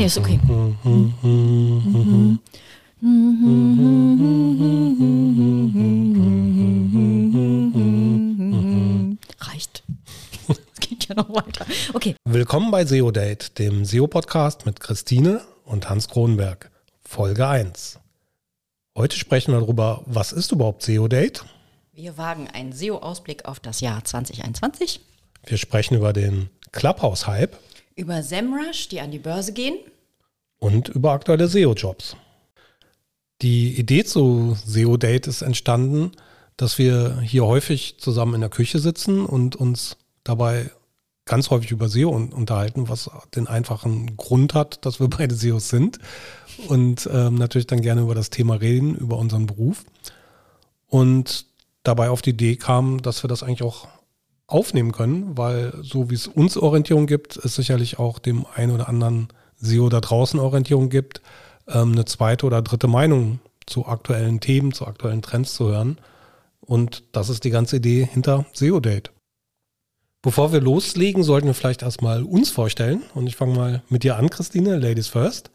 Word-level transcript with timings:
der 0.00 0.06
ist 0.06 0.16
okay. 0.16 0.40
Reicht. 9.40 9.82
Es 10.48 10.80
geht 10.80 11.06
ja 11.06 11.14
noch 11.14 11.28
weiter. 11.28 11.66
Okay. 11.92 12.14
Willkommen 12.24 12.70
bei 12.70 12.86
SEO 12.86 13.10
Date, 13.10 13.58
dem 13.58 13.84
SEO-Podcast 13.84 14.64
mit 14.64 14.80
Christine 14.80 15.42
und 15.64 15.90
Hans 15.90 16.08
Kronberg. 16.08 16.70
Folge 17.02 17.46
1. 17.46 18.00
Heute 18.96 19.18
sprechen 19.18 19.52
wir 19.52 19.60
darüber, 19.60 20.02
was 20.06 20.32
ist 20.32 20.50
überhaupt 20.50 20.82
SEO 20.82 21.08
Date? 21.08 21.44
Wir 21.92 22.16
wagen 22.16 22.48
einen 22.48 22.72
SEO-Ausblick 22.72 23.44
auf 23.44 23.60
das 23.60 23.82
Jahr 23.82 24.02
2021. 24.02 25.00
Wir 25.44 25.58
sprechen 25.58 25.94
über 25.94 26.14
den 26.14 26.48
Clubhouse-Hype 26.72 27.58
Über 27.96 28.22
SEMrush, 28.22 28.88
die 28.88 29.00
an 29.00 29.10
die 29.10 29.18
Börse 29.18 29.52
gehen. 29.52 29.76
Und 30.60 30.88
über 30.88 31.10
aktuelle 31.10 31.48
SEO-Jobs. 31.48 32.16
Die 33.42 33.76
Idee 33.78 34.04
zu 34.04 34.56
SEO 34.64 34.96
Date 34.96 35.26
ist 35.26 35.42
entstanden, 35.42 36.12
dass 36.56 36.78
wir 36.78 37.20
hier 37.20 37.46
häufig 37.46 37.96
zusammen 37.98 38.34
in 38.34 38.42
der 38.42 38.50
Küche 38.50 38.78
sitzen 38.78 39.24
und 39.24 39.56
uns 39.56 39.96
dabei 40.22 40.70
ganz 41.24 41.48
häufig 41.50 41.70
über 41.70 41.88
SEO 41.88 42.10
un- 42.10 42.32
unterhalten, 42.32 42.88
was 42.88 43.10
den 43.34 43.46
einfachen 43.46 44.16
Grund 44.16 44.52
hat, 44.54 44.84
dass 44.84 45.00
wir 45.00 45.08
beide 45.18 45.34
SEOs 45.34 45.68
sind 45.70 45.98
und 46.68 47.08
ähm, 47.12 47.34
natürlich 47.36 47.66
dann 47.66 47.80
gerne 47.80 48.02
über 48.02 48.14
das 48.14 48.30
Thema 48.30 48.54
reden, 48.54 48.94
über 48.94 49.16
unseren 49.16 49.46
Beruf. 49.46 49.84
Und 50.86 51.46
dabei 51.82 52.10
auf 52.10 52.20
die 52.20 52.30
Idee 52.30 52.56
kam, 52.56 53.00
dass 53.00 53.24
wir 53.24 53.28
das 53.28 53.42
eigentlich 53.42 53.62
auch 53.62 53.88
aufnehmen 54.46 54.92
können, 54.92 55.38
weil 55.38 55.72
so 55.80 56.10
wie 56.10 56.14
es 56.14 56.26
uns 56.26 56.56
Orientierung 56.58 57.06
gibt, 57.06 57.36
es 57.36 57.54
sicherlich 57.54 57.98
auch 57.98 58.18
dem 58.18 58.44
einen 58.54 58.72
oder 58.72 58.88
anderen 58.88 59.28
SEO 59.60 59.88
da 59.88 60.00
draußen 60.00 60.40
Orientierung 60.40 60.88
gibt, 60.88 61.22
ähm, 61.68 61.92
eine 61.92 62.04
zweite 62.04 62.46
oder 62.46 62.62
dritte 62.62 62.88
Meinung 62.88 63.40
zu 63.66 63.86
aktuellen 63.86 64.40
Themen, 64.40 64.72
zu 64.72 64.86
aktuellen 64.86 65.22
Trends 65.22 65.54
zu 65.54 65.68
hören. 65.68 65.98
Und 66.60 67.04
das 67.12 67.28
ist 67.28 67.44
die 67.44 67.50
ganze 67.50 67.76
Idee 67.76 68.08
hinter 68.10 68.46
SEO 68.52 68.80
Date. 68.80 69.12
Bevor 70.22 70.52
wir 70.52 70.60
loslegen, 70.60 71.22
sollten 71.22 71.46
wir 71.46 71.54
vielleicht 71.54 71.82
erstmal 71.82 72.22
uns 72.22 72.50
vorstellen. 72.50 73.02
Und 73.14 73.26
ich 73.26 73.36
fange 73.36 73.56
mal 73.56 73.82
mit 73.88 74.02
dir 74.02 74.16
an, 74.16 74.28
Christine, 74.28 74.76
Ladies 74.76 75.08
First. 75.08 75.50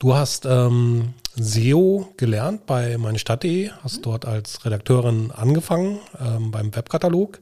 Du 0.00 0.14
hast 0.14 0.46
ähm, 0.46 1.14
SEO 1.36 2.08
gelernt 2.16 2.66
bei 2.66 2.98
meinestadt.de, 2.98 3.70
hast 3.82 4.04
dort 4.04 4.26
als 4.26 4.64
Redakteurin 4.64 5.30
angefangen 5.30 5.98
ähm, 6.20 6.50
beim 6.50 6.74
Webkatalog 6.74 7.40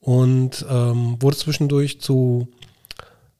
und 0.00 0.64
ähm, 0.68 1.16
wurde 1.20 1.36
zwischendurch 1.36 2.00
zu 2.00 2.48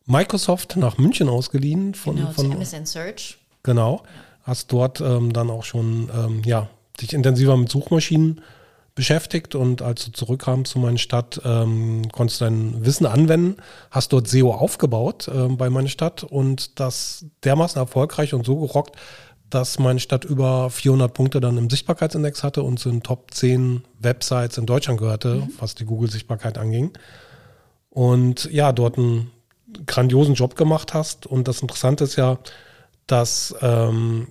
Microsoft 0.07 0.77
nach 0.77 0.99
München 0.99 1.29
ausgeliehen 1.29 1.95
von, 1.95 2.17
Genau, 2.17 2.33
von 2.33 2.53
MSN 2.53 2.87
Search. 2.87 3.39
Genau. 3.63 4.03
Hast 4.43 4.73
dort 4.73 5.01
ähm, 5.01 5.33
dann 5.33 5.51
auch 5.51 5.65
schon 5.65 6.11
ähm, 6.15 6.43
ja, 6.45 6.69
dich 7.01 7.13
intensiver 7.15 7.57
mit 7.57 7.71
Suchmaschinen 7.71 8.43
beschäftigt 8.95 9.55
und 9.55 9.83
als 9.83 10.05
du 10.05 10.13
zurückkamst 10.13 10.73
zu 10.73 10.79
meiner 10.79 10.99
Stadt, 10.99 11.41
ähm, 11.45 12.03
konntest 12.13 12.41
du 12.41 12.45
dein 12.45 12.85
Wissen 12.85 13.07
anwenden, 13.07 13.57
hast 13.91 14.13
dort 14.13 14.29
SEO 14.29 14.53
aufgebaut 14.53 15.29
ähm, 15.33 15.57
bei 15.57 15.69
meiner 15.69 15.89
Stadt 15.89 16.23
und 16.23 16.79
das 16.79 17.25
dermaßen 17.43 17.81
erfolgreich 17.81 18.35
und 18.35 18.47
so 18.47 18.61
gerockt, 18.61 18.97
dass 19.51 19.79
meine 19.79 20.01
Stadt 20.01 20.25
über 20.25 20.71
400 20.71 21.13
Punkte 21.13 21.41
dann 21.41 21.59
im 21.59 21.71
Sichtbarkeitsindex 21.71 22.43
hatte 22.43 22.63
und 22.63 22.79
zu 22.79 22.91
den 22.91 23.03
Top 23.03 23.33
10 23.33 23.83
Websites 23.99 24.59
in 24.59 24.67
Deutschland 24.67 25.01
gehörte, 25.01 25.49
was 25.59 25.75
die 25.75 25.85
Google-Sichtbarkeit 25.85 26.59
anging. 26.59 26.93
Und 27.91 28.51
ja, 28.53 28.73
dort 28.73 28.99
einen 28.99 29.31
grandiosen 29.87 30.35
Job 30.35 30.57
gemacht 30.57 30.95
hast. 30.95 31.27
Und 31.27 31.49
das 31.49 31.61
Interessante 31.63 32.05
ist 32.05 32.17
ja, 32.17 32.39
dass 33.07 33.55
ähm, 33.61 34.29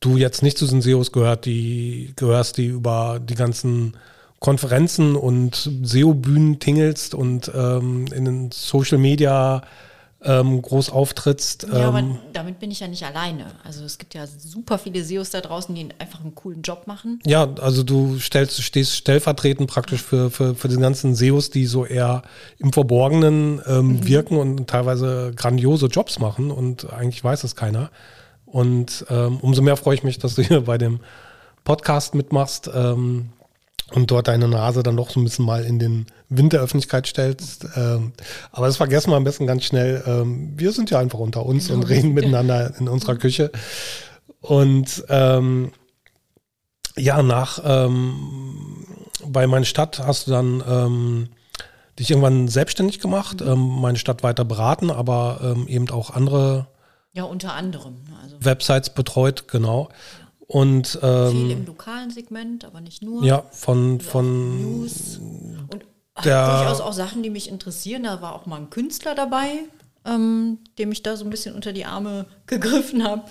du 0.00 0.16
jetzt 0.16 0.42
nicht 0.42 0.58
zu 0.58 0.66
den 0.66 0.82
SEOs 0.82 1.12
gehört, 1.12 1.44
die 1.44 2.12
gehörst, 2.16 2.58
die 2.58 2.66
über 2.66 3.20
die 3.20 3.34
ganzen 3.34 3.96
Konferenzen 4.40 5.14
und 5.14 5.70
SEO-Bühnen 5.82 6.58
tingelst 6.58 7.14
und 7.14 7.50
ähm, 7.54 8.06
in 8.12 8.24
den 8.24 8.50
Social 8.52 8.98
Media 8.98 9.62
ähm, 10.24 10.62
groß 10.62 10.90
auftrittst. 10.90 11.66
Ja, 11.72 11.88
aber 11.88 12.00
ähm, 12.00 12.18
damit 12.32 12.58
bin 12.58 12.70
ich 12.70 12.80
ja 12.80 12.88
nicht 12.88 13.04
alleine. 13.04 13.46
Also 13.64 13.84
es 13.84 13.98
gibt 13.98 14.14
ja 14.14 14.26
super 14.26 14.78
viele 14.78 15.02
SEOs 15.04 15.30
da 15.30 15.40
draußen, 15.40 15.74
die 15.74 15.88
einfach 15.98 16.20
einen 16.20 16.34
coolen 16.34 16.62
Job 16.62 16.86
machen. 16.86 17.20
Ja, 17.26 17.48
also 17.60 17.82
du 17.82 18.18
stellst, 18.18 18.62
stehst 18.62 18.96
stellvertretend 18.96 19.68
praktisch 19.68 20.02
für, 20.02 20.30
für, 20.30 20.54
für 20.54 20.68
die 20.68 20.76
ganzen 20.76 21.14
SEOs, 21.14 21.50
die 21.50 21.66
so 21.66 21.84
eher 21.84 22.22
im 22.58 22.72
Verborgenen 22.72 23.60
ähm, 23.66 24.06
wirken 24.06 24.36
und 24.36 24.68
teilweise 24.68 25.32
grandiose 25.34 25.86
Jobs 25.86 26.18
machen 26.18 26.50
und 26.50 26.92
eigentlich 26.92 27.22
weiß 27.22 27.44
es 27.44 27.56
keiner. 27.56 27.90
Und 28.46 29.06
ähm, 29.08 29.38
umso 29.40 29.62
mehr 29.62 29.76
freue 29.76 29.94
ich 29.94 30.02
mich, 30.02 30.18
dass 30.18 30.34
du 30.34 30.42
hier 30.42 30.62
bei 30.62 30.78
dem 30.78 31.00
Podcast 31.64 32.14
mitmachst 32.14 32.70
ähm, 32.74 33.30
und 33.94 34.10
dort 34.10 34.28
deine 34.28 34.48
Nase 34.48 34.82
dann 34.82 34.96
doch 34.96 35.10
so 35.10 35.20
ein 35.20 35.24
bisschen 35.24 35.44
mal 35.44 35.64
in 35.64 35.78
den 35.78 36.06
Wind 36.28 36.52
der 36.52 36.60
Öffentlichkeit 36.60 37.06
stellst. 37.06 37.66
Ähm, 37.76 38.12
aber 38.50 38.66
das 38.66 38.76
vergessen 38.76 39.10
wir 39.10 39.16
am 39.16 39.24
besten 39.24 39.46
ganz 39.46 39.64
schnell. 39.64 40.02
Ähm, 40.06 40.52
wir 40.56 40.72
sind 40.72 40.90
ja 40.90 40.98
einfach 40.98 41.18
unter 41.18 41.44
uns 41.44 41.70
und 41.70 41.84
reden 41.84 42.12
miteinander 42.14 42.74
in 42.78 42.88
unserer 42.88 43.16
Küche. 43.16 43.50
Und 44.40 45.04
ähm, 45.08 45.72
ja, 46.96 47.22
nach 47.22 47.60
ähm, 47.64 48.86
bei 49.26 49.46
meiner 49.46 49.64
Stadt 49.64 50.00
hast 50.00 50.26
du 50.26 50.30
dann 50.30 51.28
dich 51.98 52.10
irgendwann 52.10 52.48
selbstständig 52.48 52.98
gemacht, 52.98 53.42
ähm, 53.42 53.80
meine 53.80 53.98
Stadt 53.98 54.22
weiter 54.22 54.44
beraten, 54.44 54.90
aber 54.90 55.56
eben 55.68 55.88
auch 55.90 56.10
andere 56.10 56.66
Ja, 57.12 57.24
unter 57.24 57.52
anderem. 57.52 57.96
Also 58.20 58.36
Websites 58.40 58.90
betreut, 58.90 59.46
genau. 59.46 59.90
Und 60.46 60.98
ähm, 61.02 61.30
viel 61.30 61.50
im 61.52 61.66
lokalen 61.66 62.10
Segment, 62.10 62.64
aber 62.64 62.80
nicht 62.80 63.02
nur. 63.02 63.24
ja, 63.24 63.44
von, 63.52 63.94
Also 63.98 64.10
von 64.10 64.60
News 64.60 65.20
und 65.70 65.84
der- 66.24 66.58
durchaus 66.58 66.80
auch 66.80 66.92
Sachen, 66.92 67.22
die 67.22 67.30
mich 67.30 67.48
interessieren. 67.48 68.02
Da 68.04 68.20
war 68.20 68.34
auch 68.34 68.44
mal 68.46 68.56
ein 68.56 68.68
Künstler 68.70 69.14
dabei, 69.14 69.48
ähm, 70.04 70.58
dem 70.78 70.92
ich 70.92 71.02
da 71.02 71.16
so 71.16 71.24
ein 71.24 71.30
bisschen 71.30 71.54
unter 71.54 71.72
die 71.72 71.84
Arme 71.86 72.26
gegriffen 72.46 73.02
habe. 73.04 73.22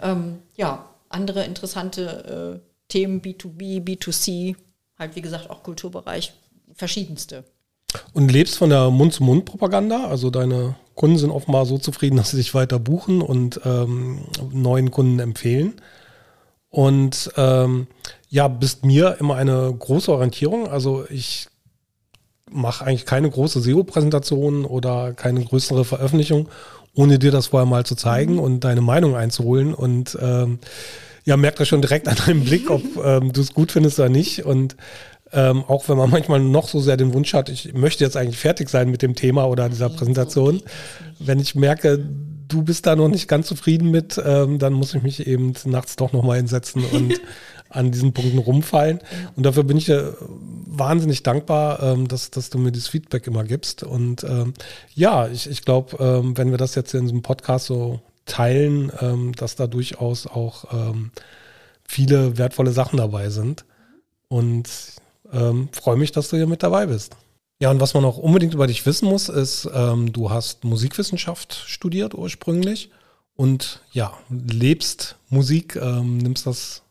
Ähm, 0.00 0.38
ja, 0.56 0.84
andere 1.08 1.44
interessante 1.44 2.60
äh, 2.62 2.68
Themen, 2.88 3.20
B2B, 3.22 3.82
B2C, 3.82 4.54
halt 4.98 5.16
wie 5.16 5.20
gesagt 5.22 5.50
auch 5.50 5.62
Kulturbereich, 5.62 6.32
verschiedenste. 6.74 7.44
Und 8.12 8.30
lebst 8.30 8.56
von 8.58 8.68
der 8.70 8.90
Mund-zu-Mund-Propaganda. 8.90 10.06
Also 10.08 10.30
deine 10.30 10.76
Kunden 10.94 11.16
sind 11.18 11.30
offenbar 11.30 11.64
so 11.66 11.78
zufrieden, 11.78 12.16
dass 12.16 12.30
sie 12.30 12.36
dich 12.36 12.52
weiter 12.54 12.78
buchen 12.78 13.22
und 13.22 13.60
ähm, 13.64 14.20
neuen 14.52 14.90
Kunden 14.90 15.18
empfehlen. 15.18 15.80
Und 16.70 17.30
ähm, 17.36 17.86
ja, 18.28 18.48
bist 18.48 18.84
mir 18.84 19.16
immer 19.20 19.36
eine 19.36 19.74
große 19.76 20.12
Orientierung. 20.12 20.68
Also 20.68 21.04
ich 21.08 21.48
mache 22.50 22.84
eigentlich 22.84 23.06
keine 23.06 23.30
große 23.30 23.60
SEO-Präsentation 23.60 24.64
oder 24.64 25.12
keine 25.12 25.44
größere 25.44 25.84
Veröffentlichung, 25.84 26.48
ohne 26.94 27.18
dir 27.18 27.30
das 27.30 27.48
vorher 27.48 27.66
mal 27.66 27.84
zu 27.84 27.94
zeigen 27.94 28.38
und 28.38 28.60
deine 28.60 28.80
Meinung 28.80 29.16
einzuholen. 29.16 29.74
Und 29.74 30.18
ähm, 30.20 30.58
ja, 31.24 31.36
merkt 31.36 31.60
das 31.60 31.68
schon 31.68 31.82
direkt 31.82 32.08
an 32.08 32.16
deinem 32.16 32.44
Blick, 32.44 32.70
ob 32.70 32.82
ähm, 33.04 33.32
du 33.32 33.40
es 33.40 33.54
gut 33.54 33.72
findest 33.72 33.98
oder 33.98 34.08
nicht. 34.08 34.44
Und 34.44 34.76
ähm, 35.32 35.64
auch 35.68 35.88
wenn 35.88 35.98
man 35.98 36.10
manchmal 36.10 36.40
noch 36.40 36.68
so 36.68 36.80
sehr 36.80 36.96
den 36.96 37.12
Wunsch 37.14 37.34
hat, 37.34 37.48
ich 37.48 37.74
möchte 37.74 38.04
jetzt 38.04 38.16
eigentlich 38.16 38.38
fertig 38.38 38.68
sein 38.70 38.90
mit 38.90 39.02
dem 39.02 39.14
Thema 39.14 39.46
oder 39.46 39.68
dieser 39.68 39.90
Präsentation, 39.90 40.62
wenn 41.18 41.38
ich 41.38 41.54
merke, 41.54 42.08
du 42.48 42.62
bist 42.62 42.86
da 42.86 42.96
noch 42.96 43.08
nicht 43.08 43.28
ganz 43.28 43.46
zufrieden 43.46 43.90
mit, 43.90 44.20
ähm, 44.24 44.58
dann 44.58 44.72
muss 44.72 44.94
ich 44.94 45.02
mich 45.02 45.26
eben 45.26 45.52
nachts 45.64 45.96
doch 45.96 46.12
nochmal 46.12 46.38
hinsetzen 46.38 46.82
und 46.84 47.20
an 47.68 47.90
diesen 47.90 48.14
Punkten 48.14 48.38
rumfallen. 48.38 49.00
Und 49.36 49.44
dafür 49.44 49.64
bin 49.64 49.76
ich 49.76 49.84
dir 49.84 50.16
wahnsinnig 50.20 51.22
dankbar, 51.22 51.82
ähm, 51.82 52.08
dass, 52.08 52.30
dass 52.30 52.50
du 52.50 52.58
mir 52.58 52.72
dieses 52.72 52.88
Feedback 52.88 53.26
immer 53.26 53.44
gibst. 53.44 53.82
Und 53.82 54.24
ähm, 54.24 54.54
ja, 54.94 55.28
ich, 55.28 55.48
ich 55.48 55.64
glaube, 55.64 55.96
ähm, 56.02 56.36
wenn 56.36 56.50
wir 56.50 56.58
das 56.58 56.74
jetzt 56.74 56.94
in 56.94 57.02
diesem 57.02 57.22
Podcast 57.22 57.66
so 57.66 58.00
teilen, 58.24 58.90
ähm, 59.00 59.32
dass 59.34 59.56
da 59.56 59.66
durchaus 59.66 60.26
auch 60.26 60.72
ähm, 60.72 61.10
viele 61.84 62.38
wertvolle 62.38 62.72
Sachen 62.72 62.96
dabei 62.96 63.28
sind. 63.28 63.64
Und 64.28 64.68
ähm, 65.32 65.68
freue 65.72 65.96
mich, 65.96 66.12
dass 66.12 66.28
du 66.28 66.36
hier 66.36 66.46
mit 66.46 66.62
dabei 66.62 66.86
bist. 66.86 67.16
Ja, 67.60 67.70
und 67.70 67.80
was 67.80 67.94
man 67.94 68.04
auch 68.04 68.18
unbedingt 68.18 68.54
über 68.54 68.68
dich 68.68 68.86
wissen 68.86 69.08
muss, 69.08 69.28
ist, 69.28 69.68
ähm, 69.72 70.12
du 70.12 70.30
hast 70.30 70.64
Musikwissenschaft 70.64 71.54
studiert 71.66 72.14
ursprünglich 72.14 72.90
und 73.34 73.82
ja, 73.90 74.16
lebst 74.28 75.16
Musik, 75.28 75.74
ähm, 75.76 76.18
nimmst 76.18 76.46
das 76.46 76.82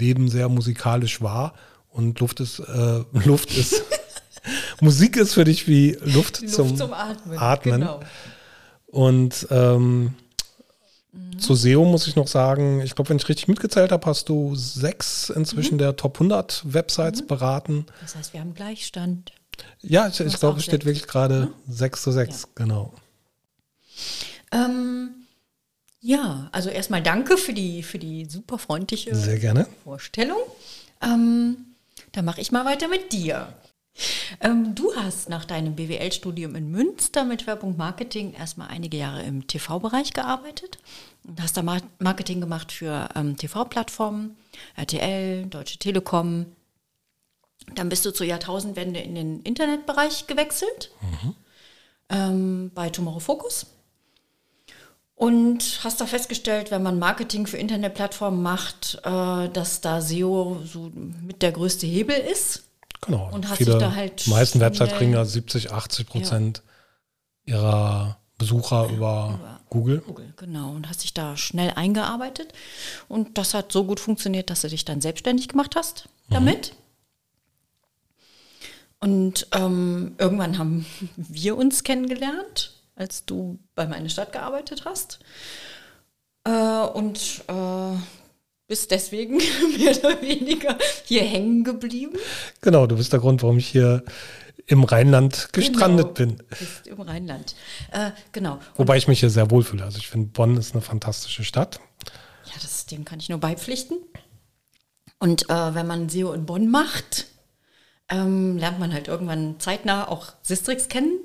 Leben 0.00 0.28
sehr 0.28 0.48
musikalisch 0.50 1.22
wahr 1.22 1.54
und 1.88 2.20
Luft 2.20 2.40
ist, 2.40 2.58
äh, 2.58 3.04
Luft 3.24 3.56
ist, 3.56 3.84
Musik 4.80 5.16
ist 5.16 5.32
für 5.32 5.44
dich 5.44 5.66
wie 5.66 5.92
Luft, 6.02 6.42
Luft 6.42 6.50
zum, 6.50 6.76
zum 6.76 6.92
Atmen. 6.92 7.38
Atmen. 7.38 7.80
Genau. 7.80 8.00
Und 8.86 9.46
ähm, 9.50 10.14
zu 11.38 11.54
SEO 11.54 11.84
muss 11.86 12.06
ich 12.06 12.16
noch 12.16 12.26
sagen, 12.26 12.80
ich 12.82 12.94
glaube, 12.94 13.10
wenn 13.10 13.16
ich 13.16 13.28
richtig 13.28 13.48
mitgezählt 13.48 13.92
habe, 13.92 14.04
hast 14.06 14.28
du 14.28 14.54
sechs 14.54 15.30
inzwischen 15.30 15.78
der 15.78 15.96
Top 15.96 16.16
100 16.16 16.62
Websites 16.64 17.26
beraten. 17.26 17.86
Das 18.02 18.14
heißt, 18.14 18.34
wir 18.34 18.40
haben 18.40 18.54
Gleichstand. 18.54 19.32
Ja, 19.80 20.08
ich, 20.08 20.20
ich 20.20 20.38
glaube, 20.38 20.58
es 20.58 20.64
steht 20.64 20.84
wirklich 20.84 21.06
gerade 21.06 21.52
6 21.68 22.02
zu 22.02 22.12
6, 22.12 22.48
genau. 22.54 22.92
Ähm, 24.52 25.10
Ja, 26.00 26.48
also 26.52 26.68
erstmal 26.68 27.02
danke 27.02 27.36
für 27.36 27.52
die, 27.52 27.82
für 27.82 27.98
die 27.98 28.26
super 28.26 28.58
freundliche 28.58 29.14
Sehr 29.14 29.38
gerne. 29.38 29.66
Vorstellung. 29.84 30.38
Ähm, 31.00 31.56
dann 32.12 32.24
mache 32.24 32.40
ich 32.40 32.52
mal 32.52 32.64
weiter 32.64 32.88
mit 32.88 33.12
dir. 33.12 33.52
Ähm, 34.40 34.74
du 34.74 34.94
hast 34.96 35.28
nach 35.28 35.44
deinem 35.44 35.76
BWL-Studium 35.76 36.54
in 36.56 36.70
Münster 36.70 37.24
mit 37.24 37.42
Schwerpunkt 37.42 37.78
Marketing 37.78 38.32
erstmal 38.32 38.68
einige 38.68 38.96
Jahre 38.96 39.22
im 39.22 39.46
TV-Bereich 39.46 40.12
gearbeitet 40.12 40.78
und 41.24 41.40
hast 41.42 41.56
da 41.56 41.62
Marketing 41.98 42.40
gemacht 42.40 42.72
für 42.72 43.08
ähm, 43.14 43.36
TV-Plattformen, 43.36 44.36
RTL, 44.76 45.46
Deutsche 45.46 45.78
Telekom. 45.78 46.46
Dann 47.74 47.88
bist 47.88 48.04
du 48.04 48.12
zur 48.12 48.26
Jahrtausendwende 48.26 49.00
in 49.00 49.14
den 49.14 49.40
Internetbereich 49.42 50.26
gewechselt 50.26 50.90
mhm. 51.00 51.34
ähm, 52.08 52.70
bei 52.74 52.90
Tomorrow 52.90 53.20
Focus 53.20 53.66
und 55.22 55.84
hast 55.84 56.00
da 56.00 56.06
festgestellt, 56.06 56.72
wenn 56.72 56.82
man 56.82 56.98
Marketing 56.98 57.46
für 57.46 57.56
Internetplattformen 57.56 58.42
macht, 58.42 58.98
äh, 59.04 59.48
dass 59.50 59.80
da 59.80 60.00
SEO 60.00 60.62
so 60.64 60.90
mit 60.94 61.42
der 61.42 61.52
größte 61.52 61.86
Hebel 61.86 62.16
ist. 62.16 62.64
Genau. 63.02 63.30
Und 63.32 63.48
hast 63.48 63.58
Viele, 63.58 63.78
da 63.78 63.94
halt. 63.94 64.26
Die 64.26 64.30
meisten 64.30 64.58
Websites 64.58 64.94
kriegen 64.94 65.12
ja 65.12 65.24
70, 65.24 65.70
80 65.70 66.06
Prozent 66.08 66.62
ja. 67.44 67.54
ihrer 67.54 68.16
Besucher 68.36 68.86
ja, 68.88 68.92
über, 68.92 69.38
über, 69.38 69.60
Google. 69.70 69.98
Google, 70.00 70.34
genau. 70.36 70.70
Und 70.70 70.88
hast 70.88 71.04
dich 71.04 71.14
da 71.14 71.36
schnell 71.36 71.70
eingearbeitet. 71.76 72.52
Und 73.06 73.38
das 73.38 73.54
hat 73.54 73.70
so 73.70 73.84
gut 73.84 74.00
funktioniert, 74.00 74.50
dass 74.50 74.62
du 74.62 74.68
dich 74.68 74.84
dann 74.84 75.00
selbstständig 75.00 75.46
gemacht 75.46 75.76
hast 75.76 76.08
mhm. 76.30 76.34
Und 79.02 79.48
ähm, 79.52 80.14
irgendwann 80.16 80.56
haben 80.56 80.86
wir 81.16 81.58
uns 81.58 81.84
kennengelernt 81.84 82.72
als 82.94 83.24
du 83.24 83.58
bei 83.74 83.86
meiner 83.86 84.08
Stadt 84.08 84.32
gearbeitet 84.32 84.84
hast. 84.84 85.18
Äh, 86.44 86.50
und 86.50 87.44
äh, 87.48 87.96
bist 88.66 88.90
deswegen 88.90 89.36
mehr 89.78 89.96
oder 89.98 90.20
weniger 90.22 90.78
hier 91.04 91.22
hängen 91.22 91.64
geblieben. 91.64 92.16
Genau, 92.60 92.86
du 92.86 92.96
bist 92.96 93.12
der 93.12 93.20
Grund, 93.20 93.42
warum 93.42 93.58
ich 93.58 93.68
hier 93.68 94.04
im 94.66 94.84
Rheinland 94.84 95.48
gestrandet 95.52 96.14
genau, 96.14 96.36
bin. 96.36 96.42
Bist 96.58 96.86
im 96.86 97.00
Rheinland. 97.00 97.54
Äh, 97.90 98.10
genau. 98.30 98.58
Wobei 98.76 98.96
ich 98.96 99.08
mich 99.08 99.20
hier 99.20 99.30
sehr 99.30 99.50
wohlfühle. 99.50 99.84
Also 99.84 99.98
ich 99.98 100.08
finde, 100.08 100.28
Bonn 100.28 100.56
ist 100.56 100.72
eine 100.72 100.82
fantastische 100.82 101.44
Stadt. 101.44 101.80
Ja, 102.46 102.52
das, 102.60 102.86
dem 102.86 103.04
kann 103.04 103.18
ich 103.18 103.28
nur 103.28 103.38
beipflichten. 103.38 103.98
Und 105.18 105.48
äh, 105.50 105.74
wenn 105.74 105.86
man 105.86 106.08
SEO 106.08 106.32
in 106.32 106.46
Bonn 106.46 106.68
macht, 106.68 107.26
ähm, 108.12 108.58
lernt 108.58 108.78
man 108.78 108.92
halt 108.92 109.08
irgendwann 109.08 109.58
zeitnah 109.58 110.06
auch 110.08 110.32
Sistrix 110.42 110.88
kennen. 110.88 111.18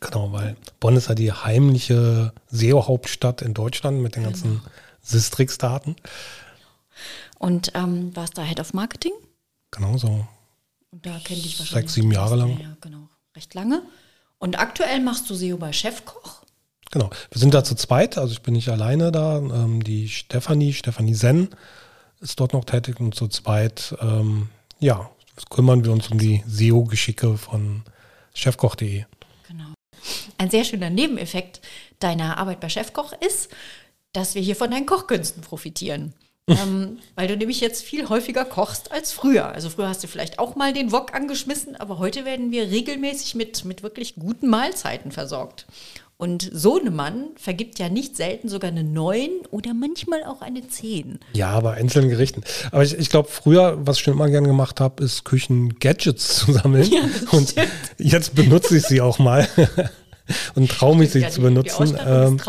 Genau, 0.00 0.30
weil 0.32 0.56
Bonn 0.80 0.96
ist 0.96 1.08
ja 1.08 1.14
die 1.14 1.32
heimliche 1.32 2.32
SEO-Hauptstadt 2.48 3.40
in 3.40 3.54
Deutschland 3.54 4.00
mit 4.00 4.16
den 4.16 4.24
ganzen 4.24 4.58
genau. 4.58 4.62
Sistrix-Daten. 5.00 5.96
Und 7.38 7.72
ähm, 7.74 8.14
warst 8.14 8.36
da 8.36 8.42
Head 8.42 8.60
of 8.60 8.74
Marketing? 8.74 9.12
Genau 9.70 9.96
so. 9.96 10.26
Und 10.90 11.06
da 11.06 11.18
kenne 11.18 11.40
ich 11.40 11.58
wahrscheinlich. 11.58 11.90
Sechs, 11.90 11.94
sieben 11.94 12.12
Jahre 12.12 12.36
lang. 12.36 12.60
Ja, 12.60 12.76
genau, 12.80 13.08
recht 13.34 13.54
lange. 13.54 13.82
Und 14.38 14.58
aktuell 14.58 15.00
machst 15.00 15.28
du 15.30 15.34
SEO 15.34 15.56
bei 15.56 15.72
Chefkoch? 15.72 16.42
Genau, 16.90 17.10
wir 17.30 17.40
sind 17.40 17.54
da 17.54 17.64
zu 17.64 17.74
zweit, 17.74 18.18
also 18.18 18.32
ich 18.32 18.42
bin 18.42 18.54
nicht 18.54 18.68
alleine 18.68 19.10
da. 19.10 19.38
Ähm, 19.38 19.82
die 19.82 20.08
Stefanie, 20.08 20.74
Stefanie 20.74 21.14
Senn 21.14 21.48
ist 22.20 22.38
dort 22.38 22.52
noch 22.52 22.64
tätig 22.64 23.00
und 23.00 23.14
zu 23.14 23.26
zweit, 23.28 23.96
ähm, 24.00 24.48
ja, 24.78 25.10
kümmern 25.50 25.84
wir 25.84 25.92
uns 25.92 26.08
um 26.08 26.18
die 26.18 26.42
SEO-Geschicke 26.46 27.36
von 27.36 27.82
chefkoch.de. 28.34 29.04
Ein 30.36 30.50
sehr 30.50 30.64
schöner 30.64 30.90
Nebeneffekt 30.90 31.60
deiner 31.98 32.38
Arbeit 32.38 32.60
bei 32.60 32.68
Chefkoch 32.68 33.12
ist, 33.26 33.50
dass 34.12 34.34
wir 34.34 34.42
hier 34.42 34.56
von 34.56 34.70
deinen 34.70 34.86
Kochkünsten 34.86 35.42
profitieren. 35.42 36.12
ähm, 36.48 36.98
weil 37.14 37.26
du 37.26 37.38
nämlich 37.38 37.60
jetzt 37.62 37.82
viel 37.82 38.10
häufiger 38.10 38.44
kochst 38.44 38.92
als 38.92 39.12
früher. 39.12 39.46
Also 39.46 39.70
früher 39.70 39.88
hast 39.88 40.04
du 40.04 40.08
vielleicht 40.08 40.38
auch 40.38 40.56
mal 40.56 40.74
den 40.74 40.92
Wok 40.92 41.14
angeschmissen, 41.14 41.74
aber 41.76 41.98
heute 41.98 42.26
werden 42.26 42.50
wir 42.50 42.70
regelmäßig 42.70 43.34
mit, 43.34 43.64
mit 43.64 43.82
wirklich 43.82 44.16
guten 44.16 44.48
Mahlzeiten 44.48 45.10
versorgt. 45.10 45.64
Und 46.24 46.48
so 46.54 46.80
ein 46.80 46.96
Mann 46.96 47.26
vergibt 47.36 47.78
ja 47.78 47.90
nicht 47.90 48.16
selten 48.16 48.48
sogar 48.48 48.70
eine 48.70 48.82
9 48.82 49.28
oder 49.50 49.74
manchmal 49.74 50.24
auch 50.24 50.40
eine 50.40 50.66
10. 50.66 51.18
Ja, 51.34 51.60
bei 51.60 51.74
einzelnen 51.74 52.08
Gerichten. 52.08 52.42
Aber 52.72 52.82
ich, 52.82 52.98
ich 52.98 53.10
glaube, 53.10 53.28
früher, 53.30 53.76
was 53.84 53.98
ich 53.98 54.04
schon 54.04 54.14
immer 54.14 54.30
gerne 54.30 54.48
gemacht 54.48 54.80
habe, 54.80 55.04
ist 55.04 55.26
Küchen-Gadgets 55.26 56.36
zu 56.36 56.52
sammeln. 56.54 56.90
Ja, 56.90 57.02
Und 57.30 57.50
stimmt. 57.50 57.68
jetzt 57.98 58.34
benutze 58.34 58.78
ich 58.78 58.84
sie 58.84 59.02
auch 59.02 59.18
mal. 59.18 59.46
und 60.54 60.70
traue 60.70 60.96
mich, 60.96 61.10
sie 61.10 61.18
ja, 61.18 61.28
zu 61.28 61.42
benutzen. 61.42 61.94
Ähm, 62.06 62.40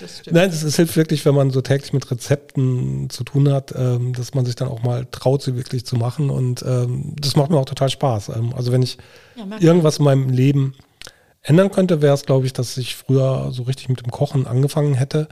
das. 0.00 0.22
Nein, 0.30 0.48
es 0.48 0.76
hilft 0.76 0.96
wirklich, 0.96 1.26
wenn 1.26 1.34
man 1.34 1.50
so 1.50 1.60
täglich 1.60 1.92
mit 1.92 2.10
Rezepten 2.10 3.10
zu 3.10 3.24
tun 3.24 3.52
hat, 3.52 3.74
ähm, 3.76 4.14
dass 4.14 4.32
man 4.32 4.46
sich 4.46 4.56
dann 4.56 4.68
auch 4.68 4.82
mal 4.82 5.06
traut, 5.10 5.42
sie 5.42 5.54
wirklich 5.54 5.84
zu 5.84 5.96
machen. 5.96 6.30
Und 6.30 6.64
ähm, 6.66 7.12
das 7.20 7.36
macht 7.36 7.50
mir 7.50 7.58
auch 7.58 7.66
total 7.66 7.90
Spaß. 7.90 8.30
Ähm, 8.30 8.54
also 8.56 8.72
wenn 8.72 8.80
ich 8.82 8.96
ja, 9.36 9.44
irgendwas 9.60 9.98
in 9.98 10.06
meinem 10.06 10.30
Leben 10.30 10.72
ändern 11.42 11.70
könnte, 11.70 12.02
wäre 12.02 12.14
es, 12.14 12.26
glaube 12.26 12.46
ich, 12.46 12.52
dass 12.52 12.76
ich 12.76 12.96
früher 12.96 13.50
so 13.52 13.62
richtig 13.64 13.88
mit 13.88 14.00
dem 14.00 14.10
Kochen 14.10 14.46
angefangen 14.46 14.94
hätte, 14.94 15.28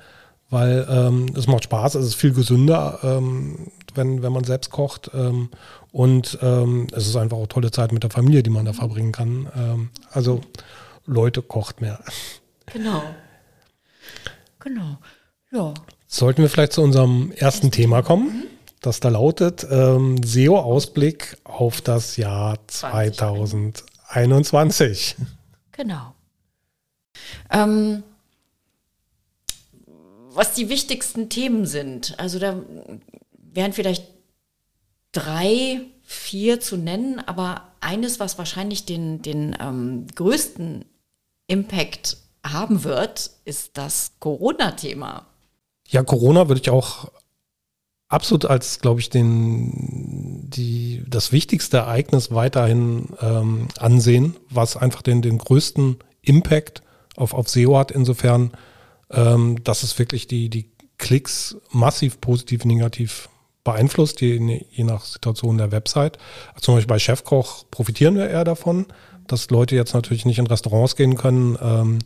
weil 0.50 0.86
ähm, 0.88 1.32
es 1.36 1.46
macht 1.46 1.64
Spaß, 1.64 1.96
es 1.96 2.06
ist 2.06 2.14
viel 2.14 2.32
gesünder, 2.32 3.00
ähm, 3.02 3.70
wenn, 3.94 4.22
wenn 4.22 4.32
man 4.32 4.44
selbst 4.44 4.70
kocht. 4.70 5.10
Ähm, 5.14 5.50
und 5.92 6.38
ähm, 6.42 6.86
es 6.92 7.08
ist 7.08 7.16
einfach 7.16 7.36
auch 7.36 7.48
tolle 7.48 7.70
Zeit 7.70 7.92
mit 7.92 8.02
der 8.02 8.10
Familie, 8.10 8.42
die 8.42 8.50
man 8.50 8.64
da 8.64 8.72
verbringen 8.72 9.12
kann. 9.12 9.48
Ähm, 9.56 9.90
also 10.10 10.40
Leute 11.04 11.42
kocht 11.42 11.80
mehr. 11.80 12.00
Genau. 12.66 13.02
Genau. 14.60 14.98
Ja. 15.52 15.74
Sollten 16.06 16.42
wir 16.42 16.48
vielleicht 16.48 16.72
zu 16.72 16.82
unserem 16.82 17.32
ersten 17.32 17.70
Thema 17.70 18.02
kommen, 18.02 18.26
mhm. 18.26 18.44
das 18.80 19.00
da 19.00 19.08
lautet 19.08 19.66
ähm, 19.70 20.22
SEO-Ausblick 20.22 21.36
auf 21.44 21.80
das 21.80 22.16
Jahr 22.16 22.58
2021. 22.66 25.16
Genau. 25.76 26.14
Ähm, 27.50 28.02
was 30.31 30.55
die 30.55 30.69
wichtigsten 30.69 31.28
Themen 31.28 31.67
sind, 31.67 32.19
also 32.19 32.38
da 32.38 32.62
wären 33.32 33.73
vielleicht 33.73 34.06
drei, 35.12 35.81
vier 36.02 36.61
zu 36.61 36.76
nennen, 36.76 37.20
aber 37.20 37.73
eines, 37.81 38.20
was 38.20 38.38
wahrscheinlich 38.38 38.84
den, 38.84 39.23
den 39.23 39.56
ähm, 39.58 40.06
größten 40.14 40.84
Impact 41.46 42.19
haben 42.44 42.84
wird, 42.84 43.31
ist 43.44 43.78
das 43.78 44.12
Corona-Thema. 44.20 45.26
Ja, 45.88 46.02
Corona 46.02 46.49
würde 46.49 46.61
ich 46.61 46.71
auch 46.71 47.11
absolut 48.08 48.44
als, 48.44 48.80
glaube 48.80 49.00
ich, 49.00 49.10
den, 49.10 50.48
die, 50.48 51.02
das 51.08 51.32
wichtigste 51.32 51.78
Ereignis 51.78 52.32
weiterhin 52.32 53.08
ähm, 53.20 53.68
ansehen, 53.78 54.36
was 54.50 54.76
einfach 54.76 55.02
den, 55.02 55.22
den 55.22 55.38
größten 55.38 55.96
Impact 56.22 56.82
auf, 57.16 57.34
auf 57.34 57.48
SEO 57.48 57.78
hat, 57.78 57.90
insofern, 57.90 58.52
ähm, 59.10 59.62
dass 59.64 59.82
es 59.82 59.98
wirklich 59.98 60.26
die, 60.26 60.48
die 60.48 60.70
Klicks 60.98 61.56
massiv 61.70 62.20
positiv, 62.20 62.64
negativ 62.64 63.28
beeinflusst, 63.64 64.20
je, 64.20 64.64
je 64.70 64.84
nach 64.84 65.04
Situation 65.04 65.58
der 65.58 65.72
Website. 65.72 66.18
Also 66.54 66.60
zum 66.60 66.75
Beispiel 66.76 66.94
bei 66.94 66.98
Chefkoch 66.98 67.64
profitieren 67.70 68.14
wir 68.14 68.28
eher 68.28 68.44
davon 68.44 68.86
dass 69.26 69.50
Leute 69.50 69.75
jetzt 69.76 69.94
natürlich 69.94 70.25
nicht 70.25 70.38
in 70.38 70.46
Restaurants 70.46 70.96
gehen 70.96 71.16
können, 71.16 71.58
ähm, 71.60 71.98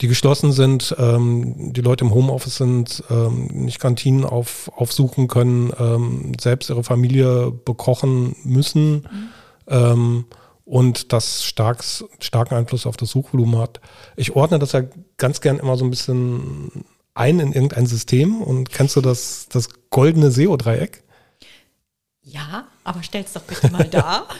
die 0.00 0.08
geschlossen 0.08 0.52
sind, 0.52 0.94
ähm, 0.98 1.72
die 1.72 1.80
Leute 1.80 2.04
im 2.04 2.14
Homeoffice 2.14 2.56
sind, 2.56 3.04
ähm, 3.10 3.46
nicht 3.52 3.78
Kantinen 3.78 4.24
auf, 4.24 4.70
aufsuchen 4.74 5.28
können, 5.28 5.72
ähm, 5.78 6.32
selbst 6.40 6.70
ihre 6.70 6.84
Familie 6.84 7.50
bekochen 7.50 8.36
müssen 8.44 8.94
mhm. 8.94 9.28
Ähm, 9.68 10.24
und 10.64 11.12
das 11.12 11.44
stark, 11.44 11.84
starken 12.18 12.54
Einfluss 12.54 12.86
auf 12.86 12.96
das 12.96 13.10
Suchvolumen 13.10 13.58
hat. 13.58 13.80
Ich 14.16 14.34
ordne 14.34 14.58
das 14.58 14.72
ja 14.72 14.82
ganz 15.16 15.40
gern 15.40 15.58
immer 15.58 15.76
so 15.76 15.84
ein 15.84 15.90
bisschen 15.90 16.84
ein 17.14 17.40
in 17.40 17.52
irgendein 17.52 17.86
System 17.86 18.42
und 18.42 18.70
kennst 18.70 18.96
du 18.96 19.00
das, 19.00 19.46
das 19.50 19.68
goldene 19.90 20.30
SEO-Dreieck? 20.30 21.02
Ja, 22.22 22.66
aber 22.84 23.02
stell's 23.02 23.32
doch 23.32 23.42
bitte 23.42 23.70
mal 23.70 23.88
da. 23.88 24.26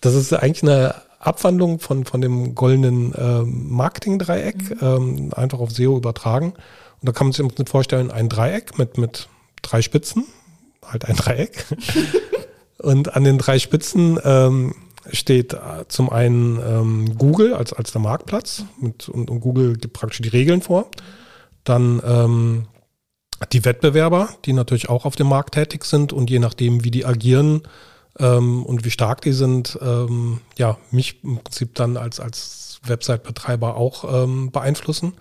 Das 0.00 0.14
ist 0.14 0.32
eigentlich 0.32 0.62
eine 0.62 0.94
Abwandlung 1.22 1.78
von, 1.78 2.04
von 2.04 2.20
dem 2.20 2.54
goldenen 2.54 3.14
ähm, 3.16 3.70
Marketing-Dreieck, 3.70 4.82
mhm. 4.82 4.86
ähm, 4.86 5.30
einfach 5.34 5.60
auf 5.60 5.70
SEO 5.70 5.96
übertragen. 5.96 6.52
Und 6.52 7.08
da 7.08 7.12
kann 7.12 7.28
man 7.28 7.32
sich 7.32 7.68
vorstellen, 7.68 8.10
ein 8.10 8.28
Dreieck 8.28 8.78
mit, 8.78 8.98
mit 8.98 9.28
drei 9.62 9.82
Spitzen, 9.82 10.24
halt 10.84 11.04
ein 11.04 11.16
Dreieck. 11.16 11.64
und 12.78 13.16
an 13.16 13.24
den 13.24 13.38
drei 13.38 13.58
Spitzen 13.58 14.18
ähm, 14.24 14.74
steht 15.10 15.54
äh, 15.54 15.86
zum 15.88 16.10
einen 16.10 16.60
ähm, 16.60 17.18
Google 17.18 17.54
als, 17.54 17.72
als 17.72 17.92
der 17.92 18.00
Marktplatz 18.00 18.64
mit, 18.80 19.08
und, 19.08 19.30
und 19.30 19.40
Google 19.40 19.76
gibt 19.76 19.94
praktisch 19.94 20.22
die 20.22 20.28
Regeln 20.28 20.60
vor. 20.60 20.90
Dann 21.64 22.02
ähm, 22.04 22.66
die 23.52 23.64
Wettbewerber, 23.64 24.28
die 24.44 24.52
natürlich 24.52 24.88
auch 24.88 25.04
auf 25.04 25.16
dem 25.16 25.28
Markt 25.28 25.54
tätig 25.54 25.84
sind 25.84 26.12
und 26.12 26.30
je 26.30 26.38
nachdem, 26.38 26.84
wie 26.84 26.90
die 26.90 27.04
agieren, 27.04 27.62
ähm, 28.18 28.64
und 28.64 28.84
wie 28.84 28.90
stark 28.90 29.22
die 29.22 29.32
sind, 29.32 29.78
ähm, 29.82 30.40
ja, 30.58 30.78
mich 30.90 31.22
im 31.24 31.38
Prinzip 31.38 31.74
dann 31.74 31.96
als, 31.96 32.20
als 32.20 32.80
Website-Betreiber 32.84 33.76
auch 33.76 34.24
ähm, 34.24 34.50
beeinflussen. 34.50 35.14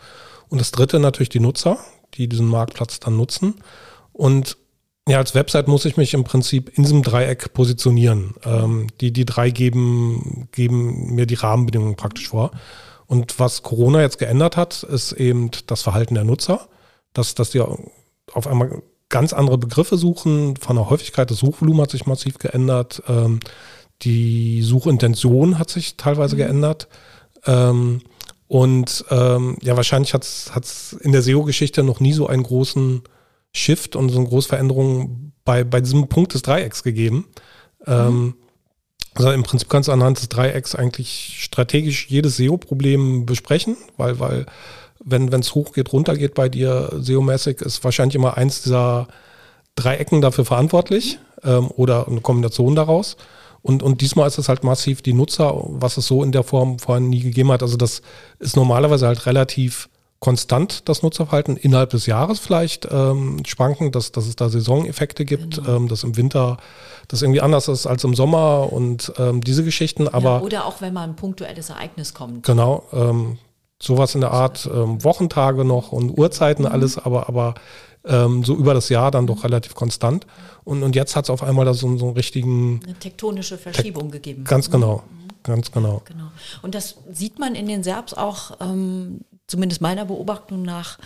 Und 0.49 0.59
das 0.59 0.71
dritte 0.71 0.99
natürlich 0.99 1.29
die 1.29 1.39
Nutzer, 1.39 1.77
die 2.15 2.27
diesen 2.27 2.47
Marktplatz 2.47 2.99
dann 2.99 3.15
nutzen. 3.15 3.55
Und 4.11 4.57
ja, 5.07 5.17
als 5.17 5.33
Website 5.33 5.67
muss 5.67 5.85
ich 5.85 5.97
mich 5.97 6.13
im 6.13 6.23
Prinzip 6.23 6.77
in 6.77 6.83
diesem 6.83 7.01
Dreieck 7.01 7.53
positionieren. 7.53 8.35
Ähm, 8.43 8.87
die, 8.99 9.11
die 9.11 9.25
drei 9.25 9.49
geben, 9.49 10.47
geben 10.51 11.15
mir 11.15 11.25
die 11.25 11.35
Rahmenbedingungen 11.35 11.95
praktisch 11.95 12.29
vor. 12.29 12.51
Und 13.07 13.39
was 13.39 13.63
Corona 13.63 14.01
jetzt 14.01 14.19
geändert 14.19 14.57
hat, 14.57 14.83
ist 14.83 15.11
eben 15.13 15.51
das 15.67 15.81
Verhalten 15.81 16.15
der 16.15 16.23
Nutzer, 16.23 16.67
dass, 17.13 17.35
dass 17.35 17.49
die 17.49 17.61
auf 17.61 18.47
einmal 18.47 18.81
ganz 19.11 19.33
andere 19.33 19.57
Begriffe 19.57 19.97
suchen. 19.97 20.55
Von 20.57 20.77
der 20.77 20.89
Häufigkeit 20.89 21.29
des 21.29 21.39
Suchvolumens 21.39 21.83
hat 21.83 21.91
sich 21.91 22.05
massiv 22.07 22.39
geändert. 22.39 23.03
Ähm, 23.07 23.39
die 24.01 24.61
Suchintention 24.63 25.59
hat 25.59 25.69
sich 25.69 25.97
teilweise 25.97 26.35
mhm. 26.35 26.39
geändert. 26.39 26.87
Ähm, 27.45 28.01
und 28.47 29.05
ähm, 29.09 29.57
ja, 29.61 29.77
wahrscheinlich 29.77 30.13
hat 30.13 30.23
es 30.23 30.93
in 31.01 31.11
der 31.11 31.21
SEO-Geschichte 31.21 31.83
noch 31.83 31.99
nie 31.99 32.13
so 32.13 32.27
einen 32.27 32.43
großen 32.43 33.03
Shift 33.53 33.95
und 33.95 34.09
so 34.09 34.17
eine 34.17 34.27
große 34.27 34.49
Veränderung 34.49 35.31
bei, 35.45 35.63
bei 35.63 35.81
diesem 35.81 36.07
Punkt 36.07 36.33
des 36.33 36.41
Dreiecks 36.41 36.83
gegeben. 36.83 37.27
Ähm, 37.87 38.23
mhm. 38.23 38.33
also 39.13 39.31
im 39.31 39.43
Prinzip 39.43 39.69
kannst 39.69 39.87
du 39.87 39.93
anhand 39.93 40.19
des 40.19 40.29
Dreiecks 40.29 40.75
eigentlich 40.75 41.37
strategisch 41.39 42.07
jedes 42.09 42.37
SEO-Problem 42.37 43.25
besprechen, 43.25 43.77
weil, 43.97 44.19
weil 44.19 44.45
wenn 45.03 45.31
es 45.33 45.55
hochgeht, 45.55 45.93
runtergeht 45.93 46.33
bei 46.33 46.49
dir, 46.49 46.91
SEO-mäßig, 46.99 47.61
ist 47.61 47.83
wahrscheinlich 47.83 48.15
immer 48.15 48.37
eins 48.37 48.61
dieser 48.61 49.07
Dreiecken 49.75 50.21
dafür 50.21 50.45
verantwortlich 50.45 51.19
ähm, 51.43 51.69
oder 51.75 52.07
eine 52.07 52.21
Kombination 52.21 52.75
daraus. 52.75 53.17
Und, 53.61 53.83
und 53.83 54.01
diesmal 54.01 54.27
ist 54.27 54.37
es 54.37 54.49
halt 54.49 54.63
massiv 54.63 55.01
die 55.01 55.13
Nutzer, 55.13 55.53
was 55.55 55.97
es 55.97 56.07
so 56.07 56.23
in 56.23 56.31
der 56.31 56.43
Form 56.43 56.79
vorhin 56.79 57.09
nie 57.09 57.19
gegeben 57.19 57.51
hat. 57.51 57.61
Also 57.61 57.77
das 57.77 58.01
ist 58.39 58.55
normalerweise 58.55 59.07
halt 59.07 59.25
relativ 59.25 59.87
konstant, 60.19 60.87
das 60.87 61.01
Nutzerverhalten, 61.01 61.57
innerhalb 61.57 61.89
des 61.89 62.05
Jahres 62.05 62.39
vielleicht 62.39 62.87
ähm, 62.91 63.43
schwanken, 63.45 63.91
dass, 63.91 64.11
dass 64.11 64.27
es 64.27 64.35
da 64.35 64.49
Saisoneffekte 64.49 65.25
gibt, 65.25 65.57
genau. 65.57 65.77
ähm, 65.77 65.87
dass 65.87 66.03
im 66.03 66.15
Winter 66.15 66.57
das 67.07 67.23
irgendwie 67.23 67.41
anders 67.41 67.67
ist 67.67 67.87
als 67.87 68.03
im 68.03 68.13
Sommer 68.13 68.71
und 68.71 69.11
ähm, 69.17 69.41
diese 69.41 69.63
Geschichten. 69.63 70.07
Aber 70.07 70.35
ja, 70.37 70.41
oder 70.41 70.65
auch 70.65 70.79
wenn 70.79 70.93
mal 70.93 71.03
ein 71.03 71.15
punktuelles 71.15 71.71
Ereignis 71.71 72.13
kommt. 72.13 72.45
Genau, 72.45 72.83
ähm, 72.93 73.39
sowas 73.81 74.15
in 74.15 74.21
der 74.21 74.31
Art 74.31 74.69
ähm, 74.71 75.03
Wochentage 75.03 75.65
noch 75.65 75.91
und 75.91 76.17
Uhrzeiten 76.17 76.65
mhm. 76.65 76.71
alles, 76.71 76.97
aber, 76.97 77.27
aber 77.27 77.55
ähm, 78.05 78.43
so 78.43 78.55
über 78.55 78.73
das 78.73 78.89
Jahr 78.89 79.11
dann 79.11 79.27
doch 79.27 79.43
relativ 79.43 79.75
konstant. 79.75 80.25
Und, 80.63 80.83
und 80.83 80.95
jetzt 80.95 81.15
hat 81.15 81.25
es 81.25 81.29
auf 81.29 81.43
einmal 81.43 81.65
da 81.65 81.73
so, 81.73 81.97
so 81.97 82.05
einen 82.05 82.15
richtigen. 82.15 82.81
Eine 82.83 82.95
tektonische 82.95 83.57
Verschiebung 83.57 84.05
Te 84.05 84.19
gegeben. 84.19 84.43
Ganz 84.43 84.69
genau. 84.69 85.03
Mhm. 85.09 85.21
Ganz 85.43 85.71
genau. 85.71 86.01
genau. 86.05 86.31
Und 86.61 86.75
das 86.75 86.97
sieht 87.11 87.39
man 87.39 87.55
in 87.55 87.67
den 87.67 87.83
Serbs 87.83 88.13
auch, 88.13 88.57
ähm, 88.59 89.21
zumindest 89.47 89.81
meiner 89.81 90.05
Beobachtung 90.05 90.61
nach, 90.61 90.99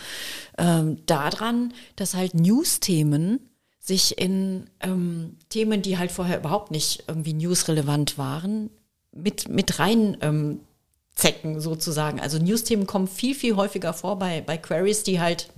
ähm, 0.58 0.98
daran, 1.06 1.72
dass 1.96 2.14
halt 2.14 2.34
News-Themen 2.34 3.40
sich 3.80 4.18
in 4.18 4.68
ähm, 4.80 5.36
Themen, 5.48 5.80
die 5.80 5.96
halt 5.96 6.12
vorher 6.12 6.38
überhaupt 6.38 6.70
nicht 6.70 7.04
irgendwie 7.08 7.32
newsrelevant 7.32 8.18
waren, 8.18 8.70
mit, 9.12 9.48
mit 9.48 9.78
rein 9.78 10.16
ähm, 10.20 10.60
zecken 11.16 11.60
sozusagen. 11.60 12.20
Also 12.20 12.38
News-Themen 12.38 12.86
kommen 12.86 13.08
viel, 13.08 13.34
viel 13.34 13.56
häufiger 13.56 13.92
vor 13.92 14.18
bei, 14.18 14.42
bei 14.42 14.58
Queries, 14.58 15.02
die 15.02 15.18
halt 15.20 15.48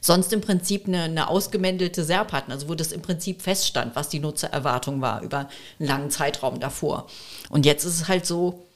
sonst 0.00 0.32
im 0.32 0.40
Prinzip 0.40 0.86
eine, 0.86 1.02
eine 1.02 1.28
ausgemändelte 1.28 2.04
SERP 2.04 2.32
hatten, 2.32 2.52
also 2.52 2.68
wo 2.68 2.74
das 2.74 2.92
im 2.92 3.02
Prinzip 3.02 3.42
feststand, 3.42 3.96
was 3.96 4.08
die 4.08 4.20
Nutzererwartung 4.20 5.00
war 5.00 5.22
über 5.22 5.48
einen 5.78 5.88
langen 5.88 6.10
Zeitraum 6.10 6.60
davor. 6.60 7.06
Und 7.48 7.64
jetzt 7.64 7.84
ist 7.84 8.00
es 8.00 8.08
halt 8.08 8.26
so, 8.26 8.66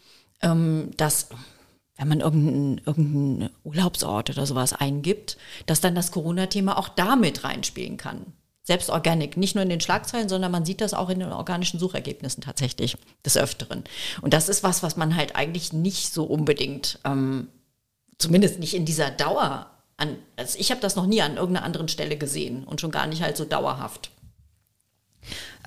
ähm, 0.40 0.90
dass 0.96 1.28
wenn 1.98 2.08
man 2.08 2.20
irgendeinen 2.20 2.78
irgendein 2.86 3.50
Urlaubsort 3.64 4.30
oder 4.30 4.46
sowas 4.46 4.72
eingibt, 4.72 5.36
dass 5.66 5.80
dann 5.80 5.94
das 5.94 6.10
Corona-Thema 6.10 6.78
auch 6.78 6.88
damit 6.88 7.44
reinspielen 7.44 7.96
kann. 7.96 8.32
Selbst 8.64 8.90
Organic, 8.90 9.36
nicht 9.36 9.54
nur 9.54 9.62
in 9.62 9.70
den 9.70 9.80
Schlagzeilen, 9.80 10.28
sondern 10.28 10.52
man 10.52 10.64
sieht 10.64 10.80
das 10.80 10.94
auch 10.94 11.08
in 11.10 11.18
den 11.18 11.32
organischen 11.32 11.80
Suchergebnissen 11.80 12.42
tatsächlich 12.42 12.96
des 13.24 13.36
Öfteren. 13.36 13.82
Und 14.20 14.32
das 14.34 14.48
ist 14.48 14.62
was, 14.62 14.82
was 14.82 14.96
man 14.96 15.16
halt 15.16 15.34
eigentlich 15.34 15.72
nicht 15.72 16.12
so 16.12 16.24
unbedingt, 16.24 17.00
ähm, 17.04 17.48
zumindest 18.18 18.60
nicht 18.60 18.74
in 18.74 18.84
dieser 18.84 19.10
Dauer 19.10 19.68
an, 19.96 20.16
also 20.36 20.58
ich 20.58 20.70
habe 20.70 20.80
das 20.80 20.96
noch 20.96 21.06
nie 21.06 21.22
an 21.22 21.36
irgendeiner 21.36 21.66
anderen 21.66 21.88
Stelle 21.88 22.16
gesehen 22.16 22.64
und 22.64 22.80
schon 22.80 22.90
gar 22.90 23.06
nicht 23.06 23.22
halt 23.22 23.36
so 23.36 23.44
dauerhaft, 23.44 24.10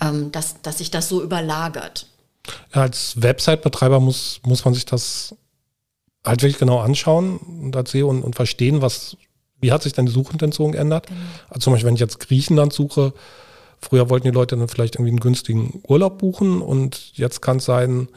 ähm, 0.02 0.32
dass, 0.32 0.62
dass 0.62 0.78
sich 0.80 0.92
das 0.92 1.10
so 1.10 1.22
überlagert. 1.22 2.08
Als 2.72 3.22
Website-Betreiber 3.22 4.00
muss, 4.00 4.40
muss 4.44 4.66
man 4.66 4.74
sich 4.74 4.86
das 4.86 5.36
halt 6.24 6.42
wirklich 6.42 6.60
genau 6.60 6.80
anschauen 6.80 7.38
und 7.38 7.76
und, 7.76 8.24
und 8.24 8.36
verstehen, 8.36 8.82
was, 8.82 9.18
wie 9.66 9.72
hat 9.72 9.82
sich 9.82 9.94
denn 9.94 10.06
die 10.06 10.12
Suchintention 10.12 10.74
geändert. 10.74 11.08
Genau. 11.08 11.20
Also 11.50 11.60
zum 11.62 11.74
Beispiel, 11.74 11.88
wenn 11.88 11.96
ich 11.96 12.02
jetzt 12.02 12.20
Griechenland 12.20 12.72
suche, 12.72 13.14
früher 13.80 14.12
wollten 14.12 14.28
die 14.28 14.34
Leute 14.34 14.56
dann 14.56 14.68
vielleicht 14.68 14.96
irgendwie 14.96 15.10
einen 15.10 15.20
günstigen 15.20 15.82
Urlaub 15.88 16.20
buchen 16.20 16.62
und 16.62 17.18
jetzt 17.18 17.42
kann 17.42 17.58
es 17.58 17.66
sein, 17.66 18.08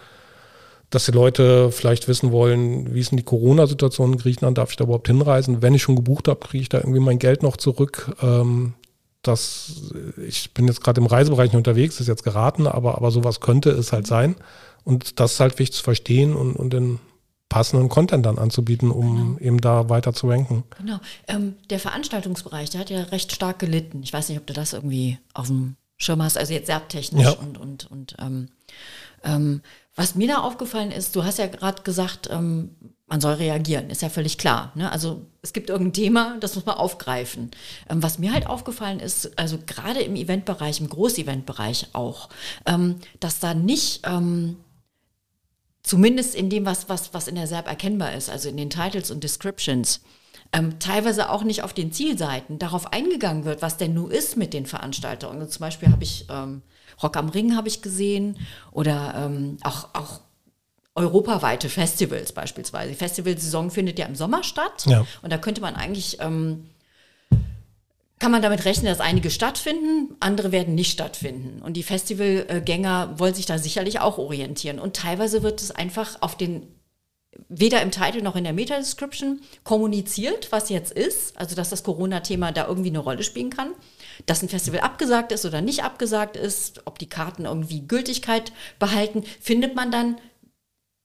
dass 0.90 1.06
die 1.06 1.12
Leute 1.12 1.70
vielleicht 1.72 2.06
wissen 2.06 2.32
wollen, 2.32 2.94
wie 2.94 3.00
ist 3.00 3.10
denn 3.10 3.18
die 3.18 3.24
Corona-Situation 3.24 4.12
in 4.12 4.18
Griechenland, 4.18 4.58
darf 4.58 4.70
ich 4.70 4.76
da 4.76 4.84
überhaupt 4.84 5.08
hinreisen? 5.08 5.62
Wenn 5.62 5.74
ich 5.74 5.82
schon 5.82 5.96
gebucht 5.96 6.28
habe, 6.28 6.40
kriege 6.40 6.62
ich 6.62 6.68
da 6.68 6.78
irgendwie 6.78 7.00
mein 7.00 7.18
Geld 7.18 7.42
noch 7.42 7.56
zurück. 7.56 8.14
Ähm, 8.22 8.74
das, 9.22 9.92
ich 10.26 10.52
bin 10.52 10.66
jetzt 10.66 10.82
gerade 10.82 11.00
im 11.00 11.06
Reisebereich 11.06 11.50
nicht 11.50 11.56
unterwegs, 11.56 11.98
ist 11.98 12.08
jetzt 12.08 12.24
geraten, 12.24 12.66
aber, 12.66 12.96
aber 12.96 13.10
sowas 13.10 13.40
könnte 13.40 13.70
es 13.70 13.92
halt 13.92 14.06
sein. 14.06 14.36
Und 14.84 15.18
das 15.20 15.34
ist 15.34 15.40
halt 15.40 15.58
wichtig 15.58 15.78
zu 15.78 15.82
verstehen 15.82 16.34
und, 16.34 16.56
und 16.56 16.72
den 16.72 17.00
passenden 17.48 17.88
Content 17.88 18.26
dann 18.26 18.38
anzubieten, 18.38 18.90
um 18.90 19.16
genau. 19.16 19.38
eben 19.38 19.60
da 19.60 19.88
weiter 19.88 20.12
zu 20.12 20.28
ranken. 20.28 20.64
Genau. 20.78 20.98
Ähm, 21.26 21.54
der 21.70 21.78
Veranstaltungsbereich, 21.78 22.70
der 22.70 22.80
hat 22.80 22.90
ja 22.90 23.02
recht 23.04 23.32
stark 23.32 23.58
gelitten. 23.58 24.02
Ich 24.02 24.12
weiß 24.12 24.28
nicht, 24.28 24.38
ob 24.38 24.46
du 24.46 24.52
das 24.52 24.72
irgendwie 24.72 25.18
auf 25.34 25.46
dem 25.46 25.76
Schirm 25.96 26.22
hast, 26.22 26.38
also 26.38 26.52
jetzt 26.52 26.66
serbtechnisch 26.66 27.24
ja. 27.24 27.32
und, 27.32 27.58
und, 27.58 27.90
und 27.90 28.16
ähm, 28.20 28.48
ähm, 29.24 29.62
was 29.96 30.14
mir 30.14 30.28
da 30.28 30.38
aufgefallen 30.38 30.92
ist, 30.92 31.16
du 31.16 31.24
hast 31.24 31.38
ja 31.38 31.48
gerade 31.48 31.82
gesagt, 31.82 32.28
ähm, 32.30 32.70
man 33.08 33.20
soll 33.20 33.34
reagieren, 33.34 33.90
ist 33.90 34.02
ja 34.02 34.10
völlig 34.10 34.38
klar. 34.38 34.70
Ne? 34.74 34.92
Also 34.92 35.26
es 35.42 35.52
gibt 35.52 35.70
irgendein 35.70 35.94
Thema, 35.94 36.36
das 36.38 36.54
muss 36.54 36.66
man 36.66 36.76
aufgreifen. 36.76 37.50
Ähm, 37.88 38.02
was 38.02 38.18
mir 38.18 38.32
halt 38.32 38.46
aufgefallen 38.46 39.00
ist, 39.00 39.36
also 39.38 39.58
gerade 39.66 40.00
im 40.00 40.14
Eventbereich, 40.14 40.80
im 40.80 40.88
Großeventbereich 40.88 41.88
auch, 41.94 42.28
ähm, 42.66 42.96
dass 43.18 43.40
da 43.40 43.54
nicht, 43.54 44.06
ähm, 44.06 44.56
zumindest 45.88 46.34
in 46.34 46.50
dem, 46.50 46.66
was, 46.66 46.88
was, 46.90 47.14
was 47.14 47.28
in 47.28 47.34
der 47.34 47.46
SERP 47.46 47.66
erkennbar 47.66 48.12
ist, 48.12 48.28
also 48.28 48.48
in 48.50 48.58
den 48.58 48.68
Titles 48.68 49.10
und 49.10 49.24
Descriptions, 49.24 50.02
ähm, 50.52 50.78
teilweise 50.78 51.30
auch 51.30 51.44
nicht 51.44 51.62
auf 51.62 51.72
den 51.72 51.92
Zielseiten 51.92 52.58
darauf 52.58 52.92
eingegangen 52.92 53.44
wird, 53.44 53.62
was 53.62 53.78
denn 53.78 53.94
nun 53.94 54.10
ist 54.10 54.36
mit 54.36 54.52
den 54.52 54.66
Veranstaltungen. 54.66 55.38
Also 55.38 55.52
zum 55.52 55.60
Beispiel 55.60 55.90
habe 55.90 56.04
ich 56.04 56.26
ähm, 56.30 56.62
Rock 57.02 57.16
am 57.16 57.30
Ring 57.30 57.56
habe 57.56 57.68
ich 57.68 57.80
gesehen 57.80 58.38
oder 58.70 59.14
ähm, 59.16 59.56
auch, 59.62 59.88
auch 59.94 60.20
europaweite 60.94 61.70
Festivals 61.70 62.32
beispielsweise. 62.32 62.90
Die 62.90 62.96
Festivalsaison 62.96 63.70
findet 63.70 63.98
ja 63.98 64.06
im 64.06 64.14
Sommer 64.14 64.42
statt 64.42 64.84
ja. 64.86 65.06
und 65.22 65.32
da 65.32 65.38
könnte 65.38 65.62
man 65.62 65.74
eigentlich, 65.74 66.18
ähm, 66.20 66.68
kann 68.18 68.32
man 68.32 68.42
damit 68.42 68.64
rechnen, 68.64 68.86
dass 68.86 69.00
einige 69.00 69.30
stattfinden, 69.30 70.16
andere 70.20 70.52
werden 70.52 70.74
nicht 70.74 70.92
stattfinden. 70.92 71.62
Und 71.62 71.76
die 71.76 71.82
Festivalgänger 71.82 73.18
wollen 73.18 73.34
sich 73.34 73.46
da 73.46 73.58
sicherlich 73.58 74.00
auch 74.00 74.18
orientieren. 74.18 74.78
Und 74.78 74.96
teilweise 74.96 75.42
wird 75.42 75.62
es 75.62 75.70
einfach 75.70 76.20
auf 76.20 76.36
den 76.36 76.66
weder 77.48 77.82
im 77.82 77.92
Titel 77.92 78.22
noch 78.22 78.34
in 78.34 78.44
der 78.44 78.52
Meta-Description 78.52 79.40
kommuniziert, 79.62 80.50
was 80.50 80.70
jetzt 80.70 80.90
ist, 80.90 81.38
also 81.38 81.54
dass 81.54 81.68
das 81.68 81.84
Corona-Thema 81.84 82.50
da 82.50 82.66
irgendwie 82.66 82.88
eine 82.88 82.98
Rolle 82.98 83.22
spielen 83.22 83.50
kann 83.50 83.70
dass 84.26 84.42
ein 84.42 84.48
Festival 84.48 84.80
abgesagt 84.80 85.32
ist 85.32 85.44
oder 85.44 85.60
nicht 85.60 85.84
abgesagt 85.84 86.36
ist, 86.36 86.82
ob 86.86 86.98
die 86.98 87.08
Karten 87.08 87.44
irgendwie 87.44 87.86
Gültigkeit 87.86 88.52
behalten, 88.78 89.24
findet 89.40 89.74
man 89.74 89.90
dann 89.90 90.18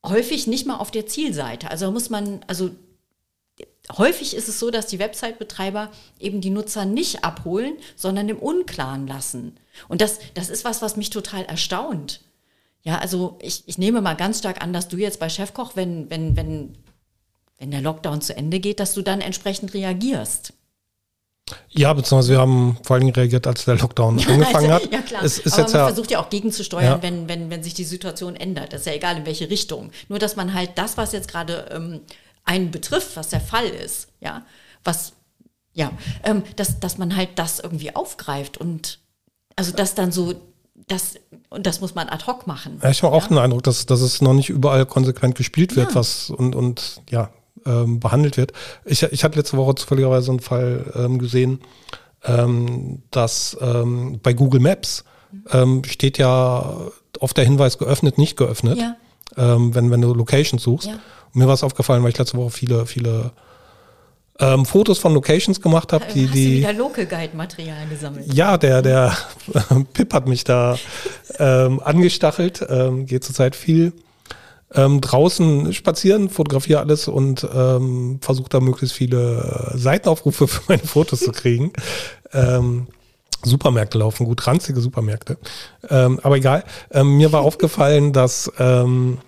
häufig 0.06 0.48
nicht 0.48 0.66
mal 0.66 0.78
auf 0.78 0.92
der 0.92 1.06
Zielseite. 1.06 1.72
Also 1.72 1.92
muss 1.92 2.10
man, 2.10 2.44
also 2.48 2.72
häufig 3.92 4.36
ist 4.36 4.50
es 4.50 4.60
so, 4.60 4.72
dass 4.72 4.88
die 4.88 5.00
Website-Betreiber 5.00 5.90
eben 6.20 6.42
die 6.42 6.50
Nutzer 6.50 6.86
nicht 6.86 7.24
abholen, 7.24 7.76
sondern 7.96 8.30
im 8.30 8.40
Unklaren 8.40 9.08
lassen. 9.08 9.58
Und 9.88 10.02
das, 10.02 10.20
das 10.34 10.50
ist 10.50 10.66
was, 10.66 10.82
was 10.82 10.96
mich 10.96 11.10
total 11.10 11.44
erstaunt. 11.46 12.22
Ja, 12.84 13.00
also 13.00 13.38
ich, 13.42 13.64
ich 13.66 13.78
nehme 13.78 14.02
mal 14.02 14.16
ganz 14.16 14.40
stark 14.40 14.62
an, 14.62 14.74
dass 14.74 14.88
du 14.88 14.98
jetzt 14.98 15.20
bei 15.20 15.30
Chefkoch, 15.30 15.76
wenn, 15.76 16.10
wenn, 16.10 16.36
wenn, 16.36 16.78
wenn 17.58 17.72
der 17.72 17.82
Lockdown 17.82 18.22
zu 18.22 18.36
Ende 18.36 18.60
geht, 18.60 18.80
dass 18.80 18.94
du 18.94 19.02
dann 19.02 19.22
entsprechend 19.22 19.74
reagierst. 19.74 20.54
Ja, 21.70 21.94
beziehungsweise 21.94 22.34
wir 22.34 22.40
haben 22.40 22.78
vor 22.84 22.96
allem 22.96 23.10
reagiert, 23.10 23.48
als 23.48 23.66
der 23.66 23.76
Lockdown 23.76 24.18
ja, 24.20 24.28
angefangen 24.28 24.72
also, 24.72 24.86
hat. 24.86 24.92
Ja, 24.92 25.02
klar. 25.02 25.24
Es 25.24 25.40
ist 25.40 25.54
Aber 25.54 25.62
jetzt 25.62 25.74
man 25.74 25.82
ja, 25.82 25.88
versucht 25.88 26.12
ja 26.12 26.20
auch 26.20 26.30
gegenzusteuern, 26.30 26.84
ja. 26.84 27.02
wenn, 27.02 27.28
wenn, 27.28 27.50
wenn 27.50 27.64
sich 27.64 27.74
die 27.74 27.84
Situation 27.84 28.36
ändert. 28.36 28.74
Das 28.74 28.82
ist 28.82 28.88
ja 28.88 28.94
egal, 28.94 29.18
in 29.18 29.26
welche 29.26 29.50
Richtung. 29.50 29.92
Nur, 30.10 30.20
dass 30.20 30.36
man 30.36 30.54
halt 30.54 30.72
das, 30.76 30.98
was 30.98 31.12
jetzt 31.12 31.28
gerade 31.28 31.70
ähm, 31.72 32.02
einen 32.46 32.72
betrifft, 32.72 33.16
was 33.16 33.30
der 33.30 33.42
Fall 33.42 33.66
ist, 33.66 34.10
ja, 34.20 34.44
was, 34.84 35.14
ja, 35.74 35.92
ähm, 36.24 36.44
dass, 36.56 36.80
dass 36.80 36.98
man 36.98 37.16
halt 37.16 37.30
das 37.36 37.60
irgendwie 37.60 37.96
aufgreift 37.96 38.58
und 38.58 39.00
also 39.56 39.72
das 39.72 39.96
dann 39.96 40.12
so 40.12 40.34
das, 40.88 41.16
und 41.50 41.66
das 41.66 41.82
muss 41.82 41.96
man 41.96 42.10
ad 42.10 42.26
hoc 42.26 42.48
machen. 42.48 42.80
Ja, 42.84 42.90
ich 42.90 43.04
habe 43.04 43.16
auch 43.16 43.28
den 43.28 43.38
Eindruck, 43.38 43.64
dass, 43.64 43.86
dass 43.86 44.02
es 44.02 44.22
noch 44.22 44.34
nicht 44.34 44.50
überall 44.50 44.86
konsequent 44.86 45.36
gespielt 45.36 45.76
wird, 45.76 45.90
ja. 45.90 45.96
was 45.96 46.30
und, 46.30 46.56
und 46.56 47.02
ja, 47.10 47.30
ähm, 47.66 48.00
behandelt 48.00 48.38
wird. 48.38 48.52
Ich, 48.84 49.04
ich 49.04 49.24
hatte 49.24 49.38
letzte 49.38 49.56
Woche 49.58 49.76
zufälligerweise 49.76 50.32
einen 50.32 50.40
Fall 50.40 50.92
ähm, 50.96 51.20
gesehen, 51.20 51.62
ähm, 52.24 53.04
dass 53.12 53.56
ähm, 53.62 54.20
bei 54.22 54.34
Google 54.34 54.60
Maps 54.60 55.06
ähm, 55.52 55.84
steht 55.86 56.18
ja 56.18 56.82
oft 57.20 57.38
der 57.38 57.46
Hinweis 57.46 57.78
geöffnet, 57.78 58.18
nicht 58.18 58.36
geöffnet, 58.36 58.78
Ja. 58.78 58.96
wenn, 59.36 59.90
wenn 59.90 60.02
du 60.02 60.14
Locations 60.14 60.62
suchst. 60.62 60.90
Ja. 60.90 61.00
Mir 61.34 61.48
war 61.48 61.54
es 61.54 61.64
aufgefallen, 61.64 62.04
weil 62.04 62.12
ich 62.12 62.18
letzte 62.18 62.38
Woche 62.38 62.52
viele, 62.52 62.86
viele 62.86 63.32
ähm, 64.40 64.66
Fotos 64.66 65.00
von 65.00 65.14
Locations 65.14 65.62
gemacht 65.62 65.94
habe, 65.94 66.06
die, 66.14 66.24
Hast 66.24 66.34
du 66.34 66.38
die, 66.38 66.58
wieder 66.60 66.74
Local 66.74 67.06
Guide 67.06 67.36
Material 67.36 67.88
gesammelt? 67.88 68.34
ja, 68.34 68.58
der, 68.58 68.82
der 68.82 69.16
Pip 69.94 70.14
hat 70.14 70.28
mich 70.28 70.44
da 70.44 70.78
ähm, 71.38 71.80
angestachelt, 71.84 72.66
ähm, 72.70 73.06
geht 73.06 73.24
zurzeit 73.24 73.56
viel 73.56 73.94
ähm, 74.76 75.02
draußen 75.02 75.74
spazieren, 75.74 76.30
fotografiere 76.30 76.80
alles 76.80 77.08
und 77.08 77.48
ähm, 77.54 78.20
versuche 78.22 78.50
da 78.50 78.60
möglichst 78.60 78.96
viele 78.96 79.72
äh, 79.74 79.78
Seitenaufrufe 79.78 80.48
für 80.48 80.62
meine 80.68 80.84
Fotos 80.84 81.20
zu 81.20 81.32
kriegen. 81.32 81.74
Ähm, 82.32 82.88
Supermärkte 83.44 83.98
laufen 83.98 84.26
gut, 84.26 84.48
ranzige 84.48 84.80
Supermärkte. 84.80 85.38
Ähm, 85.90 86.20
aber 86.24 86.38
egal. 86.38 86.64
Ähm, 86.92 87.18
mir 87.18 87.32
war 87.32 87.42
aufgefallen, 87.42 88.14
dass 88.14 88.52
ähm, 88.58 89.20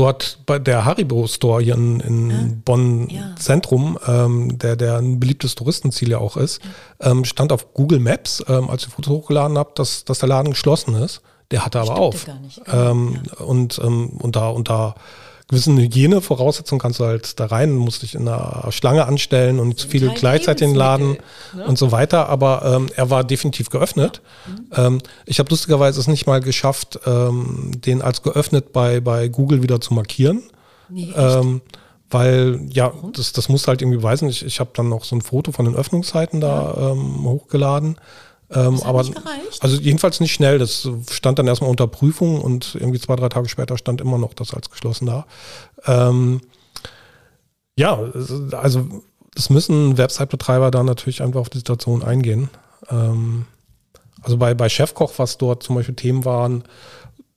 dort 0.00 0.38
bei 0.46 0.58
der 0.58 0.86
Haribo 0.86 1.26
Store 1.26 1.62
hier 1.62 1.74
in, 1.74 2.00
in 2.00 2.62
Bonn 2.62 3.08
ja. 3.10 3.34
Zentrum, 3.36 3.98
ähm, 4.06 4.58
der, 4.58 4.76
der 4.76 4.96
ein 4.96 5.20
beliebtes 5.20 5.54
Touristenziel 5.54 6.10
ja 6.10 6.18
auch 6.18 6.36
ist, 6.38 6.60
ähm, 7.00 7.24
stand 7.24 7.52
auf 7.52 7.74
Google 7.74 8.00
Maps, 8.00 8.42
ähm, 8.48 8.70
als 8.70 8.86
ich 8.86 8.88
Fotos 8.88 9.12
hochgeladen 9.12 9.58
habe, 9.58 9.72
dass, 9.74 10.04
dass 10.04 10.18
der 10.20 10.30
Laden 10.30 10.52
geschlossen 10.52 10.94
ist. 10.94 11.20
Der 11.50 11.64
hatte 11.64 11.80
aber 11.80 11.86
Stimmte 11.86 12.02
auf. 12.02 12.26
gar 12.26 12.40
nicht. 12.40 12.60
Ähm, 12.72 13.20
Und 13.44 13.80
ähm, 13.84 14.10
unter, 14.20 14.54
unter 14.54 14.94
gewissen 15.50 15.76
Hygienevoraussetzungen 15.76 16.80
kannst 16.80 17.00
du 17.00 17.04
halt 17.04 17.40
da 17.40 17.46
rein, 17.46 17.74
musst 17.74 18.02
dich 18.02 18.14
in 18.14 18.28
einer 18.28 18.70
Schlange 18.70 19.04
anstellen 19.04 19.58
und 19.58 19.76
zu 19.78 19.88
viele 19.88 20.14
gleichzeitig 20.14 20.62
in 20.62 20.70
den 20.70 20.76
Laden 20.76 21.18
ne? 21.52 21.64
und 21.66 21.76
so 21.76 21.90
weiter. 21.90 22.28
Aber 22.28 22.62
ähm, 22.64 22.88
er 22.94 23.10
war 23.10 23.24
definitiv 23.24 23.68
geöffnet. 23.68 24.22
Ähm, 24.72 25.00
ich 25.26 25.40
habe 25.40 25.50
lustigerweise 25.50 25.98
es 25.98 26.06
nicht 26.06 26.26
mal 26.26 26.40
geschafft, 26.40 27.00
ähm, 27.04 27.72
den 27.84 28.00
als 28.00 28.22
geöffnet 28.22 28.72
bei, 28.72 29.00
bei 29.00 29.26
Google 29.26 29.62
wieder 29.62 29.80
zu 29.80 29.92
markieren. 29.92 30.44
Nee? 30.88 31.12
Ähm, 31.16 31.62
weil, 32.10 32.60
ja, 32.70 32.92
das, 33.12 33.32
das 33.32 33.48
muss 33.48 33.66
halt 33.66 33.82
irgendwie 33.82 33.98
beweisen. 33.98 34.28
Ich, 34.28 34.44
ich 34.44 34.60
habe 34.60 34.70
dann 34.74 34.88
noch 34.88 35.02
so 35.02 35.16
ein 35.16 35.20
Foto 35.20 35.50
von 35.50 35.64
den 35.64 35.74
Öffnungszeiten 35.74 36.40
da 36.40 36.92
ähm, 36.92 37.24
hochgeladen. 37.24 37.96
Ähm, 38.52 38.82
aber 38.82 39.04
also 39.60 39.76
jedenfalls 39.80 40.20
nicht 40.20 40.32
schnell. 40.32 40.58
Das 40.58 40.88
stand 41.10 41.38
dann 41.38 41.46
erstmal 41.46 41.70
unter 41.70 41.86
Prüfung 41.86 42.40
und 42.40 42.74
irgendwie 42.74 42.98
zwei, 42.98 43.16
drei 43.16 43.28
Tage 43.28 43.48
später 43.48 43.78
stand 43.78 44.00
immer 44.00 44.18
noch 44.18 44.34
das 44.34 44.54
als 44.54 44.70
geschlossen 44.70 45.06
da. 45.06 45.26
Ähm, 45.86 46.40
ja, 47.76 47.98
also 48.52 48.86
es 49.36 49.50
müssen 49.50 49.96
Website-Betreiber 49.96 50.70
da 50.70 50.82
natürlich 50.82 51.22
einfach 51.22 51.40
auf 51.40 51.48
die 51.48 51.58
Situation 51.58 52.02
eingehen. 52.02 52.50
Ähm, 52.90 53.46
also 54.22 54.36
bei, 54.36 54.54
bei 54.54 54.68
Chefkoch, 54.68 55.12
was 55.16 55.38
dort 55.38 55.62
zum 55.62 55.76
Beispiel 55.76 55.94
Themen 55.94 56.24
waren, 56.24 56.64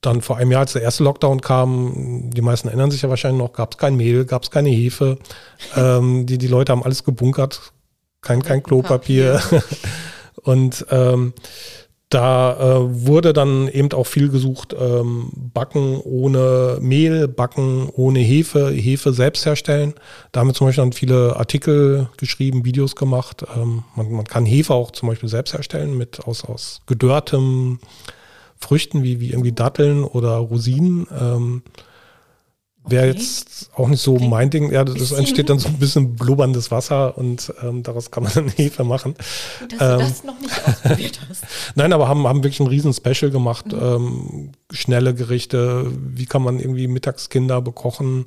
dann 0.02 0.22
vor 0.22 0.38
einem 0.38 0.52
Jahr, 0.52 0.62
als 0.62 0.74
der 0.74 0.82
erste 0.82 1.04
Lockdown 1.04 1.42
kam, 1.42 2.30
die 2.32 2.42
meisten 2.42 2.68
erinnern 2.68 2.92
sich 2.92 3.04
ja 3.04 3.10
wahrscheinlich 3.10 3.42
noch, 3.42 3.54
gab 3.54 3.74
es 3.74 3.78
kein 3.78 3.96
Mehl, 3.96 4.26
gab 4.26 4.44
es 4.44 4.52
keine 4.52 4.70
Hefe. 4.70 5.18
ähm, 5.78 6.26
die, 6.26 6.38
die 6.38 6.48
Leute 6.48 6.72
haben 6.72 6.84
alles 6.84 7.04
gebunkert, 7.04 7.72
kein, 8.22 8.44
kein 8.44 8.64
Klopapier. 8.64 9.42
Und 10.42 10.86
ähm, 10.90 11.34
da 12.14 12.54
äh, 12.54 13.08
wurde 13.08 13.34
dann 13.34 13.68
eben 13.68 13.92
auch 13.94 14.06
viel 14.06 14.30
gesucht, 14.30 14.76
ähm, 14.80 15.32
Backen 15.54 16.00
ohne 16.00 16.78
Mehl, 16.80 17.28
Backen 17.28 17.90
ohne 17.92 18.20
Hefe, 18.20 18.70
Hefe 18.70 19.14
selbst 19.14 19.48
herstellen. 19.48 19.96
Da 20.32 20.40
haben 20.40 20.48
wir 20.50 20.54
zum 20.54 20.68
Beispiel 20.68 20.84
dann 20.84 20.94
viele 20.94 21.36
Artikel 21.38 22.10
geschrieben, 22.18 22.66
Videos 22.66 22.96
gemacht. 22.96 23.44
Ähm, 23.56 23.84
man, 23.96 24.12
man 24.12 24.26
kann 24.26 24.46
Hefe 24.46 24.76
auch 24.76 24.92
zum 24.92 25.10
Beispiel 25.10 25.28
selbst 25.30 25.54
herstellen 25.54 25.98
mit 25.98 26.20
aus, 26.28 26.46
aus 26.46 26.82
gedörrtem 26.86 27.80
Früchten 28.58 29.02
wie, 29.02 29.20
wie 29.20 29.32
irgendwie 29.32 29.52
Datteln 29.52 30.04
oder 30.04 30.36
Rosinen. 30.36 31.08
Ähm, 31.20 31.64
Wäre 32.86 33.10
Okay. 33.10 33.18
jetzt 33.18 33.70
auch 33.76 33.88
nicht 33.88 34.02
so 34.02 34.18
mein 34.20 34.50
Ding. 34.50 34.70
Ja, 34.72 34.84
das 34.84 34.96
Bisschen- 34.96 35.18
entsteht 35.20 35.50
dann 35.50 35.58
so 35.58 35.70
ein 35.70 35.80
bisschen 35.80 36.16
blubberndes 36.16 36.70
Wasser 36.70 37.18
und 37.18 37.54
ähm, 37.64 37.82
daraus 37.82 38.12
kann 38.12 38.24
man 38.24 38.34
dann 38.34 38.48
Hefe 38.58 38.84
machen. 38.84 39.16
Gut, 39.62 39.72
dass 39.72 39.80
du 39.80 39.86
ähm, 39.86 40.00
das 40.00 40.24
noch 40.26 40.40
nicht 40.42 40.68
ausprobiert 40.68 41.20
hast. 41.30 41.44
Nein, 41.76 41.94
aber 41.94 42.10
haben, 42.10 42.28
haben 42.28 42.44
wirklich 42.44 42.60
ein 42.60 42.68
riesen 42.68 42.94
Special 42.94 43.32
gemacht. 43.32 43.68
Ähm, 43.72 44.52
schnelle 44.72 45.14
Gerichte, 45.14 45.86
wie 46.14 46.26
kann 46.26 46.42
man 46.44 46.60
irgendwie 46.60 46.88
Mittagskinder 46.88 47.62
bekochen, 47.62 48.26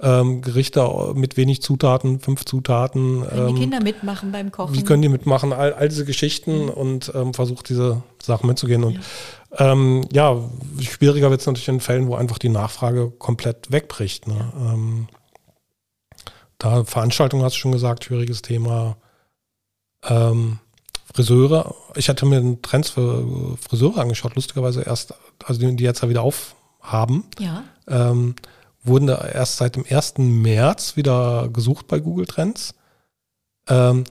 ähm, 0.00 0.40
Gerichte 0.42 0.88
mit 1.14 1.36
wenig 1.36 1.62
Zutaten, 1.62 2.20
fünf 2.20 2.44
Zutaten. 2.44 3.22
Können 3.22 3.46
die 3.48 3.52
Ähm, 3.54 3.58
Kinder 3.58 3.80
mitmachen 3.82 4.30
beim 4.30 4.52
Kochen? 4.52 4.74
wie 4.76 4.84
können 4.84 5.02
die 5.02 5.08
mitmachen? 5.08 5.52
All, 5.52 5.72
all 5.72 5.88
diese 5.88 6.04
Geschichten 6.04 6.68
und 6.68 7.10
ähm, 7.14 7.34
versucht 7.34 7.68
diese 7.70 8.02
Sachen 8.22 8.46
mitzugehen. 8.46 8.84
Und 8.84 9.00
ähm, 9.58 10.06
ja, 10.12 10.36
schwieriger 10.80 11.30
wird 11.30 11.40
es 11.40 11.46
natürlich 11.46 11.68
in 11.68 11.80
Fällen, 11.80 12.08
wo 12.08 12.14
einfach 12.14 12.38
die 12.38 12.48
Nachfrage 12.48 13.10
komplett 13.10 13.70
wegbricht. 13.70 14.26
Ne? 14.26 14.52
Ähm, 14.58 15.08
da 16.58 16.84
Veranstaltung 16.84 17.42
hast 17.42 17.56
du 17.56 17.60
schon 17.60 17.72
gesagt, 17.72 18.04
schwieriges 18.04 18.42
Thema. 18.42 18.96
Ähm, 20.04 20.58
Friseure, 21.14 21.74
ich 21.94 22.10
hatte 22.10 22.26
mir 22.26 22.40
den 22.40 22.60
Trends 22.60 22.90
für 22.90 23.56
Friseure 23.56 23.98
angeschaut, 23.98 24.34
lustigerweise 24.34 24.82
erst, 24.82 25.14
also 25.44 25.60
die, 25.60 25.74
die 25.74 25.84
jetzt 25.84 26.02
ja 26.02 26.10
wieder 26.10 26.22
aufhaben, 26.22 27.24
ja. 27.38 27.64
ähm, 27.88 28.34
wurden 28.84 29.06
da 29.06 29.26
erst 29.26 29.56
seit 29.56 29.76
dem 29.76 29.86
1. 29.88 30.18
März 30.18 30.96
wieder 30.96 31.48
gesucht 31.50 31.88
bei 31.88 32.00
Google 32.00 32.26
Trends. 32.26 32.74
Ähm, 33.68 34.04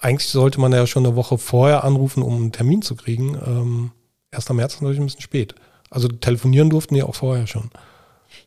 eigentlich 0.00 0.28
sollte 0.28 0.60
man 0.60 0.72
ja 0.72 0.86
schon 0.86 1.04
eine 1.04 1.16
Woche 1.16 1.36
vorher 1.38 1.82
anrufen, 1.82 2.22
um 2.22 2.36
einen 2.36 2.52
Termin 2.52 2.82
zu 2.82 2.94
kriegen. 2.94 3.34
Ähm, 3.34 3.92
1. 4.32 4.48
März 4.50 4.74
ist 4.74 4.80
natürlich 4.80 5.00
ein 5.00 5.06
bisschen 5.06 5.22
spät. 5.22 5.54
Also 5.90 6.08
telefonieren 6.08 6.70
durften 6.70 6.94
die 6.94 7.02
auch 7.02 7.14
vorher 7.14 7.46
schon. 7.46 7.70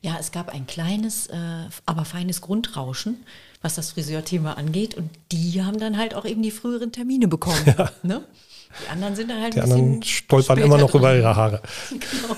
Ja, 0.00 0.16
es 0.18 0.32
gab 0.32 0.48
ein 0.48 0.66
kleines, 0.66 1.26
äh, 1.26 1.36
aber 1.84 2.04
feines 2.04 2.40
Grundrauschen, 2.40 3.24
was 3.60 3.74
das 3.74 3.92
Friseurthema 3.92 4.54
angeht. 4.54 4.94
Und 4.94 5.10
die 5.30 5.62
haben 5.62 5.78
dann 5.78 5.98
halt 5.98 6.14
auch 6.14 6.24
eben 6.24 6.42
die 6.42 6.50
früheren 6.50 6.92
Termine 6.92 7.28
bekommen. 7.28 7.74
Ne? 8.02 8.24
Die 8.84 8.88
anderen 8.90 9.14
sind 9.14 9.30
dann 9.30 9.40
halt 9.40 9.54
Die 9.54 9.60
anderen 9.60 10.02
stolpern 10.02 10.58
immer 10.58 10.78
noch 10.78 10.90
dran. 10.90 11.00
über 11.00 11.14
ihre 11.16 11.36
Haare. 11.36 11.62
Genau. 11.90 12.36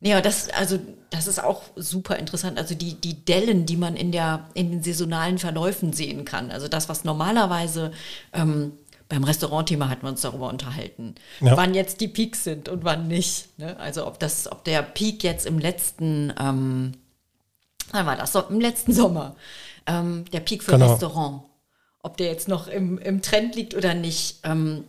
Ja, 0.00 0.20
das, 0.20 0.50
also, 0.50 0.78
das 1.10 1.26
ist 1.26 1.42
auch 1.42 1.62
super 1.74 2.16
interessant. 2.16 2.58
Also 2.58 2.74
die, 2.74 2.94
die 2.94 3.24
Dellen, 3.24 3.66
die 3.66 3.76
man 3.76 3.96
in, 3.96 4.12
der, 4.12 4.48
in 4.54 4.70
den 4.70 4.82
saisonalen 4.82 5.38
Verläufen 5.38 5.92
sehen 5.92 6.24
kann. 6.24 6.50
Also 6.50 6.68
das, 6.68 6.88
was 6.88 7.04
normalerweise 7.04 7.92
ähm, 8.32 8.72
beim 9.08 9.24
Restaurantthema 9.24 9.88
hatten 9.88 10.02
wir 10.02 10.10
uns 10.10 10.20
darüber 10.22 10.48
unterhalten, 10.48 11.14
Ja. 11.40 11.56
wann 11.56 11.74
jetzt 11.74 12.00
die 12.00 12.08
Peaks 12.08 12.44
sind 12.44 12.68
und 12.68 12.84
wann 12.84 13.06
nicht. 13.08 13.58
Ne? 13.58 13.78
Also 13.78 14.06
ob 14.06 14.18
das, 14.18 14.50
ob 14.50 14.64
der 14.64 14.82
Peak 14.82 15.22
jetzt 15.22 15.46
im 15.46 15.58
letzten, 15.58 16.32
ähm, 16.40 16.92
wann 17.92 18.06
war 18.06 18.16
das? 18.16 18.34
Im 18.34 18.60
letzten 18.60 18.92
Sommer. 18.92 19.36
Ähm, 19.86 20.24
der 20.32 20.40
Peak 20.40 20.62
für 20.64 20.72
Genau. 20.72 20.90
Restaurant. 20.90 21.42
Ob 22.02 22.16
der 22.16 22.28
jetzt 22.28 22.48
noch 22.48 22.66
im, 22.68 22.98
im 22.98 23.22
Trend 23.22 23.54
liegt 23.54 23.74
oder 23.74 23.94
nicht. 23.94 24.40
Ähm, 24.44 24.84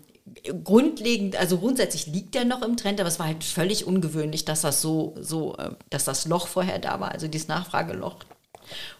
grundlegend, 0.64 1.36
also 1.38 1.58
grundsätzlich 1.58 2.08
liegt 2.08 2.36
der 2.36 2.46
noch 2.46 2.62
im 2.62 2.76
Trend, 2.78 3.00
aber 3.00 3.08
es 3.08 3.20
war 3.20 3.28
halt 3.28 3.44
völlig 3.44 3.86
ungewöhnlich, 3.86 4.46
dass 4.46 4.62
das 4.62 4.82
so, 4.82 5.16
so, 5.20 5.56
äh, 5.58 5.72
dass 5.90 6.06
das 6.06 6.26
Loch 6.28 6.48
vorher 6.48 6.80
da 6.80 7.00
war, 7.00 7.12
also 7.12 7.28
dieses 7.28 7.48
Nachfrageloch. 7.48 8.18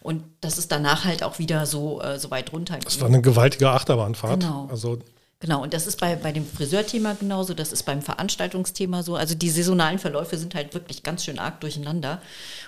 Und 0.00 0.24
dass 0.40 0.58
es 0.58 0.68
danach 0.68 1.04
halt 1.04 1.22
auch 1.22 1.38
wieder 1.38 1.66
so, 1.66 2.00
äh, 2.00 2.18
so 2.18 2.30
weit 2.30 2.52
runter 2.52 2.78
Das 2.82 3.00
war 3.00 3.08
eine 3.08 3.22
gewaltige 3.22 3.70
Achterbahnfahrt. 3.70 4.40
Genau. 4.40 4.68
Also 4.70 4.98
Genau, 5.40 5.62
und 5.62 5.72
das 5.72 5.86
ist 5.86 6.00
bei, 6.00 6.16
bei 6.16 6.32
dem 6.32 6.44
Friseurthema 6.44 7.12
genauso, 7.12 7.54
das 7.54 7.72
ist 7.72 7.84
beim 7.84 8.02
Veranstaltungsthema 8.02 9.04
so. 9.04 9.14
Also 9.14 9.36
die 9.36 9.50
saisonalen 9.50 10.00
Verläufe 10.00 10.36
sind 10.36 10.54
halt 10.56 10.74
wirklich 10.74 11.04
ganz 11.04 11.24
schön 11.24 11.38
arg 11.38 11.60
durcheinander. 11.60 12.20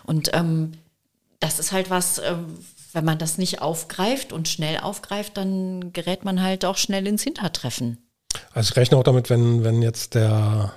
Und 0.04 0.30
ähm, 0.34 0.72
das 1.40 1.58
ist 1.58 1.72
halt 1.72 1.90
was, 1.90 2.18
ähm, 2.18 2.58
wenn 2.92 3.04
man 3.04 3.18
das 3.18 3.38
nicht 3.38 3.60
aufgreift 3.60 4.32
und 4.32 4.46
schnell 4.46 4.78
aufgreift, 4.78 5.36
dann 5.36 5.92
gerät 5.92 6.24
man 6.24 6.40
halt 6.42 6.64
auch 6.64 6.76
schnell 6.76 7.08
ins 7.08 7.24
Hintertreffen. 7.24 7.98
Also 8.52 8.70
ich 8.70 8.76
rechne 8.76 8.98
auch 8.98 9.02
damit, 9.02 9.30
wenn, 9.30 9.64
wenn 9.64 9.82
jetzt 9.82 10.14
der 10.14 10.72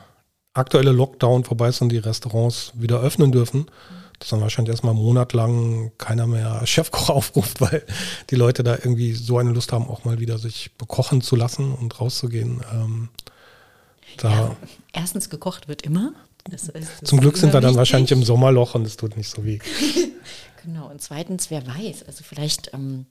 aktuelle 0.54 0.92
Lockdown 0.92 1.44
vorbei 1.44 1.70
ist 1.70 1.82
und 1.82 1.90
die 1.90 1.98
Restaurants 1.98 2.72
wieder 2.76 3.02
öffnen 3.02 3.32
dürfen, 3.32 3.68
dass 4.24 4.30
dann 4.30 4.40
wahrscheinlich 4.40 4.72
erstmal 4.72 4.94
einen 4.94 5.04
Monat 5.04 5.34
lang 5.34 5.92
keiner 5.98 6.28
mehr 6.28 6.66
Chefkoch 6.66 7.10
aufruft, 7.10 7.60
weil 7.60 7.84
die 8.30 8.36
Leute 8.36 8.64
da 8.64 8.76
irgendwie 8.76 9.12
so 9.12 9.38
eine 9.38 9.52
Lust 9.52 9.74
haben, 9.74 9.86
auch 9.86 10.06
mal 10.06 10.20
wieder 10.22 10.38
sich 10.38 10.72
bekochen 10.78 11.20
zu 11.22 11.36
lassen 11.36 11.74
und 11.74 12.00
rauszugehen. 12.00 12.62
Ähm, 12.72 13.10
da, 14.16 14.30
Ja, 14.30 14.56
erstens 14.94 15.30
gekocht 15.30 15.68
wird 15.68 15.82
immer. 15.82 16.14
Das 16.50 16.70
ist, 16.70 16.74
das 17.02 17.10
zum 17.10 17.20
Glück 17.20 17.36
sind 17.36 17.50
wir 17.52 17.60
dann 17.60 17.72
wichtig. 17.72 17.78
wahrscheinlich 17.78 18.12
im 18.14 18.24
Sommerloch 18.24 18.76
und 18.76 18.88
es 18.88 18.96
tut 18.96 19.18
nicht 19.18 19.30
so 19.30 19.44
weh. 19.44 19.60
Genau, 20.64 20.90
und 20.90 21.02
zweitens, 21.02 21.52
wer 21.52 21.68
weiß, 21.68 22.04
also 22.04 22.24
vielleicht 22.24 22.74
ähm, 22.74 23.06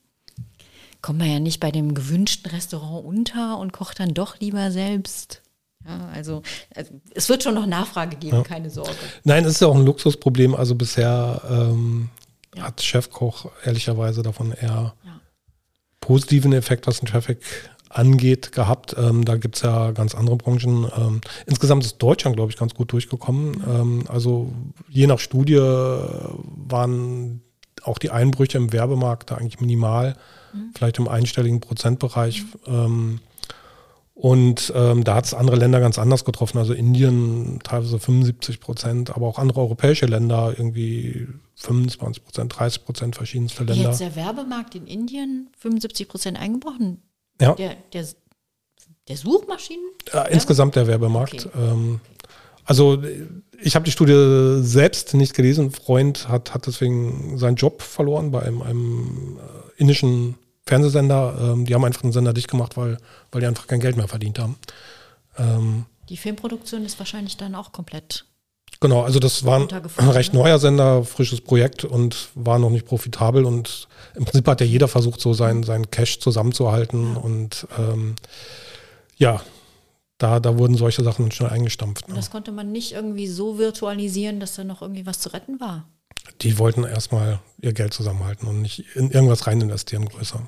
kommt 1.03 1.19
man 1.19 1.29
ja 1.29 1.39
nicht 1.39 1.59
bei 1.59 1.69
dem 1.69 1.93
gewünschten 1.93 2.49
Restaurant 2.49 3.05
unter 3.05 3.59
und 3.59 3.71
kocht 3.71 3.99
dann 3.99 4.15
doch 4.15 4.39
lieber 4.39 4.71
selbst. 4.71 5.42
Ja, 5.85 6.07
also, 6.13 6.41
also 6.75 6.91
es 7.13 7.27
wird 7.29 7.43
schon 7.43 7.55
noch 7.55 7.65
Nachfrage 7.65 8.15
geben, 8.15 8.43
keine 8.43 8.69
Sorge. 8.69 8.91
Nein, 9.23 9.43
es 9.45 9.53
ist 9.53 9.61
ja 9.61 9.67
auch 9.67 9.75
ein 9.75 9.85
Luxusproblem. 9.85 10.55
Also 10.55 10.75
bisher 10.75 11.41
ähm, 11.49 12.09
ja. 12.55 12.63
hat 12.63 12.81
Chefkoch 12.81 13.51
ehrlicherweise 13.65 14.23
davon 14.23 14.51
eher 14.51 14.93
Ja. 15.05 15.19
positiven 15.99 16.53
Effekt, 16.53 16.87
was 16.87 16.99
den 16.99 17.07
Traffic 17.07 17.39
angeht, 17.89 18.51
gehabt. 18.53 18.95
Ähm, 18.97 19.23
da 19.23 19.35
gibt 19.37 19.55
es 19.57 19.61
ja 19.61 19.91
ganz 19.91 20.15
andere 20.15 20.35
Branchen. 20.37 20.89
Ähm, 20.97 21.21
insgesamt 21.45 21.83
ist 21.83 21.97
Deutschland, 21.99 22.35
glaube 22.35 22.51
ich, 22.51 22.57
ganz 22.57 22.73
gut 22.73 22.91
durchgekommen. 22.91 23.63
Ähm, 23.67 24.03
also 24.07 24.51
je 24.89 25.05
nach 25.07 25.19
Studie 25.19 25.57
waren 25.57 27.41
auch 27.83 27.97
die 27.97 28.09
Einbrüche 28.09 28.57
im 28.57 28.71
Werbemarkt 28.71 29.31
da 29.31 29.35
eigentlich 29.35 29.59
minimal, 29.59 30.15
vielleicht 30.75 30.99
im 30.99 31.07
einstelligen 31.07 31.59
Prozentbereich. 31.59 32.43
Ähm, 32.67 33.19
und 34.15 34.71
ähm, 34.75 35.03
da 35.03 35.15
hat 35.15 35.25
es 35.25 35.33
andere 35.33 35.55
Länder 35.55 35.79
ganz 35.79 35.97
anders 35.97 36.23
getroffen. 36.23 36.59
Also 36.59 36.73
Indien 36.73 37.59
teilweise 37.63 37.97
75 37.99 38.59
Prozent, 38.59 39.15
aber 39.15 39.27
auch 39.27 39.39
andere 39.39 39.61
europäische 39.61 40.05
Länder 40.05 40.53
irgendwie 40.55 41.27
25 41.55 42.23
Prozent, 42.23 42.57
30 42.57 42.85
Prozent 42.85 43.15
verschiedenste 43.15 43.63
Länder. 43.63 43.89
Jetzt 43.89 44.01
der 44.01 44.15
Werbemarkt 44.15 44.75
in 44.75 44.85
Indien 44.85 45.49
75 45.57 46.07
Prozent 46.07 46.39
eingebrochen. 46.39 47.01
Ja. 47.41 47.55
Der, 47.55 47.75
der, 47.91 48.05
der 49.07 49.17
Suchmaschinen? 49.17 49.83
Ja, 50.13 50.23
insgesamt 50.25 50.75
der 50.75 50.85
Werbemarkt. 50.85 51.47
Okay. 51.47 51.57
Ähm, 51.57 51.99
also 52.65 53.01
ich 53.61 53.75
habe 53.75 53.85
die 53.85 53.91
Studie 53.91 54.59
selbst 54.61 55.15
nicht 55.15 55.33
gelesen. 55.33 55.65
Ein 55.65 55.71
Freund 55.71 56.29
hat, 56.29 56.53
hat 56.53 56.67
deswegen 56.67 57.39
seinen 57.39 57.55
Job 57.55 57.81
verloren 57.81 58.29
bei 58.29 58.43
einem, 58.43 58.61
einem 58.61 59.39
äh, 59.39 59.81
indischen 59.81 60.35
Fernsehsender. 60.65 61.35
Ähm, 61.41 61.65
die 61.65 61.73
haben 61.75 61.83
einfach 61.85 62.01
den 62.01 62.11
Sender 62.11 62.33
dicht 62.33 62.49
gemacht, 62.49 62.77
weil, 62.77 62.97
weil 63.31 63.41
die 63.41 63.47
einfach 63.47 63.67
kein 63.67 63.79
Geld 63.79 63.97
mehr 63.97 64.07
verdient 64.07 64.39
haben. 64.39 64.57
Ähm, 65.37 65.85
Die 66.09 66.17
Filmproduktion 66.17 66.85
ist 66.85 66.99
wahrscheinlich 66.99 67.37
dann 67.37 67.55
auch 67.55 67.71
komplett. 67.71 68.25
Genau, 68.79 69.01
also 69.01 69.19
das 69.19 69.45
war 69.45 69.61
ein 69.97 70.09
recht 70.09 70.33
ne? 70.33 70.39
neuer 70.39 70.59
Sender, 70.59 71.05
frisches 71.05 71.39
Projekt 71.41 71.85
und 71.85 72.29
war 72.35 72.59
noch 72.59 72.69
nicht 72.69 72.85
profitabel. 72.85 73.45
Und 73.45 73.87
im 74.15 74.25
Prinzip 74.25 74.45
hat 74.47 74.59
ja 74.61 74.67
jeder 74.67 74.87
versucht, 74.87 75.21
so 75.21 75.33
seinen, 75.33 75.63
seinen 75.63 75.89
Cash 75.89 76.19
zusammenzuhalten. 76.19 77.15
Und 77.15 77.67
ähm, 77.77 78.15
ja, 79.15 79.41
da, 80.17 80.39
da 80.39 80.57
wurden 80.57 80.75
solche 80.75 81.03
Sachen 81.03 81.31
schnell 81.31 81.49
eingestampft. 81.49 82.05
Und 82.05 82.11
Ne? 82.13 82.15
das 82.15 82.29
konnte 82.29 82.51
man 82.51 82.71
nicht 82.71 82.91
irgendwie 82.93 83.27
so 83.27 83.57
virtualisieren, 83.57 84.39
dass 84.39 84.55
da 84.55 84.63
noch 84.63 84.81
irgendwie 84.81 85.05
was 85.05 85.19
zu 85.19 85.29
retten 85.33 85.59
war. 85.61 85.85
Die 86.41 86.57
wollten 86.57 86.83
erstmal 86.83 87.39
ihr 87.61 87.73
Geld 87.73 87.93
zusammenhalten 87.93 88.47
und 88.47 88.61
nicht 88.61 88.83
in 88.95 89.11
irgendwas 89.11 89.47
rein 89.47 89.61
investieren 89.61 90.05
größer. 90.09 90.41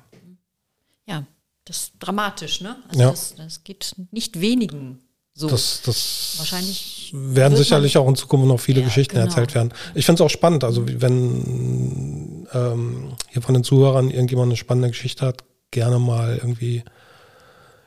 Ja, 1.07 1.25
das 1.65 1.77
ist 1.77 1.91
dramatisch, 1.99 2.61
ne? 2.61 2.75
Also 2.89 2.99
Ja. 3.01 3.09
das, 3.11 3.35
das 3.35 3.63
geht 3.63 3.93
nicht 4.11 4.41
wenigen 4.41 4.99
so. 5.33 5.49
Das, 5.49 5.81
das 5.85 6.35
Wahrscheinlich 6.37 7.11
werden 7.13 7.57
sicherlich 7.57 7.97
auch 7.97 8.07
in 8.07 8.15
Zukunft 8.15 8.47
noch 8.47 8.59
viele 8.59 8.79
Ja, 8.81 8.85
Geschichten 8.87 9.15
genau. 9.15 9.25
erzählt 9.27 9.53
werden. 9.53 9.73
Ich 9.93 10.05
finde 10.05 10.21
es 10.23 10.25
auch 10.25 10.29
spannend, 10.29 10.63
also 10.63 10.87
wie- 10.87 11.01
wenn 11.01 12.47
ähm, 12.53 13.13
hier 13.29 13.41
von 13.41 13.53
den 13.53 13.63
Zuhörern 13.63 14.09
irgendjemand 14.11 14.47
eine 14.49 14.57
spannende 14.57 14.89
Geschichte 14.89 15.25
hat, 15.25 15.43
gerne 15.71 15.99
mal 15.99 16.37
irgendwie 16.37 16.83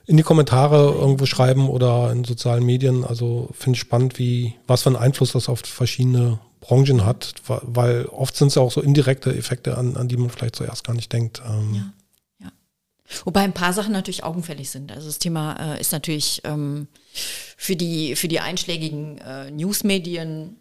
in 0.07 0.17
die 0.17 0.23
Kommentare 0.23 0.93
irgendwo 0.95 1.27
schreiben 1.27 1.69
oder 1.69 2.11
in 2.13 2.25
sozialen 2.25 2.65
Medien. 2.65 3.05
Also 3.05 3.49
finde 3.53 3.77
ich 3.77 3.81
spannend, 3.81 4.19
wie, 4.19 4.55
was 4.67 4.83
für 4.83 4.89
einen 4.91 4.97
Einfluss 4.97 5.33
das 5.33 5.49
auf 5.49 5.61
verschiedene 5.61 6.39
Branchen 6.69 7.07
hat, 7.07 7.35
weil 7.47 8.05
oft 8.07 8.37
sind 8.37 8.49
es 8.49 8.57
ja 8.57 8.63
auch 8.63 8.71
so 8.71 8.83
indirekte 8.83 9.35
Effekte, 9.35 9.79
an, 9.79 9.97
an 9.97 10.07
die 10.07 10.19
man 10.19 10.29
vielleicht 10.29 10.57
zuerst 10.57 10.85
gar 10.85 10.93
nicht 10.93 11.11
denkt. 11.11 11.41
Ähm, 11.45 11.75
Ja. 11.75 11.93
Ja. 12.45 12.53
Wobei 13.25 13.41
ein 13.41 13.55
paar 13.55 13.73
Sachen 13.73 13.93
natürlich 13.93 14.23
augenfällig 14.23 14.69
sind. 14.69 14.93
Also 14.93 15.07
das 15.07 15.19
Thema 15.19 15.55
äh, 15.55 15.81
ist 15.81 15.93
natürlich 15.93 16.43
ähm, 16.45 16.87
für, 17.57 17.75
die, 17.75 18.17
für 18.17 18.29
die 18.29 18.41
einschlägigen 18.41 19.17
äh, 19.19 19.51
Newsmedien 19.51 20.57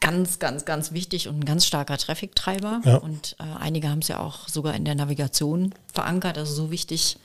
ganz, 0.00 0.38
ganz, 0.38 0.64
ganz 0.64 0.92
wichtig 0.92 1.28
und 1.28 1.40
ein 1.40 1.44
ganz 1.44 1.66
starker 1.66 1.98
Traffic-Treiber. 1.98 2.80
Ja. 2.84 2.96
Und 2.96 3.36
äh, 3.38 3.44
einige 3.60 3.90
haben 3.90 4.00
es 4.00 4.08
ja 4.08 4.20
auch 4.20 4.48
sogar 4.48 4.74
in 4.74 4.86
der 4.86 4.94
Navigation 4.94 5.74
verankert. 5.92 6.38
Also 6.38 6.54
so 6.54 6.70
wichtig 6.70 7.18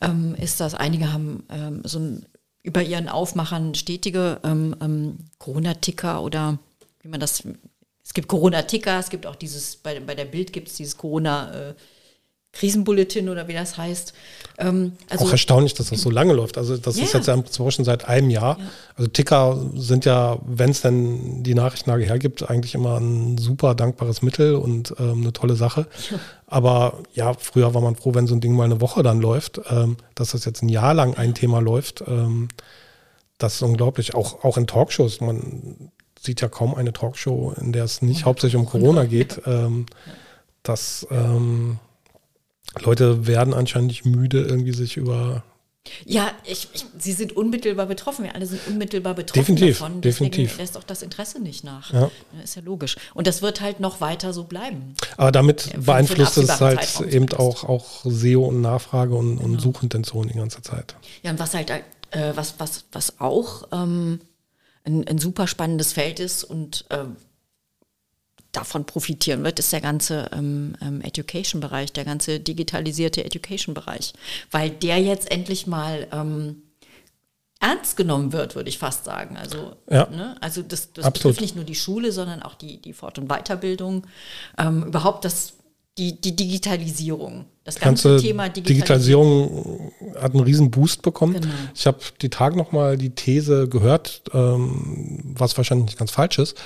ähm, 0.00 0.36
ist 0.36 0.60
das. 0.60 0.74
Einige 0.74 1.12
haben 1.12 1.42
ähm, 1.48 1.82
so 1.84 1.98
ein, 1.98 2.26
über 2.62 2.84
ihren 2.84 3.08
Aufmachern 3.08 3.74
stetige 3.74 4.38
ähm, 4.44 4.76
ähm, 4.80 5.18
Corona-Ticker 5.38 6.22
oder 6.22 6.60
wie 7.02 7.08
man 7.08 7.20
das. 7.20 7.42
Es 8.04 8.14
gibt 8.14 8.28
Corona-Ticker, 8.28 8.98
es 8.98 9.10
gibt 9.10 9.26
auch 9.26 9.36
dieses, 9.36 9.76
bei, 9.76 10.00
bei 10.00 10.14
der 10.14 10.24
Bild 10.24 10.52
gibt 10.52 10.68
es 10.68 10.74
dieses 10.74 10.96
Corona- 10.96 11.70
äh, 11.70 11.74
Krisenbulletin 12.52 13.28
oder 13.28 13.46
wie 13.46 13.52
das 13.52 13.78
heißt. 13.78 14.12
Ähm, 14.58 14.94
also 15.08 15.24
auch 15.26 15.30
erstaunlich, 15.30 15.74
dass 15.74 15.90
das 15.90 16.00
so 16.00 16.10
lange 16.10 16.32
läuft. 16.32 16.58
Also 16.58 16.76
das 16.76 16.96
ist 16.96 17.12
Ja. 17.12 17.18
jetzt 17.20 17.26
ja 17.28 17.34
inzwischen 17.34 17.84
seit 17.84 18.08
einem 18.08 18.28
Jahr. 18.28 18.58
Also 18.96 19.08
Ticker 19.08 19.70
sind 19.76 20.04
ja, 20.04 20.36
wenn 20.44 20.70
es 20.70 20.80
denn 20.80 21.44
die 21.44 21.54
Nachrichtenlage 21.54 22.04
hergibt, 22.04 22.50
eigentlich 22.50 22.74
immer 22.74 22.98
ein 22.98 23.38
super 23.38 23.76
dankbares 23.76 24.22
Mittel 24.22 24.56
und 24.56 24.92
ähm, 24.98 25.20
eine 25.20 25.32
tolle 25.32 25.54
Sache. 25.54 25.86
Aber 26.48 26.98
ja, 27.14 27.34
früher 27.34 27.72
war 27.72 27.82
man 27.82 27.94
froh, 27.94 28.14
wenn 28.14 28.26
so 28.26 28.34
ein 28.34 28.40
Ding 28.40 28.54
mal 28.56 28.64
eine 28.64 28.80
Woche 28.80 29.04
dann 29.04 29.20
läuft. 29.20 29.60
Ähm, 29.70 29.96
dass 30.16 30.32
das 30.32 30.44
jetzt 30.44 30.60
ein 30.62 30.68
Jahr 30.68 30.92
lang 30.92 31.14
ein 31.14 31.34
Thema 31.34 31.60
läuft, 31.60 32.02
ähm, 32.08 32.48
das 33.38 33.54
ist 33.54 33.62
unglaublich. 33.62 34.16
Auch, 34.16 34.42
auch 34.42 34.56
in 34.58 34.66
Talkshows. 34.66 35.20
Man 35.20 35.92
sieht 36.22 36.40
ja 36.40 36.48
kaum 36.48 36.74
eine 36.74 36.92
Talkshow, 36.92 37.54
in 37.60 37.72
der 37.72 37.84
es 37.84 38.02
nicht 38.02 38.24
hauptsächlich 38.24 38.60
um 38.60 38.66
Corona 38.66 39.04
geht. 39.04 39.40
Ähm, 39.46 39.86
das 40.62 41.06
ähm, 41.10 41.78
Leute 42.78 43.26
werden 43.26 43.54
anscheinend 43.54 43.88
nicht 43.88 44.04
müde, 44.04 44.42
irgendwie 44.42 44.72
sich 44.72 44.96
über 44.98 45.42
Ja, 46.04 46.30
ich, 46.44 46.68
ich, 46.74 46.84
sie 46.98 47.12
sind 47.12 47.32
unmittelbar 47.34 47.86
betroffen. 47.86 48.24
Wir 48.26 48.34
alle 48.34 48.44
sind 48.44 48.60
unmittelbar 48.68 49.14
betroffen 49.14 49.40
Definitiv, 49.56 49.78
davon. 49.78 50.00
definitiv. 50.02 50.42
Deswegen 50.50 50.60
lässt 50.60 50.76
auch 50.76 50.84
das 50.84 51.00
Interesse 51.02 51.40
nicht 51.40 51.64
nach. 51.64 51.92
Ja. 51.92 52.10
Ist 52.44 52.54
ja 52.54 52.62
logisch. 52.62 52.96
Und 53.14 53.26
das 53.26 53.40
wird 53.40 53.62
halt 53.62 53.80
noch 53.80 54.02
weiter 54.02 54.34
so 54.34 54.44
bleiben. 54.44 54.94
Aber 55.16 55.32
damit 55.32 55.70
beeinflusst 55.84 56.36
es 56.36 56.60
halt 56.60 56.80
Zeitraum 56.84 57.08
eben 57.08 57.32
auch, 57.32 57.64
auch 57.64 58.04
SEO 58.04 58.44
und 58.44 58.60
Nachfrage 58.60 59.14
und, 59.14 59.38
Genau. 59.38 59.48
und 59.48 59.60
Suchintention 59.60 60.28
die 60.28 60.34
ganze 60.34 60.60
Zeit. 60.60 60.96
Ja, 61.22 61.30
und 61.30 61.38
was 61.38 61.54
halt, 61.54 61.70
äh, 61.70 61.80
was, 62.34 62.54
was, 62.58 62.84
was 62.92 63.18
auch 63.20 63.64
ähm, 63.72 64.20
ein, 64.84 65.06
ein 65.06 65.18
super 65.18 65.46
spannendes 65.46 65.92
Feld 65.92 66.20
ist 66.20 66.44
und 66.44 66.84
ähm, 66.90 67.16
davon 68.52 68.84
profitieren 68.84 69.44
wird, 69.44 69.58
ist 69.58 69.72
der 69.72 69.80
ganze 69.80 70.28
ähm, 70.32 70.76
ähm, 70.80 71.00
Education-Bereich, 71.02 71.92
der 71.92 72.04
ganze 72.04 72.40
digitalisierte 72.40 73.24
Education-Bereich. 73.24 74.12
Weil 74.50 74.70
der 74.70 74.98
jetzt 75.00 75.30
endlich 75.30 75.66
mal 75.66 76.08
ähm, 76.12 76.62
ernst 77.60 77.96
genommen 77.96 78.32
wird, 78.32 78.54
würde 78.56 78.68
ich 78.68 78.78
fast 78.78 79.04
sagen. 79.04 79.36
Also, 79.36 79.76
Ja. 79.88 80.08
ne? 80.10 80.36
also 80.40 80.62
das, 80.62 80.92
das 80.92 81.10
betrifft 81.12 81.40
nicht 81.40 81.54
nur 81.54 81.64
die 81.64 81.74
Schule, 81.74 82.10
sondern 82.10 82.42
auch 82.42 82.54
die, 82.54 82.80
die 82.80 82.94
Fort- 82.94 83.18
und 83.18 83.28
Weiterbildung. 83.28 84.06
Ähm, 84.58 84.84
überhaupt 84.84 85.24
das, 85.24 85.52
die, 86.00 86.20
die 86.20 86.34
Digitalisierung. 86.34 87.44
Das 87.62 87.78
ganze 87.78 88.08
ganze 88.08 88.26
Thema 88.26 88.48
Digitalisierung. 88.48 89.38
Digitalisierung 89.48 89.92
hat 90.20 90.32
einen 90.32 90.44
riesen 90.44 90.70
Boost 90.70 91.02
bekommen. 91.02 91.34
Genau. 91.34 91.54
Ich 91.74 91.86
habe 91.86 91.98
die 92.22 92.30
Tage 92.30 92.56
nochmal 92.56 92.96
die 92.96 93.10
These 93.10 93.68
gehört, 93.68 94.22
ähm, 94.32 95.34
was 95.36 95.56
wahrscheinlich 95.56 95.86
nicht 95.86 95.98
ganz 95.98 96.10
falsch 96.10 96.38
ist, 96.38 96.56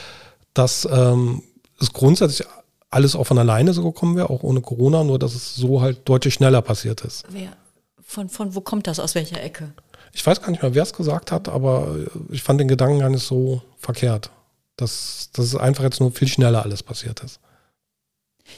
dass 0.55 0.89
ähm, 0.91 1.43
es 1.81 1.93
grundsätzlich 1.93 2.47
alles 2.91 3.17
auch 3.17 3.25
von 3.25 3.39
alleine 3.39 3.73
so 3.75 3.83
gekommen 3.83 4.15
wäre, 4.15 4.31
auch 4.31 4.45
ohne 4.45 4.61
Corona, 4.61 5.03
nur 5.03 5.19
dass 5.19 5.35
es 5.35 5.57
so 5.57 5.81
halt 5.83 6.09
deutlich 6.09 6.35
schneller 6.35 6.63
passiert 6.63 7.01
ist. 7.01 7.25
Wer, 7.29 7.57
von, 8.05 8.29
von 8.29 8.55
wo 8.55 8.61
kommt 8.61 8.87
das? 8.87 9.01
Aus 9.01 9.17
welcher 9.17 9.43
Ecke? 9.43 9.73
Ich 10.13 10.25
weiß 10.25 10.41
gar 10.41 10.51
nicht 10.53 10.63
mehr, 10.63 10.77
wer 10.77 10.85
es 10.85 10.93
gesagt 10.93 11.33
hat, 11.33 11.49
aber 11.49 11.97
ich 12.31 12.45
fand 12.45 12.61
den 12.61 12.69
Gedanken 12.69 13.01
gar 13.01 13.11
nicht 13.11 13.27
so 13.27 13.63
verkehrt, 13.79 14.31
dass, 14.77 15.31
dass 15.33 15.47
es 15.47 15.57
einfach 15.57 15.83
jetzt 15.83 15.99
nur 15.99 16.13
viel 16.13 16.29
schneller 16.29 16.63
alles 16.63 16.85
passiert 16.85 17.19
ist. 17.25 17.41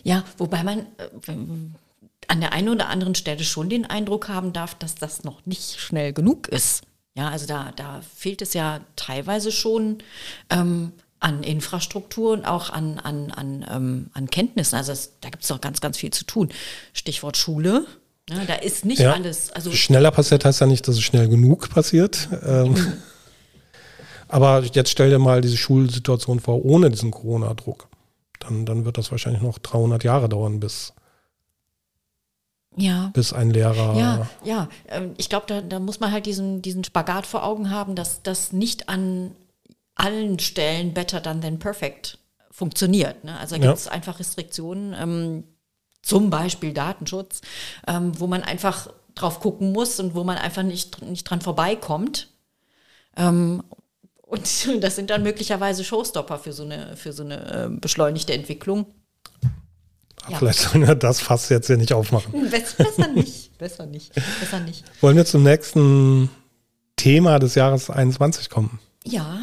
Ja, 0.03 0.25
wobei 0.39 0.63
man 0.63 0.81
äh, 0.99 1.33
an 2.29 2.41
der 2.41 2.53
einen 2.53 2.69
oder 2.69 2.89
anderen 2.89 3.15
Stelle 3.15 3.45
schon 3.45 3.69
den 3.69 3.85
Eindruck 3.87 4.29
haben 4.29 4.53
darf, 4.53 4.75
dass 4.75 4.95
das 4.95 5.25
noch 5.25 5.45
nicht 5.47 5.79
schnell 5.81 6.13
genug 6.13 6.49
ist. 6.49 6.83
Ja, 7.17 7.31
also 7.31 7.47
da, 7.47 7.73
da 7.77 8.03
fehlt 8.15 8.43
es 8.43 8.53
ja 8.53 8.81
teilweise 8.97 9.51
schon 9.51 9.99
ähm, 10.51 10.93
an 11.19 11.43
Infrastruktur 11.43 12.33
und 12.33 12.45
auch 12.45 12.69
an, 12.71 12.99
an, 12.99 13.31
an, 13.31 13.65
ähm, 13.71 14.11
an 14.13 14.29
Kenntnissen. 14.29 14.77
Also 14.77 14.93
es, 14.93 15.13
da 15.23 15.31
gibt 15.31 15.45
es 15.45 15.49
noch 15.51 15.61
ganz, 15.61 15.81
ganz 15.81 15.97
viel 15.97 16.11
zu 16.11 16.25
tun. 16.25 16.51
Stichwort 16.93 17.37
Schule. 17.37 17.87
Ja, 18.29 18.45
da 18.47 18.55
ist 18.55 18.85
nicht 18.85 18.99
Ja. 18.99 19.13
alles. 19.13 19.51
Also 19.53 19.71
Schneller 19.73 20.11
passiert 20.11 20.45
heißt 20.45 20.61
ja 20.61 20.67
nicht, 20.67 20.87
dass 20.89 20.97
es 20.97 21.03
schnell 21.03 21.29
genug 21.29 21.71
passiert. 21.71 22.29
Ähm, 22.45 22.75
aber 24.29 24.63
jetzt 24.65 24.91
stell 24.91 25.11
dir 25.11 25.19
mal 25.19 25.41
diese 25.41 25.57
Schulsituation 25.57 26.41
vor, 26.41 26.65
ohne 26.65 26.91
diesen 26.91 27.13
Corona-Druck. 27.13 27.89
Dann, 28.41 28.67
dann 28.67 28.85
wird 28.85 28.99
das 28.99 29.11
wahrscheinlich 29.11 29.43
noch 29.43 29.59
300 29.59 30.05
Jahre 30.05 30.29
dauern, 30.29 30.61
bis, 30.61 30.93
ja. 32.77 33.11
bis 33.15 33.33
ein 33.33 33.51
Lehrer. 33.51 33.97
Ja, 33.99 34.27
ja. 34.45 34.69
ähm, 34.89 35.15
Ich 35.17 35.29
glaube, 35.29 35.47
da, 35.47 35.61
da 35.63 35.79
muss 35.79 36.01
man 36.01 36.13
halt 36.13 36.27
diesen, 36.27 36.63
diesen 36.63 36.85
Spagat 36.85 37.27
vor 37.27 37.45
Augen 37.45 37.71
haben, 37.71 37.95
dass 37.95 38.23
das 38.23 38.53
nicht 38.53 38.89
an 38.89 39.35
allen 39.95 40.39
Stellen 40.39 40.93
better 40.93 41.21
done 41.21 41.41
than 41.41 41.59
perfect 41.59 42.19
funktioniert. 42.51 43.25
Ne? 43.25 43.39
Also 43.39 43.57
da 43.57 43.63
Ja. 43.63 43.69
gibt 43.69 43.79
es 43.79 43.89
einfach 43.89 44.19
Restriktionen, 44.19 44.95
ähm, 44.99 45.45
zum 46.03 46.31
Beispiel 46.31 46.73
Datenschutz, 46.73 47.41
ähm, 47.87 48.19
wo 48.21 48.27
man 48.27 48.43
einfach 48.43 48.89
drauf 49.15 49.41
gucken 49.41 49.73
muss 49.73 49.99
und 49.99 50.15
wo 50.15 50.23
man 50.25 50.37
einfach 50.39 50.63
nicht, 50.63 51.03
nicht 51.03 51.25
dran 51.25 51.41
vorbeikommt. 51.41 52.29
Ähm, 53.17 53.63
und 54.27 54.43
das 54.83 54.97
sind 54.97 55.11
dann 55.11 55.23
möglicherweise 55.23 55.83
Showstopper 55.85 56.39
für 56.39 56.53
so 56.53 56.65
eine, 56.65 56.97
für 56.97 57.13
so 57.13 57.25
eine 57.25 57.65
äh, 57.65 57.69
beschleunigte 57.71 58.35
Entwicklung. 58.35 58.87
Ja. 60.29 60.39
Vielleicht 60.39 60.59
sollen 60.59 60.87
wir 60.87 60.97
das 60.97 61.21
fast 61.21 61.51
jetzt 61.51 61.69
hier 61.69 61.77
nicht 61.77 61.93
aufmachen. 61.93 62.51
Besser 62.51 63.09
nicht, 63.09 63.57
besser 63.59 63.87
nicht, 63.87 64.13
besser 64.13 64.61
nicht. 64.61 64.85
Wollen 65.01 65.17
wir 65.17 65.25
zum 65.25 65.45
nächsten 65.45 66.29
Thema 66.97 67.39
des 67.39 67.55
Jahres 67.55 67.89
21 67.89 68.51
kommen? 68.51 68.81
Ja. 69.05 69.39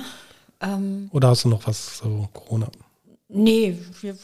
Ähm, 0.60 1.10
Oder 1.13 1.30
hast 1.30 1.46
du 1.46 1.50
noch 1.50 1.65
was 1.67 2.00
so 2.00 2.28
Corona? 2.34 2.67
Nee, 3.30 3.78
wir, 4.02 4.17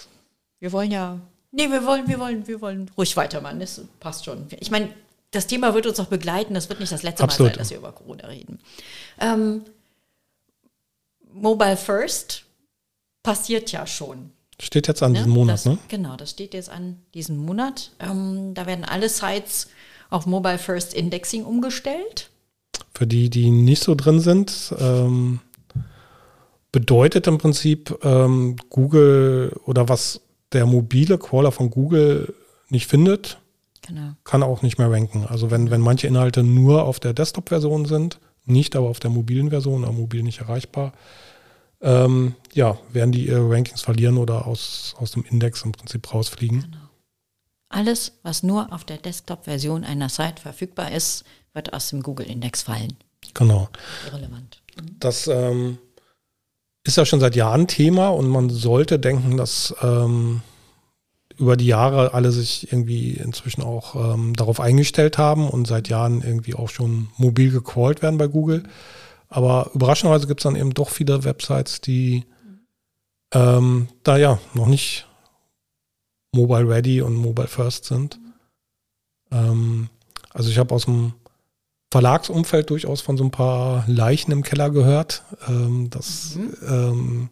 wir 0.60 0.72
wollen 0.74 0.92
ja, 0.92 1.18
nee, 1.52 1.70
wir 1.70 1.86
wollen, 1.86 2.08
wir 2.08 2.20
wollen, 2.20 2.46
wir 2.46 2.60
wollen 2.60 2.92
ruhig 2.98 3.16
weitermachen. 3.16 3.62
Das 3.62 3.82
passt 4.02 4.26
schon. 4.26 4.48
Ich 4.60 4.70
meine, 4.70 4.90
das 5.32 5.48
Thema 5.48 5.74
wird 5.74 5.88
uns 5.88 5.98
noch 5.98 6.08
begleiten. 6.08 6.54
Das 6.56 6.68
wird 6.68 6.82
nicht 6.82 6.92
das 6.92 7.04
letzte 7.04 7.24
Absolut. 7.24 7.52
Mal 7.52 7.56
sein, 7.56 7.60
dass 7.60 7.70
wir 7.70 7.78
über 7.78 7.94
Corona 7.94 8.28
reden. 8.28 8.60
Ähm, 9.22 9.62
Mobile 11.34 11.78
First 11.78 12.46
passiert 13.24 13.72
ja 13.72 13.86
schon. 13.86 14.32
Steht 14.62 14.88
jetzt 14.88 15.02
an 15.02 15.14
ne? 15.14 15.20
diesem 15.20 15.32
Monat, 15.34 15.54
das, 15.54 15.66
ne? 15.66 15.78
Genau, 15.88 16.16
das 16.18 16.32
steht 16.32 16.54
jetzt 16.54 16.70
an 16.70 16.98
diesem 17.14 17.38
Monat. 17.38 17.92
Ähm, 18.00 18.54
da 18.54 18.66
werden 18.66 18.84
alle 18.84 19.08
Sites 19.08 19.68
auf 20.10 20.26
Mobile 20.26 20.58
First 20.58 20.94
Indexing 20.94 21.46
umgestellt. 21.46 22.30
Für 22.94 23.08
die, 23.08 23.30
die 23.30 23.52
nicht 23.52 23.84
so 23.84 23.96
drin 23.96 24.20
sind, 24.20 24.74
ähm, 24.80 25.40
bedeutet 26.72 27.28
im 27.28 27.38
Prinzip 27.38 27.98
ähm, 28.04 28.58
Google 28.70 29.56
oder 29.66 29.88
was 29.88 30.22
der 30.52 30.66
mobile 30.66 31.18
Crawler 31.18 31.52
von 31.52 31.70
Google 31.70 32.34
nicht 32.70 32.88
findet, 32.88 33.38
genau. 33.82 34.14
kann 34.24 34.44
auch 34.44 34.62
nicht 34.62 34.78
mehr 34.78 34.92
ranken. 34.92 35.26
Also 35.28 35.52
wenn, 35.52 35.72
wenn 35.72 35.82
manche 35.82 36.08
Inhalte 36.08 36.44
nur 36.44 36.84
auf 36.84 37.00
der 37.00 37.14
Desktop-Version 37.14 37.86
sind, 37.86 38.20
nicht 38.50 38.76
aber 38.76 38.90
auf 38.90 39.00
der 39.00 39.10
mobilen 39.10 39.50
Version, 39.50 39.84
aber 39.84 39.94
mobil 39.94 40.24
nicht 40.24 40.40
erreichbar, 40.40 40.94
ähm, 41.82 42.36
ja, 42.54 42.78
werden 42.92 43.12
die 43.12 43.28
ihre 43.28 43.50
Rankings 43.50 43.82
verlieren 43.82 44.18
oder 44.18 44.48
aus, 44.48 44.96
aus 44.98 45.12
dem 45.12 45.24
Index 45.24 45.64
im 45.64 45.72
Prinzip 45.72 46.14
rausfliegen. 46.14 46.62
Genau. 46.62 46.78
Alles, 47.70 48.14
was 48.24 48.44
nur 48.44 48.74
auf 48.74 48.84
der 48.84 48.98
Desktop-Version 48.98 49.84
einer 49.84 50.10
Site 50.10 50.42
verfügbar 50.42 50.92
ist, 50.92 51.24
wird 51.54 51.74
aus 51.74 51.90
dem 51.90 52.02
Google-Index 52.02 52.64
fallen. 52.64 52.98
Genau. 53.34 53.70
Irrelevant. 54.08 54.62
Mhm. 54.76 54.96
Das 55.00 55.28
ähm, 55.28 55.78
ist 56.84 56.98
ja 56.98 57.06
schon 57.06 57.20
seit 57.20 57.36
Jahren 57.36 57.68
Thema 57.68 58.10
und 58.10 58.28
man 58.28 58.50
sollte 58.50 59.00
denken, 59.00 59.38
dass 59.38 59.74
ähm, 59.82 60.42
über 61.40 61.56
die 61.56 61.68
Jahre 61.68 62.14
alle 62.14 62.32
sich 62.32 62.72
irgendwie 62.72 63.14
inzwischen 63.14 63.64
auch 63.64 63.96
ähm, 63.96 64.36
darauf 64.36 64.60
eingestellt 64.60 65.18
haben 65.18 65.50
und 65.50 65.68
seit 65.68 65.88
Jahren 65.88 66.22
irgendwie 66.22 66.54
auch 66.54 66.70
schon 66.70 67.10
mobil 67.18 67.52
gecallt 67.52 68.02
werden 68.02 68.18
bei 68.18 68.28
Google. 68.28 68.64
Aber 69.30 69.72
überraschenderweise 69.74 70.28
gibt 70.28 70.42
es 70.42 70.44
dann 70.44 70.56
eben 70.56 70.74
doch 70.74 70.90
viele 70.90 71.24
Websites, 71.24 71.82
die 71.82 72.26
ähm, 73.34 73.88
da 74.04 74.18
ja 74.18 74.40
noch 74.54 74.68
nicht 74.68 75.08
mobile 76.34 76.68
ready 76.68 77.02
und 77.02 77.16
mobile 77.16 77.48
first 77.48 77.86
sind. 77.86 78.20
Ähm, 79.32 79.90
also 80.32 80.50
ich 80.50 80.58
habe 80.58 80.76
aus 80.76 80.86
dem 80.86 81.14
Verlagsumfeld 81.92 82.70
durchaus 82.70 83.02
von 83.02 83.18
so 83.18 83.24
ein 83.24 83.32
paar 83.32 83.84
Leichen 83.88 84.32
im 84.32 84.44
Keller 84.44 84.70
gehört. 84.70 85.24
Ähm, 85.48 85.90
dass 85.90 86.36
mhm. 86.36 87.30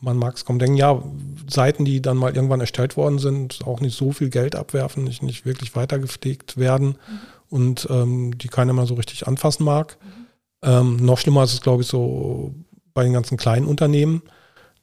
Man 0.00 0.16
mag 0.16 0.36
es 0.36 0.44
kaum 0.44 0.58
denken, 0.58 0.76
ja, 0.76 1.02
Seiten, 1.48 1.84
die 1.84 2.00
dann 2.00 2.16
mal 2.16 2.34
irgendwann 2.34 2.60
erstellt 2.60 2.96
worden 2.96 3.18
sind, 3.18 3.60
auch 3.66 3.80
nicht 3.80 3.96
so 3.96 4.12
viel 4.12 4.30
Geld 4.30 4.54
abwerfen, 4.54 5.04
nicht, 5.04 5.22
nicht 5.22 5.44
wirklich 5.44 5.74
weitergepflegt 5.74 6.56
werden 6.56 6.88
mhm. 6.88 7.20
und 7.48 7.88
ähm, 7.90 8.38
die 8.38 8.48
keiner 8.48 8.72
mal 8.72 8.86
so 8.86 8.94
richtig 8.94 9.26
anfassen 9.26 9.64
mag. 9.64 9.96
Mhm. 10.00 10.26
Ähm, 10.62 10.96
noch 10.96 11.18
schlimmer 11.18 11.44
ist 11.44 11.54
es, 11.54 11.60
glaube 11.60 11.82
ich, 11.82 11.88
so 11.88 12.54
bei 12.94 13.02
den 13.02 13.12
ganzen 13.12 13.36
kleinen 13.36 13.66
Unternehmen, 13.66 14.22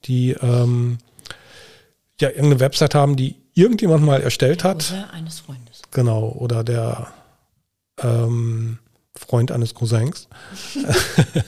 die 0.05 0.31
ähm, 0.31 0.97
ja 2.19 2.29
irgendeine 2.29 2.59
Website 2.59 2.95
haben, 2.95 3.15
die 3.15 3.35
irgendjemand 3.53 4.03
mal 4.03 4.21
erstellt 4.21 4.63
hat. 4.63 4.91
Oder 4.91 5.13
eines 5.13 5.39
Freundes. 5.39 5.81
Genau, 5.91 6.29
oder 6.29 6.63
der 6.63 7.07
ähm, 8.01 8.79
Freund 9.15 9.51
eines 9.51 9.73
Cousins. 9.73 10.27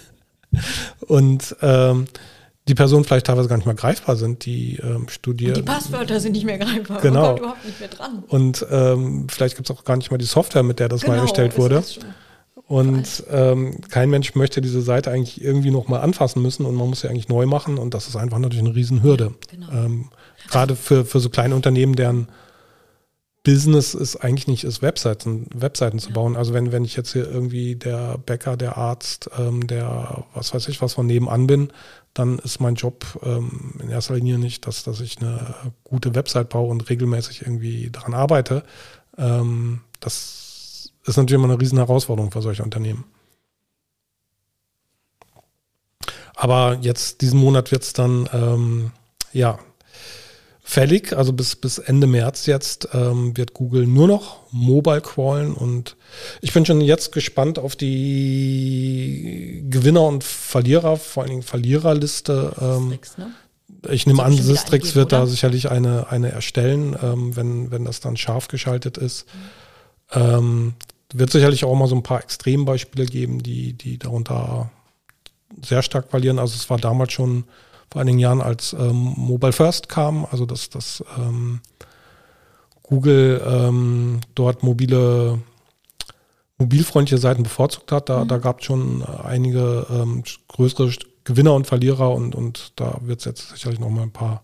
und 1.07 1.55
ähm, 1.61 2.07
die 2.67 2.75
Personen 2.75 3.03
vielleicht 3.03 3.27
teilweise 3.27 3.47
gar 3.47 3.55
nicht 3.55 3.65
mehr 3.65 3.75
greifbar 3.75 4.15
sind, 4.15 4.45
die 4.45 4.77
ähm, 4.83 5.07
studieren. 5.09 5.55
Und 5.55 5.57
die 5.57 5.63
Passwörter 5.63 6.19
sind 6.19 6.33
nicht 6.33 6.45
mehr 6.45 6.57
greifbar. 6.57 7.01
Genau. 7.01 7.19
Man 7.19 7.25
kommt 7.27 7.39
überhaupt 7.39 7.65
nicht 7.65 7.79
mehr 7.79 7.89
dran. 7.89 8.23
Und 8.27 8.65
ähm, 8.69 9.27
vielleicht 9.29 9.55
gibt 9.55 9.69
es 9.69 9.75
auch 9.75 9.83
gar 9.83 9.97
nicht 9.97 10.11
mal 10.11 10.17
die 10.17 10.25
Software, 10.25 10.63
mit 10.63 10.79
der 10.79 10.89
das 10.89 11.01
genau, 11.01 11.15
mal 11.15 11.21
erstellt 11.21 11.57
wurde. 11.57 11.83
Und 12.67 13.23
ähm, 13.31 13.77
kein 13.89 14.09
Mensch 14.09 14.35
möchte 14.35 14.59
diese 14.59 14.81
Seite 14.81 15.09
eigentlich 15.11 15.41
irgendwie 15.41 15.71
nochmal 15.71 16.01
anfassen 16.01 16.41
müssen 16.41 16.65
und 16.65 16.75
man 16.75 16.89
muss 16.89 17.01
sie 17.01 17.07
eigentlich 17.07 17.29
neu 17.29 17.45
machen 17.45 17.77
und 17.77 17.93
das 17.93 18.09
ist 18.09 18.17
einfach 18.17 18.39
natürlich 18.39 18.65
eine 18.65 18.75
Riesenhürde. 18.75 19.33
Genau. 19.49 19.71
Ähm, 19.71 20.09
Gerade 20.49 20.75
für, 20.75 21.05
für 21.05 21.21
so 21.21 21.29
kleine 21.29 21.55
Unternehmen, 21.55 21.95
deren 21.95 22.27
Business 23.47 23.93
ist 23.93 24.17
eigentlich 24.17 24.47
nicht 24.47 24.65
ist, 24.65 24.81
Webseiten, 24.81 25.47
Webseiten 25.53 25.99
zu 25.99 26.11
bauen. 26.11 26.35
Also 26.35 26.53
wenn, 26.53 26.73
wenn 26.73 26.83
ich 26.83 26.97
jetzt 26.97 27.13
hier 27.13 27.31
irgendwie 27.31 27.77
der 27.77 28.17
Bäcker, 28.17 28.57
der 28.57 28.75
Arzt, 28.75 29.29
ähm, 29.39 29.65
der 29.67 30.25
was 30.33 30.53
weiß 30.53 30.67
ich 30.67 30.81
was 30.81 30.95
von 30.95 31.07
nebenan 31.07 31.47
bin, 31.47 31.71
dann 32.13 32.39
ist 32.39 32.59
mein 32.59 32.75
Job 32.75 33.05
ähm, 33.23 33.75
in 33.81 33.89
erster 33.89 34.15
Linie 34.15 34.37
nicht, 34.37 34.67
dass, 34.67 34.83
dass 34.83 34.99
ich 34.99 35.19
eine 35.19 35.55
gute 35.85 36.13
Website 36.13 36.49
baue 36.49 36.69
und 36.69 36.89
regelmäßig 36.89 37.43
irgendwie 37.43 37.89
daran 37.89 38.13
arbeite. 38.13 38.63
Ähm, 39.17 39.79
das 40.01 40.91
ist 41.05 41.15
natürlich 41.15 41.41
immer 41.41 41.49
eine 41.53 41.61
riesen 41.61 41.77
Herausforderung 41.77 42.31
für 42.31 42.41
solche 42.41 42.63
Unternehmen. 42.63 43.05
Aber 46.35 46.79
jetzt 46.81 47.21
diesen 47.21 47.39
Monat 47.39 47.71
wird 47.71 47.83
es 47.83 47.93
dann 47.93 48.27
ähm, 48.33 48.91
ja 49.31 49.57
fällig, 50.69 51.15
also 51.15 51.31
bis, 51.31 51.55
bis 51.55 51.77
Ende 51.77 52.07
März 52.07 52.45
jetzt 52.45 52.89
ähm, 52.93 53.37
wird 53.37 53.53
Google 53.53 53.87
nur 53.87 54.05
noch 54.05 54.41
mobile 54.51 54.99
crawlen 54.99 55.53
und 55.53 55.95
ich 56.41 56.51
bin 56.51 56.65
schon 56.65 56.81
jetzt 56.81 57.13
gespannt 57.13 57.57
auf 57.57 57.77
die 57.77 59.63
Gewinner 59.69 60.03
und 60.03 60.25
Verlierer, 60.25 60.97
vor 60.97 61.23
allen 61.23 61.29
Dingen 61.29 61.43
Verliererliste. 61.43 62.51
Ähm, 62.59 62.89
Sistrix, 62.89 63.17
ne? 63.17 63.31
Ich 63.89 64.07
nehme 64.07 64.21
an, 64.23 64.33
Sistrix 64.33 64.93
wird 64.93 65.13
oder? 65.13 65.19
da 65.19 65.27
sicherlich 65.27 65.71
eine, 65.71 66.11
eine 66.11 66.31
erstellen, 66.33 66.97
ähm, 67.01 67.37
wenn, 67.37 67.71
wenn 67.71 67.85
das 67.85 68.01
dann 68.01 68.17
scharf 68.17 68.49
geschaltet 68.49 68.97
ist. 68.97 69.25
Mhm. 70.13 70.73
Wird 71.13 71.31
sicherlich 71.31 71.65
auch 71.65 71.75
mal 71.75 71.87
so 71.87 71.95
ein 71.95 72.03
paar 72.03 72.21
Extrembeispiele 72.21 73.05
geben, 73.05 73.43
die, 73.43 73.73
die 73.73 73.97
darunter 73.97 74.71
sehr 75.61 75.81
stark 75.81 76.09
verlieren. 76.09 76.39
Also 76.39 76.55
es 76.55 76.69
war 76.69 76.77
damals 76.77 77.11
schon 77.11 77.43
vor 77.91 78.01
einigen 78.01 78.19
Jahren, 78.19 78.41
als 78.41 78.73
ähm, 78.73 79.13
Mobile 79.15 79.53
First 79.53 79.89
kam, 79.89 80.25
also 80.29 80.45
dass, 80.45 80.69
dass 80.69 81.03
ähm, 81.17 81.61
Google 82.83 83.41
ähm, 83.45 84.21
dort 84.35 84.63
mobile 84.63 85.39
mobilfreundliche 86.57 87.19
Seiten 87.19 87.43
bevorzugt 87.43 87.91
hat. 87.91 88.09
Da, 88.09 88.23
mhm. 88.23 88.27
da 88.27 88.37
gab 88.37 88.59
es 88.59 88.65
schon 88.65 89.03
einige 89.03 89.85
ähm, 89.89 90.23
größere 90.47 90.91
Gewinner 91.23 91.53
und 91.53 91.67
Verlierer 91.67 92.11
und, 92.11 92.35
und 92.35 92.71
da 92.77 92.99
wird 93.01 93.19
es 93.19 93.25
jetzt 93.25 93.49
sicherlich 93.49 93.79
noch 93.79 93.89
mal 93.89 94.03
ein 94.03 94.13
paar 94.13 94.43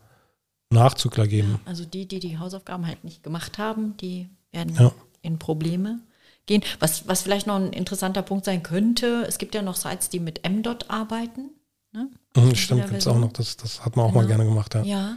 Nachzügler 0.70 1.28
geben. 1.28 1.60
Ja, 1.64 1.70
also 1.70 1.86
die, 1.86 2.08
die 2.08 2.20
die 2.20 2.38
Hausaufgaben 2.38 2.86
halt 2.86 3.04
nicht 3.04 3.24
gemacht 3.24 3.58
haben, 3.58 3.96
die 3.98 4.30
werden 4.52 4.76
ja. 4.78 4.92
in 5.22 5.40
Probleme 5.40 6.00
gehen. 6.46 6.62
Was, 6.80 7.08
was 7.08 7.22
vielleicht 7.22 7.48
noch 7.48 7.56
ein 7.56 7.72
interessanter 7.72 8.22
Punkt 8.22 8.46
sein 8.46 8.64
könnte, 8.64 9.24
es 9.28 9.38
gibt 9.38 9.56
ja 9.56 9.62
noch 9.62 9.76
Sites, 9.76 10.10
die 10.10 10.20
mit 10.20 10.48
MDOT 10.48 10.90
arbeiten. 10.90 11.52
Ne? 11.94 12.10
Mhm, 12.36 12.56
stimmt, 12.56 12.88
gibt 12.88 13.00
es 13.00 13.08
auch 13.08 13.18
noch. 13.18 13.32
Das, 13.32 13.58
das 13.58 13.86
hat 13.86 13.96
man 13.96 14.06
auch 14.06 14.10
genau. 14.10 14.22
mal 14.22 14.28
gerne 14.28 14.46
gemacht. 14.46 14.74
Ja. 14.76 14.84
ja. 14.84 15.16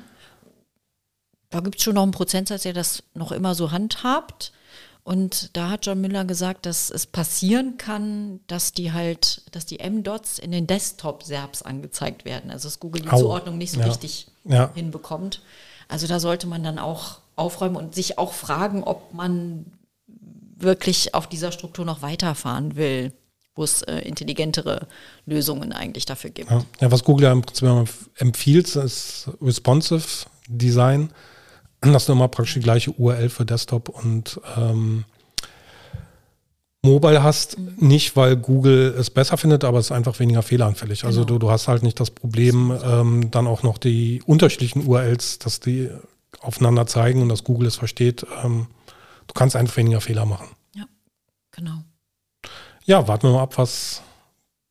Da 1.51 1.61
gibt 1.61 1.77
es 1.77 1.83
schon 1.83 1.95
noch 1.95 2.03
einen 2.03 2.13
Prozentsatz, 2.13 2.63
der 2.63 2.73
das 2.73 3.03
noch 3.15 3.33
immer 3.33 3.55
so 3.55 3.71
handhabt. 3.71 4.53
Und 5.05 5.57
da 5.57 5.71
hat 5.71 5.87
John 5.87 6.01
Miller 6.01 6.25
gesagt, 6.25 6.67
dass 6.67 6.91
es 6.91 7.07
passieren 7.07 7.79
kann, 7.79 8.41
dass 8.49 8.73
die 8.73 8.93
halt, 8.93 9.43
dass 9.53 9.65
die 9.65 9.79
M-Dots 9.79 10.41
in 10.41 10.51
den 10.51 10.67
Desktop-Serbs 10.67 11.63
angezeigt 11.63 12.25
werden. 12.25 12.51
Also 12.51 12.67
dass 12.67 12.81
Google 12.81 13.03
die 13.03 13.11
Au. 13.11 13.19
Zuordnung 13.19 13.57
nicht 13.57 13.71
so 13.71 13.81
ja. 13.81 13.87
richtig 13.87 14.27
ja. 14.45 14.73
hinbekommt. 14.75 15.43
Also 15.87 16.09
da 16.09 16.19
sollte 16.19 16.49
man 16.49 16.65
dann 16.65 16.81
auch 16.81 17.21
aufräumen 17.37 17.77
und 17.77 17.95
sich 17.95 18.19
auch 18.19 18.33
fragen, 18.33 18.83
ob 18.83 19.15
man 19.15 19.67
wirklich 20.57 21.15
auf 21.15 21.29
dieser 21.29 21.53
Struktur 21.53 21.85
noch 21.85 22.03
weiterfahren 22.03 22.75
will, 22.75 23.13
wo 23.57 23.65
es 23.65 23.83
äh, 23.83 23.99
intelligentere 24.01 24.87
Lösungen 25.27 25.73
eigentlich 25.73 26.07
dafür 26.07 26.31
gibt. 26.31 26.51
Ja. 26.51 26.65
ja, 26.81 26.91
was 26.91 27.03
Google 27.03 27.25
ja 27.25 27.33
im 27.33 27.43
Prinzip 27.43 27.69
empfiehlt, 28.17 28.77
ist 28.77 29.31
responsive 29.43 30.27
Design, 30.47 31.11
dass 31.81 32.07
du 32.07 32.13
immer 32.13 32.29
praktisch 32.29 32.55
die 32.55 32.61
gleiche 32.61 32.93
URL 32.93 33.29
für 33.29 33.45
Desktop 33.45 33.89
und 33.89 34.41
ähm, 34.57 35.05
Mobile 36.83 37.23
hast, 37.23 37.59
mhm. 37.59 37.75
nicht 37.79 38.15
weil 38.15 38.37
Google 38.37 38.95
es 38.97 39.11
besser 39.11 39.37
findet, 39.37 39.65
aber 39.65 39.81
es 39.81 39.87
ist 39.87 39.93
einfach 39.93 40.21
weniger 40.21 40.43
fehleranfällig. 40.43 41.05
Also 41.05 41.25
genau. 41.25 41.39
Du, 41.39 41.47
du 41.47 41.51
hast 41.51 41.67
halt 41.67 41.83
nicht 41.83 41.99
das 41.99 42.11
Problem, 42.11 42.73
ähm, 42.85 43.31
dann 43.33 43.49
auch 43.49 43.65
noch 43.65 43.79
die 43.79 44.23
unterschiedlichen 44.25 44.87
URLs, 44.87 45.41
dass 45.41 45.59
die 45.59 45.91
aufeinander 46.41 46.87
zeigen 46.87 47.23
und 47.23 47.29
dass 47.29 47.43
Google 47.43 47.67
es 47.67 47.77
versteht, 47.77 48.25
ähm, 48.45 48.69
Du 49.27 49.35
kannst 49.35 49.57
einfach 49.57 49.77
weniger 49.77 50.01
Fehler 50.01 50.25
machen. 50.25 50.49
Ja, 50.75 50.85
genau. 51.51 51.83
Ja, 52.87 53.09
warten 53.09 53.25
wir 53.25 53.33
mal 53.33 53.43
ab, 53.43 53.59
was 53.59 54.01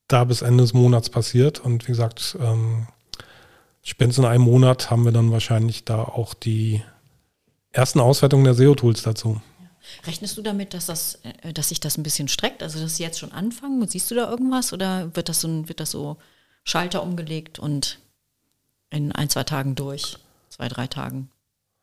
da 0.08 0.24
bis 0.24 0.40
Ende 0.40 0.64
des 0.64 0.72
Monats 0.72 1.10
passiert. 1.10 1.60
Und 1.60 1.86
wie 1.86 1.92
gesagt, 1.92 2.36
ähm, 2.40 2.86
spätestens 3.82 4.24
in 4.24 4.30
einem 4.30 4.44
Monat 4.44 4.90
haben 4.90 5.04
wir 5.04 5.12
dann 5.12 5.32
wahrscheinlich 5.32 5.84
da 5.84 6.02
auch 6.02 6.32
die 6.32 6.82
ersten 7.72 8.00
Auswertungen 8.00 8.44
der 8.44 8.54
SEO-Tools 8.54 9.02
dazu. 9.02 9.42
Rechnest 10.06 10.36
du 10.38 10.42
damit, 10.42 10.72
dass, 10.72 10.86
das, 10.86 11.18
äh, 11.42 11.52
dass 11.52 11.68
sich 11.68 11.78
das 11.78 11.98
ein 11.98 12.02
bisschen 12.02 12.28
streckt? 12.28 12.62
Also, 12.62 12.80
dass 12.80 12.96
sie 12.96 13.02
jetzt 13.02 13.18
schon 13.18 13.32
anfangen? 13.32 13.86
Siehst 13.86 14.10
du 14.10 14.14
da 14.14 14.30
irgendwas? 14.30 14.72
Oder 14.72 15.14
wird 15.14 15.28
das 15.28 15.42
so, 15.42 15.68
wird 15.68 15.80
das 15.80 15.90
so 15.90 16.16
Schalter 16.64 17.02
umgelegt 17.02 17.58
und 17.58 17.98
in 18.88 19.12
ein, 19.12 19.28
zwei 19.28 19.44
Tagen 19.44 19.74
durch? 19.74 20.16
Zwei, 20.48 20.68
drei 20.68 20.86
Tagen? 20.86 21.30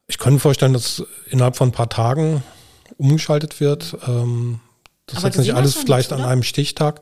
Ich 0.08 0.17
könnte 0.17 0.34
mir 0.34 0.39
vorstellen, 0.39 0.74
dass 0.74 1.04
innerhalb 1.30 1.56
von 1.56 1.69
ein 1.69 1.74
paar 1.74 1.89
Tagen 1.89 2.43
umgeschaltet 2.98 3.60
wird. 3.60 3.96
Ähm, 4.08 4.60
das 5.06 5.18
ist 5.20 5.24
jetzt 5.24 5.38
nicht 5.38 5.54
alles 5.54 5.76
vielleicht 5.76 6.13
an 6.13 6.22
einem 6.22 6.44
Stichtag. 6.44 7.02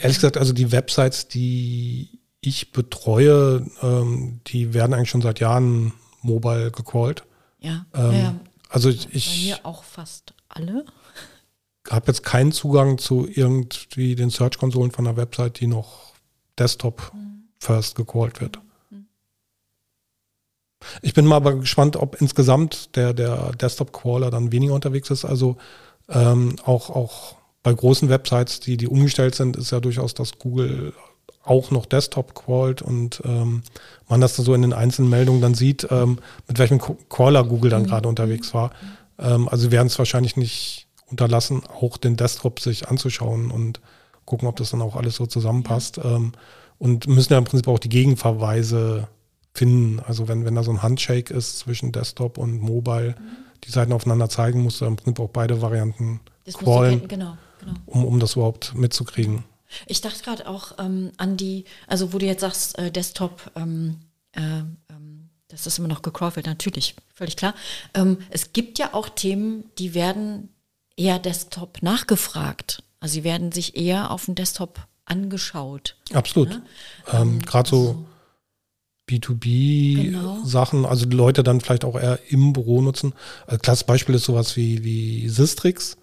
Ehrlich 0.00 0.16
gesagt, 0.16 0.36
also 0.36 0.52
die 0.52 0.72
Websites, 0.72 1.28
die 1.28 2.20
ich 2.40 2.72
betreue, 2.72 3.66
ähm, 3.82 4.40
die 4.46 4.74
werden 4.74 4.94
eigentlich 4.94 5.10
schon 5.10 5.22
seit 5.22 5.40
Jahren 5.40 5.92
mobile 6.22 6.70
gecallt. 6.70 7.24
Ja, 7.60 7.86
ähm, 7.94 8.12
ja, 8.12 8.34
Also 8.68 8.88
ich, 8.88 9.14
ich 9.14 9.28
Bei 9.28 9.44
mir 9.44 9.66
auch 9.66 9.84
fast 9.84 10.34
alle. 10.48 10.84
Habe 11.88 12.06
jetzt 12.08 12.24
keinen 12.24 12.52
Zugang 12.52 12.98
zu 12.98 13.28
irgendwie 13.28 14.14
den 14.14 14.30
Search-Konsolen 14.30 14.90
von 14.90 15.04
der 15.04 15.16
Website, 15.16 15.60
die 15.60 15.66
noch 15.66 16.14
Desktop 16.58 17.12
mhm. 17.14 17.48
first 17.58 17.94
gecallt 17.94 18.40
wird. 18.40 18.58
Mhm. 18.90 19.06
Ich 21.02 21.14
bin 21.14 21.26
mal 21.26 21.36
aber 21.36 21.56
gespannt, 21.56 21.96
ob 21.96 22.20
insgesamt 22.20 22.96
der, 22.96 23.12
der 23.12 23.52
Desktop-Crawler 23.52 24.30
dann 24.30 24.52
weniger 24.52 24.74
unterwegs 24.74 25.10
ist. 25.10 25.24
Also 25.24 25.56
ähm, 26.10 26.56
auch, 26.64 26.90
auch 26.90 27.36
bei 27.62 27.72
großen 27.72 28.08
Websites, 28.08 28.60
die, 28.60 28.76
die 28.76 28.88
umgestellt 28.88 29.34
sind, 29.34 29.56
ist 29.56 29.70
ja 29.70 29.80
durchaus, 29.80 30.14
dass 30.14 30.38
Google 30.38 30.92
auch 31.42 31.70
noch 31.70 31.86
Desktop 31.86 32.34
crawlt 32.34 32.82
und 32.82 33.22
ähm, 33.24 33.62
man 34.08 34.20
das 34.20 34.36
so 34.36 34.54
in 34.54 34.62
den 34.62 34.72
einzelnen 34.72 35.10
Meldungen 35.10 35.40
dann 35.40 35.54
sieht, 35.54 35.86
ähm, 35.90 36.18
mit 36.46 36.58
welchem 36.58 36.80
Crawler 37.08 37.44
Google 37.44 37.70
dann 37.70 37.86
gerade 37.86 38.08
unterwegs 38.08 38.52
war. 38.54 38.70
Ähm, 39.18 39.48
also 39.48 39.70
werden 39.70 39.86
es 39.86 39.98
wahrscheinlich 39.98 40.36
nicht 40.36 40.86
unterlassen, 41.06 41.62
auch 41.80 41.96
den 41.96 42.16
Desktop 42.16 42.60
sich 42.60 42.88
anzuschauen 42.88 43.50
und 43.50 43.80
gucken, 44.26 44.48
ob 44.48 44.56
das 44.56 44.70
dann 44.70 44.82
auch 44.82 44.96
alles 44.96 45.16
so 45.16 45.26
zusammenpasst. 45.26 45.98
Ähm, 46.02 46.32
und 46.78 47.06
müssen 47.08 47.32
ja 47.32 47.38
im 47.38 47.44
Prinzip 47.44 47.68
auch 47.68 47.78
die 47.78 47.90
Gegenverweise 47.90 49.08
finden. 49.52 50.00
Also 50.00 50.28
wenn, 50.28 50.44
wenn 50.44 50.54
da 50.54 50.62
so 50.62 50.70
ein 50.70 50.82
Handshake 50.82 51.32
ist 51.32 51.58
zwischen 51.58 51.92
Desktop 51.92 52.38
und 52.38 52.60
Mobile, 52.60 53.16
mhm. 53.18 53.49
Die 53.64 53.70
Seiten 53.70 53.92
aufeinander 53.92 54.28
zeigen, 54.28 54.62
musst 54.62 54.80
du 54.80 54.84
im 54.84 54.96
Prinzip 54.96 55.20
auch 55.20 55.30
beide 55.30 55.60
Varianten 55.62 56.20
das 56.44 56.58
crawlen, 56.58 57.06
genau, 57.08 57.36
genau. 57.58 57.74
Um, 57.86 58.04
um 58.04 58.20
das 58.20 58.34
überhaupt 58.34 58.74
mitzukriegen. 58.74 59.44
Ich 59.86 60.00
dachte 60.00 60.22
gerade 60.22 60.48
auch 60.48 60.72
ähm, 60.78 61.12
an 61.16 61.36
die, 61.36 61.64
also 61.86 62.12
wo 62.12 62.18
du 62.18 62.26
jetzt 62.26 62.40
sagst, 62.40 62.78
äh, 62.78 62.90
Desktop, 62.90 63.50
ähm, 63.54 64.00
äh, 64.32 64.40
ähm, 64.40 65.30
das 65.48 65.66
ist 65.66 65.78
immer 65.78 65.88
noch 65.88 66.02
gecrawlt 66.02 66.36
wird, 66.36 66.46
natürlich, 66.46 66.96
völlig 67.14 67.36
klar. 67.36 67.54
Ähm, 67.94 68.18
es 68.30 68.52
gibt 68.52 68.78
ja 68.78 68.94
auch 68.94 69.08
Themen, 69.08 69.64
die 69.78 69.94
werden 69.94 70.48
eher 70.96 71.18
Desktop 71.18 71.82
nachgefragt. 71.82 72.82
Also 73.00 73.14
sie 73.14 73.24
werden 73.24 73.52
sich 73.52 73.76
eher 73.76 74.10
auf 74.10 74.26
dem 74.26 74.34
Desktop 74.34 74.86
angeschaut. 75.04 75.96
Absolut. 76.12 76.50
Ne? 76.50 76.62
Ähm, 77.12 77.40
Gerade 77.40 77.68
so 77.68 77.76
also, 77.76 78.06
B2B-Sachen, 79.10 80.78
genau. 80.80 80.88
also 80.88 81.06
die 81.06 81.16
Leute 81.16 81.42
dann 81.42 81.60
vielleicht 81.60 81.84
auch 81.84 81.98
eher 81.98 82.18
im 82.28 82.52
Büro 82.52 82.80
nutzen. 82.82 83.12
Als 83.46 83.62
klassisches 83.62 83.86
Beispiel 83.86 84.14
ist 84.14 84.24
sowas 84.24 84.56
wie, 84.56 84.84
wie 84.84 85.28
Sistrix. 85.28 85.96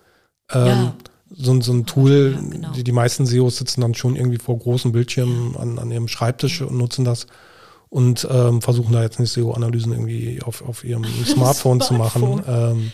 Ähm, 0.51 0.67
ja 0.67 0.93
so, 1.29 1.59
so 1.61 1.73
ein 1.73 1.85
Tool, 1.85 2.33
ja, 2.35 2.49
genau. 2.49 2.71
die, 2.71 2.83
die 2.83 2.91
meisten 2.91 3.25
SEOs 3.25 3.57
sitzen 3.57 3.81
dann 3.81 3.95
schon 3.95 4.15
irgendwie 4.15 4.37
vor 4.37 4.57
großen 4.57 4.91
Bildschirmen 4.91 5.55
an, 5.57 5.79
an 5.79 5.91
ihrem 5.91 6.07
Schreibtisch 6.07 6.61
und 6.61 6.77
nutzen 6.77 7.05
das 7.05 7.27
und 7.89 8.27
ähm, 8.29 8.61
versuchen 8.61 8.93
da 8.93 9.01
jetzt 9.01 9.19
nicht 9.19 9.31
SEO-Analysen 9.31 9.91
irgendwie 9.91 10.41
auf, 10.41 10.61
auf 10.61 10.83
ihrem 10.83 11.03
Smartphone, 11.25 11.81
Smartphone. 11.81 11.81
zu 11.81 11.93
machen. 11.93 12.43
Ähm, 12.47 12.91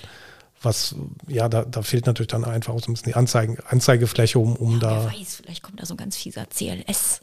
was, 0.62 0.96
ja, 1.28 1.50
da, 1.50 1.66
da 1.66 1.82
fehlt 1.82 2.06
natürlich 2.06 2.30
dann 2.30 2.46
einfach 2.46 2.74
auch 2.74 2.80
so 2.80 2.90
ein 2.90 2.94
bisschen 2.94 3.12
die 3.12 3.16
Anzeigen, 3.16 3.58
Anzeigefläche, 3.68 4.40
um, 4.40 4.56
um 4.56 4.74
ja, 4.74 4.80
da. 4.80 5.12
Wer 5.12 5.20
weiß, 5.20 5.36
vielleicht 5.36 5.62
kommt 5.62 5.82
da 5.82 5.86
so 5.86 5.94
ein 5.94 5.98
ganz 5.98 6.16
fieser 6.16 6.46
CLS 6.46 7.22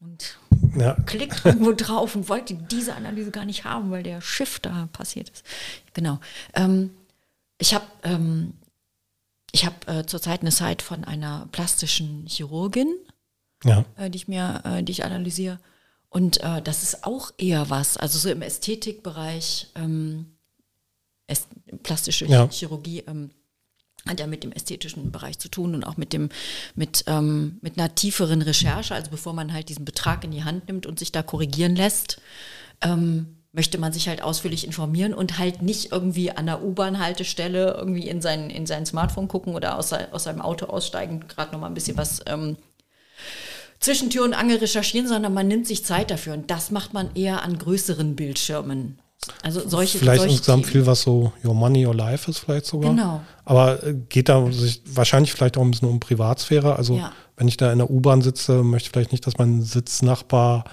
und 0.00 0.38
ja. 0.76 0.94
klickt 1.06 1.44
irgendwo 1.44 1.72
drauf 1.72 2.16
und 2.16 2.28
wollte 2.28 2.54
diese 2.54 2.94
Analyse 2.94 3.30
gar 3.30 3.44
nicht 3.44 3.64
haben, 3.64 3.90
weil 3.90 4.02
der 4.02 4.20
Shift 4.20 4.66
da 4.66 4.88
passiert 4.92 5.28
ist. 5.28 5.44
Genau. 5.94 6.18
Ähm, 6.54 6.90
ich 7.58 7.74
habe 7.74 7.86
ähm, 8.02 8.54
ich 9.52 9.66
habe 9.66 9.86
äh, 9.86 10.06
zurzeit 10.06 10.40
eine 10.40 10.52
Site 10.52 10.84
von 10.84 11.04
einer 11.04 11.48
plastischen 11.52 12.26
Chirurgin, 12.26 12.94
ja. 13.64 13.84
äh, 13.96 14.10
die 14.10 14.16
ich 14.16 14.28
mir, 14.28 14.62
äh, 14.64 14.82
die 14.82 14.92
ich 14.92 15.04
analysiere. 15.04 15.58
Und 16.08 16.42
äh, 16.42 16.62
das 16.62 16.82
ist 16.82 17.04
auch 17.04 17.32
eher 17.38 17.70
was, 17.70 17.96
also 17.96 18.18
so 18.18 18.30
im 18.30 18.42
Ästhetikbereich, 18.42 19.68
ähm, 19.74 20.26
äst 21.26 21.48
plastische 21.82 22.26
ja. 22.26 22.48
Chirurgie 22.48 23.04
ähm, 23.06 23.30
hat 24.08 24.20
ja 24.20 24.26
mit 24.26 24.44
dem 24.44 24.52
ästhetischen 24.52 25.12
Bereich 25.12 25.38
zu 25.38 25.48
tun 25.48 25.74
und 25.74 25.84
auch 25.84 25.96
mit 25.96 26.12
dem, 26.12 26.30
mit, 26.74 27.04
ähm, 27.06 27.58
mit 27.60 27.78
einer 27.78 27.94
tieferen 27.94 28.42
Recherche, 28.42 28.94
also 28.94 29.10
bevor 29.10 29.32
man 29.34 29.52
halt 29.52 29.68
diesen 29.68 29.84
Betrag 29.84 30.24
in 30.24 30.30
die 30.30 30.44
Hand 30.44 30.68
nimmt 30.68 30.86
und 30.86 30.98
sich 30.98 31.12
da 31.12 31.22
korrigieren 31.22 31.76
lässt. 31.76 32.20
Ähm, 32.80 33.36
möchte 33.52 33.78
man 33.78 33.92
sich 33.92 34.08
halt 34.08 34.22
ausführlich 34.22 34.64
informieren 34.64 35.12
und 35.12 35.38
halt 35.38 35.60
nicht 35.60 35.90
irgendwie 35.90 36.30
an 36.30 36.46
der 36.46 36.62
U-Bahn-Haltestelle 36.62 37.74
irgendwie 37.76 38.08
in 38.08 38.20
sein, 38.22 38.48
in 38.48 38.64
sein 38.64 38.86
Smartphone 38.86 39.28
gucken 39.28 39.54
oder 39.54 39.76
aus, 39.76 39.92
aus 39.92 40.24
seinem 40.24 40.40
Auto 40.40 40.66
aussteigen, 40.66 41.26
gerade 41.26 41.52
nochmal 41.52 41.70
ein 41.70 41.74
bisschen 41.74 41.96
was 41.96 42.22
ähm, 42.26 42.56
zwischen 43.80 44.10
Tür 44.10 44.24
und 44.24 44.34
Angel 44.34 44.58
recherchieren, 44.58 45.08
sondern 45.08 45.34
man 45.34 45.48
nimmt 45.48 45.66
sich 45.66 45.84
Zeit 45.84 46.10
dafür. 46.10 46.34
Und 46.34 46.50
das 46.50 46.70
macht 46.70 46.92
man 46.92 47.14
eher 47.16 47.42
an 47.42 47.58
größeren 47.58 48.14
Bildschirmen. 48.14 49.00
Also 49.42 49.68
solche 49.68 49.98
Vielleicht 49.98 50.20
solche 50.20 50.34
insgesamt 50.34 50.66
viel, 50.66 50.86
was 50.86 51.02
so 51.02 51.32
Your 51.44 51.54
Money, 51.54 51.86
Your 51.86 51.94
Life 51.94 52.30
ist 52.30 52.38
vielleicht 52.38 52.66
sogar. 52.66 52.90
Genau. 52.90 53.20
Aber 53.44 53.82
äh, 53.84 53.94
geht 54.08 54.28
da 54.28 54.50
sich 54.50 54.82
wahrscheinlich 54.86 55.32
vielleicht 55.32 55.58
auch 55.58 55.62
ein 55.62 55.70
bisschen 55.70 55.88
um 55.88 56.00
Privatsphäre. 56.00 56.76
Also 56.76 56.96
ja. 56.96 57.12
wenn 57.36 57.48
ich 57.48 57.56
da 57.56 57.70
in 57.72 57.78
der 57.78 57.90
U-Bahn 57.90 58.22
sitze, 58.22 58.62
möchte 58.62 58.86
ich 58.86 58.92
vielleicht 58.92 59.12
nicht, 59.12 59.26
dass 59.26 59.38
mein 59.38 59.62
Sitznachbar 59.62 60.64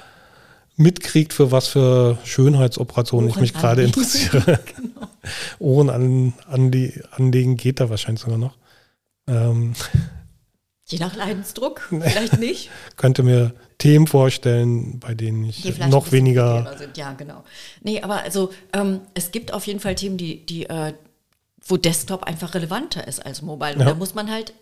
mitkriegt, 0.77 1.33
für 1.33 1.51
was 1.51 1.67
für 1.67 2.17
Schönheitsoperationen 2.23 3.29
ich 3.29 3.37
mich 3.37 3.53
gerade 3.53 3.83
interessiere. 3.83 4.59
genau. 4.75 5.07
Ohren 5.59 5.89
an, 5.89 6.33
an 6.47 6.71
die, 6.71 7.01
anlegen 7.11 7.57
geht 7.57 7.79
da 7.79 7.89
wahrscheinlich 7.89 8.21
sogar 8.21 8.37
noch. 8.37 8.55
Ähm, 9.27 9.73
Je 10.87 10.99
nach 10.99 11.15
Leidensdruck, 11.15 11.81
vielleicht 11.89 12.39
nicht. 12.39 12.69
könnte 12.95 13.23
mir 13.23 13.53
Themen 13.77 14.07
vorstellen, 14.07 14.99
bei 14.99 15.13
denen 15.13 15.43
ich 15.43 15.77
noch 15.87 16.11
weniger. 16.11 16.75
Sind. 16.77 16.97
Ja, 16.97 17.13
genau. 17.13 17.43
Nee, 17.81 18.01
aber 18.01 18.23
also 18.23 18.51
ähm, 18.73 19.01
es 19.13 19.31
gibt 19.31 19.53
auf 19.53 19.67
jeden 19.67 19.79
Fall 19.79 19.95
Themen, 19.95 20.17
die, 20.17 20.45
die 20.45 20.65
äh, 20.65 20.93
wo 21.63 21.77
Desktop 21.77 22.23
einfach 22.23 22.55
relevanter 22.55 23.07
ist 23.07 23.23
als 23.23 23.41
Mobile. 23.41 23.73
Und 23.73 23.81
ja. 23.81 23.87
da 23.87 23.93
muss 23.93 24.15
man 24.15 24.31
halt 24.31 24.53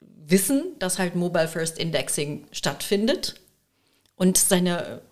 wissen, 0.00 0.76
dass 0.78 0.98
halt 0.98 1.16
Mobile 1.16 1.48
First 1.48 1.78
Indexing 1.78 2.46
stattfindet 2.52 3.34
und 4.16 4.38
seine 4.38 5.02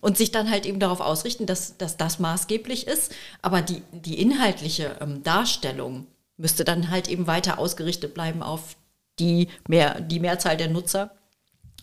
und 0.00 0.16
sich 0.16 0.30
dann 0.30 0.48
halt 0.48 0.64
eben 0.64 0.78
darauf 0.78 1.00
ausrichten, 1.00 1.46
dass, 1.46 1.76
dass 1.76 1.96
das 1.96 2.20
maßgeblich 2.20 2.86
ist. 2.86 3.12
Aber 3.42 3.62
die, 3.62 3.82
die 3.92 4.20
inhaltliche 4.20 4.96
ähm, 5.00 5.24
Darstellung 5.24 6.06
müsste 6.36 6.64
dann 6.64 6.90
halt 6.90 7.08
eben 7.08 7.26
weiter 7.26 7.58
ausgerichtet 7.58 8.14
bleiben 8.14 8.42
auf 8.42 8.76
die, 9.18 9.48
mehr, 9.66 10.00
die 10.00 10.20
Mehrzahl 10.20 10.56
der 10.56 10.68
Nutzer, 10.68 11.10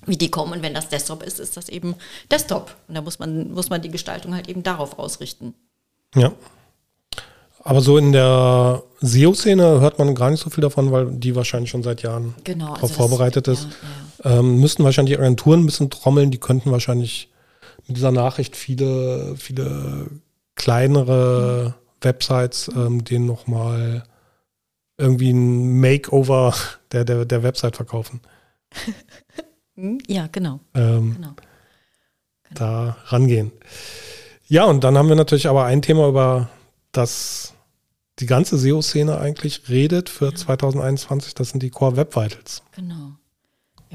wie 0.05 0.17
die 0.17 0.29
kommen. 0.29 0.53
Und 0.53 0.61
wenn 0.61 0.73
das 0.73 0.89
Desktop 0.89 1.23
ist, 1.23 1.39
ist 1.39 1.57
das 1.57 1.69
eben 1.69 1.95
Desktop. 2.31 2.75
Und 2.87 2.95
da 2.95 3.01
muss 3.01 3.19
man, 3.19 3.51
muss 3.51 3.69
man 3.69 3.81
die 3.81 3.89
Gestaltung 3.89 4.33
halt 4.33 4.47
eben 4.47 4.63
darauf 4.63 4.99
ausrichten. 4.99 5.53
Ja. 6.15 6.31
Aber 7.63 7.81
so 7.81 7.97
in 7.97 8.11
der 8.11 8.83
SEO-Szene 9.01 9.81
hört 9.81 9.97
man 9.97 10.13
gar 10.13 10.29
nicht 10.29 10.39
so 10.39 10.51
viel 10.51 10.61
davon, 10.61 10.91
weil 10.91 11.07
die 11.11 11.35
wahrscheinlich 11.35 11.71
schon 11.71 11.81
seit 11.81 12.03
Jahren 12.03 12.35
genau, 12.43 12.75
darauf 12.75 12.83
also 12.83 12.93
vorbereitet 12.93 13.47
ist. 13.47 13.67
Ja, 14.23 14.29
ja. 14.31 14.39
Ähm, 14.39 14.59
müssten 14.59 14.83
wahrscheinlich 14.83 15.15
die 15.15 15.19
Agenturen 15.19 15.61
ein 15.61 15.65
bisschen 15.65 15.89
trommeln, 15.89 16.29
die 16.29 16.37
könnten 16.37 16.71
wahrscheinlich 16.71 17.31
mit 17.87 17.97
dieser 17.97 18.11
Nachricht 18.11 18.55
viele, 18.55 19.35
viele 19.37 20.07
kleinere 20.53 21.69
mhm. 21.69 22.03
Websites, 22.05 22.69
ähm, 22.75 23.03
denen 23.03 23.25
nochmal 23.25 24.03
irgendwie 24.97 25.31
ein 25.31 25.79
Makeover 25.79 26.53
der, 26.91 27.03
der, 27.03 27.25
der 27.25 27.43
Website 27.43 27.75
verkaufen. 27.75 28.21
Hm, 29.75 29.99
ja, 30.07 30.27
genau. 30.31 30.59
Ähm, 30.73 31.15
genau. 31.15 31.33
genau. 31.33 31.35
Da 32.53 32.97
rangehen. 33.05 33.51
Ja, 34.47 34.65
und 34.65 34.83
dann 34.83 34.97
haben 34.97 35.09
wir 35.09 35.15
natürlich 35.15 35.47
aber 35.47 35.65
ein 35.65 35.81
Thema, 35.81 36.07
über 36.07 36.49
das 36.91 37.53
die 38.19 38.27
ganze 38.27 38.57
SEO-Szene 38.57 39.17
eigentlich 39.17 39.67
redet 39.67 40.09
für 40.09 40.33
2021, 40.33 41.33
das 41.33 41.49
sind 41.49 41.61
die 41.61 41.69
Core 41.69 41.97
Web 41.97 42.15
Vitals. 42.15 42.63
Genau 42.73 43.15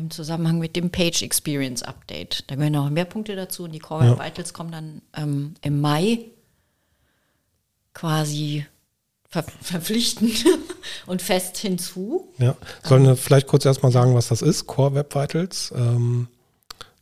im 0.01 0.11
Zusammenhang 0.11 0.59
mit 0.59 0.77
dem 0.77 0.91
Page 0.91 1.23
Experience 1.23 1.83
Update. 1.83 2.45
Da 2.51 2.57
gehören 2.57 2.73
noch 2.73 2.91
mehr 2.91 3.05
Punkte 3.05 3.37
dazu 3.37 3.65
und 3.65 3.73
die 3.73 3.79
Core 3.79 4.07
ja. 4.07 4.19
Vitals 4.19 4.53
kommen 4.53 4.73
dann 4.73 5.03
ähm, 5.15 5.55
im 5.63 5.81
Mai 5.81 6.27
quasi 7.93 8.67
ver 9.31 9.45
verpflichtend 9.63 10.45
und 11.07 11.23
fest 11.23 11.57
hinzu. 11.59 12.33
Ja, 12.39 12.57
sollen 12.83 13.05
wir 13.05 13.17
vielleicht 13.17 13.47
kurz 13.47 13.65
erstmal 13.65 13.93
sagen, 13.93 14.15
was 14.15 14.29
das 14.29 14.43
ist, 14.43 14.67
Core 14.67 14.95
Web 14.95 15.15
Vitals. 15.15 15.73
Ähm, 15.77 16.29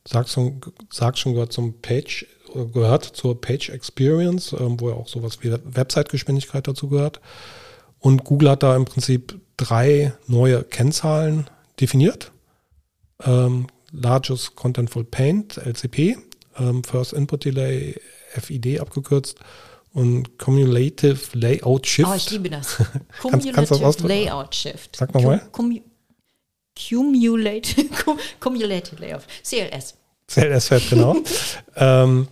sag 0.05 0.29
schon, 0.29 0.61
sag 0.91 1.17
schon 1.17 1.33
gehört 1.33 1.51
zum 1.51 1.81
Page 1.81 2.25
gehört 2.73 3.03
zur 3.03 3.39
Page 3.39 3.69
Experience, 3.69 4.53
ähm, 4.53 4.79
wo 4.79 4.89
ja 4.89 4.95
auch 4.95 5.07
sowas 5.07 5.39
wie 5.41 5.51
Website-Geschwindigkeit 5.51 6.67
dazu 6.67 6.89
gehört. 6.89 7.21
Und 7.99 8.23
Google 8.23 8.51
hat 8.51 8.63
da 8.63 8.75
im 8.75 8.85
Prinzip 8.85 9.39
drei 9.57 10.13
neue 10.25 10.63
Kennzahlen 10.63 11.47
definiert. 11.79 12.31
Ähm, 13.23 13.67
Largest 13.91 14.55
Contentful 14.55 15.03
Paint, 15.03 15.57
LCP, 15.57 16.17
ähm, 16.57 16.83
First 16.83 17.13
Input 17.13 17.45
Delay, 17.45 17.99
FID 18.35 18.79
abgekürzt 18.79 19.37
und 19.93 20.37
Cumulative 20.37 21.19
Layout 21.33 21.87
Shift. 21.87 22.09
Oh, 22.09 22.15
ich 22.15 22.29
liebe 22.31 22.49
das. 22.49 22.77
Cumulative 23.21 23.53
kannst, 23.53 23.81
kannst 23.81 24.01
Layout 24.01 24.55
Shift. 24.55 24.95
Sag 24.95 25.13
nochmal. 25.13 25.41
Cum 25.51 25.79
Cumulative, 26.87 27.89
Cumulative 28.39 29.01
Layout. 29.01 29.23
CLS. 29.43 29.95
CLS 30.27 30.67
fährt, 30.67 30.89
genau. 30.89 31.15
ähm, 31.75 32.27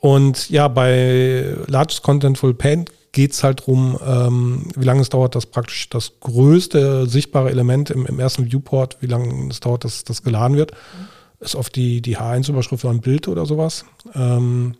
und 0.00 0.50
ja, 0.50 0.68
bei 0.68 1.56
Largest 1.66 2.02
Contentful 2.02 2.52
Paint 2.52 2.90
geht 3.12 3.32
es 3.32 3.42
halt 3.42 3.60
darum, 3.60 3.98
ähm, 4.06 4.68
wie 4.76 4.84
lange 4.84 5.00
es 5.00 5.08
dauert, 5.08 5.34
dass 5.34 5.46
praktisch 5.46 5.88
das 5.88 6.20
größte 6.20 7.06
sichtbare 7.06 7.50
Element 7.50 7.90
im, 7.90 8.04
im 8.04 8.20
ersten 8.20 8.50
Viewport, 8.52 8.98
wie 9.00 9.06
lange 9.06 9.48
es 9.50 9.60
dauert, 9.60 9.84
dass 9.84 10.04
das 10.04 10.22
geladen 10.22 10.56
wird. 10.56 10.72
Mhm. 10.72 11.08
Ist 11.40 11.54
oft 11.54 11.74
die, 11.76 12.02
die 12.02 12.18
H1-Überschrift 12.18 12.84
oder 12.84 12.92
ein 12.92 13.00
Bild 13.00 13.28
oder 13.28 13.46
sowas. 13.46 13.86
Ähm, 14.14 14.74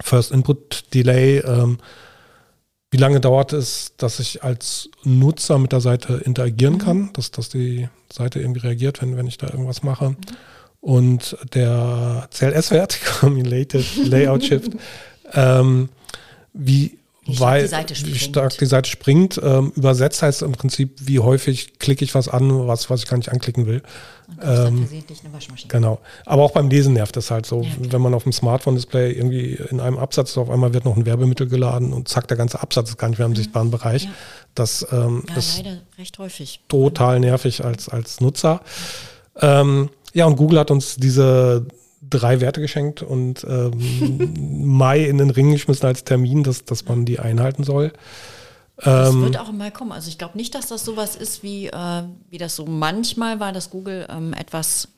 First 0.00 0.32
Input 0.32 0.94
Delay, 0.94 1.38
ähm, 1.38 1.78
wie 2.90 2.98
lange 2.98 3.20
dauert 3.20 3.52
es, 3.52 3.94
dass 3.96 4.20
ich 4.20 4.44
als 4.44 4.88
Nutzer 5.02 5.58
mit 5.58 5.72
der 5.72 5.80
Seite 5.80 6.14
interagieren 6.24 6.74
mhm. 6.74 6.78
kann, 6.78 7.10
dass, 7.14 7.30
dass 7.30 7.48
die 7.48 7.88
Seite 8.12 8.40
irgendwie 8.40 8.60
reagiert, 8.60 9.02
wenn, 9.02 9.16
wenn 9.16 9.26
ich 9.26 9.38
da 9.38 9.48
irgendwas 9.48 9.82
mache. 9.82 10.10
Mhm. 10.10 10.16
Und 10.80 11.36
der 11.54 12.28
CLS-Wert, 12.30 13.00
Cumulative 13.04 14.02
Layout 14.04 14.44
Shift, 14.44 14.72
ähm, 15.32 15.88
wie, 16.52 16.98
wie 17.26 17.40
weil, 17.40 17.70
wie 17.70 18.18
stark 18.18 18.56
die 18.58 18.66
Seite 18.66 18.90
springt. 18.90 19.40
Ähm, 19.42 19.72
übersetzt 19.76 20.22
heißt 20.22 20.42
im 20.42 20.52
Prinzip, 20.52 20.98
wie 21.00 21.20
häufig 21.20 21.78
klicke 21.78 22.04
ich 22.04 22.14
was 22.14 22.28
an, 22.28 22.66
was, 22.66 22.90
was 22.90 23.02
ich 23.02 23.08
gar 23.08 23.16
nicht 23.16 23.30
anklicken 23.30 23.66
will. 23.66 23.82
Ähm, 24.42 24.88
genau. 25.68 26.00
Aber 26.24 26.42
auch 26.42 26.52
beim 26.52 26.68
Lesen 26.68 26.94
nervt 26.94 27.16
es 27.16 27.30
halt 27.30 27.46
so, 27.46 27.62
ja, 27.62 27.70
wenn 27.78 28.00
man 28.00 28.14
auf 28.14 28.24
dem 28.24 28.32
Smartphone-Display 28.32 29.12
irgendwie 29.12 29.54
in 29.70 29.80
einem 29.80 29.98
Absatz 29.98 30.36
auf 30.38 30.50
einmal 30.50 30.72
wird 30.74 30.84
noch 30.84 30.96
ein 30.96 31.06
Werbemittel 31.06 31.48
geladen 31.48 31.92
und 31.92 32.08
zack, 32.08 32.28
der 32.28 32.36
ganze 32.36 32.60
Absatz 32.60 32.90
ist 32.90 32.98
gar 32.98 33.08
nicht 33.08 33.18
mehr 33.18 33.26
im 33.26 33.32
mhm. 33.32 33.36
sichtbaren 33.36 33.70
Bereich. 33.70 34.04
Ja. 34.04 34.10
Das 34.54 34.86
ähm, 34.92 35.24
ja, 35.28 35.36
ist 35.36 35.64
recht 35.98 36.18
häufig. 36.18 36.60
total 36.68 37.20
nervig 37.20 37.64
als, 37.64 37.88
als 37.88 38.20
Nutzer. 38.20 38.60
Ähm, 39.40 39.90
ja, 40.12 40.26
und 40.26 40.36
Google 40.36 40.60
hat 40.60 40.70
uns 40.70 40.96
diese 40.96 41.66
drei 42.14 42.40
Werte 42.40 42.60
geschenkt 42.60 43.02
und 43.02 43.44
ähm, 43.44 44.64
Mai 44.64 45.04
in 45.04 45.18
den 45.18 45.30
Ring 45.30 45.52
geschmissen 45.52 45.86
als 45.86 46.04
Termin, 46.04 46.42
dass, 46.42 46.64
dass 46.64 46.86
man 46.86 47.04
die 47.04 47.18
einhalten 47.18 47.64
soll. 47.64 47.92
Das 48.76 49.10
ähm, 49.10 49.22
wird 49.22 49.38
auch 49.38 49.52
mal 49.52 49.70
kommen. 49.70 49.92
Also 49.92 50.08
ich 50.08 50.18
glaube 50.18 50.36
nicht, 50.36 50.54
dass 50.54 50.66
das 50.66 50.84
sowas 50.84 51.16
ist, 51.16 51.42
wie, 51.42 51.68
äh, 51.68 52.02
wie 52.30 52.38
das 52.38 52.56
so 52.56 52.66
manchmal 52.66 53.38
war, 53.40 53.52
dass 53.52 53.70
Google 53.70 54.06
ähm, 54.10 54.32
etwas 54.32 54.88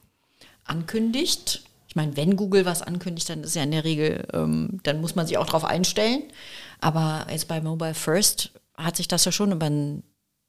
ankündigt. 0.64 1.62
Ich 1.88 1.96
meine, 1.96 2.16
wenn 2.16 2.36
Google 2.36 2.64
was 2.64 2.82
ankündigt, 2.82 3.28
dann 3.28 3.44
ist 3.44 3.54
ja 3.54 3.62
in 3.62 3.70
der 3.70 3.84
Regel, 3.84 4.26
ähm, 4.32 4.80
dann 4.82 5.00
muss 5.00 5.14
man 5.14 5.26
sich 5.26 5.38
auch 5.38 5.46
darauf 5.46 5.64
einstellen. 5.64 6.22
Aber 6.80 7.26
jetzt 7.30 7.48
bei 7.48 7.60
Mobile 7.60 7.94
First 7.94 8.50
hat 8.76 8.96
sich 8.96 9.08
das 9.08 9.24
ja 9.24 9.32
schon 9.32 9.52
über 9.52 9.66
einen 9.66 10.02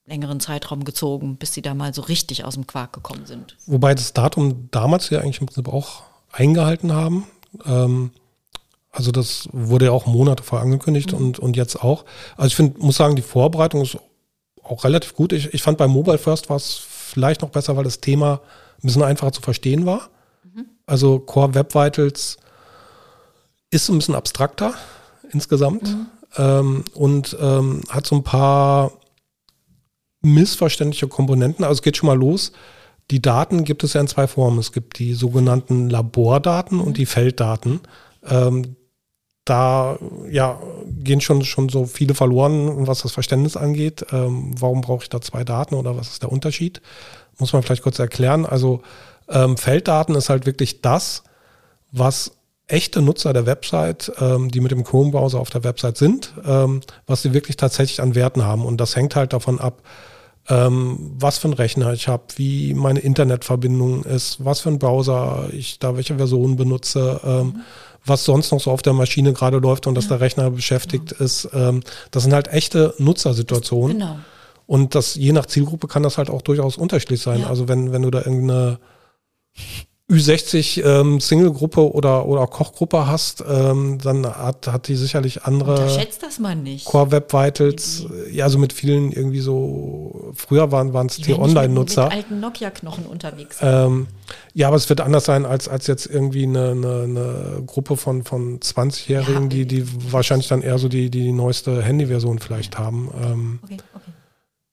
längeren 0.05 0.39
Zeitraum 0.39 0.83
gezogen, 0.83 1.35
bis 1.35 1.53
sie 1.53 1.61
da 1.61 1.73
mal 1.73 1.93
so 1.93 2.01
richtig 2.01 2.45
aus 2.45 2.55
dem 2.55 2.65
Quark 2.65 2.93
gekommen 2.93 3.25
sind. 3.25 3.57
Wobei 3.65 3.93
das 3.93 4.13
Datum 4.13 4.69
damals 4.71 5.09
ja 5.09 5.19
eigentlich 5.19 5.41
im 5.41 5.47
Prinzip 5.47 5.67
auch 5.67 6.03
eingehalten 6.37 6.93
haben. 6.93 7.25
Ähm, 7.65 8.11
also 8.91 9.11
das 9.11 9.49
wurde 9.51 9.85
ja 9.85 9.91
auch 9.91 10.05
Monate 10.05 10.43
vorher 10.43 10.65
angekündigt 10.65 11.11
mhm. 11.11 11.17
und, 11.17 11.39
und 11.39 11.57
jetzt 11.57 11.83
auch. 11.83 12.05
Also 12.35 12.47
ich 12.47 12.55
finde, 12.55 12.79
muss 12.79 12.97
sagen, 12.97 13.15
die 13.15 13.21
Vorbereitung 13.21 13.81
ist 13.81 13.97
auch 14.63 14.83
relativ 14.83 15.15
gut. 15.15 15.33
Ich, 15.33 15.53
ich 15.53 15.61
fand 15.61 15.77
bei 15.77 15.87
Mobile 15.87 16.17
First 16.17 16.49
war 16.49 16.57
es 16.57 16.75
vielleicht 16.75 17.41
noch 17.41 17.49
besser, 17.49 17.75
weil 17.75 17.83
das 17.83 18.01
Thema 18.01 18.41
ein 18.77 18.87
bisschen 18.87 19.03
einfacher 19.03 19.31
zu 19.31 19.41
verstehen 19.41 19.85
war. 19.85 20.09
Mhm. 20.43 20.65
Also 20.85 21.19
Core 21.19 21.53
Web 21.53 21.73
Vitals 21.73 22.37
ist 23.69 23.89
ein 23.89 23.97
bisschen 23.97 24.15
abstrakter 24.15 24.73
insgesamt 25.31 25.83
mhm. 25.83 26.07
ähm, 26.37 26.85
und 26.93 27.35
ähm, 27.39 27.81
hat 27.89 28.05
so 28.05 28.15
ein 28.15 28.23
paar 28.23 28.91
missverständliche 30.21 31.07
Komponenten. 31.07 31.63
Also 31.63 31.79
es 31.79 31.81
geht 31.81 31.97
schon 31.97 32.07
mal 32.07 32.17
los. 32.17 32.51
Die 33.11 33.21
Daten 33.21 33.63
gibt 33.63 33.83
es 33.83 33.93
ja 33.93 34.01
in 34.01 34.07
zwei 34.07 34.27
Formen. 34.27 34.59
Es 34.59 34.71
gibt 34.71 34.99
die 34.99 35.13
sogenannten 35.13 35.89
Labordaten 35.89 36.79
und 36.79 36.97
die 36.97 37.05
Felddaten. 37.05 37.79
Ähm, 38.27 38.75
da 39.45 39.97
ja, 40.29 40.59
gehen 40.87 41.21
schon, 41.21 41.45
schon 41.45 41.69
so 41.69 41.85
viele 41.85 42.15
verloren, 42.15 42.85
was 42.85 43.03
das 43.03 43.13
Verständnis 43.13 43.55
angeht. 43.55 44.05
Ähm, 44.11 44.53
warum 44.59 44.81
brauche 44.81 45.03
ich 45.03 45.09
da 45.09 45.21
zwei 45.21 45.45
Daten 45.45 45.75
oder 45.75 45.95
was 45.95 46.09
ist 46.09 46.23
der 46.23 46.31
Unterschied? 46.31 46.81
Muss 47.37 47.53
man 47.53 47.63
vielleicht 47.63 47.83
kurz 47.83 47.97
erklären. 47.99 48.45
Also 48.45 48.81
ähm, 49.29 49.55
Felddaten 49.55 50.15
ist 50.15 50.29
halt 50.29 50.45
wirklich 50.45 50.81
das, 50.81 51.23
was 51.91 52.33
echte 52.67 53.01
Nutzer 53.01 53.31
der 53.31 53.45
Website, 53.45 54.11
ähm, 54.19 54.51
die 54.51 54.59
mit 54.59 54.71
dem 54.71 54.83
Chrome-Browser 54.83 55.39
auf 55.39 55.49
der 55.49 55.63
Website 55.63 55.97
sind, 55.97 56.33
ähm, 56.45 56.81
was 57.05 57.21
sie 57.21 57.33
wirklich 57.33 57.55
tatsächlich 57.55 58.01
an 58.01 58.15
Werten 58.15 58.43
haben. 58.43 58.65
Und 58.65 58.81
das 58.81 58.95
hängt 58.95 59.15
halt 59.15 59.31
davon 59.31 59.59
ab, 59.59 59.81
ähm, 60.49 61.11
was 61.19 61.37
für 61.37 61.49
ein 61.49 61.53
Rechner 61.53 61.93
ich 61.93 62.07
habe, 62.07 62.23
wie 62.35 62.73
meine 62.73 62.99
Internetverbindung 62.99 64.03
ist, 64.03 64.43
was 64.43 64.61
für 64.61 64.69
ein 64.69 64.79
Browser 64.79 65.49
ich 65.51 65.79
da, 65.79 65.95
welche 65.97 66.15
Version 66.15 66.55
benutze, 66.55 67.19
ähm, 67.23 67.45
mhm. 67.47 67.61
was 68.05 68.23
sonst 68.23 68.51
noch 68.51 68.61
so 68.61 68.71
auf 68.71 68.81
der 68.81 68.93
Maschine 68.93 69.33
gerade 69.33 69.57
läuft 69.57 69.87
und 69.87 69.95
dass 69.95 70.07
der 70.07 70.21
Rechner 70.21 70.49
beschäftigt 70.51 71.11
ja. 71.11 71.25
ist. 71.25 71.49
Ähm, 71.53 71.81
das 72.11 72.23
sind 72.23 72.33
halt 72.33 72.47
echte 72.47 72.93
Nutzersituationen. 72.97 73.99
Genau. 73.99 74.19
Und 74.65 74.95
das 74.95 75.15
je 75.15 75.31
nach 75.31 75.45
Zielgruppe 75.45 75.87
kann 75.87 76.03
das 76.03 76.17
halt 76.17 76.29
auch 76.29 76.41
durchaus 76.41 76.77
unterschiedlich 76.77 77.21
sein. 77.21 77.41
Ja. 77.41 77.47
Also 77.47 77.67
wenn, 77.67 77.91
wenn 77.91 78.01
du 78.01 78.11
da 78.11 78.19
irgendeine 78.19 78.79
Ü60 80.09 80.85
ähm, 80.85 81.19
Single-Gruppe 81.19 81.91
oder, 81.91 82.25
oder 82.27 82.47
Kochgruppe 82.47 83.07
hast, 83.07 83.43
ähm, 83.45 83.97
dann 84.01 84.25
hat, 84.25 84.65
hat 84.67 84.87
die 84.87 84.95
sicherlich 84.95 85.43
andere. 85.43 85.71
Unterschätzt 85.71 86.23
das 86.23 86.39
man 86.39 86.63
nicht. 86.63 86.85
Core 86.85 87.11
Web 87.11 87.33
Vitals, 87.33 88.05
ja, 88.31 88.45
also 88.45 88.57
mit 88.57 88.71
vielen 88.71 89.11
irgendwie 89.11 89.41
so, 89.41 90.31
früher 90.33 90.71
waren 90.71 91.07
es 91.07 91.17
T-Online-Nutzer. 91.17 92.05
Mit, 92.05 92.13
mit 92.13 92.23
alten 92.23 92.39
Nokia-Knochen 92.39 93.05
unterwegs. 93.05 93.57
Ähm, 93.61 94.07
ja, 94.53 94.69
aber 94.69 94.77
es 94.77 94.87
wird 94.87 95.01
anders 95.01 95.25
sein 95.25 95.45
als, 95.45 95.67
als 95.67 95.87
jetzt 95.87 96.05
irgendwie 96.05 96.43
eine, 96.43 96.71
eine, 96.71 97.01
eine 97.03 97.63
Gruppe 97.65 97.97
von, 97.97 98.23
von 98.23 98.61
20-Jährigen, 98.61 99.43
ja, 99.43 99.49
die, 99.49 99.65
die 99.65 100.13
wahrscheinlich 100.13 100.47
dann 100.47 100.61
eher 100.61 100.77
so 100.77 100.87
die, 100.87 101.09
die 101.09 101.33
neueste 101.33 101.83
Handy-Version 101.83 102.39
vielleicht 102.39 102.77
haben. 102.77 103.11
Ähm, 103.21 103.59
okay, 103.61 103.77
okay. 103.93 104.11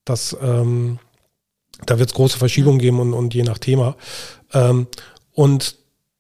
Das, 0.05 0.37
ähm, 0.41 1.01
da 1.87 1.99
wird 1.99 2.11
es 2.11 2.14
große 2.14 2.39
Verschiebungen 2.39 2.78
geben 2.78 3.01
und, 3.01 3.14
und 3.14 3.35
je 3.35 3.43
nach 3.43 3.59
Thema. 3.59 3.97
Ähm, 4.53 4.87
und 5.35 5.76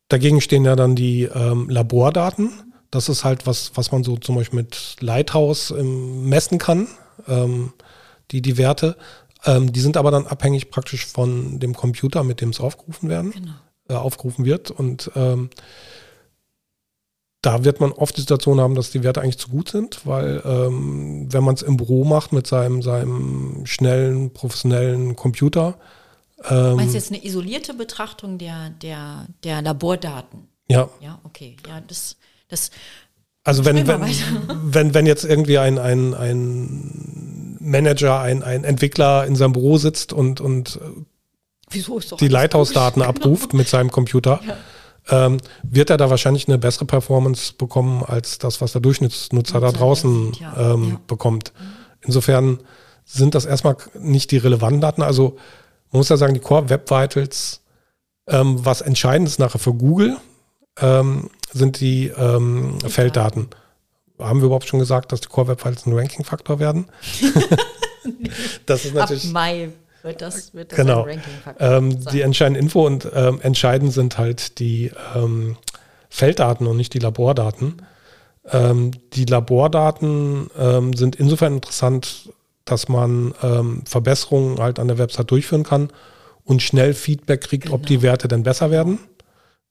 dagegen 0.08 0.40
stehen 0.40 0.64
ja 0.64 0.76
dann 0.76 0.94
die 0.94 1.22
ähm, 1.22 1.68
Labordaten. 1.68 2.50
Das 2.90 3.08
ist 3.08 3.24
halt 3.24 3.46
was, 3.46 3.72
was 3.74 3.90
man 3.90 4.04
so 4.04 4.16
zum 4.16 4.36
Beispiel 4.36 4.60
mit 4.60 4.96
Lighthouse 5.00 5.70
ähm, 5.70 6.28
messen 6.28 6.58
kann, 6.58 6.88
ähm, 7.26 7.72
die, 8.30 8.42
die 8.42 8.58
Werte. 8.58 8.96
Ähm, 9.44 9.72
die 9.72 9.80
sind 9.80 9.96
aber 9.96 10.10
dann 10.10 10.26
abhängig 10.26 10.70
praktisch 10.70 11.06
von 11.06 11.58
dem 11.58 11.74
Computer, 11.74 12.24
mit 12.24 12.40
dem 12.40 12.50
es 12.50 12.60
aufgerufen 12.60 13.08
werden, 13.08 13.32
genau. 13.32 13.52
äh, 13.88 13.94
aufgerufen 13.94 14.44
wird. 14.44 14.70
Und 14.70 15.10
ähm, 15.14 15.50
da 17.42 17.64
wird 17.64 17.80
man 17.80 17.92
oft 17.92 18.16
die 18.16 18.22
Situation 18.22 18.60
haben, 18.60 18.74
dass 18.74 18.90
die 18.90 19.02
Werte 19.02 19.20
eigentlich 19.20 19.38
zu 19.38 19.50
gut 19.50 19.68
sind, 19.68 20.06
weil 20.06 20.42
ähm, 20.44 21.26
wenn 21.30 21.44
man 21.44 21.54
es 21.54 21.62
im 21.62 21.76
Büro 21.76 22.04
macht 22.04 22.32
mit 22.32 22.46
seinem, 22.46 22.80
seinem 22.80 23.66
schnellen, 23.66 24.32
professionellen 24.32 25.14
Computer, 25.14 25.76
ähm, 26.48 26.76
Meinst 26.76 26.94
du 26.94 26.98
jetzt 26.98 27.12
eine 27.12 27.24
isolierte 27.24 27.74
Betrachtung 27.74 28.38
der, 28.38 28.70
der, 28.70 29.26
der 29.42 29.62
Labordaten? 29.62 30.48
Ja. 30.68 30.88
Ja, 31.00 31.20
okay. 31.24 31.56
Ja, 31.66 31.80
das, 31.86 32.16
das 32.48 32.70
also 33.44 33.64
wenn, 33.64 33.86
wenn, 33.86 34.00
wenn, 34.64 34.94
wenn 34.94 35.06
jetzt 35.06 35.24
irgendwie 35.24 35.58
ein, 35.58 35.78
ein, 35.78 36.14
ein 36.14 37.56
Manager, 37.60 38.20
ein, 38.20 38.42
ein 38.42 38.64
Entwickler 38.64 39.26
in 39.26 39.36
seinem 39.36 39.52
Büro 39.52 39.78
sitzt 39.78 40.12
und, 40.12 40.40
und 40.40 40.78
die 41.72 42.28
Lighthouse-Daten 42.28 43.00
genau. 43.00 43.10
abruft 43.10 43.54
mit 43.54 43.68
seinem 43.68 43.90
Computer, 43.90 44.40
ja. 44.46 45.26
ähm, 45.26 45.38
wird 45.62 45.90
er 45.90 45.96
da 45.96 46.10
wahrscheinlich 46.10 46.46
eine 46.46 46.58
bessere 46.58 46.84
Performance 46.84 47.54
bekommen 47.54 48.04
als 48.04 48.38
das, 48.38 48.60
was 48.60 48.72
der 48.72 48.80
Durchschnittsnutzer 48.80 49.60
da 49.60 49.72
draußen 49.72 50.32
ja. 50.34 50.72
Ähm, 50.74 50.90
ja. 50.90 51.00
bekommt. 51.06 51.52
Insofern 52.02 52.60
sind 53.04 53.34
das 53.34 53.44
erstmal 53.44 53.76
nicht 53.98 54.30
die 54.30 54.36
relevanten 54.36 54.80
Daten. 54.80 55.02
Also 55.02 55.36
man 55.94 56.00
muss 56.00 56.08
ja 56.08 56.16
sagen, 56.16 56.34
die 56.34 56.40
Core 56.40 56.70
Web 56.70 56.90
Vitals, 56.90 57.60
ähm, 58.26 58.64
was 58.64 58.80
entscheidend 58.80 59.28
ist 59.28 59.38
nachher 59.38 59.60
für 59.60 59.72
Google, 59.72 60.16
ähm, 60.80 61.30
sind 61.52 61.78
die 61.78 62.08
ähm, 62.08 62.80
Felddaten. 62.80 63.46
Haben 64.18 64.40
wir 64.40 64.46
überhaupt 64.46 64.66
schon 64.66 64.80
gesagt, 64.80 65.12
dass 65.12 65.20
die 65.20 65.28
Core 65.28 65.46
Web 65.46 65.60
Vitals 65.60 65.86
ein 65.86 65.92
Ranking-Faktor 65.92 66.58
werden? 66.58 66.86
das 68.66 68.86
ist 68.86 68.94
natürlich. 68.94 69.26
Ab 69.26 69.32
Mai 69.34 69.68
wird 70.02 70.20
das, 70.20 70.52
wird 70.52 70.72
das 70.72 70.76
genau. 70.76 71.04
ein 71.04 71.10
Ranking-Faktor. 71.10 71.64
Ähm, 71.64 72.04
die 72.06 72.22
entscheidenden 72.22 72.64
Info 72.64 72.84
und 72.84 73.08
ähm, 73.14 73.40
entscheidend 73.42 73.92
sind 73.92 74.18
halt 74.18 74.58
die 74.58 74.90
ähm, 75.14 75.56
Felddaten 76.10 76.66
und 76.66 76.76
nicht 76.76 76.92
die 76.94 76.98
Labordaten. 76.98 77.82
Ähm, 78.50 78.90
die 79.12 79.26
Labordaten 79.26 80.50
ähm, 80.58 80.92
sind 80.94 81.14
insofern 81.14 81.54
interessant, 81.54 82.30
dass 82.64 82.88
man 82.88 83.34
ähm, 83.42 83.82
Verbesserungen 83.86 84.58
halt 84.58 84.78
an 84.78 84.88
der 84.88 84.98
Website 84.98 85.30
durchführen 85.30 85.64
kann 85.64 85.90
und 86.44 86.62
schnell 86.62 86.94
Feedback 86.94 87.42
kriegt, 87.42 87.64
genau. 87.64 87.76
ob 87.76 87.86
die 87.86 87.94
genau. 87.94 88.04
Werte 88.04 88.28
denn 88.28 88.42
besser 88.42 88.70
werden. 88.70 88.98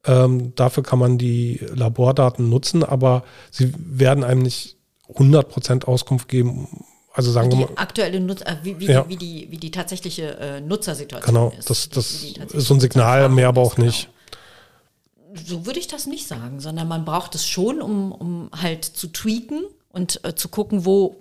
Ähm, 0.06 0.54
dafür 0.56 0.84
kann 0.84 1.00
man 1.00 1.18
die 1.18 1.62
Labordaten 1.74 2.50
nutzen, 2.50 2.84
aber 2.84 3.24
sie 3.52 3.74
werden 3.78 4.24
einem 4.24 4.42
nicht 4.42 4.78
100% 5.14 5.86
Auskunft 5.86 6.28
geben. 6.28 6.68
Also 7.14 7.32
sagen 7.32 7.52
die 7.52 7.60
wir 7.60 7.68
mal. 7.68 7.74
Aktuelle 7.76 8.20
Nutzer, 8.20 8.48
äh, 8.48 8.56
wie, 8.64 8.80
wie, 8.80 8.88
ja. 8.88 9.04
die, 9.04 9.10
wie, 9.10 9.18
die, 9.18 9.52
wie 9.52 9.58
die 9.58 9.72
tatsächliche 9.72 10.38
äh, 10.38 10.62
Nutzersituation 10.62 11.34
genau, 11.34 11.48
ist. 11.58 11.68
Genau, 11.68 11.68
das, 11.68 11.90
das 11.90 12.54
ist 12.54 12.68
so 12.68 12.74
ein 12.74 12.80
Signal, 12.80 13.30
mehr 13.30 13.48
aber 13.48 13.62
auch 13.62 13.78
nicht. 13.78 14.10
Genau. 14.10 15.44
So 15.46 15.66
würde 15.66 15.80
ich 15.80 15.88
das 15.88 16.06
nicht 16.06 16.28
sagen, 16.28 16.60
sondern 16.60 16.88
man 16.88 17.06
braucht 17.06 17.34
es 17.34 17.48
schon, 17.48 17.82
um, 17.82 18.12
um 18.12 18.50
halt 18.56 18.86
zu 18.86 19.08
tweaken 19.08 19.64
und 19.90 20.24
äh, 20.24 20.36
zu 20.36 20.50
gucken, 20.50 20.86
wo, 20.86 21.16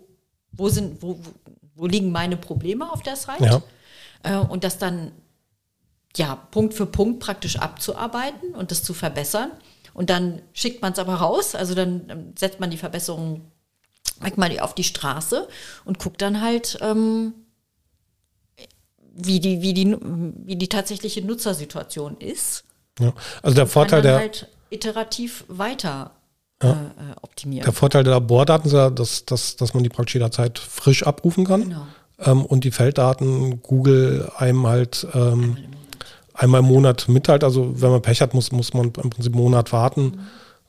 wo, 0.52 0.68
sind, 0.68 1.02
wo, 1.02 1.18
wo 1.74 1.86
liegen 1.86 2.12
meine 2.12 2.36
Probleme 2.36 2.90
auf 2.90 3.02
der 3.02 3.16
Seite. 3.16 3.44
Ja. 3.44 3.62
Äh, 4.22 4.46
und 4.46 4.64
das 4.64 4.78
dann 4.78 5.12
ja, 6.16 6.36
Punkt 6.36 6.74
für 6.74 6.86
Punkt 6.86 7.20
praktisch 7.20 7.56
abzuarbeiten 7.56 8.54
und 8.54 8.70
das 8.70 8.82
zu 8.82 8.94
verbessern. 8.94 9.50
Und 9.94 10.10
dann 10.10 10.42
schickt 10.52 10.82
man 10.82 10.92
es 10.92 10.98
aber 10.98 11.14
raus, 11.14 11.54
also 11.54 11.74
dann 11.74 12.32
setzt 12.38 12.60
man 12.60 12.70
die 12.70 12.76
Verbesserung 12.76 13.52
mal 14.36 14.58
auf 14.60 14.74
die 14.74 14.84
Straße 14.84 15.48
und 15.84 15.98
guckt 15.98 16.22
dann 16.22 16.40
halt, 16.40 16.78
ähm, 16.80 17.34
wie, 19.14 19.40
die, 19.40 19.62
wie, 19.62 19.74
die, 19.74 19.96
wie 20.00 20.56
die 20.56 20.68
tatsächliche 20.68 21.22
Nutzersituation 21.22 22.16
ist. 22.18 22.64
Ja, 22.98 23.12
also 23.42 23.54
der 23.54 23.66
Vorteil 23.66 24.02
der 24.02 24.16
halt 24.16 24.48
iterativ 24.70 25.44
weiter 25.48 26.12
ja. 26.62 26.72
äh, 26.72 27.14
optimieren. 27.20 27.64
Der 27.64 27.72
Vorteil 27.72 28.04
der 28.04 28.14
Labordaten 28.14 28.66
ist 28.66 28.72
ja, 28.74 28.90
dass, 28.90 29.24
dass, 29.24 29.56
dass 29.56 29.74
man 29.74 29.82
die 29.82 29.88
praktisch 29.88 30.14
jederzeit 30.14 30.58
frisch 30.58 31.02
abrufen 31.02 31.44
kann. 31.44 31.62
Genau. 31.62 31.86
Ähm, 32.18 32.44
und 32.44 32.64
die 32.64 32.70
Felddaten 32.70 33.62
Google 33.62 34.30
einem 34.36 34.66
halt 34.66 35.06
ähm, 35.14 35.56
einmal 36.34 36.60
im 36.60 36.66
Monat 36.66 37.08
mitteilt. 37.08 37.44
Also 37.44 37.80
wenn 37.80 37.90
man 37.90 38.02
Pech 38.02 38.20
hat, 38.20 38.34
muss, 38.34 38.52
muss 38.52 38.74
man 38.74 38.92
im 39.02 39.10
Prinzip 39.10 39.34
einen 39.34 39.42
Monat 39.42 39.72
warten, 39.72 40.02
mhm. 40.02 40.20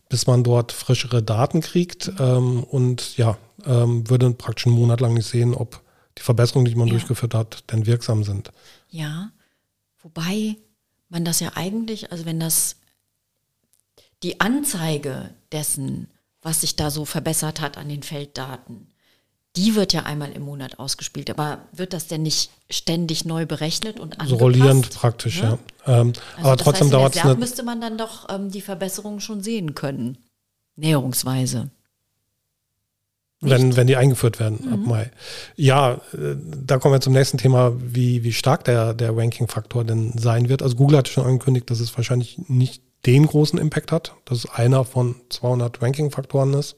bis 0.10 0.28
man 0.28 0.44
dort 0.44 0.72
frischere 0.72 1.22
Daten 1.24 1.62
kriegt. 1.62 2.12
Ähm, 2.20 2.64
und 2.64 3.18
ja, 3.18 3.38
ähm, 3.66 4.10
würde 4.10 4.32
praktisch 4.32 4.68
einen 4.68 4.76
Monat 4.76 5.02
lang 5.02 5.14
nicht 5.14 5.28
sehen, 5.28 5.54
ob 5.54 5.82
die 6.18 6.22
Verbesserungen, 6.22 6.66
die 6.66 6.76
man 6.76 6.88
ja. 6.88 6.94
durchgeführt 6.94 7.34
hat, 7.34 7.72
denn 7.72 7.86
wirksam 7.86 8.24
sind. 8.24 8.52
Ja, 8.90 9.32
wobei 10.02 10.58
man 11.10 11.26
das 11.26 11.40
ja 11.40 11.52
eigentlich, 11.56 12.12
also 12.12 12.26
wenn 12.26 12.40
das 12.40 12.76
die 14.24 14.40
Anzeige 14.40 15.30
dessen, 15.52 16.08
was 16.42 16.62
sich 16.62 16.76
da 16.76 16.90
so 16.90 17.06
verbessert 17.06 17.62
hat 17.62 17.78
an 17.78 17.90
den 17.90 18.04
Felddaten, 18.04 18.88
die 19.56 19.76
wird 19.76 19.94
ja 19.94 20.04
einmal 20.04 20.32
im 20.32 20.42
Monat 20.42 20.80
ausgespielt. 20.80 21.30
Aber 21.30 21.60
wird 21.72 21.94
das 21.94 22.08
denn 22.08 22.24
nicht 22.24 22.50
ständig 22.70 23.24
neu 23.26 23.46
berechnet 23.46 24.00
und 24.00 24.14
angepasst? 24.14 24.30
So 24.30 24.38
rollierend 24.38 24.90
praktisch, 24.92 25.42
ne? 25.44 25.60
ja. 25.86 26.02
Ähm, 26.02 26.14
also 26.38 26.50
aber 26.50 26.58
trotzdem 26.58 26.90
dauert 26.90 27.16
es. 27.16 27.38
müsste 27.38 27.64
man 27.64 27.80
dann 27.80 27.98
doch 27.98 28.28
ähm, 28.30 28.50
die 28.50 28.62
Verbesserungen 28.62 29.20
schon 29.20 29.44
sehen 29.44 29.76
können. 29.76 30.18
Näherungsweise. 30.76 31.70
Wenn, 33.42 33.76
wenn 33.76 33.88
die 33.88 33.98
eingeführt 33.98 34.40
werden 34.40 34.60
mhm. 34.66 34.74
ab 34.74 34.80
Mai. 34.86 35.12
Ja, 35.56 35.94
äh, 36.14 36.36
da 36.66 36.80
kommen 36.80 36.96
wir 36.96 37.02
zum 37.02 37.14
nächsten 37.14 37.38
Thema, 37.38 37.74
wie, 37.78 38.24
wie 38.24 38.32
stark 38.32 38.64
der, 38.64 38.94
der 38.94 39.16
Ranking-Faktor 39.16 39.84
denn 39.84 40.18
sein 40.18 40.50
wird. 40.50 40.64
Also 40.64 40.78
Google 40.78 40.98
hat 40.98 41.10
schon 41.10 41.26
angekündigt, 41.26 41.70
dass 41.70 41.80
es 41.80 41.96
wahrscheinlich 41.96 42.40
nicht 42.48 42.82
den 43.06 43.26
großen 43.28 43.60
Impact 43.60 43.92
hat, 43.92 44.16
dass 44.26 44.40
es 44.40 44.50
einer 44.50 44.86
von 44.86 45.16
200 45.30 45.82
Ranking-Faktoren 45.82 46.54
ist. 46.54 46.76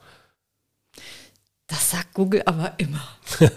Das 1.68 1.92
sagt 1.92 2.14
Google 2.14 2.44
aber 2.46 2.74
immer. 2.78 3.02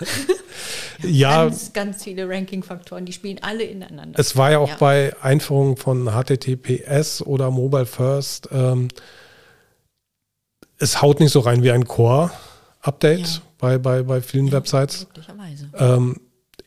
ja. 1.03 1.45
Ganz, 1.45 1.73
ganz 1.73 2.05
viele 2.05 2.29
Ranking-Faktoren, 2.29 3.05
die 3.05 3.13
spielen 3.13 3.39
alle 3.43 3.65
ineinander. 3.65 4.19
Es 4.19 4.37
war 4.37 4.51
ja 4.51 4.59
auch 4.59 4.71
ja. 4.71 4.77
bei 4.77 5.17
Einführung 5.21 5.77
von 5.77 6.11
HTTPS 6.11 7.23
oder 7.23 7.51
Mobile 7.51 7.87
First, 7.87 8.49
ähm, 8.51 8.89
es 10.79 11.03
haut 11.03 11.21
nicht 11.21 11.33
so 11.33 11.41
rein 11.41 11.63
wie 11.63 11.71
ein 11.71 11.85
Core-Update 11.85 13.27
ja. 13.27 13.43
bei, 13.59 13.79
bei, 13.79 14.03
bei 14.03 14.21
vielen 14.21 14.47
ja, 14.47 14.53
Websites. 14.55 15.07
Ähm, 15.75 16.21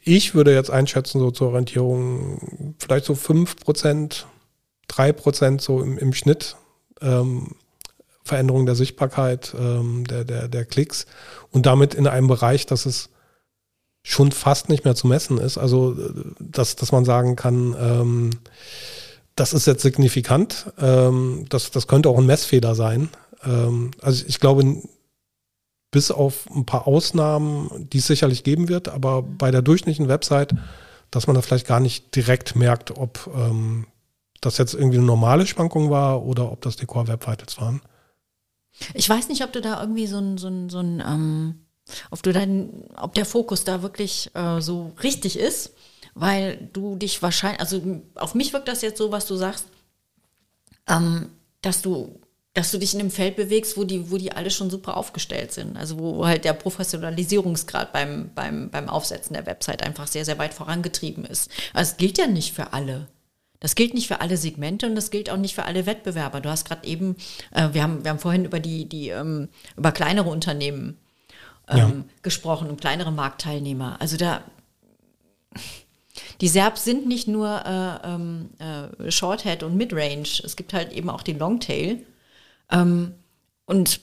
ich 0.04 0.36
würde 0.36 0.54
jetzt 0.54 0.70
einschätzen, 0.70 1.20
so 1.20 1.32
zur 1.32 1.50
Orientierung, 1.50 2.76
vielleicht 2.78 3.06
so 3.06 3.14
5%, 3.14 4.26
3% 4.90 5.62
so 5.62 5.82
im, 5.82 5.98
im 5.98 6.14
Schnitt. 6.14 6.56
Ähm, 7.02 7.56
Veränderung 8.24 8.66
der 8.66 8.76
Sichtbarkeit 8.76 9.54
ähm, 9.60 10.06
der, 10.06 10.24
der, 10.24 10.48
der 10.48 10.66
Klicks 10.66 11.06
und 11.50 11.66
damit 11.66 11.96
in 11.96 12.08
einem 12.08 12.28
Bereich, 12.28 12.66
dass 12.66 12.86
es 12.86 13.10
schon 14.04 14.32
fast 14.32 14.70
nicht 14.70 14.86
mehr 14.86 14.96
zu 14.96 15.08
messen 15.08 15.38
ist. 15.38 15.58
Also, 15.58 15.96
dass, 16.40 16.76
dass 16.76 16.92
man 16.92 17.06
sagen 17.06 17.36
kann, 17.36 17.76
ähm, 17.80 18.30
das 19.36 19.54
ist 19.54 19.68
jetzt 19.68 19.82
signifikant. 19.82 20.72
Ähm, 20.80 21.46
das, 21.50 21.72
das 21.72 21.88
könnte 21.88 22.10
auch 22.10 22.18
ein 22.18 22.26
Messfehler 22.26 22.76
sein. 22.76 23.10
Ähm, 23.44 23.92
also 24.02 24.24
ich 24.28 24.40
glaube, 24.40 24.82
bis 25.92 26.10
auf 26.10 26.50
ein 26.50 26.66
paar 26.66 26.88
Ausnahmen, 26.88 27.90
die 27.92 28.00
es 28.00 28.08
sicherlich 28.08 28.44
geben 28.44 28.70
wird, 28.70 28.88
aber 28.88 29.22
bei 29.22 29.52
der 29.52 29.62
durchschnittlichen 29.62 30.08
Website, 30.08 30.54
dass 31.12 31.28
man 31.28 31.36
da 31.36 31.42
vielleicht 31.42 31.68
gar 31.68 31.80
nicht 31.80 32.16
direkt 32.16 32.56
merkt, 32.56 32.92
ob 32.92 33.30
ähm, 33.36 33.88
das 34.42 34.58
jetzt 34.58 34.74
irgendwie 34.74 34.98
eine 34.98 35.06
normale 35.06 35.46
Schwankung 35.46 35.90
war 35.90 36.24
oder 36.24 36.52
ob 36.52 36.62
das 36.62 36.76
die 36.76 36.86
Core 36.86 37.08
Web 37.08 37.28
Vitals 37.28 37.60
waren. 37.60 37.82
Ich 38.94 39.08
weiß 39.08 39.30
nicht, 39.30 39.44
ob 39.44 39.52
du 39.52 39.62
da 39.62 39.80
irgendwie 39.80 40.08
so 40.08 40.18
ein, 40.18 40.38
so 40.38 40.48
ein, 40.48 40.70
so 40.70 40.80
ein 40.80 41.04
ähm, 41.06 41.66
ob 42.10 42.24
du 42.24 42.34
dann, 42.34 42.86
ob 42.98 43.14
der 43.14 43.26
Fokus 43.26 43.64
da 43.64 43.82
wirklich 43.82 44.32
äh, 44.34 44.62
so 44.62 44.94
richtig 45.04 45.38
ist, 45.38 45.74
weil 46.14 46.70
du 46.74 46.96
dich 46.96 47.22
wahrscheinlich, 47.22 47.60
also 47.60 47.82
auf 48.16 48.36
mich 48.36 48.54
wirkt 48.54 48.68
das 48.68 48.82
jetzt 48.82 48.98
so, 48.98 49.12
was 49.12 49.26
du 49.28 49.36
sagst, 49.36 49.66
ähm, 50.88 51.30
dass 51.62 51.82
du 51.82 52.20
dass 52.54 52.72
du 52.72 52.78
dich 52.78 52.94
in 52.94 53.00
einem 53.00 53.12
Feld 53.12 53.38
bewegst, 53.38 53.78
wo 53.78 53.86
die, 53.86 54.12
wo 54.12 54.18
die 54.18 54.34
alle 54.34 54.52
schon 54.52 54.70
super 54.70 54.98
aufgestellt 54.98 55.54
sind. 55.54 55.78
Also 55.78 55.98
wo, 55.98 56.18
wo 56.18 56.26
halt 56.26 56.44
der 56.44 56.54
Professionalisierungsgrad 56.54 57.94
beim, 57.94 58.32
beim, 58.36 58.70
beim 58.70 58.90
Aufsetzen 58.90 59.34
der 59.34 59.46
Website 59.46 59.84
einfach 59.84 60.08
sehr, 60.08 60.26
sehr 60.26 60.38
weit 60.38 60.54
vorangetrieben 60.54 61.24
ist. 61.24 61.50
Also 61.74 61.92
es 61.92 61.98
gilt 61.98 62.18
ja 62.18 62.28
nicht 62.28 62.54
für 62.54 62.74
alle. 62.74 63.08
Das 63.62 63.76
gilt 63.76 63.94
nicht 63.94 64.08
für 64.08 64.20
alle 64.20 64.36
Segmente 64.36 64.88
und 64.88 64.96
das 64.96 65.12
gilt 65.12 65.30
auch 65.30 65.38
nicht 65.38 65.56
für 65.56 65.64
alle 65.64 65.86
Wettbewerber. 65.86 66.42
Du 66.42 66.50
hast 66.50 66.68
gerade 66.68 66.86
eben, 66.86 67.16
äh, 67.52 67.70
wir, 67.72 67.84
haben, 67.84 68.04
wir 68.04 68.12
haben 68.12 68.20
vorhin 68.20 68.44
über 68.44 68.60
die, 68.60 68.90
die 68.90 69.10
ähm, 69.10 69.48
über 69.78 69.94
kleinere 69.94 70.30
Unternehmen 70.30 70.98
ähm, 71.70 71.78
ja. 71.78 71.92
gesprochen 72.24 72.70
und 72.70 72.82
kleinere 72.82 73.12
Marktteilnehmer. 73.12 74.02
Also 74.02 74.18
da 74.18 74.44
die 76.42 76.48
SERPs 76.48 76.84
sind 76.84 77.08
nicht 77.08 77.28
nur 77.28 77.64
äh, 77.66 78.08
ähm, 78.08 78.50
äh, 78.58 79.12
Shorthead 79.12 79.64
und 79.64 79.78
Midrange, 79.78 80.42
es 80.44 80.56
gibt 80.56 80.74
halt 80.74 80.92
eben 80.92 81.10
auch 81.10 81.22
den 81.22 81.40
Longtail. 81.40 82.04
Ähm, 82.72 83.14
und 83.66 84.02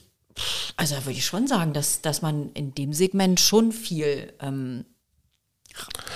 also 0.77 0.95
da 0.95 1.05
würde 1.05 1.17
ich 1.17 1.25
schon 1.25 1.47
sagen, 1.47 1.73
dass, 1.73 2.01
dass 2.01 2.21
man 2.21 2.51
in 2.53 2.73
dem 2.73 2.93
Segment 2.93 3.39
schon 3.39 3.71
viel 3.71 4.33
ähm, 4.39 4.85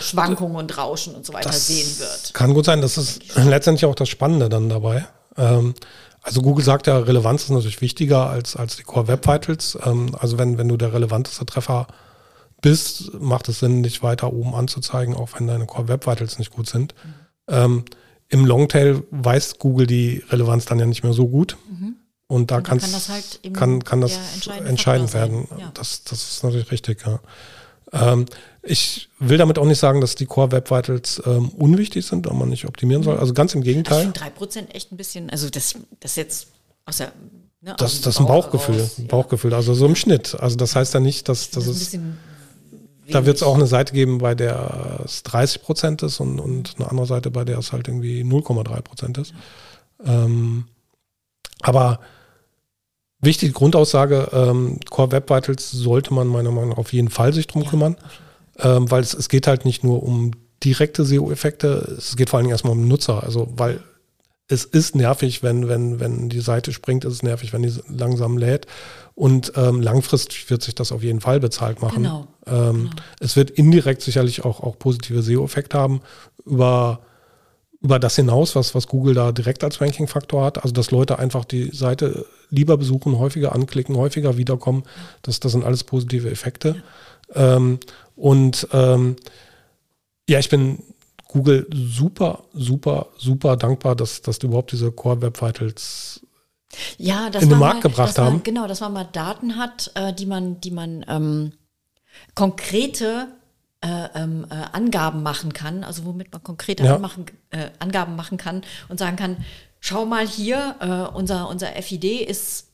Schwankungen 0.02 0.58
und 0.58 0.78
Rauschen 0.78 1.16
und 1.16 1.26
so 1.26 1.34
weiter 1.34 1.50
das 1.50 1.68
sehen 1.68 2.00
wird. 2.00 2.34
Kann 2.34 2.54
gut 2.54 2.66
sein, 2.66 2.82
das 2.82 2.98
ist 2.98 3.36
letztendlich 3.36 3.86
auch 3.86 3.96
das 3.96 4.10
Spannende 4.10 4.50
dann 4.50 4.70
dabei. 4.70 5.08
Ähm, 5.38 5.74
also 6.22 6.42
Google 6.42 6.64
sagt 6.64 6.88
ja, 6.88 6.98
Relevanz 6.98 7.44
ist 7.44 7.50
natürlich 7.50 7.82
wichtiger 7.82 8.30
als, 8.30 8.56
als 8.56 8.78
die 8.78 8.84
Core 8.84 9.08
Web 9.08 9.28
Vitals. 9.28 9.78
Ähm, 9.86 10.16
also 10.20 10.38
wenn, 10.38 10.58
wenn 10.58 10.70
du 10.70 10.78
der 10.78 10.94
relevanteste 10.94 11.46
Treffer 11.46 11.88
bist, 12.62 13.14
macht 13.20 13.50
es 13.50 13.60
Sinn, 13.60 13.84
dich 13.84 14.02
weiter 14.04 14.32
oben 14.32 14.56
anzuzeigen, 14.56 15.16
auch 15.16 15.30
wenn 15.36 15.48
deine 15.48 15.66
Core 15.66 15.90
Web 15.90 16.08
Vitals 16.08 16.40
nicht 16.40 16.52
gut 16.52 16.68
sind. 16.68 16.96
Mhm. 17.04 17.14
Ähm, 17.50 17.86
Im 18.30 18.46
Longtail 18.46 19.04
weiß 19.12 19.60
Google 19.60 19.86
die 19.86 20.24
Relevanz 20.30 20.66
dann 20.66 20.80
ja 20.80 20.86
nicht 20.86 21.04
mehr 21.04 21.14
so 21.14 21.28
gut. 21.28 21.58
Mhm. 21.70 21.96
Und 22.28 22.52
da 22.52 22.58
und 22.58 22.64
kann, 22.64 22.80
das, 22.80 23.10
halt 23.10 23.42
kann, 23.54 23.84
kann 23.84 24.02
das 24.02 24.18
entscheidend 24.66 25.14
werden. 25.14 25.48
Ja. 25.60 25.72
Das, 25.74 26.04
das 26.06 26.32
ist 26.32 26.44
natürlich 26.44 26.72
richtig, 26.72 27.06
ja. 27.06 27.20
Ähm, 27.92 28.26
ich 28.64 29.10
will 29.20 29.38
damit 29.38 29.60
auch 29.60 29.66
nicht 29.66 29.80
sagen, 29.80 30.02
dass 30.02 30.16
die 30.16 30.26
Core 30.26 30.52
Web 30.52 30.72
Vitals 30.72 31.22
ähm, 31.26 31.50
unwichtig 31.50 32.06
sind, 32.06 32.26
da 32.26 32.34
man 32.34 32.50
nicht 32.50 32.66
optimieren 32.66 33.04
soll. 33.04 33.18
Also 33.18 33.34
ganz 33.34 33.54
im 33.54 33.62
Gegenteil. 33.62 34.08
Also 34.08 34.12
3% 34.12 34.70
echt 34.72 34.92
ein 34.92 34.98
bisschen, 34.98 35.30
also 35.30 35.50
das, 35.50 35.76
das 36.00 36.16
jetzt 36.16 36.48
aus 36.86 36.98
der 36.98 37.12
Ne, 37.66 37.74
das, 37.78 38.02
das 38.02 38.16
ist 38.16 38.20
ein 38.20 38.28
Bauchgefühl, 38.28 38.78
raus, 38.78 38.96
ja. 38.98 39.06
Bauchgefühl, 39.08 39.54
also 39.54 39.74
so 39.74 39.86
im 39.86 39.96
Schnitt. 39.96 40.36
Also 40.38 40.58
das 40.58 40.76
heißt 40.76 40.94
ja 40.96 41.00
nicht, 41.00 41.30
dass, 41.30 41.50
dass 41.50 41.66
es, 41.66 41.98
da 43.10 43.26
wird 43.26 43.38
es 43.38 43.44
auch 43.44 43.56
eine 43.56 43.68
Seite 43.68 43.94
geben, 43.94 44.18
bei 44.18 44.36
der 44.36 45.00
es 45.06 45.24
30 45.24 45.62
Prozent 45.62 46.04
ist 46.04 46.20
und, 46.20 46.42
und 46.42 46.76
eine 46.78 46.90
andere 46.90 47.06
Seite, 47.06 47.32
bei 47.32 47.46
der 47.46 47.60
es 47.60 47.72
halt 47.72 47.88
irgendwie 47.88 48.22
0,3 48.24 48.82
Prozent 48.82 49.18
ist. 49.18 49.34
Ja. 50.06 50.26
Ähm, 50.26 50.66
aber 51.62 52.02
Wichtige 53.24 53.54
Grundaussage, 53.54 54.28
ähm, 54.34 54.82
Core 54.90 55.14
Web 55.14 55.30
Vitals 55.30 55.72
sollte 55.72 56.14
man 56.14 56.28
meiner 56.28 56.52
Meinung 56.52 56.72
nach 56.72 56.78
auf 56.78 56.92
jeden 56.92 57.10
Fall 57.10 57.32
sich 57.32 57.48
drum 57.48 57.62
ja. 57.62 57.70
kümmern, 57.70 57.96
ähm, 58.60 58.90
weil 58.90 59.02
es, 59.02 59.14
es 59.14 59.30
geht 59.30 59.48
halt 59.48 59.66
nicht 59.66 59.84
nur 59.84 60.04
um 60.04 60.32
direkte 60.64 61.04
SEO-Effekte, 61.04 61.96
es 61.98 62.16
geht 62.16 62.30
vor 62.30 62.38
allen 62.38 62.46
Dingen 62.46 62.54
erstmal 62.54 62.74
um 62.74 62.80
den 62.80 62.88
Nutzer. 62.88 63.24
Also, 63.24 63.52
weil 63.56 63.82
es 64.48 64.66
ist 64.66 64.96
nervig, 64.96 65.42
wenn, 65.42 65.68
wenn, 65.68 66.00
wenn 66.00 66.30
die 66.30 66.42
Seite 66.42 66.74
springt, 66.74 67.06
es 67.06 67.14
ist 67.14 67.24
nervig, 67.24 67.54
wenn 67.54 67.64
die 67.64 67.74
langsam 67.88 68.38
lädt. 68.38 68.68
Und 69.16 69.54
ähm, 69.56 69.82
langfristig 69.82 70.50
wird 70.50 70.64
sich 70.64 70.76
das 70.76 70.92
auf 70.92 71.04
jeden 71.04 71.22
Fall 71.22 71.40
bezahlt 71.40 71.82
machen. 71.82 72.04
Genau. 72.04 72.28
Ähm, 72.46 72.74
genau. 72.74 72.92
Es 73.20 73.36
wird 73.36 73.52
indirekt 73.52 74.02
sicherlich 74.02 74.44
auch, 74.44 74.62
auch 74.62 74.78
positive 74.78 75.22
SEO-Effekte 75.22 75.78
haben 75.78 76.02
über, 76.46 77.02
über 77.80 78.00
das 78.00 78.16
hinaus, 78.16 78.56
was, 78.56 78.76
was 78.76 78.88
Google 78.88 79.14
da 79.14 79.32
direkt 79.32 79.64
als 79.64 79.82
Ranking-Faktor 79.82 80.44
hat. 80.44 80.64
Also 80.64 80.74
dass 80.74 80.92
Leute 80.92 81.20
einfach 81.20 81.46
die 81.46 81.70
Seite 81.74 82.26
lieber 82.50 82.78
besuchen, 82.78 83.18
häufiger 83.20 83.54
anklicken, 83.54 83.96
häufiger 83.96 84.38
wiederkommen. 84.38 84.84
Das, 85.22 85.40
das 85.40 85.52
sind 85.52 85.64
alles 85.64 85.84
positive 85.84 86.30
Effekte. 86.30 86.70
Ja. 86.70 86.84
Ähm, 87.36 87.80
und 88.16 88.68
ähm, 88.72 89.16
ja, 90.30 90.40
ich 90.40 90.50
bin 90.50 90.80
Google 91.28 91.68
super, 91.74 92.44
super, 92.54 93.08
super 93.18 93.58
dankbar, 93.58 93.96
dass, 93.96 94.22
dass 94.22 94.40
die 94.40 94.46
überhaupt 94.46 94.72
diese 94.72 94.92
Core 94.92 95.22
Web 95.22 95.42
Vitals 95.42 96.22
ja, 96.98 97.28
in 97.28 97.50
den 97.50 97.60
Markt 97.60 97.84
mal, 97.84 97.90
gebracht 97.90 98.18
haben. 98.18 98.36
Man, 98.36 98.44
genau, 98.44 98.68
dass 98.68 98.82
man 98.82 98.94
mal 98.94 99.08
Daten 99.12 99.58
hat, 99.58 99.92
äh, 99.96 100.14
die 100.14 100.26
man, 100.26 100.60
die 100.62 100.72
man 100.72 101.06
ähm, 101.08 101.54
konkrete 102.36 103.28
äh, 103.82 104.08
ähm, 104.16 104.46
äh, 104.50 104.56
Angaben 104.72 105.24
machen 105.24 105.54
kann, 105.54 105.84
also 105.84 106.06
womit 106.06 106.32
man 106.32 106.44
konkrete 106.44 106.84
ja. 106.84 106.96
Anmachen, 106.96 107.26
äh, 107.50 107.70
Angaben 107.80 108.16
machen 108.16 108.38
kann 108.38 108.62
und 108.90 109.00
sagen 109.00 109.18
kann, 109.18 109.38
schau 109.80 110.06
mal 110.06 110.26
hier, 110.26 110.76
äh, 110.80 111.16
unser, 111.16 111.50
unser 111.50 111.68
FID 111.82 112.22
ist 112.22 112.70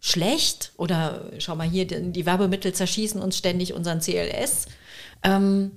schlecht 0.00 0.72
oder 0.76 1.30
schau 1.38 1.56
mal 1.56 1.68
hier, 1.68 1.86
die, 1.86 2.12
die 2.12 2.26
Werbemittel 2.26 2.72
zerschießen 2.72 3.20
uns 3.20 3.36
ständig 3.36 3.74
unseren 3.74 4.00
CLS. 4.00 4.66
Ähm, 5.22 5.72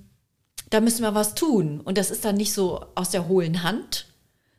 da 0.69 0.81
müssen 0.81 1.01
wir 1.01 1.15
was 1.15 1.35
tun. 1.35 1.81
Und 1.81 1.97
das 1.97 2.11
ist 2.11 2.25
dann 2.25 2.35
nicht 2.35 2.53
so 2.53 2.85
aus 2.95 3.09
der 3.09 3.27
hohlen 3.27 3.63
Hand, 3.63 4.05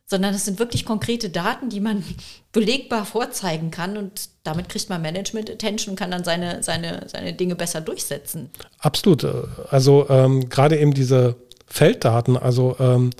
sondern 0.07 0.33
das 0.33 0.45
sind 0.45 0.59
wirklich 0.59 0.85
konkrete 0.85 1.31
Daten, 1.31 1.69
die 1.69 1.81
man 1.81 2.03
belegbar 2.53 3.05
vorzeigen 3.05 3.71
kann 3.71 3.97
und 3.97 4.29
damit 4.43 4.69
kriegt 4.69 4.89
man 4.89 5.01
Management-Attention 5.03 5.93
und 5.93 5.97
kann 5.97 6.11
dann 6.11 6.25
seine, 6.25 6.63
seine, 6.63 7.07
seine 7.07 7.33
Dinge 7.33 7.55
besser 7.55 7.81
durchsetzen. 7.81 8.51
Absolut. 8.79 9.25
Also 9.71 10.09
ähm, 10.09 10.49
gerade 10.49 10.79
eben 10.79 10.95
diese 10.95 11.37
Felddaten, 11.67 12.37
also 12.37 12.77
ähm, 12.81 13.11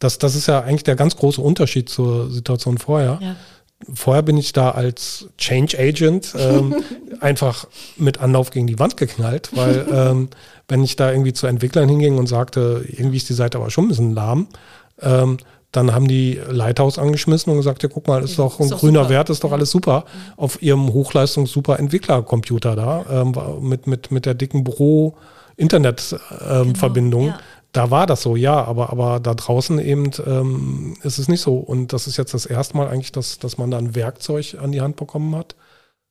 das, 0.00 0.18
das 0.18 0.34
ist 0.34 0.48
ja 0.48 0.60
eigentlich 0.60 0.82
der 0.82 0.96
ganz 0.96 1.16
große 1.16 1.40
Unterschied 1.40 1.88
zur 1.88 2.28
Situation 2.28 2.78
vorher. 2.78 3.20
Ja. 3.22 3.36
Vorher 3.92 4.22
bin 4.22 4.36
ich 4.36 4.52
da 4.52 4.70
als 4.70 5.28
Change 5.38 5.78
Agent 5.78 6.34
ähm, 6.38 6.76
einfach 7.20 7.66
mit 7.96 8.20
Anlauf 8.20 8.50
gegen 8.50 8.66
die 8.66 8.78
Wand 8.78 8.96
geknallt, 8.96 9.50
weil 9.54 9.86
ähm, 9.92 10.28
wenn 10.68 10.84
ich 10.84 10.96
da 10.96 11.10
irgendwie 11.10 11.32
zu 11.32 11.46
Entwicklern 11.46 11.88
hinging 11.88 12.18
und 12.18 12.26
sagte, 12.26 12.84
irgendwie 12.88 13.16
ist 13.16 13.28
die 13.28 13.34
Seite 13.34 13.58
aber 13.58 13.70
schon 13.70 13.86
ein 13.86 13.88
bisschen 13.88 14.14
lahm, 14.14 14.48
ähm, 15.00 15.38
dann 15.72 15.92
haben 15.94 16.06
die 16.06 16.38
Lighthouse 16.48 16.98
angeschmissen 16.98 17.50
und 17.50 17.56
gesagt, 17.56 17.82
ja, 17.82 17.88
guck 17.88 18.06
mal, 18.06 18.22
ist 18.22 18.38
doch 18.38 18.60
ein 18.60 18.66
ist 18.66 18.78
grüner 18.78 19.00
super. 19.00 19.10
Wert, 19.10 19.30
ist 19.30 19.42
doch 19.42 19.52
alles 19.52 19.70
super. 19.70 20.04
Auf 20.36 20.60
ihrem 20.62 20.92
Hochleistungs-super 20.92 21.78
Entwicklercomputer 21.78 22.76
da, 22.76 23.06
ähm, 23.10 23.34
mit, 23.62 23.86
mit, 23.86 24.10
mit 24.10 24.26
der 24.26 24.34
dicken 24.34 24.64
Büro-Internet-Verbindung. 24.64 27.22
Ähm, 27.22 27.28
genau. 27.28 27.38
ja. 27.38 27.40
Da 27.72 27.90
war 27.90 28.06
das 28.06 28.22
so, 28.22 28.36
ja, 28.36 28.62
aber, 28.62 28.90
aber 28.90 29.18
da 29.18 29.34
draußen 29.34 29.78
eben 29.78 30.10
ähm, 30.26 30.96
ist 31.02 31.18
es 31.18 31.28
nicht 31.28 31.40
so. 31.40 31.56
Und 31.56 31.92
das 31.94 32.06
ist 32.06 32.18
jetzt 32.18 32.34
das 32.34 32.44
erste 32.44 32.76
Mal 32.76 32.88
eigentlich, 32.88 33.12
dass, 33.12 33.38
dass 33.38 33.56
man 33.56 33.70
da 33.70 33.78
ein 33.78 33.94
Werkzeug 33.94 34.56
an 34.60 34.72
die 34.72 34.82
Hand 34.82 34.96
bekommen 34.96 35.34
hat, 35.34 35.56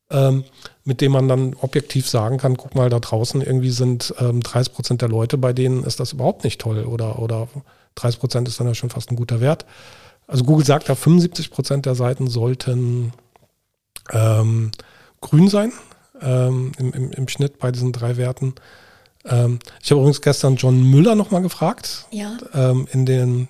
ähm, 0.09 0.43
mit 0.83 1.01
dem 1.01 1.11
man 1.11 1.27
dann 1.27 1.53
objektiv 1.61 2.09
sagen 2.09 2.39
kann, 2.39 2.57
guck 2.57 2.73
mal, 2.73 2.89
da 2.89 2.99
draußen 2.99 3.41
irgendwie 3.41 3.69
sind 3.69 4.13
ähm, 4.19 4.41
30 4.41 4.73
Prozent 4.73 5.01
der 5.03 5.09
Leute, 5.09 5.37
bei 5.37 5.53
denen 5.53 5.83
ist 5.83 5.99
das 5.99 6.13
überhaupt 6.13 6.43
nicht 6.43 6.59
toll 6.59 6.83
oder, 6.83 7.19
oder 7.19 7.47
30 7.95 8.19
Prozent 8.19 8.47
ist 8.47 8.59
dann 8.59 8.67
ja 8.67 8.73
schon 8.73 8.89
fast 8.89 9.11
ein 9.11 9.15
guter 9.15 9.39
Wert. 9.39 9.65
Also 10.27 10.43
Google 10.43 10.65
sagt 10.65 10.89
da, 10.89 10.95
75 10.95 11.51
Prozent 11.51 11.85
der 11.85 11.93
Seiten 11.93 12.27
sollten 12.27 13.13
ähm, 14.11 14.71
grün 15.19 15.47
sein 15.47 15.73
ähm, 16.21 16.71
im, 16.77 16.93
im, 16.93 17.11
im 17.11 17.27
Schnitt 17.27 17.59
bei 17.59 17.71
diesen 17.71 17.91
drei 17.91 18.17
Werten. 18.17 18.55
Ähm, 19.25 19.59
ich 19.81 19.91
habe 19.91 20.01
übrigens 20.01 20.21
gestern 20.21 20.55
John 20.55 20.83
Müller 20.83 21.15
nochmal 21.15 21.41
gefragt. 21.41 22.07
Ja. 22.11 22.37
Ähm, 22.53 22.87
in 22.91 23.05
den 23.05 23.47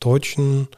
deutschen 0.00 0.68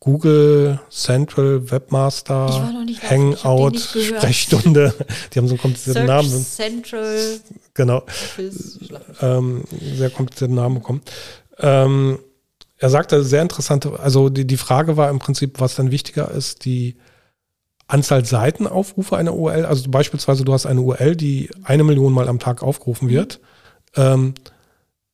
Google 0.00 0.80
Central 0.90 1.70
Webmaster 1.70 2.72
Hangout 3.08 3.78
Sprechstunde. 3.78 4.92
Die 5.32 5.38
haben 5.38 5.48
so 5.48 5.54
einen 5.54 5.60
komplizierten 5.60 6.06
Search 6.06 6.28
Namen. 6.28 6.44
Central. 6.44 7.40
Genau. 7.72 8.02
Ähm, 9.22 9.64
sehr 9.96 10.10
komplizierten 10.10 10.56
Namen 10.56 10.74
bekommen. 10.74 11.00
Ähm, 11.58 12.18
er 12.76 12.90
sagte 12.90 13.24
sehr 13.24 13.40
interessante, 13.40 13.98
also 13.98 14.28
die, 14.28 14.46
die 14.46 14.58
Frage 14.58 14.98
war 14.98 15.08
im 15.08 15.20
Prinzip, 15.20 15.58
was 15.60 15.76
dann 15.76 15.90
wichtiger 15.90 16.30
ist, 16.30 16.66
die 16.66 16.96
Anzahl 17.86 18.24
Seitenaufrufe 18.24 19.16
einer 19.16 19.34
URL, 19.34 19.66
also 19.66 19.90
beispielsweise 19.90 20.44
du 20.44 20.52
hast 20.52 20.66
eine 20.66 20.80
URL, 20.80 21.16
die 21.16 21.50
eine 21.64 21.84
Million 21.84 22.12
Mal 22.12 22.28
am 22.28 22.38
Tag 22.38 22.62
aufgerufen 22.62 23.08
wird, 23.08 23.40
ähm, 23.94 24.34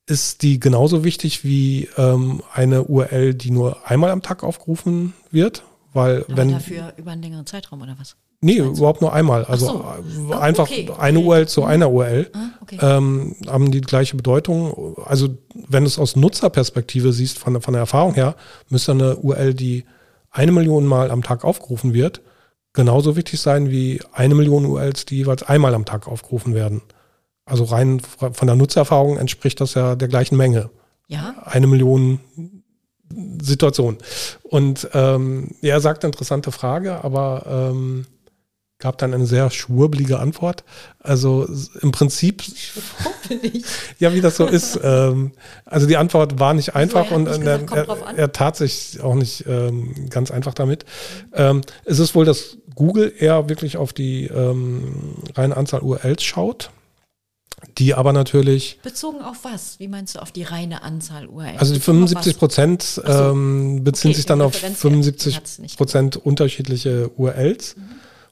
ist 0.07 0.43
die 0.43 0.59
genauso 0.59 1.05
wichtig 1.05 1.45
wie 1.45 1.89
ähm, 1.97 2.43
eine 2.53 2.85
URL, 2.85 3.35
die 3.35 3.51
nur 3.51 3.89
einmal 3.89 4.11
am 4.11 4.23
Tag 4.23 4.43
aufgerufen 4.43 5.14
wird? 5.31 5.64
Weil 5.93 6.25
Aber 6.25 6.37
wenn 6.37 6.53
dafür 6.53 6.93
über 6.97 7.12
einen 7.12 7.23
längeren 7.23 7.47
Zeitraum 7.47 7.83
oder 7.83 7.97
was? 7.99 8.16
Nee, 8.43 8.57
überhaupt 8.57 9.03
nur 9.03 9.12
einmal. 9.12 9.45
Also 9.45 9.66
so. 9.66 9.85
oh, 10.31 10.35
einfach 10.35 10.64
okay, 10.64 10.89
eine 10.99 11.18
okay. 11.18 11.27
URL 11.27 11.49
zu 11.49 11.61
mhm. 11.61 11.66
einer 11.66 11.91
URL 11.91 12.31
ah, 12.33 12.39
okay. 12.62 12.79
ähm, 12.81 13.37
haben 13.47 13.71
die 13.71 13.83
gleiche 13.83 14.16
Bedeutung. 14.16 14.97
Also 15.05 15.37
wenn 15.68 15.85
du 15.85 15.89
es 15.89 15.99
aus 15.99 16.16
Nutzerperspektive 16.16 17.12
siehst, 17.12 17.39
von, 17.39 17.61
von 17.61 17.75
der 17.75 17.81
Erfahrung 17.81 18.14
her, 18.14 18.37
müsste 18.71 18.93
eine 18.93 19.16
URL, 19.16 19.53
die 19.53 19.85
eine 20.31 20.53
Million 20.53 20.87
Mal 20.87 21.11
am 21.11 21.23
Tag 21.23 21.45
aufgerufen 21.45 21.93
wird, 21.93 22.23
genauso 22.73 23.16
wichtig 23.16 23.41
sein 23.41 23.71
wie 23.71 24.01
eine 24.12 24.35
Million 24.35 24.66
URLs, 24.66 25.05
die 25.07 25.16
jeweils 25.16 25.43
einmal 25.43 25.75
am 25.75 25.85
Tag 25.85 26.07
aufgerufen 26.07 26.55
werden. 26.55 26.83
Also 27.45 27.64
rein 27.64 28.01
von 28.01 28.47
der 28.47 28.57
Nutzererfahrung 28.57 29.18
entspricht 29.18 29.61
das 29.61 29.75
ja 29.75 29.97
der 29.97 30.09
gleichen 30.09 30.37
Menge. 30.37 30.71
Ja. 31.09 31.35
Eine 31.45 31.66
Million 31.66 32.21
Situationen. 33.43 33.99
Und 34.45 34.89
ähm, 34.95 35.57
er 35.62 35.81
sagt 35.81 36.05
interessante 36.05 36.53
Frage, 36.53 37.03
aber 37.03 37.71
ähm, 37.73 38.07
gab 38.81 38.99
dann 38.99 39.14
eine 39.14 39.26
sehr 39.26 39.51
schwurbelige 39.51 40.18
Antwort. 40.18 40.64
Also 40.99 41.49
im 41.81 41.93
Prinzip, 41.93 42.43
ja, 43.99 44.12
wie 44.12 44.20
das 44.20 44.37
so 44.37 44.47
ist. 44.47 44.81
Ähm, 44.83 45.33
also 45.64 45.87
die 45.87 45.97
Antwort 45.97 46.41
war 46.41 46.55
nicht 46.55 46.74
einfach 46.74 47.09
so, 47.09 47.14
und 47.14 47.24
nicht 47.24 47.41
gesagt, 47.41 47.70
er, 47.72 47.89
er, 47.89 48.18
er, 48.18 48.33
tat 48.33 48.57
sich 48.57 49.01
auch 49.03 49.14
nicht 49.14 49.45
ähm, 49.47 49.95
ganz 50.11 50.31
einfach 50.31 50.55
damit. 50.55 50.85
Ähm, 51.33 51.61
es 51.85 51.99
ist 51.99 52.14
wohl, 52.14 52.24
dass 52.24 52.57
Google 52.74 53.12
eher 53.16 53.49
wirklich 53.49 53.76
auf 53.76 53.93
die 53.93 54.26
ähm, 54.26 55.14
reine 55.37 55.57
Anzahl 55.57 55.81
URLs 55.81 56.22
schaut 56.22 56.70
die 57.78 57.95
aber 57.95 58.12
natürlich. 58.12 58.78
Bezogen 58.83 59.20
auf 59.20 59.39
was? 59.45 59.78
Wie 59.78 59.89
meinst 59.89 60.14
du 60.14 60.20
auf 60.20 60.33
die 60.33 60.43
reine 60.43 60.83
Anzahl 60.83 61.26
URLs? 61.26 61.59
Also 61.59 61.74
die 61.74 61.81
75 61.81 62.39
Prozent 62.39 62.83
so. 62.83 63.03
ähm, 63.03 63.85
beziehen 63.85 64.11
okay, 64.11 64.16
sich 64.16 64.26
dann 64.26 64.41
auf 64.41 64.55
75 64.55 65.76
Prozent 65.76 66.16
unterschiedliche 66.16 67.11
URLs. 67.16 67.76
Mhm. 67.76 67.83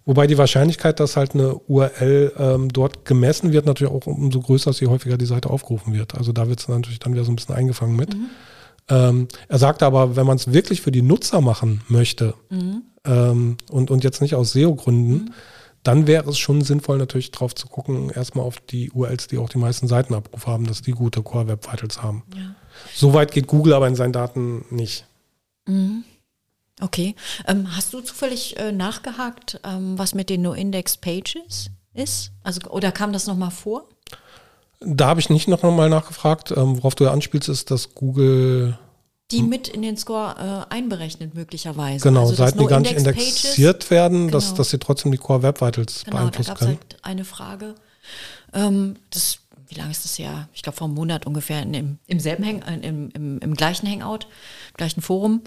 Wobei 0.09 0.27
die 0.27 0.39
Wahrscheinlichkeit, 0.39 1.01
dass 1.01 1.19
halt 1.19 1.35
eine 1.35 1.55
URL 1.55 2.33
ähm, 2.39 2.73
dort 2.73 3.05
gemessen 3.05 3.53
wird, 3.53 3.67
natürlich 3.67 3.93
auch 3.93 4.07
umso 4.07 4.41
größer 4.41 4.71
ist, 4.71 4.81
je 4.81 4.87
häufiger 4.87 5.19
die 5.19 5.27
Seite 5.27 5.51
aufgerufen 5.51 5.93
wird. 5.93 6.15
Also 6.15 6.33
da 6.33 6.49
wird 6.49 6.61
es 6.61 6.67
natürlich 6.67 6.99
dann 6.99 7.13
wieder 7.13 7.25
so 7.25 7.31
ein 7.31 7.37
bisschen 7.37 7.55
eingefangen 7.55 7.95
mit. 7.95 8.15
Mhm. 8.15 8.27
Ähm, 8.89 9.29
er 9.49 9.59
sagte 9.59 9.85
aber, 9.85 10.17
wenn 10.17 10.27
man 10.27 10.39
es 10.39 10.51
wirklich 10.51 10.81
für 10.81 10.93
die 10.93 11.03
Nutzer 11.03 11.43
machen 11.43 11.83
möchte 11.89 12.33
mhm. 12.49 12.85
ähm, 13.05 13.57
und, 13.71 13.91
und 13.91 14.03
jetzt 14.03 14.23
nicht 14.23 14.35
aus 14.35 14.53
SEO-Gründen, 14.53 15.13
mhm 15.13 15.31
dann 15.85 16.07
wäre 16.07 16.29
es 16.29 16.39
schon 16.39 16.61
sinnvoll, 16.61 16.99
natürlich 16.99 17.31
drauf 17.31 17.55
zu 17.55 17.67
gucken, 17.67 18.11
erstmal 18.11 18.45
auf 18.45 18.61
die 18.61 18.91
URLs, 18.91 19.29
die 19.29 19.39
auch 19.39 19.49
die 19.49 19.59
meisten 19.59 19.87
Seitenabrufe 19.87 20.47
haben, 20.47 20.67
dass 20.67 20.83
die 20.83 20.91
gute 20.93 21.23
Core 21.23 21.49
Web 21.49 21.71
Vitals 21.71 22.03
haben. 22.03 22.25
Ja. 22.35 22.55
So 22.93 23.15
weit 23.15 23.33
geht 23.33 23.47
Google 23.47 23.73
aber 23.73 23.89
in 23.89 23.95
seinen 23.95 24.13
Daten 24.13 24.65
nicht. 24.71 25.07
Mhm. 25.67 26.05
Okay. 26.81 27.15
Ähm, 27.47 27.77
hast 27.77 27.93
du 27.93 28.01
zufällig 28.01 28.57
äh, 28.59 28.73
nachgehakt, 28.73 29.61
ähm, 29.65 29.99
was 29.99 30.15
mit 30.15 30.31
den 30.31 30.43
No-Index-Pages 30.43 31.71
ist? 31.95 32.33
Also, 32.43 32.61
oder 32.71 32.93
kam 32.93 33.13
das 33.13 33.27
nochmal 33.27 33.51
vor? 33.51 33.89
Da 34.81 35.09
habe 35.09 35.21
ich 35.21 35.29
nicht 35.29 35.49
noch 35.49 35.63
mal 35.63 35.89
nachgefragt. 35.89 36.53
Ähm, 36.53 36.77
worauf 36.77 36.95
du 36.95 37.05
ja 37.05 37.13
anspielst, 37.13 37.49
ist, 37.49 37.71
dass 37.71 37.95
Google 37.95 38.79
die 39.31 39.43
mit 39.43 39.69
in 39.69 39.83
den 39.83 39.97
Score 39.97 40.67
äh, 40.71 40.75
einberechnet 40.75 41.35
möglicherweise. 41.35 42.03
Genau, 42.09 42.21
also, 42.21 42.35
Seiten, 42.35 42.59
die 42.59 42.67
gar 42.67 42.81
nicht 42.81 42.97
indexiert 42.97 43.91
werden, 43.91 44.29
genau. 44.29 44.33
dass, 44.33 44.55
dass 44.55 44.71
sie 44.71 44.79
trotzdem 44.79 45.13
die 45.13 45.19
Core 45.19 45.43
Web 45.43 45.61
Vitals 45.61 46.05
genau, 46.05 46.17
beeinflussen 46.17 46.49
da 46.49 46.55
können. 46.55 46.79
Halt 46.79 46.97
eine 47.03 47.25
Frage. 47.25 47.75
Ähm, 48.55 48.97
das, 49.11 49.41
wie 49.69 49.75
lange 49.75 49.91
ist 49.91 50.05
das 50.05 50.19
her? 50.19 50.49
Ich 50.55 50.63
glaube 50.63 50.79
vor 50.79 50.87
einem 50.87 50.95
Monat 50.95 51.27
ungefähr 51.27 51.63
im, 51.63 51.99
im 52.07 52.21
selben 52.21 52.45
Hang, 52.45 52.63
äh, 52.63 52.89
im, 52.89 53.11
im, 53.11 53.39
im, 53.41 53.55
gleichen 53.55 53.87
Hangout, 53.87 54.25
im 54.71 54.77
gleichen 54.79 55.03
Forum. 55.03 55.43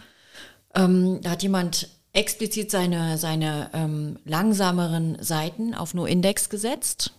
Ähm, 0.75 1.19
da 1.21 1.31
hat 1.31 1.43
jemand 1.43 1.89
explizit 2.13 2.71
seine, 2.71 3.17
seine 3.17 3.69
ähm, 3.73 4.19
langsameren 4.25 5.17
Seiten 5.21 5.73
auf 5.73 5.93
No-Index 5.93 6.49
gesetzt, 6.49 7.13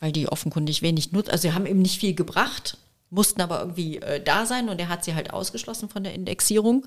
weil 0.00 0.12
die 0.12 0.28
offenkundig 0.28 0.82
wenig 0.82 1.12
nutzen. 1.12 1.30
Also 1.30 1.48
sie 1.48 1.54
haben 1.54 1.66
eben 1.66 1.82
nicht 1.82 2.00
viel 2.00 2.14
gebracht 2.14 2.78
mussten 3.14 3.40
aber 3.40 3.60
irgendwie 3.60 3.98
äh, 3.98 4.22
da 4.22 4.44
sein 4.44 4.68
und 4.68 4.80
er 4.80 4.88
hat 4.88 5.04
sie 5.04 5.14
halt 5.14 5.32
ausgeschlossen 5.32 5.88
von 5.88 6.02
der 6.02 6.14
Indexierung, 6.14 6.86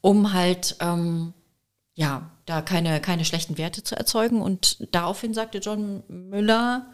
um 0.00 0.32
halt 0.32 0.76
ähm, 0.80 1.34
ja 1.94 2.30
da 2.46 2.62
keine, 2.62 3.00
keine 3.00 3.24
schlechten 3.24 3.58
Werte 3.58 3.82
zu 3.82 3.96
erzeugen. 3.96 4.40
Und 4.40 4.94
daraufhin 4.94 5.34
sagte 5.34 5.58
John 5.58 6.04
Müller, 6.08 6.86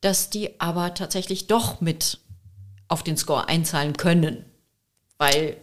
dass 0.00 0.30
die 0.30 0.60
aber 0.60 0.94
tatsächlich 0.94 1.48
doch 1.48 1.80
mit 1.80 2.20
auf 2.88 3.02
den 3.02 3.16
Score 3.16 3.48
einzahlen 3.48 3.96
können, 3.96 4.44
weil 5.18 5.56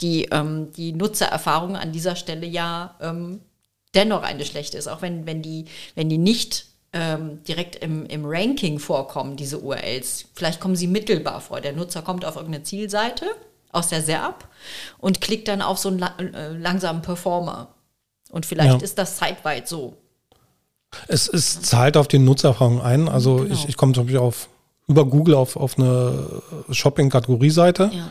die, 0.00 0.26
ähm, 0.26 0.72
die 0.72 0.92
Nutzererfahrung 0.92 1.76
an 1.76 1.92
dieser 1.92 2.16
Stelle 2.16 2.46
ja 2.46 2.96
ähm, 3.00 3.40
dennoch 3.94 4.22
eine 4.22 4.44
schlechte 4.44 4.78
ist, 4.78 4.88
auch 4.88 5.02
wenn, 5.02 5.26
wenn, 5.26 5.42
die, 5.42 5.66
wenn 5.94 6.08
die 6.08 6.18
nicht 6.18 6.66
ähm, 6.92 7.42
direkt 7.44 7.76
im, 7.76 8.06
im 8.06 8.24
Ranking 8.24 8.78
vorkommen, 8.78 9.36
diese 9.36 9.58
URLs. 9.58 10.26
Vielleicht 10.34 10.60
kommen 10.60 10.76
sie 10.76 10.86
mittelbar 10.86 11.40
vor. 11.40 11.60
Der 11.60 11.72
Nutzer 11.72 12.02
kommt 12.02 12.24
auf 12.24 12.36
irgendeine 12.36 12.64
Zielseite 12.64 13.26
aus 13.72 13.88
der 13.88 14.02
SERP 14.02 14.46
und 14.98 15.20
klickt 15.20 15.48
dann 15.48 15.62
auf 15.62 15.78
so 15.78 15.88
einen 15.88 16.00
la 16.00 16.14
äh, 16.18 16.52
langsamen 16.56 17.02
Performer. 17.02 17.68
Und 18.30 18.46
vielleicht 18.46 18.70
ja. 18.70 18.84
ist 18.84 18.98
das 18.98 19.16
zeitweit 19.16 19.68
so. 19.68 19.94
Es, 21.06 21.28
es 21.28 21.62
zahlt 21.62 21.96
auf 21.96 22.08
die 22.08 22.18
Nutzererfahrung 22.18 22.80
ein. 22.80 23.08
Also 23.08 23.36
genau. 23.36 23.54
ich, 23.54 23.68
ich 23.68 23.76
komme 23.76 23.92
zum 23.92 24.06
Beispiel 24.06 24.18
auf, 24.18 24.48
über 24.88 25.04
Google 25.04 25.34
auf, 25.36 25.56
auf 25.56 25.78
eine 25.78 26.42
Shopping-Kategorieseite, 26.70 27.90
ja. 27.92 28.10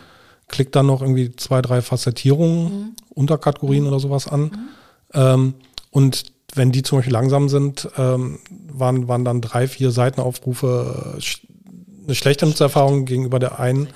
Klick 0.49 0.71
dann 0.71 0.87
noch 0.87 1.01
irgendwie 1.01 1.35
zwei, 1.35 1.61
drei 1.61 1.81
Facettierungen, 1.81 2.63
mhm. 2.63 2.95
Unterkategorien 3.09 3.83
mhm. 3.83 3.89
oder 3.89 3.99
sowas 3.99 4.27
an. 4.27 4.41
Mhm. 4.41 4.69
Ähm, 5.13 5.53
und 5.91 6.25
wenn 6.55 6.71
die 6.71 6.83
zum 6.83 6.97
Beispiel 6.97 7.13
langsam 7.13 7.47
sind, 7.47 7.87
ähm, 7.97 8.39
waren, 8.49 9.07
waren 9.07 9.23
dann 9.23 9.41
drei, 9.41 9.67
vier 9.67 9.91
Seitenaufrufe 9.91 11.17
äh, 11.17 12.05
eine 12.05 12.15
schlechte 12.15 12.45
Nutzererfahrung 12.45 13.05
gegenüber 13.05 13.37
der 13.37 13.59
einen 13.59 13.87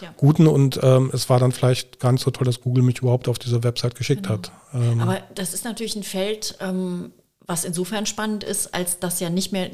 ja. 0.00 0.12
guten 0.16 0.46
und 0.46 0.78
ähm, 0.82 1.10
es 1.14 1.30
war 1.30 1.40
dann 1.40 1.52
vielleicht 1.52 2.00
gar 2.00 2.12
nicht 2.12 2.22
so 2.22 2.30
toll, 2.30 2.44
dass 2.44 2.60
Google 2.60 2.82
mich 2.82 2.98
überhaupt 2.98 3.28
auf 3.28 3.38
diese 3.38 3.64
Website 3.64 3.94
geschickt 3.94 4.24
genau. 4.24 4.34
hat. 4.34 4.52
Ähm, 4.74 5.00
Aber 5.00 5.20
das 5.34 5.54
ist 5.54 5.64
natürlich 5.64 5.96
ein 5.96 6.02
Feld, 6.02 6.56
ähm, 6.60 7.12
was 7.40 7.64
insofern 7.64 8.04
spannend 8.04 8.44
ist, 8.44 8.74
als 8.74 8.98
das 8.98 9.20
ja 9.20 9.30
nicht 9.30 9.52
mehr 9.52 9.70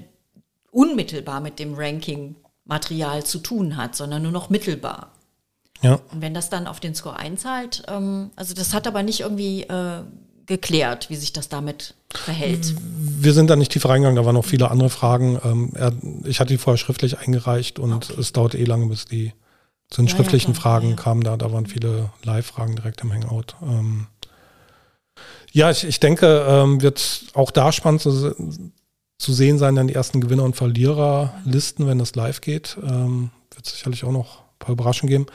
unmittelbar 0.70 1.40
mit 1.40 1.58
dem 1.58 1.74
Ranking-Material 1.74 3.24
zu 3.24 3.40
tun 3.40 3.76
hat, 3.76 3.96
sondern 3.96 4.22
nur 4.22 4.32
noch 4.32 4.48
mittelbar. 4.48 5.12
Ja. 5.82 6.00
Und 6.12 6.20
wenn 6.20 6.34
das 6.34 6.50
dann 6.50 6.66
auf 6.66 6.80
den 6.80 6.94
Score 6.94 7.16
einzahlt, 7.16 7.82
ähm, 7.88 8.30
also 8.36 8.54
das 8.54 8.74
hat 8.74 8.86
aber 8.86 9.02
nicht 9.02 9.20
irgendwie 9.20 9.62
äh, 9.62 10.02
geklärt, 10.46 11.10
wie 11.10 11.16
sich 11.16 11.32
das 11.32 11.48
damit 11.48 11.94
verhält. 12.12 12.74
Wir 12.80 13.32
sind 13.34 13.48
da 13.48 13.56
nicht 13.56 13.70
tiefer 13.72 13.90
reingegangen, 13.90 14.16
da 14.16 14.24
waren 14.24 14.34
noch 14.34 14.44
viele 14.44 14.70
andere 14.70 14.90
Fragen. 14.90 15.38
Ähm, 15.44 15.72
er, 15.74 15.92
ich 16.24 16.40
hatte 16.40 16.54
die 16.54 16.58
vorher 16.58 16.78
schriftlich 16.78 17.18
eingereicht 17.18 17.78
und 17.78 17.92
okay. 17.92 18.14
es 18.18 18.32
dauert 18.32 18.54
eh 18.54 18.64
lange, 18.64 18.86
bis 18.86 19.04
die 19.04 19.32
zu 19.90 20.02
den 20.02 20.08
ja, 20.08 20.16
schriftlichen 20.16 20.54
ja, 20.54 20.60
Fragen 20.60 20.96
kamen. 20.96 21.22
Da, 21.22 21.36
da 21.36 21.52
waren 21.52 21.66
viele 21.66 22.10
Live-Fragen 22.24 22.76
direkt 22.76 23.02
im 23.02 23.12
Hangout. 23.12 23.56
Ähm, 23.62 24.06
ja, 25.52 25.70
ich, 25.70 25.84
ich 25.84 26.00
denke, 26.00 26.46
ähm, 26.48 26.82
wird 26.82 27.26
auch 27.34 27.50
da 27.50 27.70
spannend 27.72 28.02
zu, 28.02 28.34
zu 29.18 29.32
sehen 29.32 29.58
sein, 29.58 29.74
dann 29.74 29.88
die 29.88 29.94
ersten 29.94 30.20
Gewinner 30.20 30.44
und 30.44 30.56
Verliererlisten, 30.56 31.86
wenn 31.86 31.98
das 31.98 32.14
live 32.14 32.40
geht. 32.40 32.76
Ähm, 32.82 33.30
wird 33.54 33.66
sicherlich 33.66 34.04
auch 34.04 34.12
noch 34.12 34.40
ein 34.40 34.58
paar 34.58 34.72
Überraschungen 34.72 35.10
geben. 35.10 35.26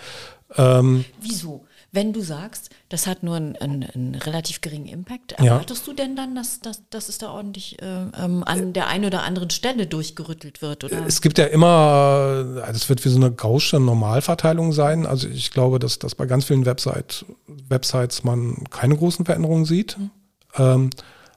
Ähm, 0.58 1.06
Wieso? 1.22 1.66
Wenn 1.92 2.12
du 2.12 2.22
sagst, 2.22 2.72
das 2.90 3.06
hat 3.06 3.22
nur 3.22 3.36
einen, 3.36 3.56
einen, 3.58 3.84
einen 3.84 4.16
relativ 4.16 4.62
geringen 4.62 4.88
Impact, 4.88 5.34
erwartest 5.34 5.86
ja. 5.86 5.94
du 5.94 5.96
denn 5.96 6.16
dann, 6.16 6.34
dass, 6.34 6.60
dass, 6.60 6.82
dass 6.90 7.08
es 7.08 7.20
da 7.20 7.30
ordentlich 7.30 7.80
äh, 7.84 7.86
ähm, 7.86 8.44
an 8.44 8.74
der 8.74 8.88
einen 8.88 9.06
oder 9.06 9.22
anderen 9.22 9.52
Stelle 9.52 9.86
durchgerüttelt 9.86 10.64
wird? 10.64 10.84
Oder? 10.84 11.06
Es 11.06 11.22
gibt 11.22 11.38
ja 11.38 11.46
immer, 11.46 12.64
es 12.68 12.90
wird 12.90 13.06
wie 13.06 13.10
so 13.10 13.18
eine 13.18 13.32
gausche 13.32 13.80
Normalverteilung 13.80 14.74
sein. 14.74 15.06
Also 15.06 15.28
ich 15.28 15.52
glaube, 15.52 15.78
dass, 15.78 16.00
dass 16.00 16.16
bei 16.16 16.26
ganz 16.26 16.46
vielen 16.46 16.66
Website, 16.66 17.26
Websites 17.46 18.24
man 18.24 18.64
keine 18.72 18.98
großen 18.98 19.26
Veränderungen 19.26 19.66
sieht. 19.66 19.96
Mhm. 20.00 20.12
Ähm, 20.58 20.90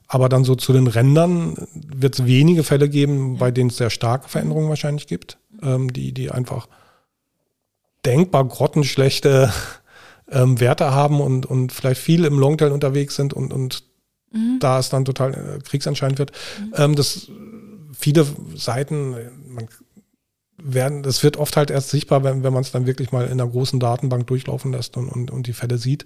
aber 0.07 0.27
dann 0.27 0.43
so 0.43 0.55
zu 0.55 0.73
den 0.73 0.87
Rändern 0.87 1.55
wird 1.73 2.17
es 2.17 2.25
wenige 2.25 2.63
Fälle 2.63 2.89
geben, 2.89 3.37
bei 3.37 3.51
denen 3.51 3.69
es 3.69 3.77
sehr 3.77 3.89
starke 3.91 4.27
Veränderungen 4.27 4.69
wahrscheinlich 4.69 5.05
gibt, 5.05 5.37
ähm, 5.61 5.93
die, 5.93 6.13
die 6.13 6.31
einfach 6.31 6.67
denkbar 8.07 8.45
grottenschlechte 8.45 9.51
ähm, 10.31 10.59
Werte 10.59 10.91
haben 10.91 11.21
und, 11.21 11.45
und 11.45 11.71
vielleicht 11.71 12.01
viel 12.01 12.25
im 12.25 12.39
Longtail 12.39 12.71
unterwegs 12.71 13.15
sind 13.15 13.33
und, 13.33 13.53
und 13.53 13.83
mhm. 14.31 14.57
da 14.59 14.79
es 14.79 14.89
dann 14.89 15.05
total 15.05 15.33
äh, 15.33 15.59
kriegsentscheidend 15.59 16.17
wird. 16.17 16.31
Mhm. 16.59 16.73
Ähm, 16.75 16.95
das 16.95 17.29
viele 17.97 18.25
Seiten, 18.55 19.15
man 19.47 19.67
werden, 20.57 21.03
das 21.03 21.23
wird 21.23 21.37
oft 21.37 21.55
halt 21.55 21.69
erst 21.69 21.89
sichtbar, 21.89 22.23
wenn, 22.23 22.43
wenn 22.43 22.53
man 22.53 22.61
es 22.61 22.71
dann 22.71 22.87
wirklich 22.87 23.11
mal 23.11 23.25
in 23.25 23.33
einer 23.33 23.47
großen 23.47 23.79
Datenbank 23.79 24.25
durchlaufen 24.27 24.71
lässt 24.71 24.97
und, 24.97 25.09
und, 25.09 25.29
und 25.29 25.47
die 25.47 25.53
Fälle 25.53 25.77
sieht. 25.77 26.05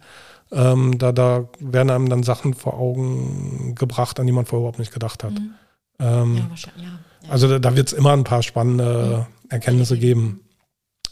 Ähm, 0.52 0.98
da, 0.98 1.14
da 1.14 1.48
werden 1.60 1.90
einem 1.90 2.10
dann 2.10 2.24
Sachen 2.24 2.54
vor 2.54 2.78
Augen 2.78 3.76
gebracht, 3.76 4.20
an 4.20 4.28
die 4.28 4.34
man 4.34 4.46
vorher 4.46 4.64
überhaupt 4.64 4.80
nicht 4.80 4.94
gedacht 4.94 5.24
hat. 5.24 5.34
Mhm. 5.34 5.54
Ähm, 6.00 6.38
ja, 6.38 6.50
wahrscheinlich, 6.50 6.84
ja. 6.84 7.00
Ja. 7.24 7.30
Also 7.30 7.48
da, 7.48 7.60
da 7.60 7.76
wird 7.76 7.88
es 7.88 7.94
immer 7.94 8.12
ein 8.12 8.26
paar 8.26 8.44
spannende 8.44 9.28
mhm. 9.30 9.50
Erkenntnisse 9.50 9.98
geben. 9.98 10.42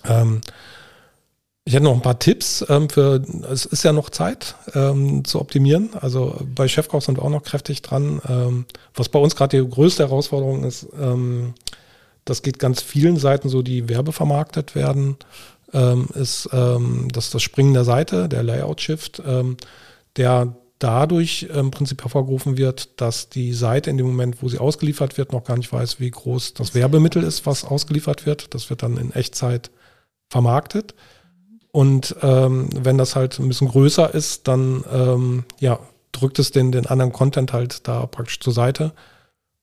Ähm, 0.05 0.41
ich 1.65 1.73
hätte 1.73 1.83
noch 1.83 1.93
ein 1.93 2.01
paar 2.01 2.19
Tipps 2.19 2.65
ähm, 2.67 2.89
für, 2.89 3.21
es 3.51 3.65
ist 3.65 3.83
ja 3.83 3.93
noch 3.93 4.09
Zeit 4.09 4.55
ähm, 4.73 5.23
zu 5.23 5.39
optimieren. 5.39 5.91
Also 5.93 6.39
bei 6.55 6.67
Chefkoch 6.67 7.01
sind 7.01 7.17
wir 7.17 7.23
auch 7.23 7.29
noch 7.29 7.43
kräftig 7.43 7.81
dran. 7.81 8.21
Ähm, 8.27 8.65
was 8.95 9.09
bei 9.09 9.19
uns 9.19 9.35
gerade 9.35 9.61
die 9.61 9.69
größte 9.69 10.03
Herausforderung 10.03 10.63
ist, 10.63 10.87
ähm, 10.99 11.53
das 12.25 12.41
geht 12.41 12.59
ganz 12.59 12.81
vielen 12.81 13.17
Seiten 13.17 13.49
so, 13.49 13.61
die 13.61 13.87
werbevermarktet 13.87 14.73
werden, 14.73 15.17
ähm, 15.73 16.07
ist 16.15 16.49
ähm, 16.53 17.07
das, 17.11 17.29
das 17.29 17.43
Springen 17.43 17.73
der 17.73 17.83
Seite, 17.83 18.29
der 18.29 18.43
Layout-Shift, 18.43 19.21
der 20.15 20.55
dadurch 20.79 21.43
im 21.53 21.71
Prinzip 21.71 22.01
hervorgerufen 22.01 22.57
wird, 22.57 22.99
dass 23.01 23.29
die 23.29 23.53
Seite 23.53 23.89
in 23.89 23.97
dem 23.97 24.07
Moment, 24.07 24.41
wo 24.41 24.47
sie 24.47 24.57
ausgeliefert 24.57 25.17
wird, 25.17 25.33
noch 25.33 25.43
gar 25.43 25.57
nicht 25.57 25.71
weiß, 25.71 25.99
wie 25.99 26.09
groß 26.09 26.53
das 26.53 26.73
Werbemittel 26.73 27.21
ist, 27.21 27.45
was 27.45 27.65
ausgeliefert 27.65 28.25
wird. 28.25 28.53
Das 28.53 28.69
wird 28.69 28.81
dann 28.81 28.97
in 28.97 29.11
Echtzeit 29.11 29.71
vermarktet. 30.29 30.95
Und 31.71 32.15
ähm, 32.21 32.69
wenn 32.73 32.97
das 32.97 33.15
halt 33.15 33.39
ein 33.39 33.47
bisschen 33.47 33.67
größer 33.67 34.13
ist, 34.13 34.47
dann 34.47 34.83
ähm, 34.91 35.43
ja, 35.59 35.79
drückt 36.11 36.39
es 36.39 36.51
den, 36.51 36.71
den 36.71 36.87
anderen 36.87 37.13
Content 37.13 37.53
halt 37.53 37.87
da 37.87 38.05
praktisch 38.07 38.39
zur 38.39 38.53
Seite 38.53 38.93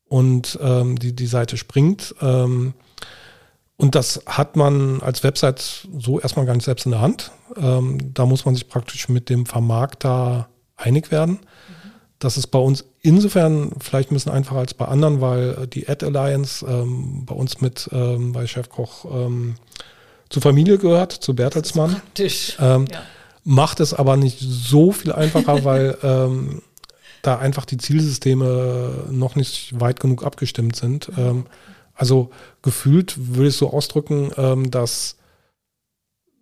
und 0.08 0.58
ähm, 0.62 0.98
die, 0.98 1.14
die 1.14 1.26
Seite 1.26 1.56
springt. 1.56 2.14
Ähm, 2.20 2.74
und 3.76 3.94
das 3.94 4.22
hat 4.26 4.56
man 4.56 5.02
als 5.02 5.22
Website 5.22 5.88
so 5.98 6.20
erstmal 6.20 6.46
gar 6.46 6.54
nicht 6.54 6.64
selbst 6.64 6.86
in 6.86 6.92
der 6.92 7.00
Hand. 7.00 7.32
Ähm, 7.56 8.14
da 8.14 8.24
muss 8.24 8.44
man 8.44 8.54
sich 8.54 8.68
praktisch 8.68 9.08
mit 9.08 9.28
dem 9.28 9.44
Vermarkter 9.44 10.48
einig 10.76 11.10
werden. 11.10 11.40
Das 12.18 12.38
ist 12.38 12.46
bei 12.46 12.58
uns 12.58 12.84
insofern 13.02 13.72
vielleicht 13.78 14.10
ein 14.10 14.14
bisschen 14.14 14.32
einfacher 14.32 14.60
als 14.60 14.72
bei 14.72 14.86
anderen, 14.86 15.20
weil 15.20 15.66
die 15.66 15.86
Ad 15.88 16.06
Alliance 16.06 16.64
ähm, 16.66 17.26
bei 17.26 17.34
uns 17.34 17.60
mit 17.60 17.90
ähm, 17.92 18.32
bei 18.32 18.46
Chefkoch 18.46 19.04
ähm, 19.04 19.56
zur 20.28 20.42
Familie 20.42 20.78
gehört, 20.78 21.12
zu 21.12 21.34
Bertelsmann. 21.34 21.92
Praktisch. 21.92 22.56
Ähm, 22.60 22.86
ja. 22.90 23.02
Macht 23.44 23.80
es 23.80 23.94
aber 23.94 24.16
nicht 24.16 24.38
so 24.40 24.92
viel 24.92 25.12
einfacher, 25.12 25.64
weil 25.64 25.96
ähm, 26.02 26.62
da 27.22 27.38
einfach 27.38 27.64
die 27.64 27.78
Zielsysteme 27.78 29.06
noch 29.10 29.36
nicht 29.36 29.78
weit 29.80 30.00
genug 30.00 30.24
abgestimmt 30.24 30.76
sind. 30.76 31.10
Ähm, 31.16 31.46
also 31.94 32.30
gefühlt 32.62 33.14
würde 33.34 33.48
ich 33.48 33.56
so 33.56 33.72
ausdrücken, 33.72 34.30
ähm, 34.36 34.70
dass 34.70 35.16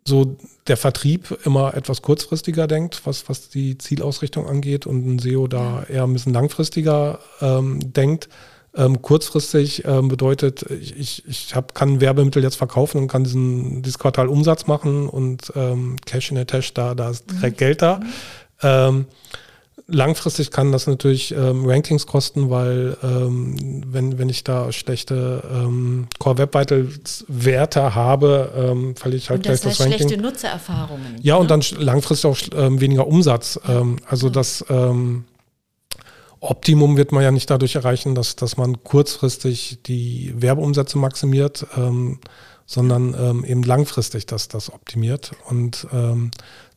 so 0.07 0.37
der 0.67 0.77
Vertrieb 0.77 1.39
immer 1.45 1.75
etwas 1.75 2.03
kurzfristiger 2.03 2.67
denkt, 2.67 3.03
was, 3.05 3.29
was 3.29 3.49
die 3.49 3.79
Zielausrichtung 3.79 4.47
angeht 4.47 4.87
und 4.87 5.07
ein 5.07 5.19
SEO 5.19 5.47
da 5.47 5.85
eher 5.85 6.05
ein 6.05 6.13
bisschen 6.13 6.35
langfristiger 6.35 7.21
ähm, 7.41 7.93
denkt. 7.93 8.29
Ähm, 8.77 9.03
kurzfristig 9.03 9.85
ähm, 9.85 10.09
bedeutet, 10.09 10.63
ich, 10.69 10.99
ich, 10.99 11.23
ich 11.29 11.55
hab, 11.55 11.75
kann 11.75 12.01
Werbemittel 12.01 12.43
jetzt 12.43 12.57
verkaufen 12.57 12.99
und 12.99 13.09
kann 13.09 13.23
diesen, 13.23 13.83
dieses 13.83 14.01
Quartal 14.01 14.29
Umsatz 14.29 14.67
machen 14.67 15.09
und 15.09 15.53
ähm, 15.55 15.97
Cash 16.05 16.31
in 16.31 16.37
der 16.37 16.47
Tasche, 16.47 16.73
da, 16.75 16.95
da 16.95 17.11
ist 17.11 17.31
direkt 17.31 17.57
mhm. 17.57 17.59
Geld 17.59 17.83
da. 17.83 17.99
Mhm. 17.99 18.05
Ähm, 18.63 19.07
langfristig 19.87 20.51
kann 20.51 20.73
das 20.73 20.87
natürlich 20.87 21.33
ähm, 21.33 21.67
Rankings 21.67 22.07
kosten, 22.07 22.51
weil 22.51 22.97
ähm, 23.03 23.83
wenn, 23.87 24.19
wenn 24.19 24.29
ich 24.29 24.45
da 24.45 24.73
schlechte 24.73 25.43
ähm, 25.53 26.09
Core 26.19 26.39
Web 26.39 26.55
Vitals 26.55 27.25
Werte 27.29 27.95
habe, 27.95 28.53
ähm, 28.57 28.97
verliere 28.97 29.19
ich 29.19 29.31
halt 29.31 29.39
und 29.39 29.47
das 29.47 29.61
gleich 29.61 29.73
das 29.77 29.81
heißt 29.81 29.93
Ranking. 29.93 30.09
schlechte 30.09 30.23
Nutzererfahrungen. 30.23 31.17
Ja, 31.23 31.35
ne? 31.35 31.41
und 31.41 31.51
dann 31.51 31.63
langfristig 31.79 32.31
auch 32.31 32.39
ähm, 32.57 32.81
weniger 32.81 33.07
Umsatz. 33.07 33.61
Ähm, 33.69 33.99
also 34.09 34.31
das 34.31 34.65
ähm, 34.69 35.25
Optimum 36.51 36.97
wird 36.97 37.13
man 37.13 37.23
ja 37.23 37.31
nicht 37.31 37.51
dadurch 37.51 37.75
erreichen, 37.75 38.15
dass, 38.15 38.37
dass 38.37 38.57
man 38.57 38.83
kurzfristig 38.85 39.79
die 39.87 40.33
Werbeumsätze 40.37 40.99
maximiert, 40.99 41.67
ähm, 41.77 42.19
sondern 42.67 43.15
ähm, 43.19 43.45
eben 43.45 43.63
langfristig 43.63 44.27
das, 44.27 44.49
das 44.49 44.73
optimiert. 44.73 45.33
Und 45.49 45.87
ähm, 45.93 46.31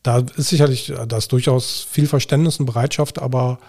da 0.03 0.19
ist 0.19 0.49
sicherlich, 0.49 0.93
da 1.07 1.17
ist 1.17 1.31
durchaus 1.31 1.85
viel 1.89 2.07
Verständnis 2.07 2.59
und 2.59 2.65
Bereitschaft, 2.65 3.19
aber 3.19 3.59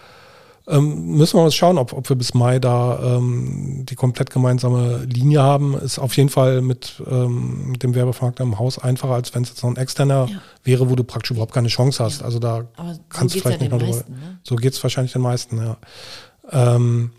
ähm, 0.67 1.17
müssen 1.17 1.37
wir 1.37 1.43
mal 1.43 1.51
schauen, 1.51 1.77
ob, 1.77 1.93
ob 1.93 2.07
wir 2.09 2.15
bis 2.15 2.33
Mai 2.33 2.59
da 2.59 3.17
ähm, 3.17 3.85
die 3.89 3.95
komplett 3.95 4.29
gemeinsame 4.29 5.05
Linie 5.05 5.41
haben. 5.41 5.75
Ist 5.75 5.99
auf 5.99 6.15
jeden 6.15 6.29
Fall 6.29 6.61
mit 6.61 7.01
ähm, 7.09 7.73
dem 7.81 7.95
Werbevermarkter 7.95 8.43
im 8.43 8.59
Haus 8.59 8.77
einfacher, 8.77 9.13
als 9.13 9.33
wenn 9.33 9.43
es 9.43 9.49
jetzt 9.49 9.63
noch 9.63 9.71
ein 9.71 9.77
externer 9.77 10.27
ja. 10.29 10.41
wäre, 10.63 10.89
wo 10.89 10.95
du 10.95 11.03
praktisch 11.03 11.31
überhaupt 11.31 11.53
keine 11.53 11.69
Chance 11.69 12.03
hast. 12.03 12.19
Ja. 12.19 12.25
Also 12.25 12.39
da 12.39 12.67
Aber 12.77 12.97
kannst 13.09 13.35
du 13.35 13.39
vielleicht 13.39 13.61
ja 13.61 13.67
nicht 13.67 13.71
mehr 13.71 13.79
drüber. 13.79 14.09
Ne? 14.09 14.39
So 14.43 14.55
geht 14.55 14.73
es 14.73 14.83
wahrscheinlich 14.83 15.13
den 15.13 15.23
meisten, 15.23 15.57
ja. 15.57 15.77
Ähm, 16.51 17.11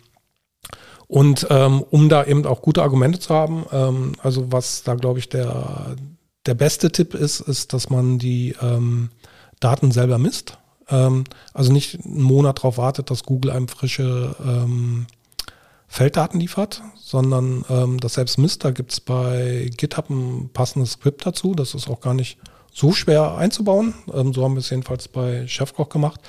und 1.09 1.49
ähm, 1.51 1.83
um 1.91 2.09
da 2.09 2.25
eben 2.25 2.47
auch 2.47 2.63
gute 2.63 2.83
Argumente 2.83 3.19
zu 3.19 3.35
haben, 3.35 3.67
ähm, 3.73 4.13
also 4.23 4.53
was 4.53 4.85
da 4.85 4.95
glaube 4.95 5.19
ich 5.19 5.29
der, 5.29 5.97
der 6.47 6.55
beste 6.55 6.93
Tipp 6.93 7.15
ist, 7.15 7.41
ist, 7.41 7.73
dass 7.73 7.91
man 7.91 8.19
die 8.19 8.55
Daten 9.61 9.93
selber 9.93 10.19
misst. 10.19 10.60
Ähm, 10.91 11.25
also 11.55 11.73
nicht 11.73 12.05
einen 12.05 12.23
Monat 12.23 12.59
darauf 12.59 12.79
wartet, 12.79 13.11
dass 13.11 13.25
Google 13.25 13.51
einem 13.51 13.69
frische 13.69 14.35
ähm, 14.45 15.07
Felddaten 15.89 16.39
liefert, 16.39 16.83
sondern 16.97 17.65
ähm, 17.69 17.99
das 17.99 18.15
selbst 18.15 18.39
misst. 18.39 18.65
Da 18.65 18.71
gibt 18.71 18.93
es 18.93 19.01
bei 19.01 19.71
GitHub 19.77 20.09
ein 20.09 20.51
passendes 20.53 20.93
Skript 20.93 21.27
dazu. 21.27 21.55
Das 21.55 21.75
ist 21.75 21.89
auch 21.89 22.01
gar 22.01 22.15
nicht 22.15 22.39
so 22.73 22.93
schwer 22.93 23.35
einzubauen. 23.37 23.95
Ähm, 24.13 24.33
so 24.33 24.45
haben 24.45 24.55
wir 24.55 24.61
es 24.61 24.71
jedenfalls 24.71 25.09
bei 25.09 25.47
Chefkoch 25.49 25.89
gemacht. 25.89 26.21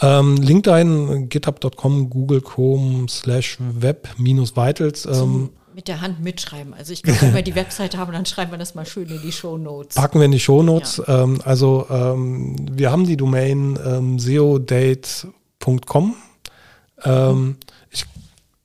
Ähm, 0.00 0.36
Link 0.36 0.64
dahin, 0.64 1.28
github.com, 1.28 2.10
Google 2.10 2.40
Chrome 2.40 3.06
slash 3.08 3.58
web 3.60 4.08
minus 4.18 4.56
vitals. 4.56 5.06
Ähm, 5.06 5.50
mit 5.76 5.88
der 5.88 6.00
Hand 6.00 6.20
mitschreiben. 6.20 6.72
Also 6.72 6.94
ich 6.94 7.02
glaube, 7.02 7.20
wenn 7.20 7.34
wir 7.34 7.42
die 7.42 7.54
Webseite 7.54 7.98
haben, 7.98 8.10
dann 8.10 8.24
schreiben 8.24 8.50
wir 8.50 8.56
das 8.56 8.74
mal 8.74 8.86
schön 8.86 9.10
in 9.10 9.20
die 9.20 9.30
Show 9.30 9.58
Notes. 9.58 9.94
Packen 9.94 10.18
wir 10.18 10.24
in 10.24 10.32
die 10.32 10.40
Show 10.40 10.62
Notes. 10.62 11.02
Ja. 11.06 11.22
Ähm, 11.22 11.38
also 11.44 11.86
ähm, 11.90 12.56
wir 12.72 12.90
haben 12.90 13.06
die 13.06 13.18
Domain 13.18 13.78
ähm, 13.84 14.18
seodate.com. 14.18 16.14
Ähm, 17.04 17.56
ich 17.90 18.06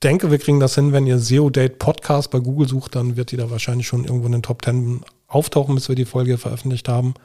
denke, 0.02 0.32
wir 0.32 0.38
kriegen 0.40 0.62
das 0.62 0.76
hin, 0.76 0.94
wenn 0.94 1.06
ihr 1.06 1.20
SEO-Date 1.20 1.80
Podcast 1.80 2.32
bei 2.32 2.40
Google 2.40 2.70
sucht, 2.70 2.96
dann 2.96 3.18
wird 3.18 3.32
die 3.32 3.38
da 3.38 3.52
wahrscheinlich 3.52 3.88
schon 3.88 4.06
irgendwo 4.06 4.28
in 4.28 4.32
den 4.32 4.44
Top 4.44 4.64
10 4.64 5.02
auftauchen, 5.28 5.76
bis 5.76 5.90
wir 5.90 5.98
die 5.98 6.06
Folge 6.06 6.38
veröffentlicht 6.38 6.88
haben. 6.88 7.16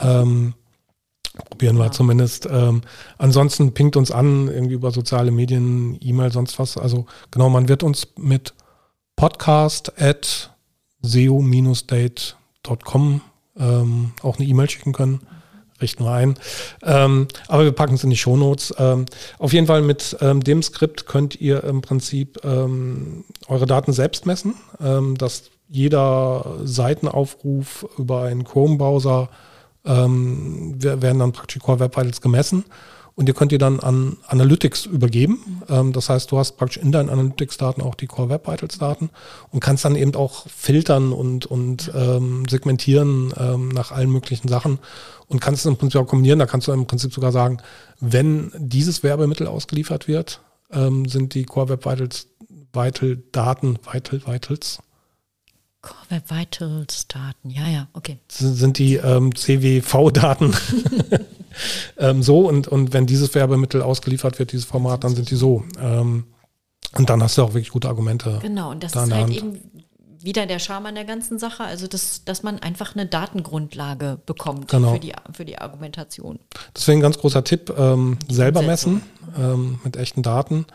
Ähm, 0.00 0.54
probieren 1.48 1.78
wir 1.78 1.84
ja. 1.84 1.92
zumindest. 1.92 2.48
Ähm, 2.50 2.80
ansonsten 3.16 3.74
pinkt 3.74 3.96
uns 3.96 4.10
an, 4.10 4.48
irgendwie 4.48 4.74
über 4.74 4.90
soziale 4.90 5.30
Medien, 5.30 5.96
E-Mail, 6.00 6.32
sonst 6.32 6.58
was. 6.58 6.76
Also 6.76 7.06
genau, 7.30 7.48
man 7.48 7.68
wird 7.68 7.84
uns 7.84 8.08
mit 8.18 8.54
podcast 9.20 9.92
at 10.00 10.50
seo-date.com 11.02 13.20
ähm, 13.58 14.12
auch 14.22 14.38
eine 14.38 14.48
E-Mail 14.48 14.70
schicken 14.70 14.94
können. 14.94 15.20
Richten 15.78 16.04
wir 16.04 16.12
ein. 16.12 16.36
Ähm, 16.82 17.28
aber 17.46 17.64
wir 17.64 17.72
packen 17.72 17.96
es 17.96 18.04
in 18.04 18.08
die 18.08 18.16
Shownotes. 18.16 18.74
Ähm, 18.78 19.04
auf 19.38 19.52
jeden 19.52 19.66
Fall 19.66 19.82
mit 19.82 20.16
ähm, 20.22 20.42
dem 20.42 20.62
Skript 20.62 21.04
könnt 21.04 21.38
ihr 21.38 21.62
im 21.64 21.82
Prinzip 21.82 22.42
ähm, 22.44 23.24
eure 23.46 23.66
Daten 23.66 23.92
selbst 23.92 24.24
messen, 24.24 24.54
ähm, 24.82 25.18
dass 25.18 25.50
jeder 25.68 26.56
Seitenaufruf 26.64 27.86
über 27.98 28.22
einen 28.22 28.44
Chrome-Browser 28.44 29.28
ähm, 29.84 30.82
werden 30.82 31.18
dann 31.18 31.32
praktisch 31.32 31.60
Core 31.60 31.80
Web 31.80 31.94
Vitals 31.94 32.22
gemessen 32.22 32.64
und 33.20 33.28
ihr 33.28 33.34
könnt 33.34 33.52
die 33.52 33.58
dann 33.58 33.80
an 33.80 34.16
Analytics 34.28 34.86
übergeben. 34.86 35.62
Mhm. 35.68 35.92
Das 35.92 36.08
heißt, 36.08 36.32
du 36.32 36.38
hast 36.38 36.52
praktisch 36.52 36.82
in 36.82 36.90
deinen 36.90 37.10
Analytics-Daten 37.10 37.82
auch 37.82 37.94
die 37.94 38.06
Core 38.06 38.30
Web 38.30 38.48
Vitals-Daten 38.48 39.10
und 39.50 39.60
kannst 39.60 39.84
dann 39.84 39.94
eben 39.94 40.14
auch 40.14 40.48
filtern 40.48 41.12
und, 41.12 41.44
und 41.44 41.92
ähm, 41.94 42.46
segmentieren 42.48 43.34
ähm, 43.36 43.68
nach 43.68 43.92
allen 43.92 44.08
möglichen 44.08 44.48
Sachen 44.48 44.78
und 45.28 45.38
kannst 45.38 45.66
es 45.66 45.70
im 45.70 45.76
Prinzip 45.76 46.00
auch 46.00 46.06
kombinieren. 46.06 46.38
Da 46.38 46.46
kannst 46.46 46.66
du 46.66 46.72
im 46.72 46.86
Prinzip 46.86 47.12
sogar 47.12 47.30
sagen, 47.30 47.58
wenn 48.00 48.52
dieses 48.56 49.02
Werbemittel 49.02 49.46
ausgeliefert 49.48 50.08
wird, 50.08 50.40
ähm, 50.72 51.06
sind 51.06 51.34
die 51.34 51.44
Core 51.44 51.68
Web 51.68 51.84
Vitals 51.84 52.26
Vital-Daten, 52.72 53.80
Vital, 53.84 54.22
Vitals, 54.26 54.78
Core 55.82 56.00
Web 56.08 56.30
Vitals 56.30 57.06
Daten, 57.06 57.50
ja, 57.50 57.68
ja, 57.68 57.88
okay. 57.92 58.18
Sind 58.28 58.78
die 58.78 58.94
ähm, 58.94 59.34
CWV-Daten 59.34 60.54
ähm, 61.98 62.22
so 62.22 62.48
und, 62.48 62.68
und 62.68 62.92
wenn 62.92 63.06
dieses 63.06 63.34
Werbemittel 63.34 63.82
ausgeliefert 63.82 64.38
wird, 64.38 64.52
dieses 64.52 64.64
Format, 64.64 65.04
dann 65.04 65.14
sind 65.14 65.30
die 65.30 65.36
so. 65.36 65.64
Ähm, 65.80 66.24
und 66.96 67.08
dann 67.08 67.22
hast 67.22 67.38
du 67.38 67.42
auch 67.42 67.54
wirklich 67.54 67.70
gute 67.70 67.88
Argumente. 67.88 68.38
Genau, 68.42 68.70
und 68.70 68.82
das 68.82 68.92
da 68.92 69.04
ist 69.04 69.12
halt 69.12 69.30
eben 69.30 69.60
wieder 70.22 70.46
der 70.46 70.58
Charme 70.58 70.86
an 70.86 70.94
der 70.94 71.04
ganzen 71.04 71.38
Sache, 71.38 71.64
also 71.64 71.86
das, 71.86 72.24
dass 72.24 72.42
man 72.42 72.58
einfach 72.58 72.94
eine 72.94 73.06
Datengrundlage 73.06 74.18
bekommt 74.26 74.68
genau. 74.68 74.92
für, 74.92 74.98
die, 74.98 75.12
für 75.32 75.44
die 75.44 75.58
Argumentation. 75.58 76.38
Deswegen 76.76 77.00
ganz 77.00 77.18
großer 77.18 77.44
Tipp, 77.44 77.72
ähm, 77.76 78.18
selber 78.28 78.62
messen 78.62 79.02
ähm, 79.38 79.80
mit 79.84 79.96
echten 79.96 80.22
Daten. 80.22 80.66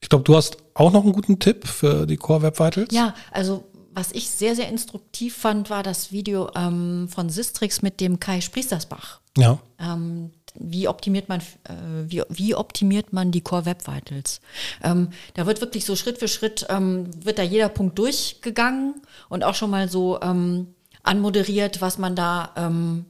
Ich 0.00 0.08
glaube, 0.08 0.24
du 0.24 0.36
hast 0.36 0.58
auch 0.74 0.92
noch 0.92 1.02
einen 1.02 1.12
guten 1.12 1.38
Tipp 1.38 1.66
für 1.66 2.06
die 2.06 2.16
Core 2.16 2.42
Web 2.42 2.58
Vitals. 2.58 2.94
Ja, 2.94 3.14
also 3.30 3.64
was 3.94 4.12
ich 4.12 4.30
sehr, 4.30 4.56
sehr 4.56 4.68
instruktiv 4.68 5.36
fand, 5.36 5.70
war 5.70 5.82
das 5.82 6.12
Video 6.12 6.50
ähm, 6.54 7.08
von 7.08 7.30
Sistrix 7.30 7.82
mit 7.82 8.00
dem 8.00 8.20
Kai 8.20 8.40
Spriestersbach. 8.40 9.20
Ja. 9.36 9.58
Ähm, 9.78 10.30
wie 10.54 10.88
optimiert 10.88 11.28
man, 11.28 11.40
äh, 11.40 11.74
wie, 12.06 12.22
wie 12.28 12.54
optimiert 12.54 13.12
man 13.12 13.32
die 13.32 13.40
Core 13.40 13.64
Web 13.64 13.86
Vitals? 13.86 14.40
Ähm, 14.82 15.08
da 15.34 15.46
wird 15.46 15.60
wirklich 15.60 15.84
so 15.84 15.96
Schritt 15.96 16.18
für 16.18 16.28
Schritt, 16.28 16.66
ähm, 16.68 17.08
wird 17.24 17.38
da 17.38 17.42
jeder 17.42 17.68
Punkt 17.68 17.98
durchgegangen 17.98 18.94
und 19.28 19.44
auch 19.44 19.54
schon 19.54 19.70
mal 19.70 19.88
so 19.88 20.20
ähm, 20.20 20.74
anmoderiert, 21.02 21.80
was 21.80 21.98
man 21.98 22.14
da 22.14 22.50
ähm, 22.56 23.06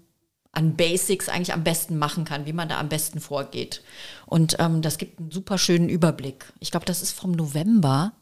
an 0.53 0.77
Basics 0.77 1.29
eigentlich 1.29 1.53
am 1.53 1.65
besten 1.65 1.99
machen 1.99 2.25
kann, 2.25 2.47
wie 2.47 2.53
man 2.53 2.69
da 2.69 2.79
am 2.79 2.89
besten 2.89 3.21
vorgeht. 3.21 3.83
Und 4.27 4.59
das 4.59 4.99
gibt 4.99 5.19
einen 5.19 5.31
super 5.31 5.57
schönen 5.57 5.89
Überblick. 5.89 6.53
Ich 6.61 6.71
glaube, 6.71 6.85
das 6.85 7.01
ist 7.01 7.13
vom 7.13 7.33
November 7.33 8.13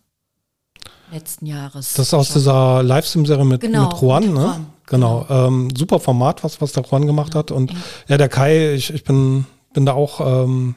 letzten 1.12 1.46
Jahres. 1.46 1.94
Das 1.94 2.08
ist 2.08 2.14
aus 2.14 2.32
dieser 2.32 2.82
Livestream-Serie 2.82 3.44
mit, 3.44 3.61
genau, 3.61 3.88
mit 3.88 4.00
Juan, 4.00 4.22
mit 4.24 4.32
ne? 4.34 4.40
Juan. 4.40 4.66
Genau. 4.86 5.26
genau. 5.28 5.46
Ähm, 5.46 5.68
super 5.76 6.00
Format, 6.00 6.42
was, 6.44 6.61
was 6.61 6.72
der 6.72 6.84
Juan 6.84 7.06
gemacht 7.06 7.34
hat. 7.34 7.50
Und 7.50 7.72
ja, 7.72 7.76
ja 8.08 8.18
der 8.18 8.28
Kai, 8.28 8.74
ich, 8.74 8.92
ich 8.92 9.04
bin, 9.04 9.46
bin 9.72 9.86
da 9.86 9.92
auch 9.92 10.20
ähm, 10.20 10.74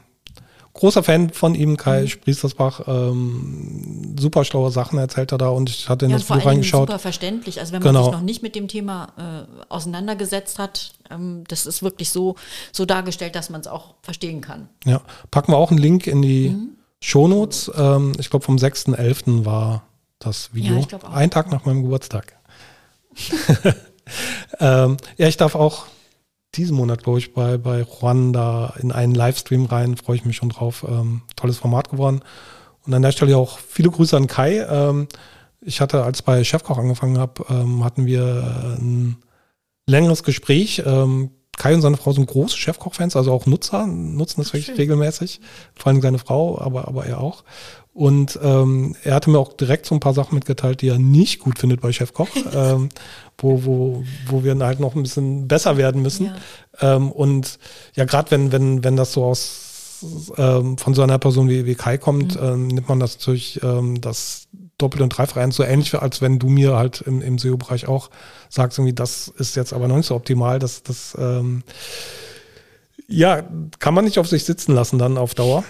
großer 0.73 1.03
Fan 1.03 1.29
von 1.29 1.55
ihm, 1.55 1.77
Kai 1.77 2.01
mhm. 2.01 2.07
Spriestersbach. 2.07 2.81
Ähm, 2.88 4.15
super 4.19 4.43
schlaue 4.43 4.71
Sachen 4.71 4.99
erzählt 4.99 5.31
er 5.31 5.38
da 5.38 5.49
und 5.49 5.69
ich 5.69 5.89
hatte 5.89 6.05
in 6.05 6.11
ja, 6.11 6.17
das 6.17 6.27
Buch 6.27 6.45
reingeschaut. 6.45 6.88
Super 6.88 6.99
verständlich. 6.99 7.59
Also 7.59 7.73
wenn 7.73 7.84
man 7.84 7.93
genau. 7.93 8.05
sich 8.05 8.13
noch 8.13 8.21
nicht 8.21 8.43
mit 8.43 8.55
dem 8.55 8.67
Thema 8.67 9.07
äh, 9.17 9.63
auseinandergesetzt 9.69 10.59
hat, 10.59 10.93
ähm, 11.09 11.43
das 11.47 11.65
ist 11.65 11.84
wirklich 11.84 12.09
so, 12.09 12.36
so 12.71 12.86
dargestellt, 12.86 13.36
dass 13.36 13.49
man 13.49 13.61
es 13.61 13.67
auch 13.67 13.95
verstehen 14.01 14.41
kann. 14.41 14.69
Ja, 14.86 15.01
packen 15.31 15.51
wir 15.51 15.57
auch 15.57 15.71
einen 15.71 15.79
Link 15.79 16.07
in 16.07 16.21
die 16.21 16.49
mhm. 16.49 16.69
Shownotes. 17.01 17.71
Ähm, 17.77 18.13
ich 18.19 18.29
glaube 18.29 18.45
vom 18.45 18.55
6.11. 18.55 19.45
war 19.45 19.84
das 20.26 20.53
Video. 20.53 20.76
Ja, 20.76 20.80
ich 20.80 21.05
Ein 21.05 21.32
Tag 21.32 21.51
nach 21.51 21.65
meinem 21.65 21.84
Geburtstag. 21.84 22.38
ähm, 24.59 24.97
ja, 25.17 25.28
ich 25.28 25.38
darf 25.38 25.55
auch 25.55 25.86
diesen 26.55 26.78
Monat, 26.78 27.03
glaube 27.03 27.19
ich, 27.19 27.34
bei, 27.34 27.57
bei 27.57 27.82
Juan 27.82 28.34
da 28.34 28.74
in 28.80 28.91
einen 28.91 29.15
Livestream 29.15 29.65
rein. 29.65 29.97
Freue 29.97 30.17
ich 30.17 30.26
mich 30.26 30.36
schon 30.36 30.49
drauf. 30.49 30.86
Ähm, 30.88 31.21
tolles 31.36 31.57
Format 31.57 31.89
geworden. 31.89 32.21
Und 32.86 32.93
an 32.93 33.01
der 33.01 33.11
Stelle 33.11 33.38
auch 33.38 33.59
viele 33.59 33.89
Grüße 33.89 34.15
an 34.15 34.28
Kai. 34.28 34.65
Ähm, 34.69 35.07
ich 35.61 35.82
hatte, 35.82 36.03
als 36.03 36.19
ich 36.19 36.26
bei 36.26 36.43
Chefkoch 36.43 36.78
angefangen 36.78 37.17
habe, 37.17 37.45
ähm, 37.49 37.84
hatten 37.84 38.05
wir 38.05 38.78
ein 38.78 39.17
längeres 39.88 40.24
Gespräch. 40.24 40.84
Ähm, 40.86 41.32
Kai 41.57 41.76
und 41.76 41.82
seine 41.82 41.97
Frau 41.97 42.11
sind 42.11 42.26
große 42.26 42.57
Chefkoch-Fans, 42.57 43.15
also 43.15 43.32
auch 43.32 43.45
Nutzer, 43.45 43.86
nutzen 43.86 44.41
das 44.41 44.53
wirklich 44.53 44.76
regelmäßig. 44.78 45.39
Vor 45.76 45.91
allem 45.91 46.01
seine 46.01 46.17
Frau, 46.17 46.59
aber, 46.59 46.88
aber 46.88 47.05
er 47.05 47.19
auch. 47.19 47.43
Und 47.94 48.39
ähm, 48.41 48.96
er 49.04 49.14
hatte 49.14 49.30
mir 49.30 49.38
auch 49.38 49.54
direkt 49.54 49.86
so 49.86 49.94
ein 49.94 50.00
paar 50.00 50.16
Sachen 50.16 50.34
mitgeteilt, 50.34 50.82
die 50.82 50.88
er 50.88 50.98
nicht 50.98 51.39
gut 51.39 51.60
findet 51.60 51.82
bei 51.82 51.91
Chefkoch, 51.91 52.30
ähm, 52.54 52.89
wo, 53.38 53.66
wo, 53.66 54.04
wo 54.28 54.44
wir 54.44 54.58
halt 54.60 54.80
noch 54.80 54.96
ein 54.96 55.04
bisschen 55.04 55.48
besser 55.48 55.78
werden 55.78 56.02
müssen. 56.02 56.32
Ja. 56.82 56.96
Ähm, 56.96 57.12
und 57.12 57.60
ja, 57.96 58.06
gerade 58.06 58.32
wenn, 58.32 58.52
wenn, 58.52 58.84
wenn 58.84 58.96
das 58.96 59.14
so 59.14 59.24
aus 59.24 59.70
ähm, 60.38 60.78
von 60.78 60.94
so 60.94 61.02
einer 61.02 61.20
Person 61.20 61.50
wie, 61.50 61.66
wie 61.66 61.76
Kai 61.76 61.98
kommt, 61.98 62.39
mhm. 62.39 62.48
ähm, 62.48 62.68
nimmt 62.68 62.89
man 62.89 63.00
das 63.00 63.18
natürlich 63.18 63.62
ähm, 63.64 64.02
das 64.02 64.48
doppelt 64.78 65.02
und 65.02 65.10
dreifach 65.10 65.38
ein, 65.38 65.52
so 65.52 65.64
ähnlich 65.64 65.94
als 65.94 66.22
wenn 66.22 66.39
du 66.39 66.50
mir 66.50 66.76
halt 66.76 67.02
im, 67.02 67.22
im 67.22 67.38
SEO-Bereich 67.38 67.88
auch 67.88 68.10
sagst, 68.50 68.80
irgendwie, 68.80 68.94
das 68.94 69.28
ist 69.38 69.56
jetzt 69.56 69.72
aber 69.72 69.88
noch 69.88 69.98
nicht 69.98 70.08
so 70.08 70.16
optimal, 70.16 70.60
das, 70.60 70.84
das 70.84 71.16
ähm, 71.20 71.64
ja, 73.08 73.44
kann 73.80 73.94
man 73.94 74.06
nicht 74.06 74.18
auf 74.20 74.28
sich 74.28 74.44
sitzen 74.44 74.74
lassen 74.74 74.98
dann 74.98 75.18
auf 75.18 75.36
Dauer. 75.36 75.64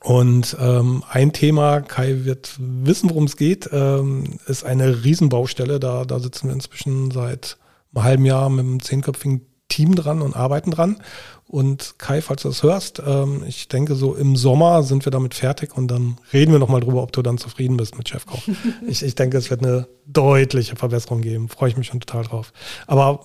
Und 0.00 0.56
ähm, 0.60 1.04
ein 1.08 1.32
Thema, 1.32 1.80
Kai 1.80 2.24
wird 2.24 2.56
wissen, 2.58 3.10
worum 3.10 3.24
es 3.24 3.36
geht, 3.36 3.68
ähm, 3.72 4.38
ist 4.46 4.64
eine 4.64 5.04
Riesenbaustelle. 5.04 5.78
Da, 5.78 6.04
da 6.04 6.18
sitzen 6.18 6.48
wir 6.48 6.54
inzwischen 6.54 7.10
seit 7.10 7.58
einem 7.94 8.04
halben 8.04 8.24
Jahr 8.24 8.48
mit 8.48 8.64
einem 8.64 8.80
zehnköpfigen 8.80 9.42
Team 9.68 9.94
dran 9.94 10.22
und 10.22 10.36
arbeiten 10.36 10.70
dran. 10.70 10.98
Und 11.46 11.96
Kai, 11.98 12.22
falls 12.22 12.42
du 12.42 12.48
das 12.48 12.62
hörst, 12.62 13.02
ähm, 13.06 13.44
ich 13.46 13.68
denke, 13.68 13.94
so 13.94 14.14
im 14.14 14.36
Sommer 14.36 14.82
sind 14.82 15.04
wir 15.04 15.10
damit 15.10 15.34
fertig 15.34 15.76
und 15.76 15.88
dann 15.88 16.16
reden 16.32 16.52
wir 16.52 16.58
nochmal 16.58 16.80
drüber, 16.80 17.02
ob 17.02 17.12
du 17.12 17.22
dann 17.22 17.38
zufrieden 17.38 17.76
bist 17.76 17.96
mit 17.96 18.08
Chefkoch. 18.08 18.42
ich, 18.86 19.02
ich 19.02 19.14
denke, 19.14 19.36
es 19.36 19.50
wird 19.50 19.62
eine 19.62 19.86
deutliche 20.06 20.76
Verbesserung 20.76 21.20
geben. 21.20 21.48
Freue 21.48 21.68
ich 21.68 21.76
mich 21.76 21.88
schon 21.88 22.00
total 22.00 22.24
drauf. 22.24 22.52
Aber 22.86 23.20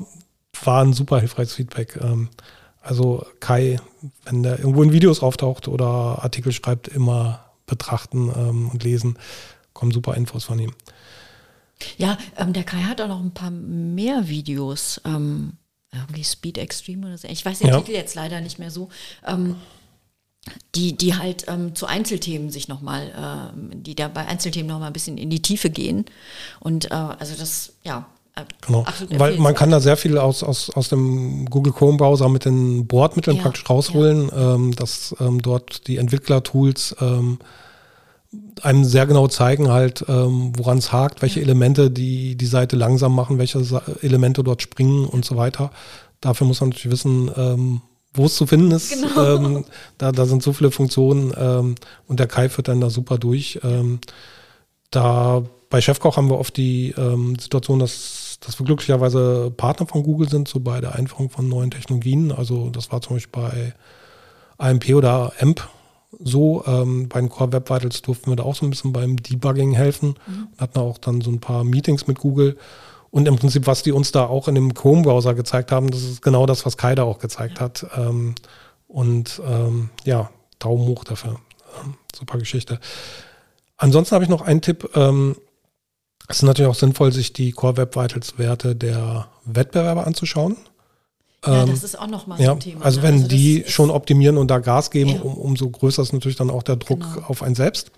war 0.63 0.83
ein 0.83 0.93
super 0.93 1.19
hilfreiches 1.19 1.53
Feedback. 1.53 1.99
Ähm, 2.01 2.29
Also 2.87 3.25
Kai, 3.39 3.79
wenn 4.23 4.43
der 4.43 4.59
irgendwo 4.59 4.83
in 4.83 4.91
Videos 4.91 5.21
auftaucht 5.21 5.67
oder 5.67 6.23
Artikel 6.23 6.51
schreibt, 6.51 6.87
immer 6.87 7.45
betrachten 7.65 8.31
ähm, 8.35 8.69
und 8.69 8.83
lesen. 8.83 9.19
Kommen 9.73 9.91
super 9.91 10.15
Infos 10.15 10.45
von 10.45 10.59
ihm. 10.59 10.73
Ja, 11.97 12.17
ähm, 12.37 12.53
der 12.53 12.63
Kai 12.63 12.83
hat 12.83 13.01
auch 13.01 13.07
noch 13.07 13.19
ein 13.19 13.33
paar 13.33 13.51
mehr 13.51 14.27
Videos. 14.27 15.01
Ähm, 15.05 15.53
irgendwie 15.91 16.23
Speed 16.23 16.57
Extreme 16.57 17.07
oder 17.07 17.17
so. 17.17 17.27
Ich 17.27 17.45
weiß 17.45 17.59
den 17.59 17.69
ja. 17.69 17.77
Titel 17.77 17.91
jetzt 17.91 18.15
leider 18.15 18.41
nicht 18.41 18.59
mehr 18.59 18.71
so. 18.71 18.89
Ähm, 19.25 19.55
die, 20.75 20.95
die 20.95 21.15
halt 21.15 21.45
ähm, 21.47 21.75
zu 21.75 21.87
Einzelthemen 21.87 22.51
sich 22.51 22.69
nochmal, 22.69 23.53
äh, 23.53 23.75
die 23.75 23.95
da 23.95 24.07
bei 24.07 24.25
Einzelthemen 24.25 24.67
nochmal 24.67 24.87
ein 24.87 24.93
bisschen 24.93 25.17
in 25.17 25.29
die 25.29 25.41
Tiefe 25.41 25.69
gehen. 25.69 26.05
Und 26.59 26.85
äh, 26.85 26.93
also 26.93 27.35
das, 27.35 27.73
ja, 27.83 28.07
Genau, 28.61 28.85
weil 29.11 29.37
man 29.37 29.55
kann 29.55 29.71
da 29.71 29.79
sehr 29.79 29.97
viel 29.97 30.17
aus, 30.17 30.43
aus, 30.43 30.69
aus 30.69 30.89
dem 30.89 31.45
Google 31.49 31.73
Chrome 31.73 31.97
Browser 31.97 32.29
mit 32.29 32.45
den 32.45 32.85
Bordmitteln 32.85 33.37
ja, 33.37 33.43
praktisch 33.43 33.69
rausholen, 33.69 34.29
ja. 34.29 34.55
ähm, 34.55 34.75
dass 34.75 35.15
ähm, 35.19 35.41
dort 35.41 35.87
die 35.87 35.97
Entwickler-Tools 35.97 36.97
ähm, 37.01 37.39
einem 38.61 38.83
sehr 38.83 39.05
genau 39.07 39.27
zeigen 39.27 39.69
halt, 39.69 40.05
ähm, 40.07 40.51
woran 40.57 40.79
es 40.79 40.91
hakt, 40.91 41.21
welche 41.21 41.39
ja. 41.39 41.45
Elemente 41.45 41.89
die, 41.89 42.35
die 42.35 42.45
Seite 42.45 42.75
langsam 42.75 43.15
machen, 43.15 43.37
welche 43.37 43.63
Elemente 44.01 44.43
dort 44.43 44.61
springen 44.61 45.05
und 45.05 45.25
so 45.25 45.37
weiter. 45.37 45.71
Dafür 46.21 46.45
muss 46.45 46.59
man 46.59 46.69
natürlich 46.69 46.91
wissen, 46.91 47.31
ähm, 47.35 47.81
wo 48.13 48.25
es 48.25 48.35
zu 48.35 48.45
finden 48.47 48.71
ist. 48.71 48.91
Genau. 48.91 49.35
Ähm, 49.35 49.65
da, 49.97 50.11
da 50.11 50.25
sind 50.25 50.43
so 50.43 50.51
viele 50.51 50.71
Funktionen 50.71 51.77
und 52.07 52.19
der 52.19 52.27
Kai 52.27 52.49
führt 52.49 52.67
dann 52.67 52.81
da 52.81 52.89
super 52.89 53.19
durch. 53.19 53.59
Da 54.89 55.43
bei 55.69 55.81
Chefkoch 55.81 56.17
haben 56.17 56.29
wir 56.29 56.39
oft 56.39 56.57
die 56.57 56.95
Situation, 57.39 57.77
dass, 57.77 58.26
dass 58.39 58.59
wir 58.59 58.65
glücklicherweise 58.65 59.51
Partner 59.55 59.87
von 59.87 60.03
Google 60.03 60.29
sind, 60.29 60.47
so 60.47 60.59
bei 60.59 60.79
der 60.81 60.95
Einführung 60.95 61.29
von 61.29 61.49
neuen 61.49 61.71
Technologien. 61.71 62.31
Also 62.31 62.69
das 62.69 62.91
war 62.91 63.01
zum 63.01 63.15
Beispiel 63.15 63.41
bei 63.41 63.73
AMP 64.57 64.89
oder 64.93 65.33
AMP 65.39 65.67
so. 66.19 66.63
Ähm, 66.65 67.09
bei 67.09 67.19
den 67.19 67.29
Core 67.29 67.53
Web 67.53 67.69
Vitals 67.69 68.01
durften 68.01 68.31
wir 68.31 68.35
da 68.35 68.43
auch 68.43 68.55
so 68.55 68.65
ein 68.65 68.69
bisschen 68.69 68.93
beim 68.93 69.17
Debugging 69.17 69.73
helfen. 69.73 70.15
Mhm. 70.27 70.47
Hatten 70.57 70.79
auch 70.79 70.97
dann 70.97 71.21
so 71.21 71.31
ein 71.31 71.39
paar 71.39 71.63
Meetings 71.63 72.07
mit 72.07 72.19
Google. 72.19 72.57
Und 73.09 73.27
im 73.27 73.37
Prinzip, 73.37 73.67
was 73.67 73.83
die 73.83 73.91
uns 73.91 74.11
da 74.11 74.25
auch 74.25 74.47
in 74.47 74.55
dem 74.55 74.73
Chrome-Browser 74.73 75.33
gezeigt 75.33 75.71
haben, 75.71 75.89
das 75.89 76.03
ist 76.03 76.21
genau 76.21 76.45
das, 76.45 76.65
was 76.65 76.77
Kai 76.77 76.93
da 76.93 77.03
auch 77.03 77.19
gezeigt 77.19 77.57
ja. 77.57 77.65
hat. 77.65 77.85
Ähm, 77.95 78.35
und 78.87 79.41
ähm, 79.45 79.89
ja, 80.05 80.29
Daumen 80.59 80.85
hoch 80.87 81.03
dafür. 81.03 81.39
Ähm, 81.83 81.95
super 82.15 82.37
Geschichte. 82.37 82.79
Ansonsten 83.77 84.15
habe 84.15 84.23
ich 84.23 84.29
noch 84.29 84.41
einen 84.41 84.61
Tipp. 84.61 84.89
Ähm, 84.95 85.35
es 86.27 86.37
ist 86.37 86.43
natürlich 86.43 86.69
auch 86.69 86.75
sinnvoll, 86.75 87.11
sich 87.11 87.33
die 87.33 87.51
Core 87.51 87.77
Web 87.77 87.95
Vitals 87.95 88.37
Werte 88.37 88.75
der 88.75 89.27
Wettbewerber 89.45 90.05
anzuschauen. 90.05 90.57
Ja, 91.45 91.65
das 91.65 91.79
ähm, 91.79 91.85
ist 91.85 91.99
auch 91.99 92.07
nochmal 92.07 92.37
so 92.37 92.43
ja, 92.43 92.51
ein 92.51 92.59
Thema. 92.59 92.83
Also 92.83 92.99
ne? 92.99 93.07
wenn 93.07 93.15
also 93.15 93.27
die 93.27 93.63
schon 93.67 93.89
optimieren 93.89 94.37
und 94.37 94.49
da 94.49 94.59
Gas 94.59 94.91
geben, 94.91 95.11
ja. 95.11 95.21
um, 95.21 95.35
umso 95.35 95.69
größer 95.69 96.01
ist 96.01 96.13
natürlich 96.13 96.37
dann 96.37 96.49
auch 96.49 96.63
der 96.63 96.75
Druck 96.75 96.99
genau. 96.99 97.27
auf 97.27 97.43
einen 97.43 97.55
selbst. 97.55 97.91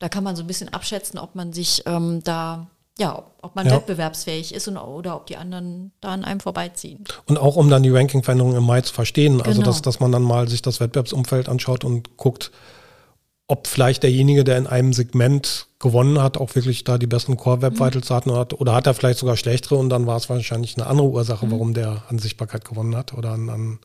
Da 0.00 0.08
kann 0.08 0.24
man 0.24 0.34
so 0.34 0.42
ein 0.42 0.46
bisschen 0.46 0.70
abschätzen, 0.70 1.18
ob 1.18 1.34
man 1.34 1.52
sich 1.52 1.82
ähm, 1.86 2.22
da 2.24 2.66
ja, 2.98 3.22
ob 3.40 3.56
man 3.56 3.66
ja. 3.66 3.72
wettbewerbsfähig 3.72 4.52
ist 4.54 4.68
und, 4.68 4.76
oder 4.76 5.16
ob 5.16 5.26
die 5.26 5.36
anderen 5.36 5.90
da 6.00 6.10
an 6.10 6.24
einem 6.24 6.40
vorbeiziehen. 6.40 7.04
Und 7.26 7.38
auch 7.38 7.56
um 7.56 7.70
dann 7.70 7.82
die 7.82 7.88
Ranking-Veränderungen 7.88 8.58
im 8.58 8.64
Mai 8.64 8.82
zu 8.82 8.92
verstehen. 8.92 9.40
Also, 9.40 9.44
genau. 9.44 9.58
Also, 9.60 9.62
dass, 9.62 9.82
dass 9.82 10.00
man 10.00 10.12
dann 10.12 10.22
mal 10.22 10.48
sich 10.48 10.60
das 10.60 10.80
Wettbewerbsumfeld 10.80 11.48
anschaut 11.48 11.84
und 11.84 12.18
guckt, 12.18 12.50
ob 13.50 13.66
vielleicht 13.66 14.04
derjenige, 14.04 14.44
der 14.44 14.58
in 14.58 14.68
einem 14.68 14.92
Segment 14.92 15.66
gewonnen 15.80 16.22
hat, 16.22 16.38
auch 16.38 16.54
wirklich 16.54 16.84
da 16.84 16.98
die 16.98 17.08
besten 17.08 17.36
Core-Web-Vitals 17.36 18.26
mhm. 18.26 18.36
hat 18.36 18.54
oder 18.54 18.74
hat 18.74 18.86
er 18.86 18.94
vielleicht 18.94 19.18
sogar 19.18 19.36
schlechtere 19.36 19.74
und 19.74 19.88
dann 19.88 20.06
war 20.06 20.16
es 20.16 20.28
wahrscheinlich 20.28 20.76
eine 20.76 20.86
andere 20.86 21.08
Ursache, 21.08 21.46
mhm. 21.46 21.50
warum 21.50 21.74
der 21.74 22.04
an 22.08 22.20
Sichtbarkeit 22.20 22.64
gewonnen 22.64 22.94
hat 22.94 23.12
oder 23.12 23.32
an, 23.32 23.48
an 23.48 23.78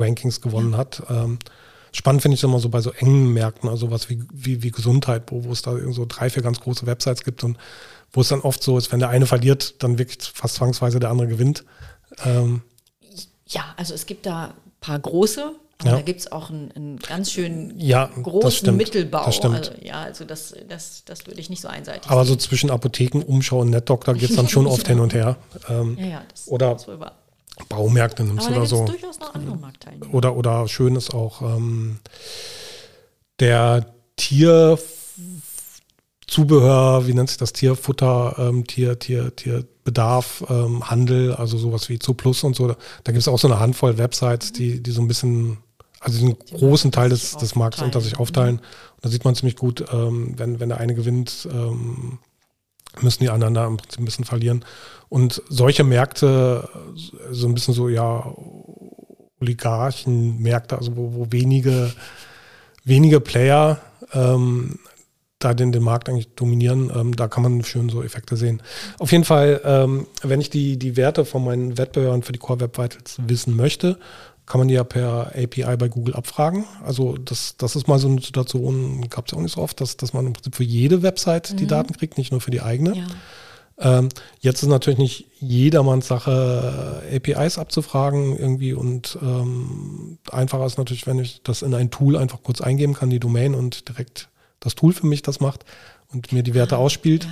Rankings 0.00 0.40
gewonnen 0.40 0.72
ja. 0.72 0.78
hat. 0.78 1.02
Ähm, 1.10 1.38
spannend 1.92 2.22
finde 2.22 2.34
ich 2.34 2.40
es 2.40 2.44
immer 2.44 2.58
so 2.58 2.70
bei 2.70 2.80
so 2.80 2.90
engen 2.90 3.32
Märkten, 3.32 3.68
also 3.68 3.92
was 3.92 4.10
wie, 4.10 4.24
wie, 4.32 4.64
wie 4.64 4.72
Gesundheit, 4.72 5.30
wo, 5.30 5.44
wo 5.44 5.52
es 5.52 5.62
da 5.62 5.76
so 5.92 6.04
drei, 6.08 6.28
vier 6.28 6.42
ganz 6.42 6.58
große 6.58 6.86
Websites 6.86 7.22
gibt 7.22 7.44
und 7.44 7.56
wo 8.10 8.22
es 8.22 8.28
dann 8.28 8.40
oft 8.40 8.62
so 8.62 8.76
ist, 8.78 8.90
wenn 8.90 8.98
der 8.98 9.10
eine 9.10 9.26
verliert, 9.26 9.80
dann 9.84 9.98
wirkt 9.98 10.24
fast 10.34 10.56
zwangsweise 10.56 10.98
der 10.98 11.10
andere 11.10 11.28
gewinnt. 11.28 11.64
Ähm, 12.24 12.62
ja, 13.46 13.74
also 13.76 13.94
es 13.94 14.06
gibt 14.06 14.26
da 14.26 14.46
ein 14.46 14.72
paar 14.80 14.98
große, 14.98 15.52
ja. 15.84 15.92
da 15.92 16.00
gibt 16.02 16.20
es 16.20 16.32
auch 16.32 16.50
einen, 16.50 16.72
einen, 16.72 16.96
ganz 16.98 17.30
schön 17.30 17.74
ja, 17.78 18.10
großen 18.22 18.76
Mittelbau. 18.76 19.24
Das 19.26 19.36
stimmt. 19.36 19.56
Also, 19.56 19.72
ja, 19.80 20.02
also 20.02 20.24
das, 20.24 20.54
das, 20.68 21.04
das 21.04 21.26
würde 21.26 21.40
ich 21.40 21.50
nicht 21.50 21.60
so 21.60 21.68
einseitig 21.68 22.10
Aber 22.10 22.24
sehen. 22.24 22.34
so 22.34 22.36
zwischen 22.36 22.70
Apotheken, 22.70 23.22
Umschau 23.22 23.60
und 23.60 23.70
NetDoctor 23.70 24.14
geht 24.14 24.30
es 24.30 24.36
dann 24.36 24.48
schon 24.48 24.66
oft 24.66 24.86
hin 24.88 25.00
und 25.00 25.14
her. 25.14 25.36
Ähm, 25.68 25.96
ja, 25.98 26.06
ja, 26.06 26.22
das, 26.28 26.48
oder 26.48 26.74
das 26.74 26.86
Baumärkte 27.68 28.24
nimmst 28.24 28.50
oder 28.50 28.66
so. 28.66 28.86
durchaus 28.86 29.20
noch 29.20 29.34
andere 29.34 29.56
Marktteilnehmer. 29.56 30.14
Oder, 30.14 30.36
oder 30.36 30.68
schön 30.68 30.96
ist 30.96 31.14
auch 31.14 31.42
ähm, 31.42 31.98
der 33.40 33.86
Tier 34.16 34.78
Zubehör, 36.28 37.06
wie 37.06 37.14
nennt 37.14 37.30
sich 37.30 37.38
das, 37.38 37.54
Tierfutter, 37.54 38.34
ähm, 38.38 38.66
Tier, 38.66 38.98
Tier, 38.98 39.34
Tierbedarf, 39.34 40.44
ähm, 40.50 40.88
Handel, 40.88 41.34
also 41.34 41.56
sowas 41.56 41.88
wie 41.88 41.98
Zooplus 41.98 42.44
und 42.44 42.54
so. 42.54 42.68
Da, 42.68 42.76
da 43.04 43.12
gibt 43.12 43.22
es 43.22 43.28
auch 43.28 43.38
so 43.38 43.48
eine 43.48 43.58
Handvoll 43.58 43.96
Websites, 43.96 44.52
die, 44.52 44.82
die 44.82 44.90
so 44.90 45.00
ein 45.00 45.08
bisschen, 45.08 45.58
also 46.00 46.26
den 46.26 46.36
großen 46.38 46.92
Teil 46.92 47.08
des, 47.08 47.36
des 47.36 47.54
Marktes 47.56 47.82
unter 47.82 48.00
sich 48.00 48.18
aufteilen. 48.18 48.56
Mhm. 48.56 48.60
Und 48.96 49.04
da 49.04 49.08
sieht 49.08 49.24
man 49.24 49.34
ziemlich 49.34 49.56
gut, 49.56 49.84
ähm, 49.92 50.34
wenn, 50.36 50.60
wenn 50.60 50.68
der 50.68 50.78
eine 50.78 50.94
gewinnt, 50.94 51.48
ähm, 51.50 52.18
müssen 53.00 53.22
die 53.22 53.30
anderen 53.30 53.54
da 53.54 53.66
im 53.66 53.76
Prinzip 53.76 54.00
ein 54.00 54.04
bisschen 54.04 54.24
verlieren. 54.24 54.64
Und 55.08 55.42
solche 55.48 55.84
Märkte, 55.84 56.68
so 57.30 57.46
ein 57.46 57.54
bisschen 57.54 57.74
so, 57.74 57.88
ja, 57.88 58.32
Oligarchenmärkte, 59.40 60.76
also 60.76 60.96
wo, 60.96 61.14
wo 61.14 61.26
wenige, 61.30 61.92
wenige 62.84 63.20
Player 63.20 63.80
ähm, 64.12 64.78
da 65.38 65.54
den, 65.54 65.70
den 65.70 65.82
Markt 65.82 66.08
eigentlich 66.08 66.34
dominieren. 66.34 66.90
Ähm, 66.94 67.14
da 67.14 67.28
kann 67.28 67.44
man 67.44 67.62
schön 67.62 67.88
so 67.88 68.02
Effekte 68.02 68.36
sehen. 68.36 68.62
Auf 68.98 69.12
jeden 69.12 69.24
Fall, 69.24 69.60
ähm, 69.64 70.06
wenn 70.22 70.40
ich 70.40 70.50
die, 70.50 70.78
die 70.78 70.96
Werte 70.96 71.24
von 71.24 71.44
meinen 71.44 71.78
Wettbewerbern 71.78 72.22
für 72.22 72.32
die 72.32 72.40
Core 72.40 72.60
Web 72.60 72.78
Vitals 72.78 73.18
wissen 73.26 73.54
möchte, 73.54 73.98
kann 74.48 74.58
man 74.60 74.68
die 74.68 74.74
ja 74.74 74.84
per 74.84 75.32
API 75.36 75.76
bei 75.76 75.88
Google 75.88 76.14
abfragen. 76.14 76.64
Also 76.82 77.16
das, 77.18 77.56
das 77.58 77.76
ist 77.76 77.86
mal 77.86 77.98
so 77.98 78.08
eine 78.08 78.20
Situation, 78.20 79.06
gab 79.10 79.26
es 79.26 79.32
ja 79.32 79.38
auch 79.38 79.42
nicht 79.42 79.54
so 79.54 79.60
oft, 79.60 79.80
dass, 79.80 79.98
dass 79.98 80.14
man 80.14 80.26
im 80.26 80.32
Prinzip 80.32 80.56
für 80.56 80.64
jede 80.64 81.02
Website 81.02 81.52
mhm. 81.52 81.56
die 81.58 81.66
Daten 81.66 81.94
kriegt, 81.94 82.16
nicht 82.16 82.32
nur 82.32 82.40
für 82.40 82.50
die 82.50 82.62
eigene. 82.62 82.96
Ja. 82.96 83.98
Ähm, 83.98 84.08
jetzt 84.40 84.62
ist 84.62 84.68
natürlich 84.70 84.98
nicht 84.98 85.26
jedermanns 85.38 86.08
Sache, 86.08 87.02
APIs 87.14 87.58
abzufragen 87.58 88.36
irgendwie 88.36 88.72
und 88.72 89.18
ähm, 89.22 90.18
einfacher 90.32 90.66
ist 90.66 90.78
natürlich, 90.78 91.06
wenn 91.06 91.18
ich 91.18 91.42
das 91.44 91.62
in 91.62 91.74
ein 91.74 91.90
Tool 91.90 92.16
einfach 92.16 92.42
kurz 92.42 92.60
eingeben 92.60 92.94
kann, 92.94 93.10
die 93.10 93.20
Domain 93.20 93.54
und 93.54 93.88
direkt 93.88 94.30
das 94.60 94.74
Tool 94.74 94.92
für 94.94 95.06
mich 95.06 95.22
das 95.22 95.40
macht 95.40 95.64
und 96.12 96.32
mir 96.32 96.42
die 96.42 96.54
Werte 96.54 96.76
ah, 96.76 96.78
ausspielt. 96.78 97.28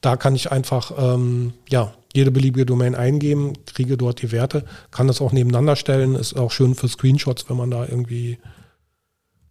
da 0.00 0.16
kann 0.16 0.34
ich 0.34 0.52
einfach 0.52 0.92
ähm, 0.96 1.54
ja, 1.68 1.92
jede 2.14 2.30
beliebige 2.30 2.66
Domain 2.66 2.94
eingeben, 2.94 3.54
kriege 3.66 3.96
dort 3.96 4.22
die 4.22 4.32
Werte, 4.32 4.64
kann 4.90 5.06
das 5.06 5.20
auch 5.20 5.32
nebeneinander 5.32 5.76
stellen. 5.76 6.14
Ist 6.14 6.38
auch 6.38 6.50
schön 6.50 6.74
für 6.74 6.88
Screenshots, 6.88 7.48
wenn 7.48 7.56
man 7.56 7.70
da 7.70 7.84
irgendwie 7.84 8.38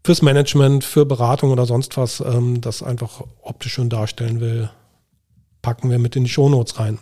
fürs 0.03 0.21
Management, 0.21 0.83
für 0.83 1.05
Beratung 1.05 1.51
oder 1.51 1.65
sonst 1.65 1.97
was 1.97 2.21
ähm, 2.21 2.61
das 2.61 2.83
einfach 2.83 3.23
optisch 3.41 3.73
schön 3.73 3.89
darstellen 3.89 4.41
will 4.41 4.69
packen 5.61 5.89
wir 5.89 5.99
mit 5.99 6.15
in 6.15 6.23
die 6.23 6.29
Shownotes 6.29 6.79
rein. 6.79 6.99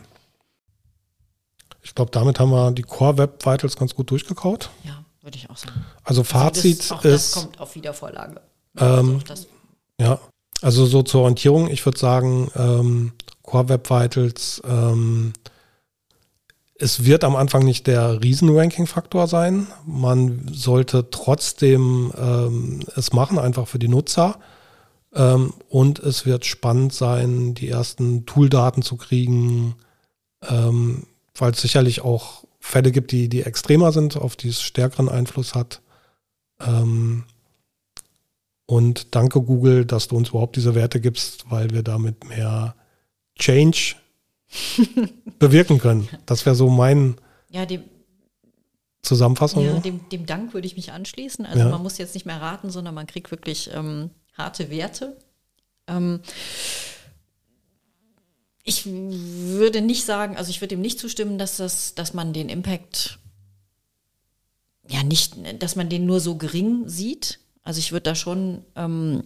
Ich 1.82 1.96
glaube, 1.96 2.12
damit 2.12 2.40
haben 2.40 2.52
wir 2.52 2.72
die 2.72 2.84
Core 2.84 3.18
Web 3.18 3.46
Vitals 3.46 3.78
ganz 3.78 3.96
gut 3.96 4.12
durchgekaut. 4.12 4.70
Ja, 4.84 5.04
würde 5.30 5.38
ich 5.38 5.50
auch 5.50 5.58
sagen. 5.58 5.86
Also 6.04 6.24
Fazit 6.24 6.92
also 6.92 6.96
das, 6.96 7.06
ist. 7.06 7.36
Das 7.36 7.44
kommt 7.44 7.60
auf 7.60 7.76
Wiedervorlage. 7.76 8.42
Ähm, 8.78 9.22
also 9.30 9.46
ja, 10.00 10.20
also 10.62 10.86
so 10.86 11.04
zur 11.04 11.22
Orientierung, 11.22 11.70
ich 11.70 11.86
würde 11.86 12.00
sagen, 12.00 12.50
ähm, 12.56 13.12
Core 13.44 13.70
Web 13.70 13.90
Vitals, 13.90 14.62
ähm, 14.68 15.34
es 16.76 17.06
wird 17.06 17.24
am 17.24 17.36
Anfang 17.36 17.64
nicht 17.64 17.88
der 17.88 18.22
Riesen-Ranking-Faktor 18.24 19.28
sein. 19.28 19.68
Man 19.86 20.50
sollte 20.52 21.10
trotzdem 21.12 22.14
ähm, 22.18 22.80
es 22.96 23.12
machen, 23.12 23.38
einfach 23.38 23.68
für 23.68 23.80
die 23.80 23.90
Nutzer. 23.90 24.40
Ähm, 25.14 25.54
und 25.68 26.00
es 26.00 26.26
wird 26.26 26.46
spannend 26.46 26.94
sein, 26.94 27.54
die 27.54 27.68
ersten 27.68 28.26
Tooldaten 28.26 28.82
zu 28.82 28.96
kriegen, 28.96 29.76
ähm, 30.48 31.06
weil 31.36 31.52
es 31.52 31.62
sicherlich 31.62 32.02
auch 32.02 32.46
Fälle 32.70 32.92
gibt, 32.92 33.12
die, 33.12 33.30
die 33.30 33.42
extremer 33.42 33.92
sind, 33.92 34.16
auf 34.16 34.36
die 34.36 34.50
es 34.50 34.62
stärkeren 34.62 35.10
Einfluss 35.10 35.56
hat. 35.56 35.82
Ähm, 36.60 37.24
und 38.68 39.16
danke 39.16 39.42
Google, 39.42 39.86
dass 39.86 40.08
du 40.08 40.16
uns 40.16 40.30
überhaupt 40.30 40.56
diese 40.56 40.76
Werte 40.76 41.02
gibst, 41.02 41.50
weil 41.50 41.72
wir 41.72 41.82
damit 41.82 42.26
mehr 42.26 42.76
Change 43.40 43.96
bewirken 45.40 45.80
können. 45.80 46.08
Das 46.28 46.46
wäre 46.46 46.56
so 46.56 46.70
mein 46.70 47.16
ja, 47.50 47.66
dem, 47.66 47.82
Zusammenfassung. 49.02 49.66
Ja, 49.66 49.80
dem, 49.80 50.08
dem 50.10 50.28
Dank 50.28 50.54
würde 50.54 50.68
ich 50.68 50.76
mich 50.76 50.92
anschließen. 50.92 51.48
Also 51.48 51.60
ja. 51.60 51.70
man 51.70 51.82
muss 51.82 51.98
jetzt 51.98 52.14
nicht 52.14 52.28
mehr 52.28 52.40
raten, 52.40 52.70
sondern 52.70 52.94
man 52.94 53.08
kriegt 53.08 53.32
wirklich 53.32 53.72
ähm, 53.74 54.12
harte 54.34 54.70
Werte. 54.70 55.18
Ähm, 55.88 56.20
ich 58.70 58.86
würde 58.86 59.82
nicht 59.82 60.06
sagen, 60.06 60.38
also 60.38 60.52
ich 60.52 60.62
würde 60.62 60.76
ihm 60.76 60.82
nicht 60.82 61.00
zustimmen, 61.00 61.40
dass 61.40 61.58
das, 61.58 61.96
dass 61.96 62.14
man 62.14 62.34
den 62.34 62.50
Impact 62.50 63.18
ja 64.88 65.04
nicht, 65.04 65.34
dass 65.60 65.76
man 65.76 65.90
den 65.90 66.06
nur 66.06 66.20
so 66.20 66.36
gering 66.36 66.88
sieht. 66.88 67.40
Also 67.64 67.80
ich 67.80 67.92
würde 67.92 68.04
da 68.04 68.16
schon, 68.16 68.64
ähm, 68.76 69.24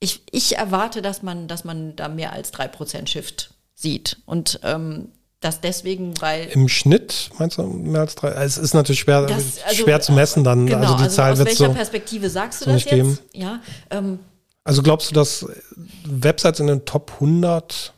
ich, 0.00 0.22
ich 0.30 0.56
erwarte, 0.56 1.00
dass 1.00 1.22
man, 1.22 1.48
dass 1.48 1.64
man 1.64 1.96
da 1.96 2.08
mehr 2.08 2.32
als 2.32 2.52
3% 2.52 3.06
Shift 3.06 3.54
sieht. 3.74 4.18
Und 4.26 4.60
ähm, 4.62 5.08
das 5.40 5.62
deswegen, 5.62 6.20
weil. 6.20 6.48
Im 6.48 6.68
Schnitt 6.68 7.30
meinst 7.38 7.56
du 7.56 7.62
mehr 7.64 8.02
als 8.02 8.14
drei? 8.14 8.28
Es 8.32 8.58
ist 8.58 8.74
natürlich 8.74 9.00
schwer, 9.00 9.22
das, 9.22 9.62
also, 9.66 9.82
schwer 9.82 10.00
zu 10.00 10.12
messen 10.12 10.44
dann. 10.44 10.66
Genau, 10.66 10.78
also 10.78 10.96
die 10.96 11.02
also 11.04 11.16
Zahl 11.16 11.32
aus 11.32 11.38
welcher 11.38 11.68
so 11.68 11.72
Perspektive 11.72 12.28
sagst 12.28 12.60
du 12.60 12.66
das 12.66 12.84
jetzt? 12.84 12.90
Geben. 12.90 13.18
Ja, 13.32 13.60
ähm, 13.90 14.18
also 14.64 14.82
glaubst 14.82 15.10
du, 15.10 15.14
dass 15.14 15.46
Websites 16.12 16.60
in 16.60 16.66
den 16.66 16.84
Top 16.84 17.12
100 17.14 17.92